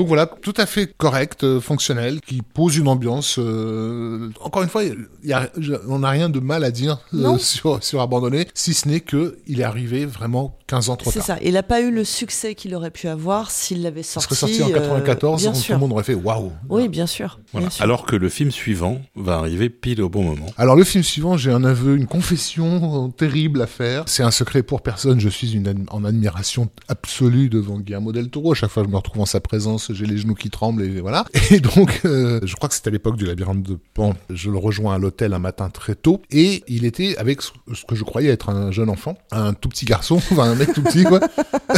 Donc 0.00 0.08
voilà, 0.08 0.24
tout 0.42 0.54
à 0.56 0.66
fait 0.66 0.92
correct, 0.96 1.44
euh, 1.44 1.60
fonctionnel, 1.60 2.20
qui 2.20 2.42
pose 2.42 2.76
une 2.76 2.88
ambiance. 2.88 3.38
euh, 3.38 4.30
encore 4.40 4.62
une 4.62 4.68
fois, 4.68 4.82
y 4.84 5.32
a- 5.32 5.50
on 5.88 6.00
n'a 6.00 6.10
rien 6.10 6.28
de 6.28 6.40
mal 6.40 6.64
à 6.64 6.70
dire 6.70 6.98
euh, 7.14 7.38
sur, 7.38 7.82
sur 7.82 8.00
Abandonné, 8.00 8.48
si 8.54 8.74
ce 8.74 8.88
n'est 8.88 9.00
que 9.00 9.38
il 9.46 9.60
est 9.60 9.64
arrivé 9.64 10.06
vraiment 10.06 10.56
15 10.66 10.88
ans 10.90 10.96
trop 10.96 11.10
C'est 11.10 11.18
tard. 11.18 11.26
ça. 11.26 11.38
Il 11.42 11.54
n'a 11.54 11.62
pas 11.62 11.80
eu 11.80 11.90
le 11.90 12.04
succès 12.04 12.54
qu'il 12.54 12.74
aurait 12.74 12.90
pu 12.92 13.08
avoir 13.08 13.50
s'il 13.50 13.82
l'avait 13.82 14.00
Il 14.00 14.04
sorti. 14.04 14.34
serait 14.34 14.52
sorti 14.52 14.62
en 14.62 14.70
euh, 14.70 14.80
94, 14.80 15.42
bien 15.42 15.52
tout 15.52 15.72
le 15.72 15.78
monde 15.78 15.92
aurait 15.92 16.04
fait 16.04 16.14
waouh. 16.14 16.52
Oui, 16.68 16.88
bien 16.88 17.06
sûr. 17.06 17.40
Voilà. 17.52 17.66
bien 17.66 17.70
sûr. 17.70 17.82
Alors 17.82 18.06
que 18.06 18.14
le 18.16 18.28
film 18.28 18.50
suivant 18.50 19.00
va 19.16 19.36
arriver 19.38 19.68
pile 19.68 20.00
au 20.02 20.08
bon 20.08 20.22
moment. 20.22 20.46
Alors 20.56 20.76
le 20.76 20.84
film 20.84 21.02
suivant, 21.02 21.36
j'ai 21.36 21.50
un 21.50 21.64
aveu, 21.64 21.96
une 21.96 22.06
confession 22.06 23.10
terrible 23.10 23.60
à 23.62 23.66
faire. 23.66 24.04
C'est 24.06 24.22
un 24.22 24.30
secret 24.30 24.62
pour 24.62 24.82
personne. 24.82 25.20
Je 25.20 25.28
suis 25.28 25.52
une 25.54 25.86
en 25.90 26.04
admiration 26.04 26.68
absolue 26.88 27.48
devant 27.48 27.78
Guillermo 27.78 28.12
del 28.12 28.30
Toro. 28.30 28.52
À 28.52 28.54
chaque 28.54 28.70
fois 28.70 28.82
que 28.82 28.88
je 28.88 28.92
me 28.92 28.96
retrouve 28.96 29.22
en 29.22 29.26
sa 29.26 29.40
présence, 29.40 29.92
j'ai 29.92 30.06
les 30.06 30.18
genoux 30.18 30.29
qui 30.34 30.50
tremblent 30.50 30.82
et 30.82 31.00
voilà. 31.00 31.24
Et 31.50 31.60
donc, 31.60 32.00
euh, 32.04 32.40
je 32.44 32.54
crois 32.56 32.68
que 32.68 32.74
c'était 32.74 32.88
à 32.88 32.92
l'époque 32.92 33.16
du 33.16 33.26
labyrinthe 33.26 33.62
de 33.62 33.78
Pan. 33.94 34.14
Je 34.30 34.50
le 34.50 34.58
rejoins 34.58 34.94
à 34.94 34.98
l'hôtel 34.98 35.32
un 35.34 35.38
matin 35.38 35.68
très 35.70 35.94
tôt 35.94 36.22
et 36.30 36.62
il 36.68 36.84
était 36.84 37.16
avec 37.16 37.42
ce 37.42 37.50
que 37.86 37.94
je 37.94 38.04
croyais 38.04 38.30
être 38.30 38.50
un 38.50 38.70
jeune 38.70 38.88
enfant, 38.88 39.18
un 39.32 39.52
tout 39.52 39.68
petit 39.68 39.84
garçon, 39.84 40.16
enfin 40.32 40.44
un 40.44 40.54
mec 40.54 40.72
tout 40.72 40.82
petit 40.82 41.04
quoi. 41.04 41.20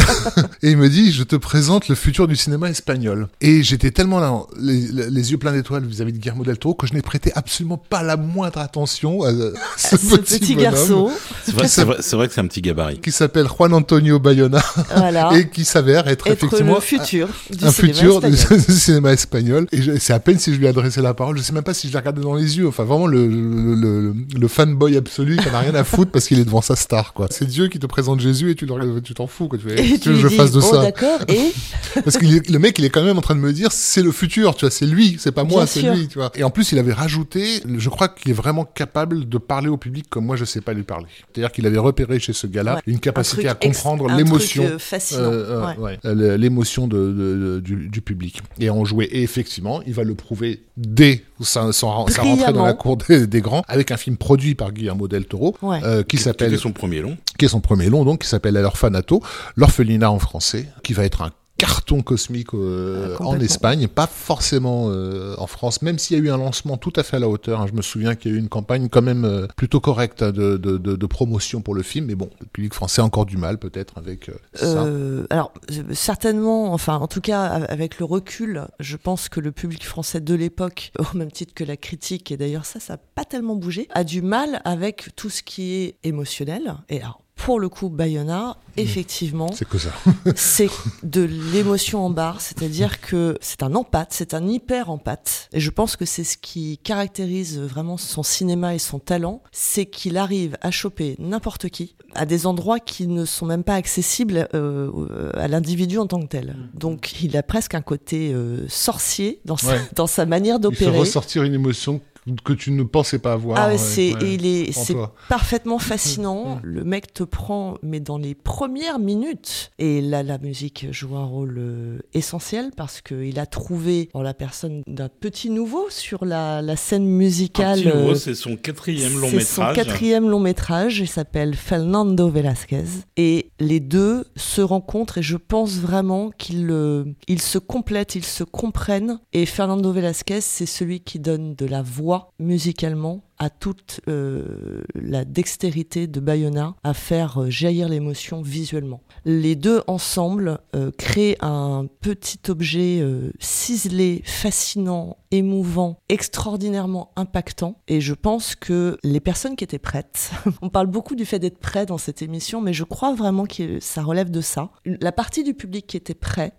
et 0.62 0.70
il 0.70 0.76
me 0.76 0.88
dit, 0.88 1.12
je 1.12 1.22
te 1.22 1.36
présente 1.36 1.88
le 1.88 1.94
futur 1.94 2.28
du 2.28 2.36
cinéma 2.36 2.70
espagnol. 2.70 3.28
Et 3.40 3.62
j'étais 3.62 3.90
tellement 3.90 4.20
là, 4.20 4.42
les, 4.58 5.10
les 5.10 5.30
yeux 5.32 5.38
pleins 5.38 5.52
d'étoiles 5.52 5.84
vis-à-vis 5.84 6.12
de 6.12 6.18
Guillermo 6.18 6.44
del 6.44 6.58
Toro 6.58 6.74
que 6.74 6.86
je 6.86 6.94
n'ai 6.94 7.02
prêté 7.02 7.32
absolument 7.34 7.76
pas 7.76 8.02
la 8.02 8.16
moindre 8.16 8.58
attention 8.58 9.22
à, 9.22 9.32
ce, 9.76 9.96
Ce 9.96 10.16
petit, 10.16 10.54
garçon, 10.54 11.10
C'est 11.44 11.54
vrai, 11.54 11.68
c'est 11.68 11.84
vrai, 11.84 11.96
c'est 12.00 12.16
vrai 12.16 12.28
que 12.28 12.34
c'est 12.34 12.40
un 12.40 12.46
petit 12.46 12.62
gabarit. 12.62 13.00
qui 13.00 13.12
s'appelle 13.12 13.46
Juan 13.46 13.72
Antonio 13.74 14.18
Bayona 14.18 14.62
voilà, 14.96 15.32
et 15.36 15.48
qui 15.48 15.64
s'avère 15.64 16.08
être, 16.08 16.26
être 16.26 16.44
effectivement 16.44 16.76
le 16.76 16.80
futur 16.80 17.28
du 17.50 17.64
un 17.64 17.72
futur 17.72 18.24
espagnol. 18.24 18.36
du 18.50 18.74
cinéma 18.74 19.12
espagnol. 19.12 19.66
Et 19.72 19.98
c'est 19.98 20.12
à 20.12 20.20
peine 20.20 20.38
si 20.38 20.52
je 20.52 20.58
lui 20.58 20.66
ai 20.66 20.68
adressé 20.68 21.00
la 21.02 21.14
parole. 21.14 21.36
Je 21.38 21.42
sais 21.42 21.52
même 21.52 21.62
pas 21.62 21.74
si 21.74 21.88
je 21.88 21.92
l'ai 21.92 21.98
regardé 21.98 22.20
dans 22.22 22.34
les 22.34 22.58
yeux. 22.58 22.66
Enfin, 22.68 22.84
vraiment 22.84 23.06
le, 23.06 23.26
le, 23.26 23.74
le, 23.74 24.14
le 24.38 24.48
fanboy 24.48 24.96
absolu 24.96 25.36
qui 25.36 25.46
n'a 25.50 25.58
rien 25.60 25.74
à 25.74 25.84
foutre 25.84 26.10
parce 26.10 26.26
qu'il 26.26 26.38
est 26.38 26.44
devant 26.44 26.60
sa 26.62 26.76
star, 26.76 27.12
quoi. 27.12 27.26
C'est 27.30 27.46
Dieu 27.46 27.68
qui 27.68 27.78
te 27.78 27.86
présente 27.86 28.20
Jésus 28.20 28.50
et 28.50 28.54
tu 28.54 28.66
t'en 28.66 29.26
fous, 29.26 29.48
quoi. 29.48 29.58
Tu 29.58 29.68
Et 29.70 29.92
veux 29.92 29.98
que 29.98 30.14
je 30.14 30.28
fasse 30.28 30.52
de 30.52 30.58
oh 30.58 30.62
ça. 30.62 30.82
d'accord, 30.82 31.20
et 31.28 31.52
Parce 32.04 32.16
que 32.18 32.24
le 32.52 32.58
mec, 32.58 32.78
il 32.78 32.84
est 32.84 32.90
quand 32.90 33.02
même 33.02 33.18
en 33.18 33.22
train 33.22 33.34
de 33.34 33.40
me 33.40 33.52
dire, 33.52 33.70
c'est 33.72 34.02
le 34.02 34.12
futur, 34.12 34.54
tu 34.54 34.64
vois, 34.64 34.70
c'est 34.70 34.86
lui, 34.86 35.16
c'est 35.18 35.32
pas 35.32 35.44
moi, 35.44 35.66
c'est 35.66 35.82
lui, 35.82 36.08
tu 36.08 36.18
vois. 36.18 36.30
Et 36.34 36.44
en 36.44 36.50
plus, 36.50 36.72
il 36.72 36.78
avait 36.78 36.92
rajouté, 36.92 37.62
je 37.78 37.88
crois 37.88 38.08
qu'il 38.08 38.30
est 38.30 38.34
vraiment 38.34 38.64
capable 38.64 39.28
de 39.28 39.38
parler 39.38 39.68
au 39.68 39.76
public 39.76 40.06
comme 40.08 40.24
moi, 40.24 40.36
je 40.36 40.44
sais 40.44 40.60
pas 40.60 40.72
lui 40.72 40.82
parler. 40.84 41.06
C'est-à-dire 41.32 41.52
qu'il 41.52 41.66
avait 41.66 41.78
repéré 41.78 42.18
chez 42.18 42.32
ce 42.32 42.46
gars-là 42.46 42.74
Ouais. 42.76 42.80
une 42.86 42.96
un 42.96 42.98
capacité 42.98 43.48
à 43.48 43.54
comprendre 43.54 44.08
l'émotion. 44.16 44.64
euh. 44.64 44.78
Euh, 45.12 45.74
ouais. 45.76 45.98
ouais, 46.04 46.38
l'émotion 46.38 46.86
de, 46.88 46.96
de- 46.96 47.12
de- 47.12 47.60
du, 47.60 47.88
du 47.88 48.00
public. 48.00 48.31
Et 48.58 48.70
on 48.70 48.84
jouait, 48.84 49.06
et 49.06 49.22
effectivement, 49.22 49.82
il 49.86 49.92
va 49.94 50.04
le 50.04 50.14
prouver 50.14 50.62
dès 50.76 51.22
sa, 51.40 51.66
sa, 51.72 51.72
sa 51.72 51.86
rentrée 52.22 52.52
dans 52.52 52.64
la 52.64 52.72
cour 52.74 52.96
des, 52.96 53.26
des 53.26 53.40
grands, 53.40 53.62
avec 53.68 53.90
un 53.90 53.96
film 53.96 54.16
produit 54.16 54.54
par 54.54 54.72
Guillermo 54.72 55.08
del 55.08 55.26
Toro, 55.26 55.56
Ouais. 55.62 55.80
euh, 55.84 56.02
qui 56.02 56.16
s'appelle 56.18 56.50
C'était 56.50 56.62
son 56.62 56.72
premier 56.72 57.00
long. 57.00 57.16
qui 57.38 57.44
est 57.44 57.48
son 57.48 57.60
premier 57.60 57.88
long, 57.88 58.04
donc, 58.04 58.22
qui 58.22 58.28
s'appelle 58.28 58.54
L'Orfanato, 58.54 59.22
l'orphelinat 59.56 60.10
en 60.10 60.18
français, 60.18 60.66
qui 60.82 60.92
va 60.92 61.04
être 61.04 61.22
un 61.22 61.30
carton 61.62 62.02
cosmique 62.02 62.54
euh, 62.54 63.16
Ah, 63.20 63.24
en. 63.24 63.38
Espagne, 63.40 63.86
pas 63.86 64.08
forcément 64.08 64.86
euh, 64.88 65.34
en 65.38 65.46
France, 65.46 65.80
même 65.82 65.98
s'il 65.98 66.16
y 66.16 66.20
a 66.20 66.22
eu 66.24 66.30
un 66.30 66.36
lancement 66.36 66.76
tout 66.76 66.92
à 66.96 67.02
fait 67.04 67.16
à 67.16 67.20
la 67.20 67.28
hauteur. 67.28 67.60
hein. 67.60 67.66
Je 67.68 67.72
me 67.76 67.82
souviens 67.82 68.14
qu'il 68.16 68.30
y 68.32 68.34
a 68.34 68.36
eu 68.36 68.40
une 68.40 68.48
campagne 68.48 68.88
quand 68.88 69.02
même 69.02 69.24
euh, 69.24 69.46
plutôt 69.56 69.78
correcte 69.80 70.24
de, 70.24 70.56
de, 70.56 70.76
de, 70.76 70.96
de 70.96 71.06
promotion 71.06 71.60
pour 71.60 71.74
le 71.74 71.82
film, 71.82 72.06
mais 72.06 72.16
bon, 72.16 72.30
le 72.40 72.46
public 72.46 72.74
français 72.74 73.00
a 73.00 73.04
encore 73.04 73.26
du 73.26 73.36
mal 73.36 73.58
peut-être 73.58 73.96
avec 73.96 74.30
ça. 74.54 74.86
Alors 75.30 75.52
certainement, 75.92 76.72
enfin 76.72 76.96
en 76.96 77.06
tout 77.06 77.20
cas 77.20 77.42
avec 77.44 77.98
le 77.98 78.04
recul, 78.06 78.66
je 78.80 78.96
pense 78.96 79.28
que 79.28 79.38
le 79.40 79.52
public 79.52 79.84
français 79.84 80.20
de 80.20 80.34
l'époque, 80.34 80.92
au 80.98 81.16
même 81.16 81.30
titre 81.30 81.54
que 81.54 81.64
la 81.64 81.76
critique, 81.76 82.32
et 82.32 82.36
d'ailleurs 82.36 82.64
ça, 82.66 82.80
ça 82.80 82.94
n'a 82.94 83.00
pas 83.14 83.24
tellement 83.24 83.54
bougé, 83.54 83.86
a 83.92 84.02
du 84.04 84.20
mal 84.22 84.60
avec 84.64 85.10
tout 85.16 85.30
ce 85.30 85.42
qui 85.42 85.74
est 85.74 85.96
émotionnel. 86.02 86.74
Et 86.88 87.00
alors 87.00 87.21
pour 87.36 87.58
le 87.58 87.68
coup, 87.68 87.88
Bayona, 87.88 88.56
effectivement, 88.76 89.50
C'est 89.52 89.68
que 89.68 89.78
ça. 89.78 89.90
c'est 90.36 90.68
de 91.02 91.22
l'émotion 91.22 92.04
en 92.04 92.10
barre, 92.10 92.40
c'est-à-dire 92.40 93.00
que 93.00 93.36
c'est 93.40 93.64
un 93.64 93.74
empathe, 93.74 94.10
c'est 94.12 94.32
un 94.34 94.46
hyper 94.46 94.90
empathe. 94.90 95.48
Et 95.52 95.58
je 95.58 95.70
pense 95.70 95.96
que 95.96 96.04
c'est 96.04 96.22
ce 96.22 96.36
qui 96.36 96.78
caractérise 96.78 97.58
vraiment 97.58 97.96
son 97.96 98.22
cinéma 98.22 98.74
et 98.76 98.78
son 98.78 99.00
talent, 99.00 99.42
c'est 99.50 99.86
qu'il 99.86 100.18
arrive 100.18 100.56
à 100.60 100.70
choper 100.70 101.16
n'importe 101.18 101.68
qui 101.68 101.96
à 102.14 102.26
des 102.26 102.46
endroits 102.46 102.78
qui 102.78 103.06
ne 103.06 103.24
sont 103.24 103.46
même 103.46 103.64
pas 103.64 103.74
accessibles 103.74 104.46
euh, 104.54 105.30
à 105.34 105.48
l'individu 105.48 105.98
en 105.98 106.06
tant 106.06 106.20
que 106.20 106.26
tel. 106.26 106.54
Donc 106.74 107.22
il 107.22 107.36
a 107.38 107.42
presque 107.42 107.74
un 107.74 107.80
côté 107.80 108.32
euh, 108.34 108.68
sorcier 108.68 109.40
dans 109.46 109.56
sa, 109.56 109.72
Ouais. 109.72 109.80
dans 109.96 110.06
sa 110.06 110.26
manière 110.26 110.56
Il 110.58 110.62
fait 110.76 110.84
d'opérer. 110.84 110.98
ressortir 110.98 111.42
une 111.42 111.54
émotion 111.54 112.02
que 112.44 112.52
tu 112.52 112.70
ne 112.70 112.82
pensais 112.84 113.18
pas 113.18 113.32
avoir. 113.32 113.58
Ah 113.58 113.66
ouais, 113.66 113.72
ouais, 113.72 113.78
c'est 113.78 114.14
ouais, 114.14 114.34
il 114.34 114.46
est 114.46 114.72
c'est 114.72 114.94
parfaitement 115.28 115.78
fascinant. 115.78 116.60
Le 116.62 116.84
mec 116.84 117.12
te 117.12 117.24
prend 117.24 117.78
mais 117.82 118.00
dans 118.00 118.18
les 118.18 118.34
premières 118.34 118.98
minutes 118.98 119.70
et 119.78 120.00
là 120.00 120.22
la 120.22 120.38
musique 120.38 120.86
joue 120.92 121.16
un 121.16 121.24
rôle 121.24 121.56
euh, 121.58 121.98
essentiel 122.14 122.70
parce 122.76 123.00
que 123.00 123.24
il 123.24 123.38
a 123.38 123.46
trouvé 123.46 124.08
en 124.14 124.22
la 124.22 124.34
personne 124.34 124.82
d'un 124.86 125.08
petit 125.08 125.50
nouveau 125.50 125.86
sur 125.90 126.24
la, 126.24 126.62
la 126.62 126.76
scène 126.76 127.02
Un 127.02 127.06
musicale. 127.06 127.80
petit 127.80 127.88
nouveau, 127.88 128.10
euh, 128.10 128.14
c'est 128.14 128.34
son 128.34 128.56
quatrième 128.56 129.18
long 129.20 129.28
c'est 129.28 129.40
son 129.40 129.62
métrage. 129.62 129.76
quatrième 129.76 130.28
long 130.28 130.40
métrage. 130.40 131.00
Il 131.00 131.08
s'appelle 131.08 131.54
Fernando 131.56 132.28
Velázquez. 132.28 132.84
Et 133.16 133.50
les 133.58 133.80
deux 133.80 134.24
se 134.36 134.60
rencontrent 134.60 135.18
et 135.18 135.22
je 135.22 135.36
pense 135.36 135.72
vraiment 135.78 136.30
qu'ils 136.38 136.68
euh, 136.70 137.04
ils 137.26 137.42
se 137.42 137.58
complètent, 137.58 138.14
ils 138.14 138.24
se 138.24 138.44
comprennent. 138.44 139.18
Et 139.32 139.46
Fernando 139.46 139.90
Velázquez, 139.92 140.40
c'est 140.40 140.66
celui 140.66 141.00
qui 141.00 141.18
donne 141.18 141.54
de 141.54 141.66
la 141.66 141.82
voix 141.82 142.11
musicalement 142.38 143.20
à 143.42 143.50
toute 143.50 144.00
euh, 144.06 144.82
la 144.94 145.24
dextérité 145.24 146.06
de 146.06 146.20
Bayona 146.20 146.76
à 146.84 146.94
faire 146.94 147.42
euh, 147.42 147.50
jaillir 147.50 147.88
l'émotion 147.88 148.40
visuellement. 148.40 149.00
Les 149.24 149.56
deux 149.56 149.82
ensemble 149.88 150.60
euh, 150.76 150.92
créent 150.96 151.36
un 151.40 151.88
petit 152.00 152.38
objet 152.48 153.02
ciselé, 153.40 154.22
fascinant, 154.24 155.16
émouvant, 155.32 155.98
extraordinairement 156.08 157.10
impactant. 157.16 157.80
Et 157.88 158.00
je 158.00 158.14
pense 158.14 158.54
que 158.54 158.96
les 159.02 159.18
personnes 159.18 159.56
qui 159.56 159.64
étaient 159.64 159.80
prêtes, 159.80 160.30
on 160.62 160.68
parle 160.68 160.86
beaucoup 160.86 161.16
du 161.16 161.24
fait 161.24 161.40
d'être 161.40 161.58
prêt 161.58 161.84
dans 161.84 161.98
cette 161.98 162.22
émission, 162.22 162.60
mais 162.60 162.72
je 162.72 162.84
crois 162.84 163.12
vraiment 163.12 163.46
que 163.46 163.80
ça 163.80 164.04
relève 164.04 164.30
de 164.30 164.40
ça. 164.40 164.70
La 164.84 165.10
partie 165.10 165.42
du 165.42 165.54
public 165.54 165.88
qui 165.88 165.96
était 165.96 166.14
prêt 166.14 166.52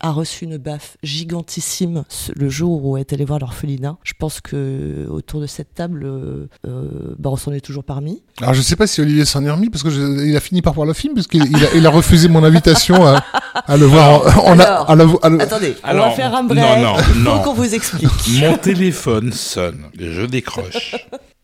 a 0.00 0.10
reçu 0.10 0.44
une 0.44 0.58
baffe 0.58 0.96
gigantissime 1.02 2.04
le 2.34 2.48
jour 2.48 2.84
où 2.84 2.96
est 2.96 3.12
allé 3.12 3.24
voir 3.24 3.38
l'orphelinat. 3.38 3.98
Je 4.02 4.12
pense 4.18 4.40
que 4.40 5.06
autour 5.08 5.40
de 5.40 5.46
cette 5.46 5.74
table, 5.74 6.04
euh, 6.24 6.48
euh, 6.66 7.14
bah, 7.18 7.30
on 7.30 7.36
s'en 7.36 7.52
est 7.52 7.60
toujours 7.60 7.84
parmi. 7.84 8.22
Alors 8.40 8.54
je 8.54 8.62
sais 8.62 8.76
pas 8.76 8.86
si 8.86 9.00
Olivier 9.00 9.24
s'en 9.24 9.44
est 9.44 9.50
remis 9.50 9.70
parce 9.70 9.82
que 9.82 9.90
je- 9.90 10.24
il 10.26 10.36
a 10.36 10.40
fini 10.40 10.62
par 10.62 10.72
voir 10.74 10.86
le 10.86 10.92
film 10.94 11.14
parce 11.14 11.26
qu'il 11.26 11.44
il 11.44 11.56
a, 11.64 11.68
il 11.74 11.86
a 11.86 11.90
refusé 11.90 12.28
mon 12.28 12.42
invitation 12.44 13.06
à, 13.06 13.22
à 13.66 13.76
le 13.76 13.86
voir. 13.86 14.38
en- 14.38 14.52
en 14.52 14.58
a- 14.58 14.62
Alors, 14.64 14.90
à 14.90 14.94
le- 14.94 15.06
à 15.22 15.28
le- 15.28 15.42
Attendez, 15.42 15.76
on 15.84 15.94
va 15.96 16.10
faire 16.12 16.34
un 16.34 16.42
non, 16.42 16.48
break. 16.48 16.78
non, 16.82 16.94
Il 16.98 17.04
faut 17.04 17.18
non. 17.20 17.38
qu'on 17.42 17.54
vous 17.54 17.74
explique. 17.74 18.08
Mon 18.40 18.56
téléphone 18.56 19.32
sonne, 19.32 19.82
je 19.98 20.22
décroche. 20.22 20.96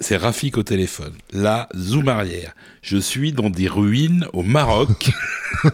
C'est 0.02 0.16
Rafik 0.16 0.56
au 0.56 0.62
téléphone. 0.62 1.12
Là, 1.32 1.68
zoom 1.76 2.08
arrière. 2.08 2.54
Je 2.82 2.96
suis 2.96 3.32
dans 3.32 3.50
des 3.50 3.68
ruines 3.68 4.26
au 4.32 4.42
Maroc. 4.42 5.10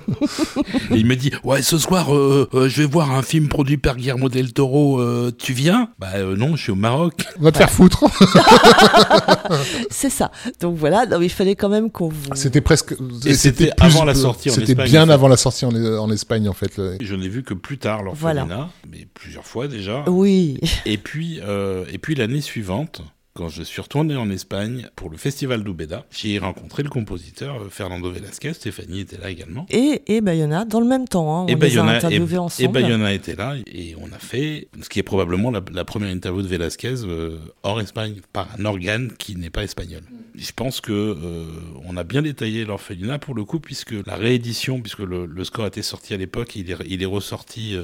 Et 0.91 0.97
il 0.97 1.07
me 1.07 1.15
dit 1.15 1.31
Ouais, 1.45 1.63
ce 1.63 1.79
soir, 1.79 2.13
euh, 2.13 2.49
euh, 2.55 2.69
je 2.69 2.83
vais 2.83 2.89
voir 2.89 3.13
un 3.13 3.23
film 3.23 3.49
produit 3.49 3.77
par 3.77 3.97
Guillermo 3.97 4.29
del 4.29 4.53
Toro. 4.53 5.01
euh, 5.01 5.31
tu 5.39 5.53
viens? 5.53 5.91
Bah 6.01 6.09
euh, 6.17 6.35
non, 6.37 6.57
je 6.57 6.63
suis 6.63 6.73
au 6.73 6.77
Maroc. 6.77 7.25
Va 7.39 7.53
te 7.53 7.59
faire 7.59 7.71
foutre. 7.71 8.05
C'est 9.91 10.11
ça. 10.11 10.31
Donc 10.61 10.77
voilà, 10.77 11.07
donc 11.07 11.21
il 11.23 11.31
fallait 11.31 11.55
quand 11.55 11.69
même 11.69 11.91
qu'on 11.91 12.09
vous. 12.09 12.35
C'était 12.35 12.61
presque. 12.61 12.95
Et 13.25 13.35
c'était 13.35 13.71
avant 13.81 14.05
la 14.05 14.15
sortie 14.15 14.51
en 14.51 14.55
C'était 14.55 14.73
Espagne, 14.73 14.91
bien 14.91 15.03
en 15.05 15.07
fait. 15.07 15.13
avant 15.13 15.29
la 15.29 15.37
sortie 15.37 15.65
en, 15.67 15.75
en 15.75 16.11
Espagne 16.11 16.49
en 16.49 16.53
fait. 16.53 16.77
le- 16.77 16.97
Je 17.01 17.15
n'ai 17.15 17.29
vu 17.29 17.43
que 17.43 17.55
plus 17.55 17.79
tard, 17.79 18.03
l'orphelinat, 18.03 18.71
mais 18.91 19.07
plusieurs 19.15 19.45
fois 19.47 19.69
déjà. 19.69 20.05
Oui. 20.09 20.59
Et 20.85 20.99
puis, 20.99 21.41
euh, 21.47 21.85
et 21.93 21.99
puis 21.99 22.15
l'année 22.15 22.41
suivante, 22.41 23.03
quand 23.37 23.49
je 23.51 23.63
suis 23.63 23.81
retourné 23.83 24.17
en 24.17 24.31
Espagne 24.31 24.89
pour 24.97 25.11
le 25.11 25.17
festival 25.17 25.63
d'Ubeda. 25.63 26.07
J'ai 26.11 26.39
rencontré 26.39 26.83
le 26.83 26.89
compositeur 26.89 27.57
euh, 27.57 27.69
Fernando 27.71 28.11
Velasquez, 28.11 28.55
Stéphanie 28.55 29.01
était 29.01 29.19
là 29.19 29.31
également. 29.31 29.67
Et, 29.71 30.03
et 30.07 30.21
Bayona, 30.21 30.65
dans 30.65 30.81
le 30.81 30.87
même 30.87 31.07
temps, 31.07 31.37
hein, 31.37 31.43
on 31.45 31.47
et 31.47 31.55
les 31.55 31.79
a 31.79 31.85
interviewés 31.85 32.39
ensemble. 32.39 32.69
Et 32.69 32.73
Bayona 32.73 33.13
était 33.13 33.37
là, 33.37 33.55
et 33.67 33.95
on 34.01 34.07
a 34.13 34.19
fait 34.19 34.69
ce 34.81 34.89
qui 34.89 34.99
est 34.99 35.05
probablement 35.05 35.51
la, 35.51 35.85
première 35.85 36.11
interview 36.11 36.43
de 36.43 36.49
Velasquez 36.49 36.95
euh, 37.05 37.39
hors 37.63 37.81
Espagne, 37.81 38.17
par 38.33 38.49
un 38.59 38.65
organe 38.65 39.13
qui 39.19 39.37
n'est 39.37 39.51
pas 39.51 39.63
espagnol. 39.63 40.03
Je 40.35 40.53
pense 40.53 40.81
que 40.81 40.93
euh, 40.93 41.45
on 41.85 41.97
a 41.97 42.05
bien 42.05 42.23
détaillé 42.23 42.65
l'orphelinat 42.65 43.19
pour 43.19 43.35
le 43.35 43.45
coup, 43.45 43.61
puisque 43.61 43.95
la 44.07 44.17
réédition, 44.17 44.81
puisque 44.81 45.01
le, 45.01 45.45
score 45.45 45.67
était 45.67 45.83
sorti 45.83 46.15
à 46.15 46.17
l'époque, 46.17 46.57
il 46.57 46.71
est, 46.71 46.77
il 46.87 47.03
est 47.03 47.07
ressorti 47.07 47.77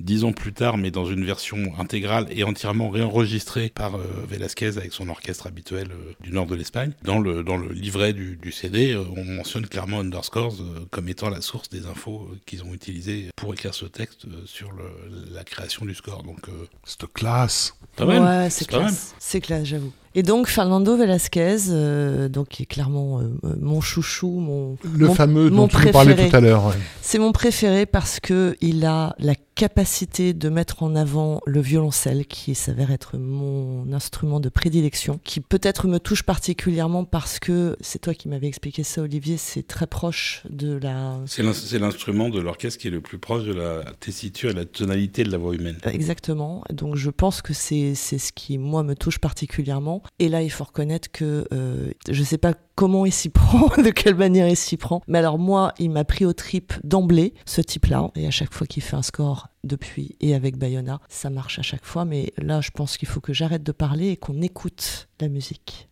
dix 0.00 0.24
ans 0.24 0.32
plus 0.32 0.52
tard, 0.52 0.76
mais 0.76 0.90
dans 0.90 1.06
une 1.06 1.24
version 1.24 1.72
intégrale 1.78 2.26
et 2.30 2.42
entièrement 2.44 2.90
réenregistrée 2.90 3.70
par 3.74 3.98
Velasquez 4.28 4.76
avec 4.76 4.92
son 4.96 5.08
orchestre 5.08 5.46
habituel 5.46 5.88
euh, 5.92 6.12
du 6.20 6.32
nord 6.32 6.46
de 6.46 6.54
l'Espagne. 6.54 6.92
Dans 7.02 7.18
le, 7.18 7.42
dans 7.42 7.56
le 7.56 7.72
livret 7.72 8.12
du, 8.12 8.36
du 8.36 8.50
CD, 8.50 8.92
euh, 8.92 9.04
on 9.16 9.24
mentionne 9.24 9.66
clairement 9.66 10.00
Underscores 10.00 10.60
euh, 10.60 10.86
comme 10.90 11.08
étant 11.08 11.28
la 11.28 11.40
source 11.40 11.68
des 11.68 11.86
infos 11.86 12.30
qu'ils 12.46 12.64
ont 12.64 12.72
utilisées 12.72 13.28
pour 13.36 13.52
écrire 13.52 13.74
ce 13.74 13.84
texte 13.84 14.26
sur 14.46 14.72
le, 14.72 14.84
la 15.32 15.44
création 15.44 15.84
du 15.84 15.94
score. 15.94 16.22
Donc, 16.22 16.40
c'est 16.84 17.06
classe. 17.12 17.74
Ouais, 18.00 18.48
c'est 18.50 18.66
classe. 18.66 19.14
C'est 19.18 19.40
classe, 19.40 19.64
j'avoue. 19.64 19.92
Et 20.18 20.22
donc 20.22 20.48
Fernando 20.48 20.96
Velasquez, 20.96 21.68
euh, 21.68 22.30
donc 22.30 22.48
qui 22.48 22.62
est 22.62 22.66
clairement 22.66 23.20
euh, 23.20 23.28
mon 23.60 23.82
chouchou, 23.82 24.30
mon 24.30 24.78
le 24.94 25.10
fameux 25.10 25.50
dont 25.50 25.68
tu 25.68 25.90
parlais 25.90 26.30
tout 26.30 26.34
à 26.34 26.40
l'heure. 26.40 26.74
C'est 27.02 27.18
mon 27.18 27.32
préféré 27.32 27.84
parce 27.84 28.18
que 28.18 28.56
il 28.62 28.86
a 28.86 29.14
la 29.18 29.34
capacité 29.56 30.34
de 30.34 30.48
mettre 30.50 30.82
en 30.82 30.94
avant 30.94 31.40
le 31.46 31.60
violoncelle, 31.60 32.26
qui 32.26 32.54
s'avère 32.54 32.90
être 32.90 33.16
mon 33.16 33.90
instrument 33.92 34.38
de 34.38 34.48
prédilection, 34.50 35.18
qui 35.24 35.40
peut-être 35.40 35.88
me 35.88 35.98
touche 35.98 36.22
particulièrement 36.22 37.04
parce 37.04 37.38
que 37.38 37.76
c'est 37.80 37.98
toi 37.98 38.14
qui 38.14 38.28
m'avais 38.28 38.46
expliqué 38.46 38.84
ça, 38.84 39.02
Olivier. 39.02 39.38
C'est 39.38 39.66
très 39.66 39.86
proche 39.86 40.42
de 40.48 40.78
la. 40.78 41.18
C'est 41.26 41.78
l'instrument 41.78 42.28
de 42.28 42.40
l'orchestre 42.40 42.80
qui 42.80 42.88
est 42.88 42.90
le 42.90 43.00
plus 43.00 43.18
proche 43.18 43.44
de 43.44 43.54
la 43.54 43.82
tessiture 43.98 44.50
et 44.50 44.54
la 44.54 44.66
tonalité 44.66 45.24
de 45.24 45.30
la 45.30 45.38
voix 45.38 45.54
humaine. 45.54 45.78
Exactement. 45.84 46.62
Donc 46.70 46.96
je 46.96 47.10
pense 47.10 47.42
que 47.42 47.54
c'est 47.54 47.94
c'est 47.94 48.18
ce 48.18 48.32
qui 48.32 48.58
moi 48.58 48.82
me 48.82 48.94
touche 48.94 49.18
particulièrement. 49.18 50.02
Et 50.18 50.28
là, 50.28 50.42
il 50.42 50.50
faut 50.50 50.64
reconnaître 50.64 51.10
que 51.10 51.46
euh, 51.52 51.90
je 52.08 52.20
ne 52.20 52.24
sais 52.24 52.38
pas 52.38 52.54
comment 52.74 53.06
il 53.06 53.12
s'y 53.12 53.28
prend, 53.30 53.68
de 53.82 53.90
quelle 53.90 54.14
manière 54.14 54.48
il 54.48 54.56
s'y 54.56 54.76
prend. 54.76 55.02
Mais 55.08 55.18
alors 55.18 55.38
moi, 55.38 55.72
il 55.78 55.90
m'a 55.90 56.04
pris 56.04 56.24
au 56.24 56.32
trip 56.32 56.72
d'emblée, 56.84 57.34
ce 57.44 57.60
type-là. 57.60 58.10
Et 58.14 58.26
à 58.26 58.30
chaque 58.30 58.52
fois 58.52 58.66
qu'il 58.66 58.82
fait 58.82 58.96
un 58.96 59.02
score 59.02 59.48
depuis 59.64 60.16
et 60.20 60.34
avec 60.34 60.56
Bayona, 60.56 61.00
ça 61.08 61.30
marche 61.30 61.58
à 61.58 61.62
chaque 61.62 61.84
fois. 61.84 62.04
Mais 62.04 62.32
là, 62.38 62.60
je 62.60 62.70
pense 62.70 62.96
qu'il 62.96 63.08
faut 63.08 63.20
que 63.20 63.32
j'arrête 63.32 63.62
de 63.62 63.72
parler 63.72 64.08
et 64.08 64.16
qu'on 64.16 64.40
écoute 64.42 65.08
la 65.20 65.28
musique. 65.28 65.88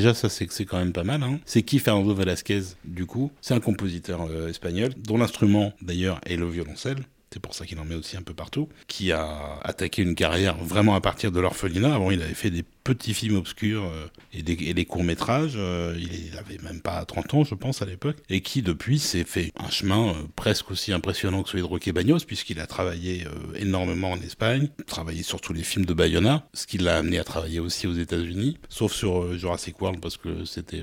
Déjà, 0.00 0.14
ça, 0.14 0.30
c'est 0.30 0.50
c'est 0.50 0.64
quand 0.64 0.78
même 0.78 0.94
pas 0.94 1.04
mal. 1.04 1.22
Hein. 1.22 1.40
C'est 1.44 1.60
qui 1.60 1.78
Fernando 1.78 2.14
Velasquez, 2.14 2.62
du 2.86 3.04
coup 3.04 3.30
C'est 3.42 3.52
un 3.52 3.60
compositeur 3.60 4.22
euh, 4.30 4.48
espagnol, 4.48 4.94
dont 4.96 5.18
l'instrument, 5.18 5.74
d'ailleurs, 5.82 6.22
est 6.24 6.36
le 6.36 6.48
violoncelle. 6.48 7.00
C'est 7.30 7.38
pour 7.38 7.52
ça 7.52 7.66
qu'il 7.66 7.78
en 7.78 7.84
met 7.84 7.96
aussi 7.96 8.16
un 8.16 8.22
peu 8.22 8.32
partout. 8.32 8.70
Qui 8.86 9.12
a 9.12 9.58
attaqué 9.62 10.00
une 10.00 10.14
carrière 10.14 10.56
vraiment 10.56 10.94
à 10.94 11.02
partir 11.02 11.32
de 11.32 11.38
l'orphelinat. 11.38 11.94
Avant, 11.94 12.10
il 12.10 12.22
avait 12.22 12.32
fait 12.32 12.48
des 12.48 12.64
petits 12.84 13.14
films 13.14 13.36
obscurs 13.36 13.84
euh, 13.84 14.06
et, 14.32 14.42
des, 14.42 14.84
courts-métrages. 14.84 15.54
Euh, 15.56 15.94
il, 15.98 16.36
avait 16.38 16.58
même 16.62 16.80
pas 16.80 17.04
30 17.04 17.34
ans, 17.34 17.44
je 17.44 17.54
pense, 17.54 17.82
à 17.82 17.86
l'époque. 17.86 18.16
Et 18.28 18.40
qui, 18.40 18.62
depuis, 18.62 18.98
s'est 18.98 19.24
fait 19.24 19.52
un 19.58 19.70
chemin 19.70 20.08
euh, 20.08 20.14
presque 20.36 20.70
aussi 20.70 20.92
impressionnant 20.92 21.42
que 21.42 21.50
celui 21.50 21.62
de 21.62 21.68
Roque 21.68 21.88
Bagnos, 21.90 22.20
puisqu'il 22.26 22.60
a 22.60 22.66
travaillé 22.66 23.24
énormément 23.56 24.12
en 24.12 24.20
Espagne, 24.20 24.68
travaillé 24.86 25.22
sur 25.22 25.40
tous 25.40 25.52
les 25.52 25.62
films 25.62 25.84
de 25.84 25.94
Bayona, 25.94 26.46
ce 26.54 26.66
qui 26.66 26.78
l'a 26.78 26.98
amené 26.98 27.18
à 27.18 27.24
travailler 27.24 27.60
aussi 27.60 27.86
aux 27.86 27.94
États-Unis, 27.94 28.58
sauf 28.68 28.92
sur 28.92 29.36
Jurassic 29.36 29.80
World, 29.80 30.00
parce 30.00 30.16
que 30.16 30.44
c'était 30.44 30.82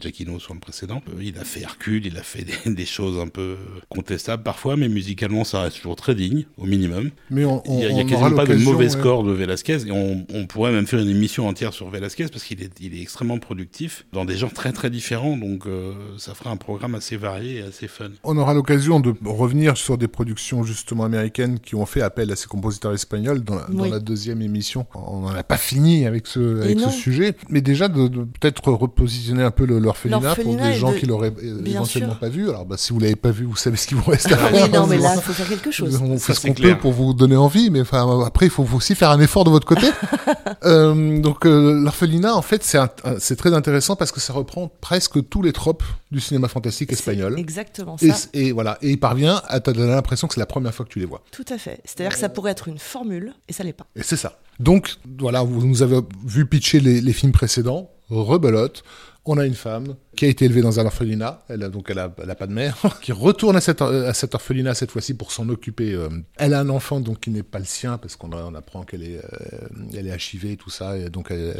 Giacchino 0.00 0.38
sur 0.38 0.54
le 0.54 0.60
précédent. 0.60 1.02
il 1.20 1.38
a 1.38 1.44
fait 1.44 1.60
Hercule, 1.60 2.06
il 2.06 2.16
a 2.18 2.22
fait 2.22 2.44
des, 2.66 2.86
choses 2.86 3.18
un 3.18 3.28
peu 3.28 3.56
contestables 3.88 4.42
parfois, 4.42 4.76
mais 4.76 4.88
musicalement, 4.88 5.44
ça 5.44 5.62
reste 5.62 5.76
toujours 5.76 5.96
très 5.96 6.14
digne, 6.14 6.46
au 6.56 6.66
minimum. 6.66 7.10
Mais 7.30 7.44
on, 7.44 7.62
il 7.66 7.94
n'y 7.94 8.00
a, 8.00 8.04
quasiment 8.04 8.32
pas 8.32 8.46
de 8.46 8.56
mauvais 8.56 8.88
score 8.88 9.24
de 9.24 9.32
Velasquez, 9.32 9.86
et 9.86 9.90
on, 9.90 10.26
on 10.32 10.46
pourrait 10.46 10.72
même 10.72 10.86
faire 10.86 11.00
une 11.00 11.13
émission 11.14 11.48
entière 11.48 11.72
sur 11.72 11.88
Velasquez 11.88 12.26
parce 12.28 12.44
qu'il 12.44 12.62
est, 12.62 12.70
il 12.80 12.96
est 12.96 13.00
extrêmement 13.00 13.38
productif 13.38 14.06
dans 14.12 14.24
des 14.24 14.36
genres 14.36 14.52
très 14.52 14.72
très 14.72 14.90
différents. 14.90 15.36
Donc 15.36 15.66
euh, 15.66 15.92
ça 16.18 16.34
fera 16.34 16.50
un 16.50 16.56
programme 16.56 16.94
assez 16.94 17.16
varié 17.16 17.58
et 17.58 17.62
assez 17.62 17.88
fun. 17.88 18.10
On 18.24 18.36
aura 18.36 18.54
l'occasion 18.54 19.00
de 19.00 19.14
revenir 19.24 19.76
sur 19.76 19.98
des 19.98 20.08
productions 20.08 20.64
justement 20.64 21.04
américaines 21.04 21.58
qui 21.60 21.74
ont 21.74 21.86
fait 21.86 22.02
appel 22.02 22.30
à 22.32 22.36
ces 22.36 22.46
compositeurs 22.46 22.92
espagnols 22.92 23.42
dans 23.42 23.56
la, 23.56 23.66
dans 23.68 23.84
la 23.84 24.00
deuxième 24.00 24.42
émission. 24.42 24.86
On 24.94 25.20
n'en 25.20 25.34
a 25.34 25.42
pas 25.42 25.56
fini 25.56 26.06
avec 26.06 26.26
ce, 26.26 26.62
avec 26.62 26.80
ce 26.80 26.90
sujet, 26.90 27.34
mais 27.48 27.60
déjà 27.60 27.88
de, 27.88 28.08
de 28.08 28.24
peut-être 28.24 28.72
repositionner 28.72 29.42
un 29.42 29.50
peu 29.50 29.64
l'orphelinat 29.64 30.34
pour 30.34 30.56
des 30.56 30.74
gens 30.74 30.92
qui 30.92 31.06
l'auraient 31.06 31.32
éventuellement 31.66 32.14
pas 32.16 32.28
vu. 32.28 32.48
Alors 32.48 32.66
bah, 32.66 32.76
si 32.78 32.92
vous 32.92 33.00
l'avez 33.00 33.16
pas 33.16 33.30
vu, 33.30 33.44
vous 33.44 33.56
savez 33.56 33.76
ce 33.76 33.86
qu'il 33.86 33.96
vous 33.96 34.10
reste 34.10 34.30
à 34.32 34.36
ah 34.40 34.48
faire. 34.48 34.64
Oui, 34.64 34.70
non, 34.72 34.86
mais 34.86 34.98
là, 34.98 35.14
il 35.16 35.22
faut 35.22 35.32
faire 35.32 35.48
quelque 35.48 35.70
chose. 35.70 36.00
On 36.02 36.18
fait 36.18 36.34
ce 36.34 36.46
qu'on 36.46 36.54
peut 36.54 36.76
pour 36.76 36.92
vous 36.92 37.14
donner 37.14 37.36
envie, 37.36 37.70
mais 37.70 37.80
enfin 37.80 38.22
après, 38.24 38.46
il 38.46 38.50
faut 38.50 38.66
aussi 38.74 38.94
faire 38.94 39.10
un 39.10 39.20
effort 39.20 39.44
de 39.44 39.50
votre 39.50 39.66
côté. 39.66 39.86
euh, 40.64 40.94
donc 41.20 41.46
euh, 41.46 41.80
l'orphelinat, 41.80 42.34
en 42.34 42.42
fait, 42.42 42.62
c'est 42.62 43.36
très 43.36 43.54
intéressant 43.54 43.96
parce 43.96 44.12
que 44.12 44.20
ça 44.20 44.32
reprend 44.32 44.68
presque 44.80 45.28
tous 45.28 45.42
les 45.42 45.52
tropes 45.52 45.82
du 46.10 46.20
cinéma 46.20 46.48
fantastique 46.48 46.92
espagnol. 46.92 47.38
Exactement 47.38 47.96
ça. 47.96 48.06
Et, 48.32 48.52
voilà, 48.52 48.78
et 48.82 48.90
il 48.90 49.00
parvient 49.00 49.40
à 49.46 49.60
te 49.60 49.70
donner 49.70 49.92
l'impression 49.92 50.28
que 50.28 50.34
c'est 50.34 50.40
la 50.40 50.46
première 50.46 50.74
fois 50.74 50.84
que 50.84 50.90
tu 50.90 50.98
les 50.98 51.06
vois. 51.06 51.22
Tout 51.30 51.44
à 51.48 51.58
fait. 51.58 51.80
C'est-à-dire 51.84 52.12
que 52.12 52.18
ça 52.18 52.28
pourrait 52.28 52.52
être 52.52 52.68
une 52.68 52.78
formule 52.78 53.34
et 53.48 53.52
ça 53.52 53.64
l'est 53.64 53.72
pas. 53.72 53.86
Et 53.96 54.02
c'est 54.02 54.16
ça. 54.16 54.38
Donc 54.60 54.96
voilà, 55.18 55.42
vous 55.42 55.66
nous 55.66 55.82
avez 55.82 56.00
vu 56.24 56.46
pitcher 56.46 56.80
les, 56.80 57.00
les 57.00 57.12
films 57.12 57.32
précédents, 57.32 57.90
rebelote 58.08 58.84
on 59.26 59.38
a 59.38 59.46
une 59.46 59.54
femme 59.54 59.96
qui 60.16 60.26
a 60.26 60.28
été 60.28 60.44
élevée 60.44 60.60
dans 60.60 60.78
un 60.78 60.86
orphelinat, 60.86 61.44
elle 61.48 61.62
a, 61.62 61.68
donc 61.68 61.90
elle 61.90 61.98
a, 61.98 62.08
pas 62.08 62.46
de 62.46 62.52
mère, 62.52 62.76
qui 63.02 63.12
retourne 63.12 63.56
à 63.56 63.60
cet, 63.60 63.82
à 63.82 64.12
cet 64.14 64.34
orphelinat 64.34 64.74
cette 64.74 64.90
fois-ci 64.90 65.14
pour 65.14 65.32
s'en 65.32 65.48
occuper. 65.48 65.92
Euh. 65.92 66.08
elle 66.36 66.54
a 66.54 66.60
un 66.60 66.68
enfant 66.68 67.00
donc 67.00 67.20
qui 67.20 67.30
n'est 67.30 67.42
pas 67.42 67.58
le 67.58 67.64
sien 67.64 67.98
parce 67.98 68.16
qu'on 68.16 68.32
on 68.32 68.54
apprend 68.54 68.82
qu'elle 68.82 69.02
est, 69.02 69.18
euh, 69.18 69.68
elle 69.94 70.06
est 70.06 70.12
archivée 70.12 70.52
et 70.52 70.56
tout 70.56 70.70
ça, 70.70 70.96
et 70.96 71.08
donc 71.10 71.30
elle, 71.30 71.54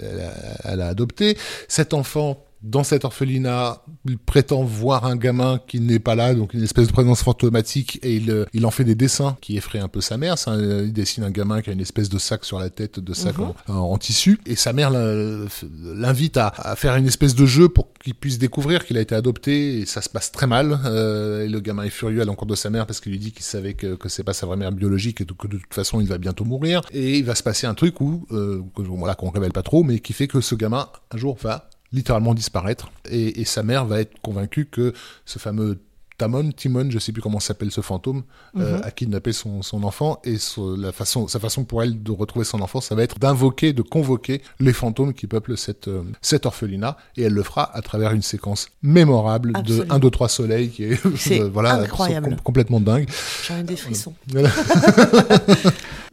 elle 0.65 0.81
a 0.81 0.89
adopté. 0.89 1.36
Cet 1.69 1.95
enfant 1.95 2.45
dans 2.65 2.82
cet 2.82 3.05
orphelinat, 3.05 3.82
il 4.07 4.16
prétend 4.16 4.65
voir 4.65 5.05
un 5.05 5.16
gamin 5.16 5.61
qui 5.66 5.81
n'est 5.81 5.99
pas 5.99 6.15
là, 6.15 6.35
donc 6.35 6.55
une 6.55 6.62
espèce 6.62 6.86
de 6.86 6.93
présence 6.93 7.23
fantomatique, 7.23 7.99
et 8.03 8.16
il, 8.16 8.31
euh, 8.31 8.47
il 8.55 8.65
en 8.65 8.70
fait 8.70 8.85
des 8.85 8.95
dessins 8.95 9.36
qui 9.43 9.59
effraient 9.59 9.81
un 9.81 9.89
peu 9.89 10.01
sa 10.01 10.16
mère. 10.16 10.36
il 10.49 10.93
dessine 10.95 11.24
un 11.24 11.31
gamin 11.31 11.61
qui 11.61 11.69
a 11.69 11.74
une 11.74 11.82
espèce 11.82 12.09
de 12.09 12.16
sac 12.16 12.43
sur 12.43 12.59
la 12.59 12.70
tête, 12.70 13.01
de 13.01 13.12
sac 13.12 13.36
mhm. 13.36 13.53
en, 13.69 13.99
tissu, 13.99 14.41
et 14.47 14.57
sa 14.57 14.73
mère 14.73 14.91
l'invite 14.91 16.39
à, 16.39 16.74
faire 16.77 16.97
une 16.97 17.07
espèce 17.07 17.35
de 17.35 17.45
jeu 17.45 17.69
pour 17.69 17.93
qu'il 18.03 18.15
puisse 18.15 18.39
découvrir 18.39 18.86
qu'il 18.86 18.97
a 18.97 19.03
été 19.03 19.15
adopté, 19.15 19.81
et 19.81 19.86
ça 19.86 20.01
se 20.01 20.09
passe 20.09 20.32
très 20.32 20.47
mal. 20.47 20.81
Euh, 20.86 21.45
et 21.45 21.49
le 21.49 21.61
gamin 21.61 21.82
est 21.82 21.91
furieux 21.91 22.23
à 22.23 22.24
l'encontre 22.24 22.53
de 22.53 22.57
sa 22.57 22.70
mère 22.70 22.86
parce 22.86 23.01
qu'il 23.01 23.12
lui 23.12 23.19
dit 23.19 23.32
qu'il 23.32 23.45
savait 23.45 23.74
que, 23.74 23.95
que 23.95 24.09
c'est 24.09 24.24
pas 24.24 24.32
sa 24.32 24.47
vraie 24.47 24.57
mère 24.57 24.73
biologique 24.73 25.20
et 25.20 25.27
que 25.27 25.49
de 25.49 25.59
toute 25.59 25.74
façon 25.74 26.01
il 26.01 26.07
va 26.07 26.16
bientôt 26.16 26.45
mourir. 26.45 26.81
Et 26.93 27.19
il 27.19 27.24
va 27.24 27.35
se 27.35 27.43
passer 27.43 27.66
un 27.66 27.74
truc 27.74 28.01
où, 28.01 28.27
euh, 28.32 28.62
voilà, 28.77 29.15
qu'on 29.15 29.28
révèle 29.28 29.53
pas 29.53 29.62
trop, 29.62 29.82
mais 29.82 30.01
qui 30.01 30.15
fait 30.15 30.28
que 30.28 30.41
ce 30.41 30.55
gamin 30.55 30.89
un 31.12 31.19
jour 31.19 31.36
va 31.43 31.69
littéralement 31.95 32.35
disparaître. 32.35 32.91
Et, 33.11 33.45
sa 33.45 33.62
mère 33.62 33.85
va 33.85 34.01
être 34.01 34.21
convaincue 34.21 34.66
que 34.66 34.93
ce 35.25 35.39
fameux 35.39 35.79
Tamon, 36.16 36.53
Timon, 36.53 36.91
je 36.91 36.99
sais 37.01 37.11
plus 37.11 37.21
comment 37.21 37.41
s'appelle 37.41 37.73
ce 37.73 37.81
fantôme, 37.81 38.23
euh, 38.57 38.79
mhm. 38.79 38.85
a 38.85 38.91
kidnappé 38.93 39.33
son, 39.33 39.62
son 39.62 39.83
enfant 39.83 40.21
et 40.25 40.37
la 40.79 40.93
façon, 40.93 41.27
sa 41.27 41.41
façon 41.41 41.65
pour 41.65 41.83
elle 41.83 42.03
de 42.03 42.12
retrouver 42.12 42.45
son 42.45 42.61
enfant, 42.61 42.81
ça 42.81 42.95
va 42.95 43.03
être 43.03 43.19
d'invoquer, 43.19 43.73
de 43.73 43.83
convoquer 43.83 44.41
les 44.61 44.73
fantômes 44.73 45.12
qui 45.12 45.27
peuplent 45.27 45.59
cette, 45.59 45.89
euh, 45.89 46.05
cette 46.23 46.47
orphelinat 46.47 46.97
et 47.16 47.23
elle 47.23 47.33
le 47.33 47.43
fera 47.43 47.77
à 47.77 47.83
travers 47.83 48.12
une 48.12 48.23
séquence 48.23 48.69
mémorable 48.83 49.55
de 49.65 49.87
1, 49.91 49.99
2, 49.99 50.11
3 50.11 50.29
soleils 50.29 50.71
qui 50.71 50.85
est, 50.85 51.43
voilà, 51.53 51.81
incroyable. 51.81 52.37
complètement 52.45 52.81
dingue. 52.81 53.09
J'ai 53.49 53.62
des 53.65 53.77
frissons. 53.77 54.15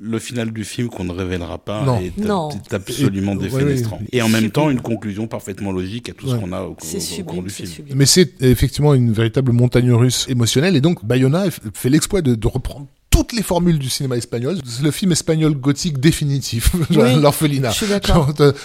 le 0.03 0.17
final 0.17 0.51
du 0.51 0.63
film 0.63 0.89
qu'on 0.89 1.03
ne 1.03 1.11
révélera 1.11 1.59
pas 1.59 1.85
est, 2.01 2.73
absolument 2.73 3.35
défenestrant. 3.35 3.99
Et 4.11 4.21
en 4.21 4.29
même 4.29 4.49
temps, 4.49 4.69
une 4.69 4.81
conclusion 4.81 5.27
parfaitement 5.27 5.71
logique 5.71 6.09
à 6.09 6.13
tout 6.13 6.27
ce 6.27 6.35
qu'on 6.35 6.51
a 6.51 6.63
au, 6.63 6.75
cours 7.23 7.43
du 7.43 7.49
film. 7.49 7.87
Mais 7.95 8.05
c'est 8.05 8.41
effectivement 8.41 8.93
une 8.93 9.11
véritable 9.11 9.51
montagne 9.51 9.91
russe 9.91 10.25
émotionnelle. 10.27 10.75
Et 10.75 10.81
donc, 10.81 11.05
Bayona 11.05 11.45
fait 11.73 11.89
l'exploit 11.89 12.21
de 12.21 12.47
reprendre 12.47 12.87
toutes 13.11 13.33
les 13.33 13.43
formules 13.43 13.77
du 13.77 13.89
cinéma 13.89 14.17
espagnol. 14.17 14.57
C'est 14.65 14.81
le 14.81 14.89
film 14.89 15.11
espagnol 15.11 15.53
gothique 15.53 15.99
définitif, 15.99 16.71
l'orphelinat. 16.89 17.71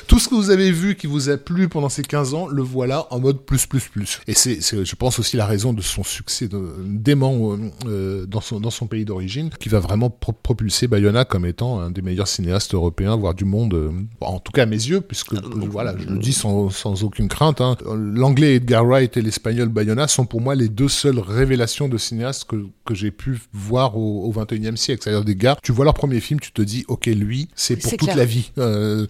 Tout 0.06 0.18
ce 0.18 0.28
que 0.28 0.34
vous 0.34 0.50
avez 0.50 0.70
vu 0.70 0.94
qui 0.94 1.06
vous 1.06 1.28
a 1.28 1.36
plu 1.36 1.68
pendant 1.68 1.88
ces 1.88 2.02
15 2.02 2.32
ans, 2.32 2.46
le 2.46 2.62
voilà 2.62 3.06
en 3.10 3.18
mode 3.18 3.44
plus, 3.44 3.66
plus, 3.66 3.88
plus. 3.88 4.20
Et 4.28 4.34
c'est, 4.34 4.60
je 4.62 4.94
pense, 4.94 5.18
aussi 5.18 5.36
la 5.36 5.46
raison 5.46 5.72
de 5.72 5.82
son 5.82 6.04
succès 6.04 6.46
de, 6.48 6.58
dément 6.86 7.52
euh, 7.52 7.56
euh, 7.86 8.26
dans, 8.26 8.40
son, 8.40 8.60
dans 8.60 8.70
son 8.70 8.86
pays 8.86 9.04
d'origine, 9.04 9.50
qui 9.58 9.68
va 9.68 9.80
vraiment 9.80 10.10
propulser 10.10 10.86
Bayona 10.86 11.24
comme 11.24 11.44
étant 11.44 11.80
un 11.80 11.90
des 11.90 12.02
meilleurs 12.02 12.28
cinéastes 12.28 12.72
européens, 12.72 13.16
voire 13.16 13.34
du 13.34 13.44
monde, 13.44 13.74
euh, 13.74 13.90
en 14.20 14.38
tout 14.38 14.52
cas 14.52 14.62
à 14.62 14.66
mes 14.66 14.76
yeux, 14.76 15.00
puisque, 15.00 15.34
voilà, 15.34 15.94
je 15.98 16.06
le 16.06 16.18
dis 16.18 16.32
sans, 16.32 16.70
sans 16.70 17.02
aucune 17.02 17.28
crainte. 17.28 17.60
Hein. 17.60 17.76
L'anglais 17.84 18.56
Edgar 18.56 18.86
Wright 18.86 19.16
et 19.16 19.22
l'espagnol 19.22 19.68
Bayona 19.68 20.06
sont 20.06 20.24
pour 20.24 20.40
moi 20.40 20.54
les 20.54 20.68
deux 20.68 20.88
seules 20.88 21.18
révélations 21.18 21.88
de 21.88 21.98
cinéastes 21.98 22.44
que, 22.44 22.64
que 22.84 22.94
j'ai 22.94 23.10
pu 23.10 23.40
voir 23.52 23.98
au, 23.98 24.24
au 24.24 24.35
21e 24.36 24.76
siècle. 24.76 25.02
C'est-à-dire 25.04 25.24
des 25.24 25.36
gars, 25.36 25.56
tu 25.62 25.72
vois 25.72 25.84
leur 25.84 25.94
premier 25.94 26.20
film, 26.20 26.40
tu 26.40 26.52
te 26.52 26.62
dis, 26.62 26.84
ok, 26.88 27.06
lui, 27.06 27.48
c'est 27.54 27.76
pour 27.76 27.96
toute 27.96 28.14
la 28.14 28.24
vie. 28.24 28.50
Euh, 28.58 29.06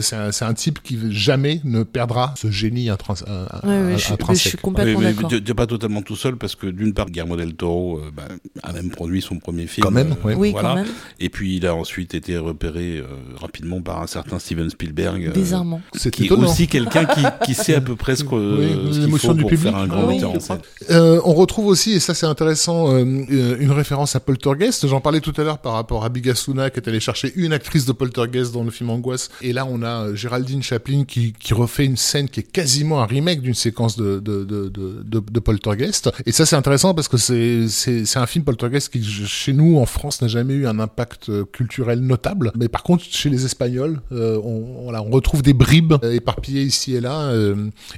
c'est 0.00 0.16
un, 0.16 0.30
un, 0.48 0.54
type 0.54 0.82
qui 0.82 0.98
jamais 1.10 1.60
ne 1.64 1.82
perdra 1.82 2.34
ce 2.36 2.50
génie 2.50 2.88
intrinsèque. 2.88 3.28
je, 3.64 4.34
suis 4.34 4.58
complètement 4.58 5.00
d'accord. 5.00 5.28
Tu 5.28 5.42
n'es 5.42 5.54
pas 5.54 5.66
totalement 5.66 6.02
tout 6.02 6.16
seul 6.16 6.36
parce 6.36 6.56
que 6.56 6.66
d'une 6.66 6.94
part, 6.94 7.06
Guillermo 7.06 7.36
del 7.36 7.54
Toro 7.54 7.98
euh, 7.98 8.10
bah, 8.14 8.24
a 8.62 8.72
même 8.72 8.90
produit 8.90 9.22
son 9.22 9.38
premier 9.38 9.66
film. 9.66 9.84
Quand 9.84 9.90
même, 9.90 10.14
euh, 10.24 10.34
oui. 10.34 10.54
Quand 10.58 10.74
même. 10.74 10.86
Et 11.20 11.28
puis 11.28 11.56
il 11.56 11.66
a 11.66 11.74
ensuite 11.74 12.14
été 12.14 12.36
repéré 12.36 13.02
rapidement 13.40 13.80
par 13.80 14.02
un 14.02 14.06
certain 14.06 14.38
Steven 14.38 14.70
Spielberg. 14.70 15.32
Bizarrement. 15.32 15.80
C'est 15.94 16.10
qui 16.10 16.26
est 16.26 16.32
aussi 16.32 16.68
quelqu'un 16.68 17.04
qui, 17.04 17.22
qui, 17.46 17.54
sait 17.54 17.74
à 17.74 17.80
peu 17.80 17.96
près 17.96 18.16
ce 18.16 18.24
qu'il 18.24 19.18
faut 19.18 19.34
pour 19.34 19.50
faire 19.50 19.76
un 19.76 19.86
grand 19.86 20.06
metteur 20.06 20.32
en 20.32 20.40
scène. 20.40 20.60
on 20.90 21.34
retrouve 21.34 21.66
aussi, 21.66 21.92
et 21.92 22.00
ça 22.00 22.14
c'est 22.14 22.26
intéressant, 22.26 22.96
une 22.98 23.72
référence 23.72 24.16
à 24.16 24.20
Poltergeist 24.52 24.86
J'en 24.86 25.00
parlais 25.00 25.20
tout 25.20 25.32
à 25.38 25.44
l'heure 25.44 25.58
par 25.58 25.72
rapport 25.72 26.04
à 26.04 26.10
Bigasuna 26.10 26.68
qui 26.68 26.78
est 26.78 26.86
allé 26.86 27.00
chercher 27.00 27.32
une 27.36 27.54
actrice 27.54 27.86
de 27.86 27.92
Poltergeist 27.92 28.52
dans 28.52 28.64
le 28.64 28.70
film 28.70 28.90
Angoisse. 28.90 29.30
Et 29.40 29.54
là, 29.54 29.66
on 29.66 29.82
a 29.82 30.08
euh, 30.08 30.14
Géraldine 30.14 30.62
Chaplin 30.62 31.04
qui, 31.04 31.32
qui 31.32 31.54
refait 31.54 31.86
une 31.86 31.96
scène 31.96 32.28
qui 32.28 32.40
est 32.40 32.52
quasiment 32.52 33.00
un 33.00 33.06
remake 33.06 33.40
d'une 33.40 33.54
séquence 33.54 33.96
de, 33.96 34.20
de, 34.20 34.44
de, 34.44 34.68
de, 34.68 35.02
de 35.04 35.40
Poltergeist. 35.40 36.10
Et 36.26 36.32
ça, 36.32 36.44
c'est 36.44 36.56
intéressant 36.56 36.92
parce 36.92 37.08
que 37.08 37.16
c'est, 37.16 37.66
c'est, 37.68 38.04
c'est 38.04 38.18
un 38.18 38.26
film 38.26 38.44
Poltergeist 38.44 38.92
qui, 38.92 39.02
chez 39.02 39.54
nous, 39.54 39.78
en 39.78 39.86
France, 39.86 40.20
n'a 40.20 40.28
jamais 40.28 40.52
eu 40.52 40.66
un 40.66 40.78
impact 40.80 41.30
euh, 41.30 41.46
culturel 41.46 42.00
notable. 42.00 42.52
Mais 42.54 42.68
par 42.68 42.82
contre, 42.82 43.04
chez 43.04 43.30
les 43.30 43.46
Espagnols, 43.46 44.02
euh, 44.12 44.38
on, 44.44 44.90
on, 44.90 44.94
on 44.94 45.10
retrouve 45.10 45.40
des 45.40 45.54
bribes 45.54 45.94
éparpillées 46.02 46.64
ici 46.64 46.94
et 46.94 47.00
là. 47.00 47.32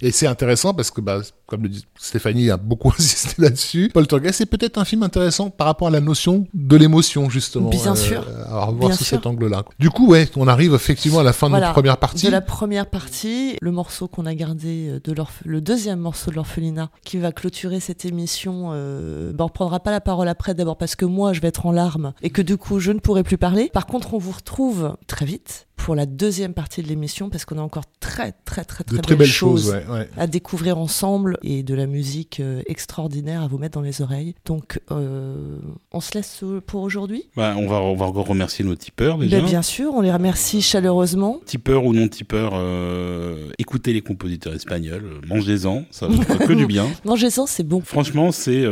et 0.01 0.13
c'est 0.13 0.29
intéressant 0.29 0.73
parce 0.73 0.93
que, 0.93 1.01
bah, 1.01 1.21
comme 1.47 1.63
le 1.63 1.69
dit 1.69 1.85
Stéphanie 1.99 2.51
a 2.51 2.57
beaucoup 2.57 2.93
insisté 2.99 3.43
là-dessus, 3.43 3.91
Poltergeist 3.93 4.41
est 4.41 4.47
peut-être 4.47 4.79
un 4.79 4.85
film 4.85 5.03
intéressant 5.03 5.51
par 5.51 5.67
rapport 5.67 5.89
à 5.89 5.91
la 5.91 6.01
notion 6.01 6.44
de 6.53 6.77
l'émotion, 6.77 7.31
justement. 7.31 7.71
Bien 7.71 7.93
euh, 7.93 7.97
sûr. 7.97 8.27
À 8.51 8.71
voir 8.71 8.93
sous 8.93 9.05
cet 9.05 9.27
angle-là. 9.27 9.65
Du 9.79 9.91
coup, 9.91 10.09
ouais, 10.09 10.29
on 10.37 10.49
arrive 10.49 10.75
effectivement 10.75 11.21
à 11.21 11.23
la 11.23 11.33
fin 11.33 11.49
de 11.49 11.55
notre 11.55 11.73
première 11.73 11.99
partie. 11.99 12.27
De 12.27 12.31
la 12.31 12.41
première 12.41 12.87
partie, 12.87 13.57
le 13.61 13.71
morceau 13.71 14.09
qu'on 14.09 14.27
a 14.27 14.35
gardé 14.35 14.89
euh, 14.89 15.01
de 15.03 15.15
le 15.45 15.61
deuxième 15.61 16.01
morceau 16.01 16.31
de 16.31 16.37
l'orphelinat 16.37 16.91
qui 17.05 17.19
va 17.19 17.33
clôturer 17.33 17.81
cette 17.81 18.05
émission. 18.05 18.71
Euh, 18.73 19.33
ben, 19.33 19.45
on 19.45 19.47
reprendra 19.47 19.81
pas 19.81 19.91
la 19.91 20.01
parole 20.01 20.29
après, 20.29 20.55
d'abord 20.55 20.77
parce 20.77 20.97
que 20.97 21.05
moi, 21.05 21.33
je 21.33 21.41
vais 21.41 21.49
être 21.49 21.67
en 21.67 21.73
larmes 21.73 22.13
et 22.23 22.31
que 22.31 22.43
du 22.43 22.57
coup, 22.57 22.81
je 22.81 22.93
ne 22.93 22.99
pourrai 22.99 23.23
plus 23.23 23.39
parler. 23.39 23.71
Par 23.73 23.87
contre, 23.87 24.15
on 24.15 24.19
vous 24.19 24.33
retrouve 24.33 24.97
très 25.07 25.25
vite 25.25 25.67
pour 25.77 25.95
la 25.95 26.07
deuxième 26.07 26.55
partie 26.55 26.83
de 26.83 26.89
l'émission 26.89 27.29
parce 27.31 27.45
qu'on 27.45 27.59
a 27.59 27.63
encore 27.63 27.85
très 28.01 28.33
très 28.45 28.65
très 28.65 28.85
très, 28.85 28.99
très 28.99 29.17
belles, 29.17 29.27
choses, 29.27 29.77
à 30.17 30.27
découvrir 30.27 30.79
ensemble 30.79 31.37
et 31.43 31.63
de 31.63 31.75
la 31.75 31.87
musique 31.87 32.41
extraordinaire 32.67 33.43
à 33.43 33.49
vous 33.49 33.59
mettre 33.59 33.75
dans 33.75 33.85
les 33.85 34.01
oreilles. 34.01 34.35
Donc 34.45 34.81
euh, 34.91 35.59
on 35.93 36.01
se 36.01 36.15
laisse 36.15 36.34
pour 36.67 36.83
aujourd'hui. 36.83 37.25
Bah, 37.37 37.55
on 37.57 37.67
va 37.67 37.81
on 37.81 37.95
va 37.95 38.07
encore 38.07 38.27
remercier 38.27 38.65
nos 38.65 38.75
tipeurs 38.75 39.19
déjà. 39.19 39.41
bien 39.41 39.63
sûr, 39.63 39.95
on 39.95 40.01
les 40.01 40.13
remercie 40.13 40.63
chaleureusement. 40.63 41.41
Tipeurs 41.47 41.85
ou 41.85 41.93
non 41.93 42.09
tipeurs, 42.09 42.53
euh, 42.55 43.51
écoutez 43.59 43.93
les 43.93 44.01
compositeurs 44.01 44.55
espagnols, 44.55 45.21
mangez-en, 45.27 45.85
ça 45.91 46.09
va 46.09 46.37
que 46.47 46.53
du 46.53 46.67
bien. 46.67 46.87
Mangez-en, 47.05 47.47
c'est 47.47 47.67
bon. 47.67 47.81
Franchement, 47.81 48.33
c'est 48.33 48.65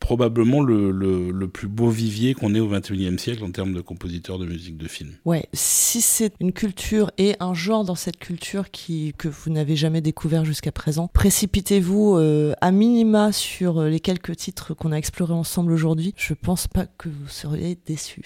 probablement 0.00 0.60
le, 0.60 0.90
le, 0.90 1.30
le, 1.30 1.48
plus 1.48 1.68
beau 1.68 1.88
vivier 1.88 2.34
qu'on 2.34 2.54
ait 2.54 2.60
au 2.60 2.68
21e 2.68 3.18
siècle 3.18 3.44
en 3.44 3.50
termes 3.50 3.72
de 3.72 3.80
compositeurs 3.80 4.38
de 4.38 4.46
musique 4.46 4.76
de 4.76 4.88
film. 4.88 5.12
Ouais, 5.24 5.46
si 5.52 6.00
c'est 6.00 6.32
une 6.40 6.52
culture 6.52 7.10
et 7.18 7.34
un 7.40 7.54
genre 7.54 7.84
dans 7.84 7.94
cette 7.94 8.18
culture 8.18 8.70
qui, 8.70 9.14
que 9.16 9.28
vous 9.28 9.50
n'avez 9.50 9.76
jamais 9.76 10.00
découvert 10.00 10.44
jusqu'à 10.44 10.72
présent. 10.72 11.08
Précipitez-vous 11.12 12.16
euh, 12.16 12.54
à 12.60 12.70
minima 12.70 13.32
sur 13.32 13.78
euh, 13.78 13.88
les 13.88 14.00
quelques 14.00 14.36
titres 14.36 14.74
qu'on 14.74 14.92
a 14.92 14.96
explorés 14.96 15.34
ensemble 15.34 15.72
aujourd'hui. 15.72 16.14
Je 16.16 16.34
pense 16.34 16.66
pas 16.66 16.81
que 16.98 17.08
vous 17.08 17.28
seriez 17.28 17.78
déçus. 17.86 18.22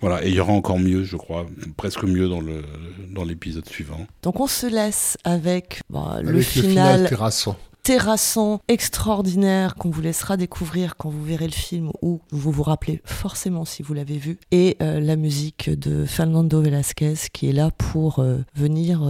Voilà, 0.00 0.22
et 0.22 0.28
il 0.28 0.34
y 0.34 0.40
aura 0.40 0.52
encore 0.52 0.78
mieux, 0.78 1.02
je 1.02 1.16
crois, 1.16 1.46
presque 1.78 2.04
mieux 2.04 2.28
dans 2.28 2.42
le 2.42 2.62
dans 3.10 3.24
l'épisode 3.24 3.66
suivant. 3.66 4.06
Donc 4.22 4.38
on 4.38 4.46
se 4.46 4.66
laisse 4.66 5.16
avec, 5.24 5.80
bah, 5.88 6.18
le 6.22 6.40
final. 6.42 7.02
Le 7.02 7.08
final 7.08 7.56
terrassant, 7.82 8.60
extraordinaire 8.68 9.74
qu'on 9.74 9.90
vous 9.90 10.00
laissera 10.00 10.36
découvrir 10.36 10.96
quand 10.96 11.10
vous 11.10 11.22
verrez 11.22 11.46
le 11.46 11.52
film 11.52 11.90
ou 12.00 12.20
vous 12.30 12.50
vous 12.50 12.62
rappelez 12.62 13.02
forcément 13.04 13.64
si 13.64 13.82
vous 13.82 13.92
l'avez 13.92 14.16
vu. 14.16 14.38
Et 14.50 14.76
euh, 14.82 15.00
la 15.00 15.16
musique 15.16 15.70
de 15.70 16.06
Fernando 16.06 16.62
Velasquez 16.62 17.14
qui 17.32 17.48
est 17.48 17.52
là 17.52 17.70
pour 17.70 18.20
euh, 18.20 18.38
venir 18.54 19.02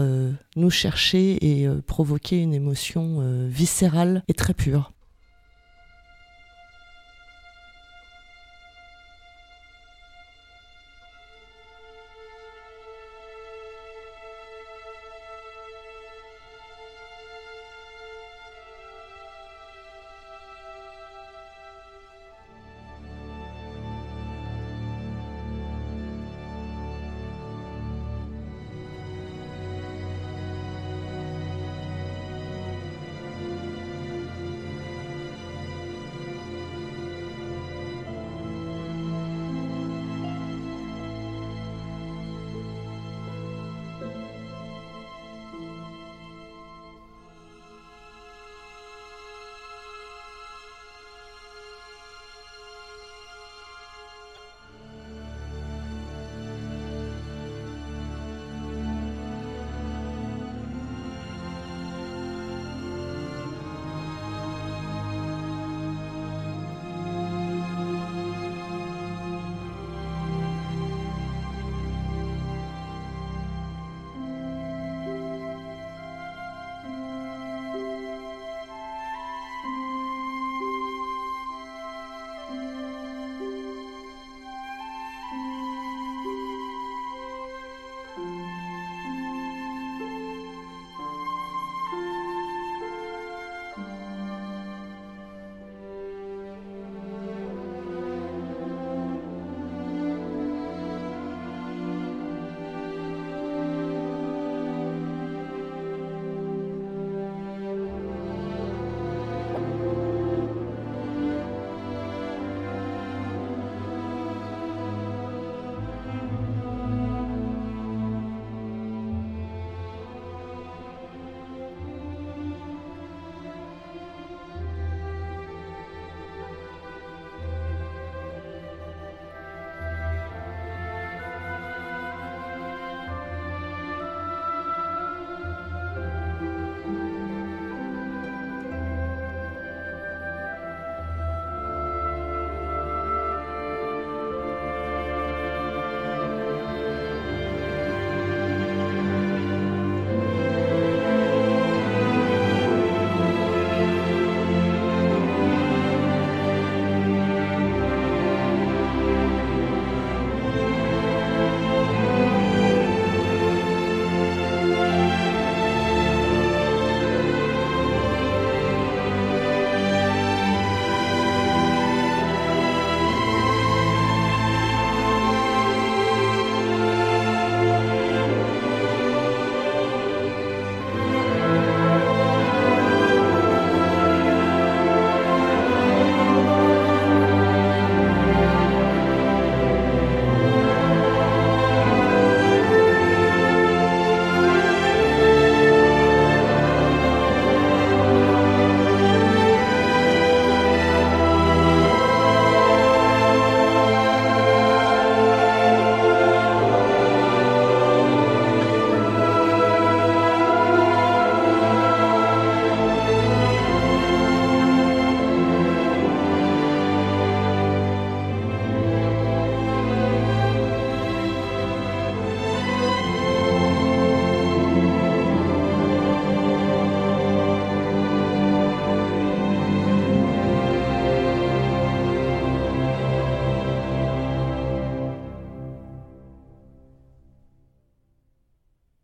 nous 0.56 0.70
chercher 0.70 1.38
et 1.40 1.68
provoquer 1.86 2.38
une 2.40 2.54
émotion 2.54 3.48
viscérale 3.48 4.22
et 4.28 4.34
très 4.34 4.54
pure. 4.54 4.92